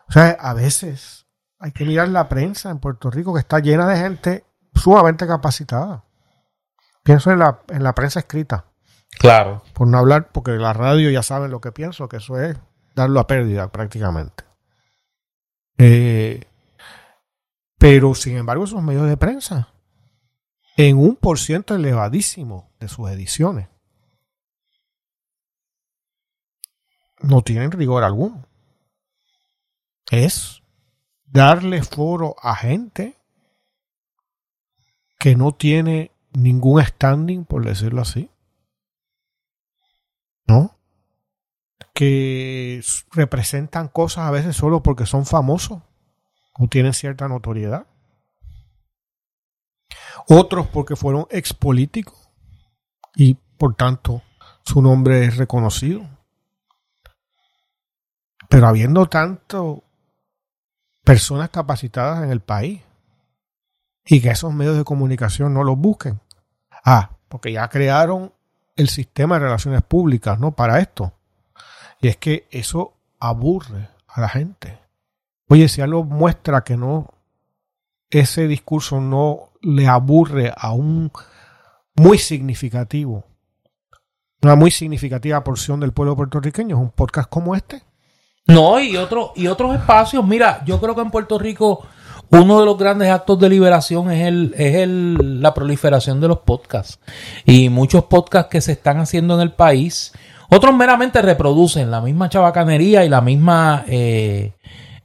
O 0.08 0.12
sea, 0.12 0.38
a 0.40 0.54
veces 0.54 1.26
hay 1.60 1.72
que 1.72 1.86
mirar 1.86 2.10
la 2.10 2.30
prensa 2.30 2.70
en 2.70 2.80
Puerto 2.80 3.10
Rico 3.10 3.34
que 3.34 3.40
está 3.40 3.60
llena 3.60 3.88
de 3.88 3.98
gente 3.98 4.46
sumamente 4.76 5.26
capacitada. 5.28 6.04
Pienso 7.04 7.32
en 7.32 7.40
la, 7.40 7.60
en 7.70 7.84
la 7.84 7.94
prensa 7.94 8.20
escrita. 8.20 8.66
Claro. 9.20 9.64
Por 9.74 9.88
no 9.88 9.98
hablar, 9.98 10.30
porque 10.32 10.52
la 10.52 10.74
radio 10.74 11.10
ya 11.10 11.24
saben 11.24 11.50
lo 11.52 11.62
que 11.62 11.72
pienso, 11.72 12.08
que 12.08 12.18
eso 12.18 12.40
es 12.40 12.58
darlo 12.96 13.20
a 13.20 13.28
pérdida 13.28 13.72
prácticamente. 13.72 14.44
Eh, 15.78 16.44
pero, 17.78 18.14
sin 18.16 18.38
embargo, 18.38 18.64
esos 18.66 18.82
medios 18.82 19.08
de 19.08 19.18
prensa, 19.18 19.70
en 20.78 20.98
un 20.98 21.16
por 21.16 21.40
ciento 21.40 21.76
elevadísimo 21.76 22.72
de 22.80 22.88
sus 22.88 23.10
ediciones, 23.10 23.68
no 27.20 27.42
tienen 27.42 27.72
rigor 27.72 28.04
alguno. 28.04 28.48
Es 30.12 30.62
darle 31.26 31.84
foro 31.84 32.36
a 32.42 32.56
gente 32.56 33.18
que 35.20 35.36
no 35.36 35.52
tiene 35.54 36.12
ningún 36.32 36.84
standing, 36.84 37.44
por 37.46 37.66
decirlo 37.66 38.02
así. 38.02 38.30
¿No? 40.46 40.78
Que 41.94 42.82
representan 43.12 43.88
cosas 43.88 44.26
a 44.26 44.32
veces 44.32 44.56
solo 44.56 44.84
porque 44.84 45.08
son 45.08 45.26
famosos 45.26 45.82
o 46.54 46.68
tienen 46.68 46.94
cierta 46.94 47.28
notoriedad. 47.28 47.88
Otros 50.28 50.68
porque 50.68 50.96
fueron 50.96 51.26
expolíticos 51.30 52.30
y 53.16 53.36
por 53.58 53.76
tanto 53.76 54.22
su 54.64 54.82
nombre 54.82 55.26
es 55.26 55.38
reconocido. 55.38 56.08
Pero 58.50 58.68
habiendo 58.68 59.08
tanto 59.08 59.84
personas 61.04 61.50
capacitadas 61.50 62.24
en 62.24 62.32
el 62.32 62.42
país 62.42 62.82
y 64.06 64.22
que 64.22 64.30
esos 64.30 64.54
medios 64.54 64.78
de 64.78 64.84
comunicación 64.84 65.54
no 65.54 65.64
los 65.64 65.78
busquen. 65.78 66.20
Ah, 66.84 67.12
porque 67.30 67.52
ya 67.52 67.68
crearon 67.70 68.34
el 68.76 68.90
sistema 68.90 69.36
de 69.36 69.46
relaciones 69.46 69.82
públicas, 69.84 70.40
¿no? 70.40 70.52
Para 70.52 70.80
esto. 70.80 71.14
Y 72.02 72.08
es 72.08 72.18
que 72.18 72.48
eso 72.52 72.94
aburre 73.20 73.90
a 74.08 74.22
la 74.22 74.30
gente. 74.30 74.80
Oye, 75.50 75.68
si 75.68 75.82
algo 75.82 76.04
muestra 76.04 76.64
que 76.64 76.78
no, 76.78 77.14
ese 78.10 78.48
discurso 78.48 79.02
no 79.02 79.52
le 79.68 79.88
aburre 79.88 80.54
a 80.56 80.72
un 80.72 81.12
muy 81.96 82.18
significativo, 82.18 83.26
una 84.42 84.56
muy 84.56 84.72
significativa 84.72 85.44
porción 85.44 85.80
del 85.80 85.94
pueblo 85.94 86.16
puertorriqueño, 86.16 86.76
es 86.76 86.82
un 86.82 86.92
podcast 86.92 87.30
como 87.30 87.56
este. 87.56 87.84
No, 88.48 88.80
y, 88.80 88.96
otro, 88.96 89.34
y 89.36 89.48
otros 89.48 89.76
espacios. 89.76 90.26
Mira, 90.26 90.64
yo 90.66 90.80
creo 90.80 90.96
que 90.96 91.02
en 91.02 91.12
Puerto 91.12 91.38
Rico 91.38 91.86
uno 92.30 92.60
de 92.60 92.66
los 92.66 92.78
grandes 92.78 93.10
actos 93.10 93.40
de 93.40 93.50
liberación 93.50 94.12
es, 94.12 94.28
el, 94.28 94.54
es 94.58 94.76
el, 94.76 95.42
la 95.42 95.54
proliferación 95.54 96.20
de 96.20 96.28
los 96.28 96.40
podcasts. 96.40 97.00
Y 97.46 97.70
muchos 97.70 98.06
podcasts 98.06 98.50
que 98.50 98.62
se 98.62 98.74
están 98.74 99.00
haciendo 99.00 99.36
en 99.36 99.42
el 99.42 99.52
país, 99.52 100.14
otros 100.50 100.76
meramente 100.76 101.22
reproducen 101.22 101.92
la 101.92 102.02
misma 102.02 102.30
chabacanería 102.30 103.06
y 103.06 103.10
la 103.10 103.22
misma, 103.22 103.86
eh, 103.88 104.54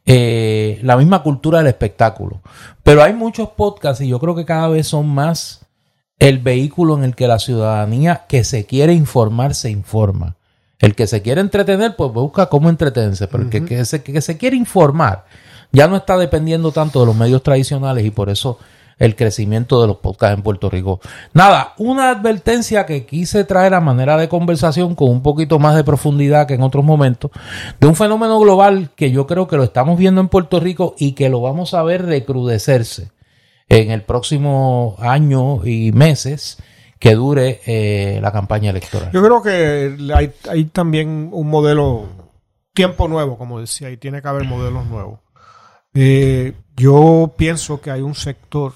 eh, 0.06 0.80
la 0.82 0.96
misma 0.96 1.22
cultura 1.22 1.58
del 1.58 1.68
espectáculo. 1.68 2.40
Pero 2.82 3.02
hay 3.02 3.12
muchos 3.12 3.50
podcasts 3.50 4.02
y 4.02 4.08
yo 4.08 4.18
creo 4.18 4.34
que 4.34 4.44
cada 4.44 4.68
vez 4.68 4.88
son 4.88 5.08
más 5.08 5.66
el 6.18 6.38
vehículo 6.38 6.96
en 6.96 7.04
el 7.04 7.14
que 7.14 7.28
la 7.28 7.38
ciudadanía 7.38 8.26
que 8.28 8.44
se 8.44 8.64
quiere 8.66 8.92
informar 8.92 9.54
se 9.54 9.70
informa. 9.70 10.36
El 10.78 10.94
que 10.94 11.06
se 11.06 11.22
quiere 11.22 11.40
entretener, 11.40 11.94
pues 11.94 12.12
busca 12.12 12.46
cómo 12.46 12.68
entretenerse, 12.68 13.28
pero 13.28 13.44
el 13.44 13.50
que, 13.50 13.84
se, 13.84 14.02
que 14.02 14.20
se 14.20 14.36
quiere 14.36 14.56
informar 14.56 15.24
ya 15.72 15.88
no 15.88 15.96
está 15.96 16.18
dependiendo 16.18 16.70
tanto 16.70 17.00
de 17.00 17.06
los 17.06 17.16
medios 17.16 17.42
tradicionales 17.42 18.04
y 18.04 18.10
por 18.10 18.28
eso 18.28 18.58
el 18.98 19.16
crecimiento 19.16 19.80
de 19.80 19.88
los 19.88 19.98
podcasts 19.98 20.36
en 20.36 20.42
Puerto 20.42 20.70
Rico. 20.70 21.00
Nada, 21.32 21.74
una 21.78 22.10
advertencia 22.10 22.86
que 22.86 23.06
quise 23.06 23.44
traer 23.44 23.74
a 23.74 23.80
manera 23.80 24.16
de 24.16 24.28
conversación 24.28 24.94
con 24.94 25.10
un 25.10 25.22
poquito 25.22 25.58
más 25.58 25.76
de 25.76 25.84
profundidad 25.84 26.46
que 26.46 26.54
en 26.54 26.62
otros 26.62 26.84
momentos, 26.84 27.30
de 27.80 27.86
un 27.86 27.96
fenómeno 27.96 28.38
global 28.40 28.90
que 28.94 29.10
yo 29.10 29.26
creo 29.26 29.48
que 29.48 29.56
lo 29.56 29.64
estamos 29.64 29.98
viendo 29.98 30.20
en 30.20 30.28
Puerto 30.28 30.60
Rico 30.60 30.94
y 30.98 31.12
que 31.12 31.28
lo 31.28 31.40
vamos 31.40 31.74
a 31.74 31.82
ver 31.82 32.06
recrudecerse 32.06 33.10
en 33.68 33.90
el 33.90 34.02
próximo 34.02 34.96
año 34.98 35.64
y 35.64 35.92
meses 35.92 36.58
que 36.98 37.14
dure 37.16 37.60
eh, 37.66 38.20
la 38.22 38.30
campaña 38.30 38.70
electoral. 38.70 39.10
Yo 39.12 39.22
creo 39.24 39.42
que 39.42 39.96
hay, 40.14 40.64
también 40.66 41.30
un 41.32 41.48
modelo, 41.48 42.06
tiempo 42.74 43.08
nuevo, 43.08 43.36
como 43.36 43.58
decía, 43.58 43.90
y 43.90 43.96
tiene 43.96 44.22
que 44.22 44.28
haber 44.28 44.44
modelos 44.44 44.86
nuevos. 44.86 45.18
Eh, 45.94 46.52
yo 46.76 47.34
pienso 47.36 47.80
que 47.80 47.90
hay 47.90 48.00
un 48.00 48.14
sector, 48.14 48.74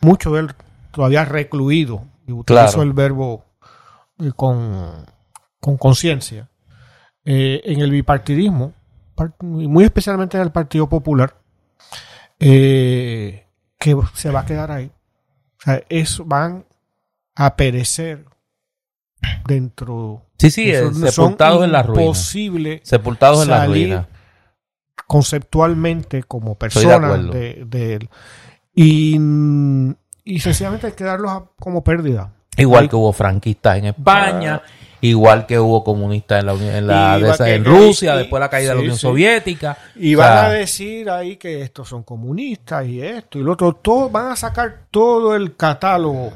mucho 0.00 0.32
de 0.32 0.40
él 0.40 0.50
todavía 0.92 1.24
recluido, 1.24 2.04
y 2.26 2.32
utilizo 2.32 2.82
el 2.82 2.92
verbo 2.92 3.44
eh, 4.18 4.32
con 4.36 5.06
conciencia, 5.78 6.48
en 7.24 7.80
el 7.80 7.90
bipartidismo, 7.90 8.74
muy 9.40 9.84
especialmente 9.84 10.36
en 10.36 10.42
el 10.42 10.52
Partido 10.52 10.88
Popular, 10.88 11.36
que 12.38 13.46
se 14.14 14.30
va 14.30 14.40
a 14.40 14.46
quedar 14.46 14.70
ahí. 14.70 14.90
O 15.58 15.62
sea, 15.64 15.82
eso 15.88 16.24
van 16.24 16.66
a 17.34 17.56
perecer 17.56 18.26
dentro. 19.46 20.26
Sí, 20.38 20.50
sí, 20.50 20.72
sepultados 21.06 21.64
en 21.64 21.72
la 21.72 21.82
ruina. 21.82 22.04
Posible 22.04 22.80
sepultados 22.84 23.42
en 23.42 23.50
la 23.50 23.66
ruina. 23.66 24.08
Conceptualmente 25.06 26.22
como 26.22 26.54
personas 26.56 27.30
de, 27.30 27.64
de, 27.66 28.08
y, 28.74 29.18
y 30.24 30.40
sencillamente 30.40 30.88
hay 30.88 30.92
que 30.94 31.04
darlos 31.04 31.42
como 31.58 31.84
pérdida. 31.84 32.32
Igual 32.56 32.88
que 32.88 32.96
hubo 32.96 33.12
franquistas 33.12 33.78
en 33.78 33.86
España, 33.86 34.62
igual 35.00 35.44
que 35.44 35.58
hubo 35.58 35.82
comunistas 35.82 36.40
en 36.40 36.46
la, 36.46 36.52
en, 36.54 36.86
la 36.86 37.36
en 37.48 37.64
Rusia, 37.64 38.16
después 38.16 38.40
la 38.40 38.48
caída 38.48 38.70
de 38.70 38.74
la 38.76 38.80
Unión 38.80 38.96
Soviética. 38.96 39.76
Y 39.96 40.14
van 40.14 40.38
a 40.38 40.48
decir 40.50 41.10
ahí 41.10 41.36
que 41.36 41.62
estos 41.62 41.88
son 41.88 42.04
comunistas 42.04 42.86
y 42.86 43.02
esto 43.02 43.38
y 43.38 43.42
lo 43.42 43.52
otro. 43.52 43.72
Todo, 43.74 44.08
van 44.08 44.32
a 44.32 44.36
sacar 44.36 44.86
todo 44.90 45.34
el 45.34 45.56
catálogo 45.56 46.32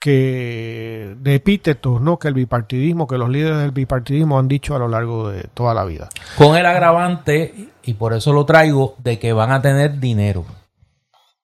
que 0.00 1.14
de 1.18 1.34
epítetos, 1.34 2.00
¿no? 2.00 2.18
Que 2.18 2.28
el 2.28 2.34
bipartidismo, 2.34 3.06
que 3.06 3.18
los 3.18 3.28
líderes 3.28 3.58
del 3.58 3.70
bipartidismo 3.70 4.38
han 4.38 4.48
dicho 4.48 4.74
a 4.74 4.78
lo 4.78 4.88
largo 4.88 5.28
de 5.28 5.42
toda 5.54 5.74
la 5.74 5.84
vida. 5.84 6.08
Con 6.36 6.56
el 6.56 6.64
agravante, 6.64 7.68
y 7.82 7.94
por 7.94 8.14
eso 8.14 8.32
lo 8.32 8.46
traigo, 8.46 8.96
de 8.98 9.18
que 9.18 9.34
van 9.34 9.52
a 9.52 9.60
tener 9.60 10.00
dinero. 10.00 10.46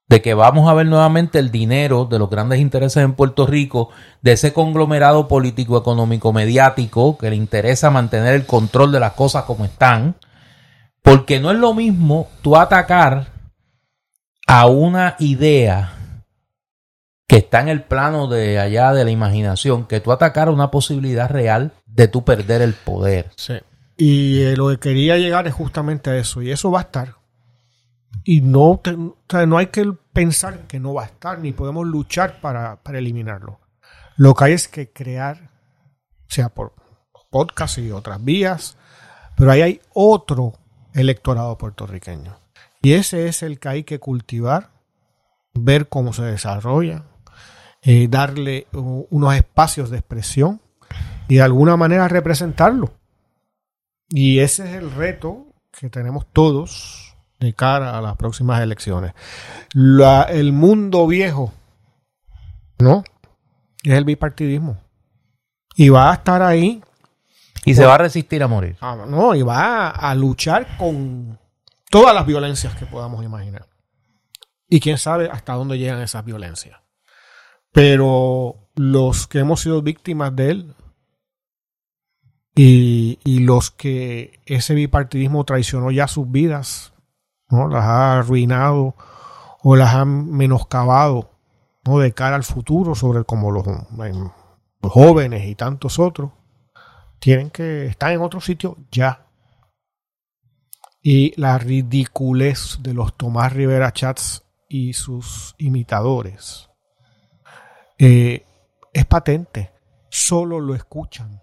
De 0.09 0.23
que 0.23 0.33
vamos 0.33 0.71
a 0.71 0.75
ver 0.75 0.87
nuevamente 0.87 1.39
el 1.39 1.51
dinero 1.51 2.07
de 2.07 2.19
los 2.19 2.31
grandes 2.31 2.61
intereses 2.61 3.03
en 3.03 3.13
Puerto 3.13 3.47
Rico, 3.47 3.91
de 4.23 4.33
ese 4.33 4.55
conglomerado 4.55 5.29
político, 5.29 5.77
económico, 5.77 6.33
mediático, 6.33 7.19
que 7.19 7.29
le 7.29 7.37
interesa 7.37 7.91
mantener 7.91 8.35
el 8.35 8.47
control 8.47 8.91
de 8.91 9.01
las 9.01 9.13
cosas 9.13 9.45
como 9.45 9.67
están. 9.67 10.17
Porque 11.03 11.41
no 11.41 11.51
es 11.51 11.59
lo 11.59 11.75
mismo 11.75 12.29
tú 12.41 12.57
atacar 12.57 13.27
a 14.47 14.67
una 14.67 15.17
idea 15.19 15.96
que 17.27 17.37
está 17.39 17.61
en 17.61 17.69
el 17.69 17.83
plano 17.83 18.29
de 18.29 18.59
allá 18.59 18.93
de 18.93 19.05
la 19.05 19.11
imaginación, 19.11 19.87
que 19.87 20.01
tú 20.01 20.13
atacara 20.13 20.51
una 20.51 20.71
posibilidad 20.71 21.29
real 21.29 21.73
de 21.87 22.09
tú 22.09 22.25
perder 22.25 22.63
el 22.63 22.75
poder. 22.75 23.31
Sí. 23.37 23.55
Y 23.97 24.43
eh, 24.43 24.57
lo 24.57 24.69
que 24.69 24.79
quería 24.79 25.17
llegar 25.17 25.47
es 25.47 25.55
justamente 25.55 26.11
a 26.11 26.17
eso, 26.17 26.43
y 26.43 26.51
eso 26.51 26.71
va 26.71 26.81
a 26.81 26.83
estar. 26.83 27.17
Y 28.25 28.41
no, 28.41 28.81
no 29.47 29.59
hay 29.59 29.67
que 29.67 29.93
pensar 30.13 30.67
que 30.67 30.81
no 30.81 30.95
va 30.95 31.03
a 31.03 31.07
estar, 31.07 31.39
ni 31.39 31.53
podemos 31.53 31.87
luchar 31.87 32.41
para, 32.41 32.83
para 32.83 32.99
eliminarlo. 32.99 33.61
Lo 34.17 34.35
que 34.35 34.45
hay 34.45 34.53
es 34.53 34.69
que 34.69 34.93
crear, 34.93 35.51
sea 36.29 36.49
por 36.49 36.75
podcast 37.31 37.79
y 37.79 37.91
otras 37.91 38.23
vías, 38.25 38.79
pero 39.37 39.51
ahí 39.51 39.63
hay 39.63 39.81
otro 39.93 40.55
electorado 40.95 41.59
puertorriqueño. 41.59 42.39
Y 42.83 42.95
ese 42.95 43.29
es 43.29 43.43
el 43.43 43.59
que 43.59 43.69
hay 43.69 43.85
que 43.85 43.99
cultivar, 43.99 44.71
ver 45.55 45.89
cómo 45.89 46.13
se 46.13 46.23
desarrolla, 46.23 47.05
eh, 47.89 48.09
darle 48.09 48.67
unos 48.73 49.35
espacios 49.37 49.91
de 49.91 49.99
expresión 49.99 50.61
y 51.29 51.37
de 51.37 51.43
alguna 51.43 51.77
manera 51.77 52.09
representarlo. 52.09 52.93
Y 54.09 54.41
ese 54.41 54.69
es 54.69 54.75
el 54.83 54.91
reto 54.91 55.47
que 55.71 55.89
tenemos 55.89 56.27
todos 56.33 57.17
de 57.39 57.55
cara 57.55 57.97
a 57.97 58.01
las 58.01 58.17
próximas 58.17 58.61
elecciones. 58.61 59.13
el 59.73 60.53
mundo 60.53 61.07
viejo, 61.07 61.53
¿no? 62.79 63.05
Es 63.85 63.93
el 63.93 64.05
bipartidismo. 64.05 64.79
Y 65.77 65.89
va 65.89 66.11
a 66.11 66.15
estar 66.15 66.43
ahí. 66.43 66.83
Y 67.65 67.75
se 67.75 67.85
va 67.85 67.95
a 67.95 67.99
resistir 67.99 68.43
a 68.43 68.49
morir. 68.49 68.77
Ah, 68.81 68.97
no, 69.07 69.33
y 69.37 69.43
va 69.43 69.91
a 69.91 70.13
luchar 70.17 70.77
con 70.77 71.39
todas 71.89 72.13
las 72.13 72.27
violencias 72.27 72.75
que 72.75 72.87
podamos 72.87 73.25
imaginar. 73.25 73.69
Y 74.69 74.81
quién 74.81 74.99
sabe 74.99 75.31
hasta 75.31 75.53
dónde 75.53 75.79
llegan 75.79 76.01
esas 76.01 76.25
violencias. 76.25 76.81
Pero 77.77 78.57
los 78.75 79.27
que 79.27 79.41
hemos 79.41 79.61
sido 79.61 79.83
víctimas 79.83 80.35
de 80.35 80.51
él 80.51 80.75
y, 82.55 83.41
los 83.41 83.71
que 83.71 84.41
ese 84.47 84.73
bipartidismo 84.73 85.45
traicionó 85.45 85.91
ya 85.91 86.09
sus 86.09 86.31
vidas, 86.31 86.95
¿no? 87.51 87.69
las 87.69 87.85
ha 87.85 88.19
arruinado 88.21 88.95
o 89.63 89.77
las 89.77 89.95
ha 89.95 90.07
menoscabado 90.07 91.33
¿no? 91.85 91.99
de 91.99 92.13
cara 92.13 92.37
al 92.37 92.45
futuro 92.45 92.95
sobre 92.95 93.25
cómo 93.25 93.51
los 93.51 93.67
jóvenes 94.81 95.47
y 95.47 95.55
tantos 95.55 95.99
otros, 95.99 96.31
tienen 97.19 97.51
que 97.51 97.85
estar 97.85 98.11
en 98.11 98.23
otro 98.23 98.41
sitio 98.41 98.79
ya. 98.91 99.27
Y 101.03 101.39
la 101.39 101.59
ridiculez 101.59 102.79
de 102.81 102.95
los 102.95 103.15
Tomás 103.19 103.53
Rivera 103.53 103.93
Chats 103.93 104.45
y 104.67 104.95
sus 104.95 105.55
imitadores 105.59 106.66
eh, 107.99 108.45
es 108.93 109.07
patente. 109.07 109.73
Solo 110.09 110.61
lo 110.61 110.75
escuchan 110.75 111.43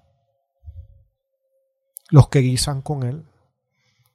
los 2.13 2.27
que 2.29 2.39
guisan 2.39 2.83
con 2.83 3.01
él. 3.01 3.25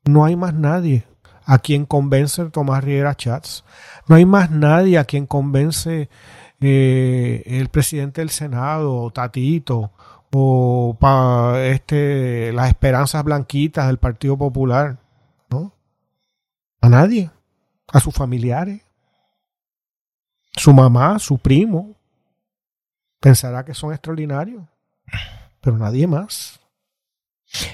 No 0.04 0.24
hay 0.24 0.36
más 0.36 0.54
nadie 0.54 1.04
a 1.44 1.58
quien 1.58 1.84
convence 1.84 2.44
Tomás 2.50 2.84
Rivera 2.84 3.16
Chats. 3.16 3.64
No 4.06 4.14
hay 4.14 4.24
más 4.24 4.52
nadie 4.52 4.98
a 4.98 5.04
quien 5.04 5.26
convence 5.26 6.08
eh, 6.60 7.42
el 7.44 7.68
presidente 7.70 8.20
del 8.20 8.30
Senado, 8.30 9.10
Tatito, 9.10 9.90
o 10.30 10.96
pa, 11.00 11.54
este, 11.64 12.52
las 12.52 12.68
esperanzas 12.68 13.24
blanquitas 13.24 13.88
del 13.88 13.98
Partido 13.98 14.38
Popular. 14.38 14.98
¿No? 15.50 15.74
A 16.80 16.88
nadie. 16.88 17.32
A 17.88 17.98
sus 17.98 18.14
familiares. 18.14 18.82
Su 20.52 20.72
mamá, 20.72 21.18
su 21.18 21.38
primo. 21.38 21.96
Pensará 23.20 23.64
que 23.64 23.74
son 23.74 23.92
extraordinarios. 23.92 24.62
Pero 25.60 25.76
nadie 25.76 26.06
más. 26.06 26.60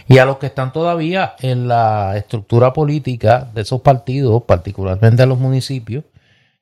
Y 0.08 0.18
a 0.18 0.24
los 0.24 0.38
que 0.38 0.46
están 0.46 0.72
todavía 0.72 1.34
en 1.40 1.66
la 1.68 2.16
estructura 2.16 2.72
política 2.72 3.50
de 3.54 3.62
esos 3.62 3.80
partidos, 3.80 4.42
particularmente 4.44 5.22
a 5.22 5.26
los 5.26 5.38
municipios, 5.38 6.04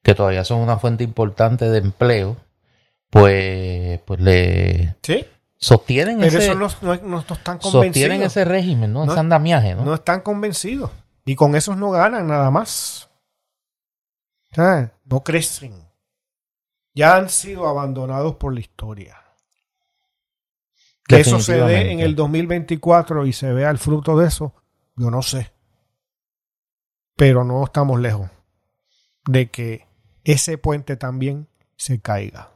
que 0.02 0.14
todavía 0.14 0.44
son 0.44 0.60
una 0.60 0.78
fuente 0.78 1.04
importante 1.04 1.68
de 1.68 1.78
empleo, 1.78 2.36
pues, 3.10 4.00
pues 4.06 4.20
le 4.20 4.96
¿Sí? 5.02 5.26
sostienen 5.58 6.18
Pero 6.20 6.38
ese, 6.38 6.46
eso 6.50 6.54
no, 6.54 6.68
no- 6.80 7.02
no 7.02 7.18
están 7.20 7.58
convencidos. 7.58 7.72
sostienen 7.86 8.22
ese 8.22 8.44
régimen, 8.44 8.92
¿no? 8.92 9.04
No- 9.04 9.12
ese 9.12 9.20
andamiaje, 9.20 9.74
¿no? 9.74 9.84
no 9.84 9.94
están 9.94 10.22
convencidos. 10.22 10.90
Y 11.24 11.36
con 11.36 11.54
esos 11.54 11.76
no 11.76 11.90
ganan 11.90 12.26
nada 12.26 12.50
más. 12.50 13.10
O 14.50 14.54
sea, 14.56 14.90
no 15.04 15.20
crecen. 15.22 15.72
Ya 16.94 17.16
han 17.16 17.28
sido 17.28 17.66
abandonados 17.66 18.36
por 18.36 18.52
la 18.52 18.60
historia. 18.60 19.16
Que 21.06 21.20
eso 21.20 21.40
se 21.40 21.56
dé 21.60 21.90
en 21.92 22.00
el 22.00 22.14
2024 22.14 23.26
y 23.26 23.32
se 23.32 23.52
vea 23.52 23.70
el 23.70 23.78
fruto 23.78 24.16
de 24.16 24.28
eso, 24.28 24.54
yo 24.96 25.10
no 25.10 25.22
sé. 25.22 25.52
Pero 27.16 27.44
no 27.44 27.64
estamos 27.64 28.00
lejos 28.00 28.30
de 29.26 29.50
que 29.50 29.86
ese 30.24 30.58
puente 30.58 30.96
también 30.96 31.48
se 31.76 32.00
caiga. 32.00 32.50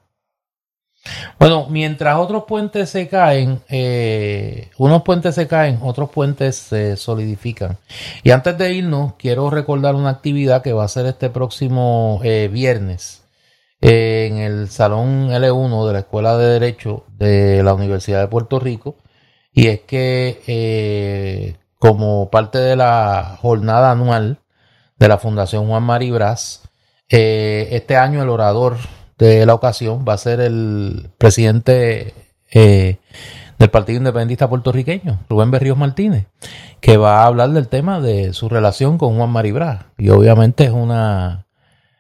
Bueno, 1.39 1.67
mientras 1.69 2.17
otros 2.17 2.45
puentes 2.45 2.91
se 2.91 3.09
caen, 3.09 3.61
eh, 3.69 4.71
unos 4.79 5.03
puentes 5.03 5.35
se 5.35 5.47
caen, 5.47 5.79
otros 5.83 6.11
puentes 6.11 6.57
se 6.57 6.97
solidifican. 6.97 7.79
Y 8.23 8.31
antes 8.31 8.57
de 8.59 8.73
irnos, 8.73 9.15
quiero 9.15 9.51
recordar 9.51 9.95
una 9.95 10.11
actividad 10.11 10.63
que 10.63 10.73
va 10.73 10.85
a 10.85 10.89
ser 10.89 11.07
este 11.07 11.31
próximo 11.31 12.21
eh, 12.25 12.49
viernes 12.53 13.26
en 13.81 14.39
el 14.39 14.69
Salón 14.69 15.29
L1 15.31 15.87
de 15.87 15.93
la 15.93 15.99
Escuela 16.01 16.37
de 16.37 16.47
Derecho 16.47 17.05
de 17.11 17.63
la 17.63 17.75
Universidad 17.75 18.21
de 18.21 18.29
Puerto 18.29 18.59
Rico. 18.59 18.97
Y 19.53 19.69
es 19.69 19.81
que 19.81 20.43
eh, 20.47 21.57
como 21.79 22.31
parte 22.31 22.59
de 22.59 22.77
la 22.77 23.39
jornada 23.41 23.91
anual 23.91 24.41
de 24.99 25.09
la 25.09 25.19
Fundación 25.19 25.67
Juan 25.67 25.83
Mari 25.83 26.11
Brás, 26.11 26.63
eh, 27.09 27.69
este 27.73 27.97
año 27.97 28.23
el 28.23 28.29
orador 28.29 28.77
de 29.19 29.47
la 29.47 29.55
ocasión 29.55 30.05
va 30.07 30.15
a 30.15 30.19
ser 30.19 30.41
el 30.41 31.11
presidente 31.19 32.15
eh, 32.53 32.99
del 33.59 33.71
Partido 33.71 33.99
Independentista 33.99 34.49
Puertorriqueño, 34.49 35.21
Rubén 35.29 35.51
Berríos 35.51 35.79
Martínez, 35.79 36.27
que 36.81 36.97
va 36.97 37.23
a 37.23 37.27
hablar 37.27 37.51
del 37.51 37.69
tema 37.69 38.01
de 38.01 38.33
su 38.33 38.49
relación 38.49 38.99
con 38.99 39.17
Juan 39.17 39.31
Mari 39.31 39.53
Brás. 39.53 39.87
Y 39.97 40.11
obviamente 40.11 40.65
es 40.65 40.71
una, 40.71 41.46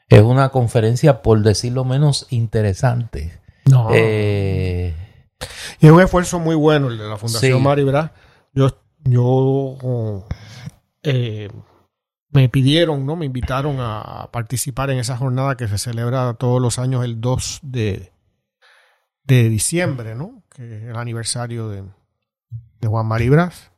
es 0.08 0.22
una 0.22 0.50
conferencia, 0.50 1.22
por 1.22 1.42
decirlo 1.42 1.84
menos, 1.84 2.26
interesante. 2.30 3.40
No. 3.64 3.88
Eh, 3.92 4.94
Y 5.80 5.86
es 5.86 5.92
un 5.92 6.00
esfuerzo 6.00 6.38
muy 6.38 6.54
bueno 6.54 6.88
el 6.88 6.98
de 6.98 7.08
la 7.08 7.16
Fundación 7.16 7.58
Sí. 7.58 7.64
Mari 7.64 7.84
Brás. 7.84 8.10
Yo, 8.54 8.78
yo 9.04 10.24
eh, 11.02 11.50
me 12.30 12.48
pidieron, 12.48 13.04
¿no? 13.06 13.16
Me 13.16 13.26
invitaron 13.26 13.76
a 13.80 14.28
participar 14.32 14.90
en 14.90 14.98
esa 14.98 15.16
jornada 15.16 15.56
que 15.56 15.68
se 15.68 15.78
celebra 15.78 16.34
todos 16.34 16.60
los 16.62 16.78
años 16.78 17.04
el 17.04 17.20
2 17.20 17.60
de, 17.62 18.12
de 19.24 19.48
diciembre, 19.48 20.14
¿no? 20.14 20.42
Que 20.54 20.76
es 20.76 20.82
el 20.84 20.96
aniversario 20.96 21.68
de, 21.68 21.82
de 22.80 22.88
Juan 22.88 23.06
Mari 23.06 23.28
Brás. 23.28 23.72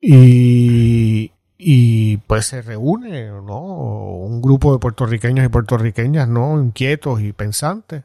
Y, 0.00 1.32
y 1.58 2.18
pues 2.18 2.46
se 2.46 2.62
reúne, 2.62 3.26
¿no? 3.26 3.58
Un 3.58 4.40
grupo 4.40 4.72
de 4.72 4.78
puertorriqueños 4.78 5.44
y 5.44 5.48
puertorriqueñas, 5.48 6.28
¿no? 6.28 6.60
Inquietos 6.62 7.20
y 7.20 7.32
pensantes 7.32 8.04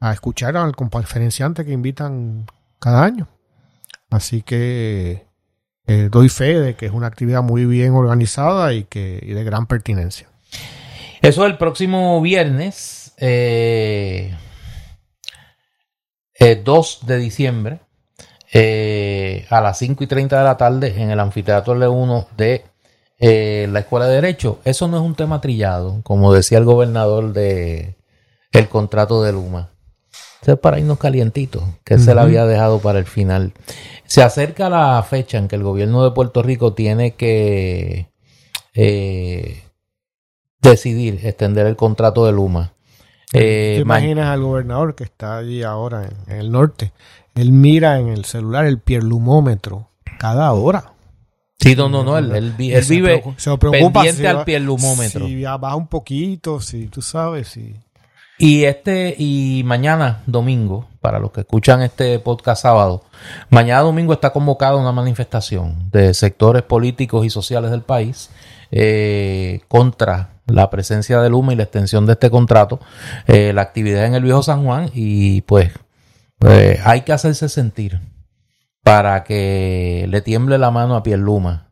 a 0.00 0.12
escuchar 0.12 0.56
al 0.56 0.74
conferenciante 0.74 1.64
que 1.64 1.72
invitan 1.72 2.46
cada 2.80 3.04
año. 3.04 3.28
Así 4.10 4.42
que 4.42 5.26
eh, 5.86 6.08
doy 6.10 6.28
fe 6.28 6.58
de 6.58 6.74
que 6.74 6.86
es 6.86 6.92
una 6.92 7.06
actividad 7.06 7.42
muy 7.42 7.64
bien 7.66 7.92
organizada 7.92 8.72
y, 8.74 8.84
que, 8.84 9.20
de 9.20 9.44
gran 9.44 9.66
pertinencia. 9.66 10.28
Eso 11.22 11.46
es 11.46 11.52
el 11.52 11.58
próximo 11.58 12.20
viernes, 12.20 13.14
eh, 13.18 14.34
eh, 16.38 16.62
2 16.64 17.06
de 17.06 17.16
diciembre, 17.18 17.80
eh, 18.52 19.46
a 19.50 19.60
las 19.60 19.78
5 19.78 20.04
y 20.04 20.06
30 20.06 20.38
de 20.38 20.44
la 20.44 20.56
tarde 20.56 20.94
en 21.00 21.10
el 21.10 21.20
anfiteatro 21.20 21.74
L1 21.74 22.26
de 22.36 22.64
eh, 23.18 23.68
la 23.70 23.80
Escuela 23.80 24.06
de 24.06 24.14
Derecho. 24.16 24.60
Eso 24.64 24.88
no 24.88 24.96
es 24.98 25.02
un 25.02 25.14
tema 25.14 25.40
trillado, 25.40 26.00
como 26.02 26.32
decía 26.32 26.58
el 26.58 26.64
gobernador 26.64 27.32
de 27.32 27.96
el 28.52 28.68
contrato 28.68 29.22
de 29.22 29.32
Luma. 29.32 29.70
Eso 30.42 30.52
es 30.52 30.58
para 30.58 30.78
irnos 30.78 30.98
calientitos, 30.98 31.62
que 31.84 31.98
se 31.98 32.14
la 32.14 32.22
había 32.22 32.46
dejado 32.46 32.78
para 32.78 32.98
el 32.98 33.06
final. 33.06 33.52
Se 34.04 34.22
acerca 34.22 34.68
la 34.70 35.02
fecha 35.02 35.38
en 35.38 35.48
que 35.48 35.56
el 35.56 35.62
gobierno 35.64 36.04
de 36.04 36.12
Puerto 36.12 36.42
Rico 36.42 36.72
tiene 36.74 37.14
que 37.14 38.08
eh, 38.74 39.62
decidir 40.60 41.20
extender 41.26 41.66
el 41.66 41.76
contrato 41.76 42.26
de 42.26 42.32
Luma. 42.32 42.72
Eh, 43.32 43.76
¿Te 43.78 43.84
ma- 43.84 43.98
imaginas 43.98 44.28
al 44.28 44.42
gobernador 44.42 44.94
que 44.94 45.04
está 45.04 45.38
allí 45.38 45.62
ahora 45.62 46.04
en, 46.06 46.32
en 46.32 46.40
el 46.40 46.52
norte? 46.52 46.92
Él 47.36 47.52
mira 47.52 47.98
en 48.00 48.08
el 48.08 48.24
celular 48.24 48.64
el 48.66 48.80
pierlumómetro 48.80 49.90
cada 50.18 50.52
hora. 50.52 50.92
sí, 51.60 51.74
no, 51.76 51.88
no, 51.88 52.02
no, 52.04 52.16
él, 52.18 52.34
él 52.34 52.52
vi- 52.56 52.72
él 52.72 52.84
Se 52.84 52.94
vive 52.94 53.22
se 53.36 53.56
preocupa 53.58 54.00
pendiente 54.00 54.22
si 54.22 54.26
al 54.26 54.36
va- 54.38 54.44
pierlumómetro. 54.44 55.26
Si 55.26 55.42
baja 55.42 55.76
un 55.76 55.86
poquito, 55.88 56.60
si 56.60 56.86
tú 56.88 57.02
sabes, 57.02 57.48
si... 57.48 57.74
Y 58.38 58.64
este, 58.64 59.14
y 59.16 59.62
mañana 59.64 60.22
domingo, 60.26 60.86
para 61.00 61.18
los 61.18 61.32
que 61.32 61.40
escuchan 61.40 61.80
este 61.80 62.18
podcast 62.18 62.60
sábado, 62.62 63.02
mañana 63.48 63.80
domingo 63.80 64.12
está 64.12 64.30
convocada 64.30 64.76
una 64.76 64.92
manifestación 64.92 65.88
de 65.90 66.12
sectores 66.12 66.62
políticos 66.62 67.24
y 67.24 67.30
sociales 67.30 67.70
del 67.70 67.80
país 67.80 68.28
eh, 68.70 69.60
contra 69.68 70.34
la 70.46 70.68
presencia 70.68 71.20
de 71.22 71.30
Luma 71.30 71.54
y 71.54 71.56
la 71.56 71.62
extensión 71.62 72.04
de 72.04 72.12
este 72.12 72.28
contrato, 72.30 72.78
eh, 73.26 73.52
la 73.54 73.62
actividad 73.62 74.04
en 74.04 74.14
el 74.14 74.22
viejo 74.22 74.42
San 74.42 74.64
Juan 74.66 74.90
y 74.92 75.40
pues 75.42 75.70
eh, 76.40 76.80
hay 76.84 77.02
que 77.02 77.12
hacerse 77.12 77.48
sentir 77.48 78.00
para 78.82 79.24
que 79.24 80.06
le 80.08 80.20
tiemble 80.20 80.58
la 80.58 80.70
mano 80.70 80.96
a 80.96 81.02
Pierluma 81.02 81.70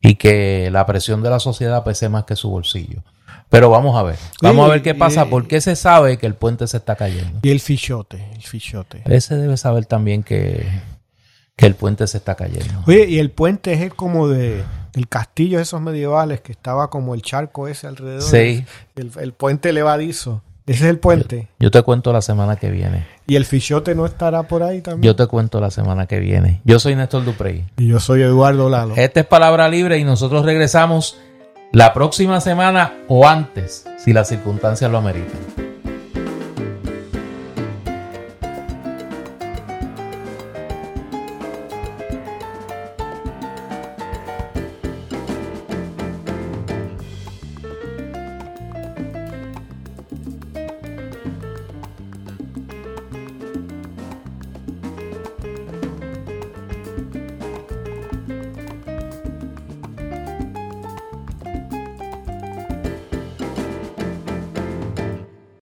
y 0.00 0.16
que 0.16 0.70
la 0.70 0.86
presión 0.86 1.22
de 1.22 1.30
la 1.30 1.40
sociedad 1.40 1.84
pese 1.84 2.08
más 2.08 2.24
que 2.24 2.36
su 2.36 2.50
bolsillo. 2.50 3.02
Pero 3.48 3.70
vamos 3.70 3.96
a 3.96 4.02
ver, 4.02 4.16
vamos 4.42 4.68
a 4.68 4.72
ver 4.72 4.82
qué 4.82 4.94
pasa, 4.94 5.26
porque 5.26 5.60
se 5.60 5.76
sabe 5.76 6.18
que 6.18 6.26
el 6.26 6.34
puente 6.34 6.66
se 6.66 6.78
está 6.78 6.96
cayendo. 6.96 7.38
Y 7.42 7.50
el 7.50 7.60
fichote, 7.60 8.24
el 8.34 8.42
fichote. 8.42 9.02
Ese 9.04 9.36
debe 9.36 9.56
saber 9.56 9.86
también 9.86 10.24
que, 10.24 10.66
que 11.54 11.66
el 11.66 11.76
puente 11.76 12.08
se 12.08 12.18
está 12.18 12.34
cayendo. 12.34 12.82
Oye, 12.86 13.06
y 13.08 13.20
el 13.20 13.30
puente 13.30 13.72
es 13.72 13.80
el 13.82 13.94
como 13.94 14.26
de 14.28 14.64
del 14.96 15.08
castillo 15.08 15.58
de 15.58 15.62
esos 15.62 15.80
medievales 15.80 16.40
que 16.40 16.52
estaba 16.52 16.88
como 16.88 17.14
el 17.14 17.20
charco 17.20 17.68
ese 17.68 17.86
alrededor. 17.86 18.22
Sí. 18.22 18.64
El, 18.96 19.12
el 19.20 19.32
puente 19.34 19.72
levadizo. 19.74 20.42
Ese 20.66 20.84
es 20.84 20.90
el 20.90 20.98
puente. 20.98 21.48
Yo 21.60 21.70
te 21.70 21.80
cuento 21.82 22.12
la 22.12 22.20
semana 22.20 22.56
que 22.56 22.70
viene. 22.70 23.06
Y 23.28 23.36
el 23.36 23.44
fichote 23.44 23.94
no 23.94 24.04
estará 24.04 24.42
por 24.44 24.64
ahí 24.64 24.80
también. 24.80 25.02
Yo 25.02 25.14
te 25.14 25.26
cuento 25.28 25.60
la 25.60 25.70
semana 25.70 26.06
que 26.06 26.18
viene. 26.18 26.60
Yo 26.64 26.80
soy 26.80 26.96
Néstor 26.96 27.24
Duprey. 27.24 27.64
y 27.76 27.86
yo 27.86 28.00
soy 28.00 28.22
Eduardo 28.22 28.68
Lalo. 28.68 28.94
Esta 28.96 29.20
es 29.20 29.26
Palabra 29.26 29.68
Libre 29.68 29.98
y 29.98 30.04
nosotros 30.04 30.44
regresamos 30.44 31.18
la 31.70 31.94
próxima 31.94 32.40
semana 32.40 32.94
o 33.06 33.28
antes, 33.28 33.84
si 33.96 34.12
las 34.12 34.28
circunstancias 34.28 34.90
lo 34.90 34.98
ameritan. 34.98 35.65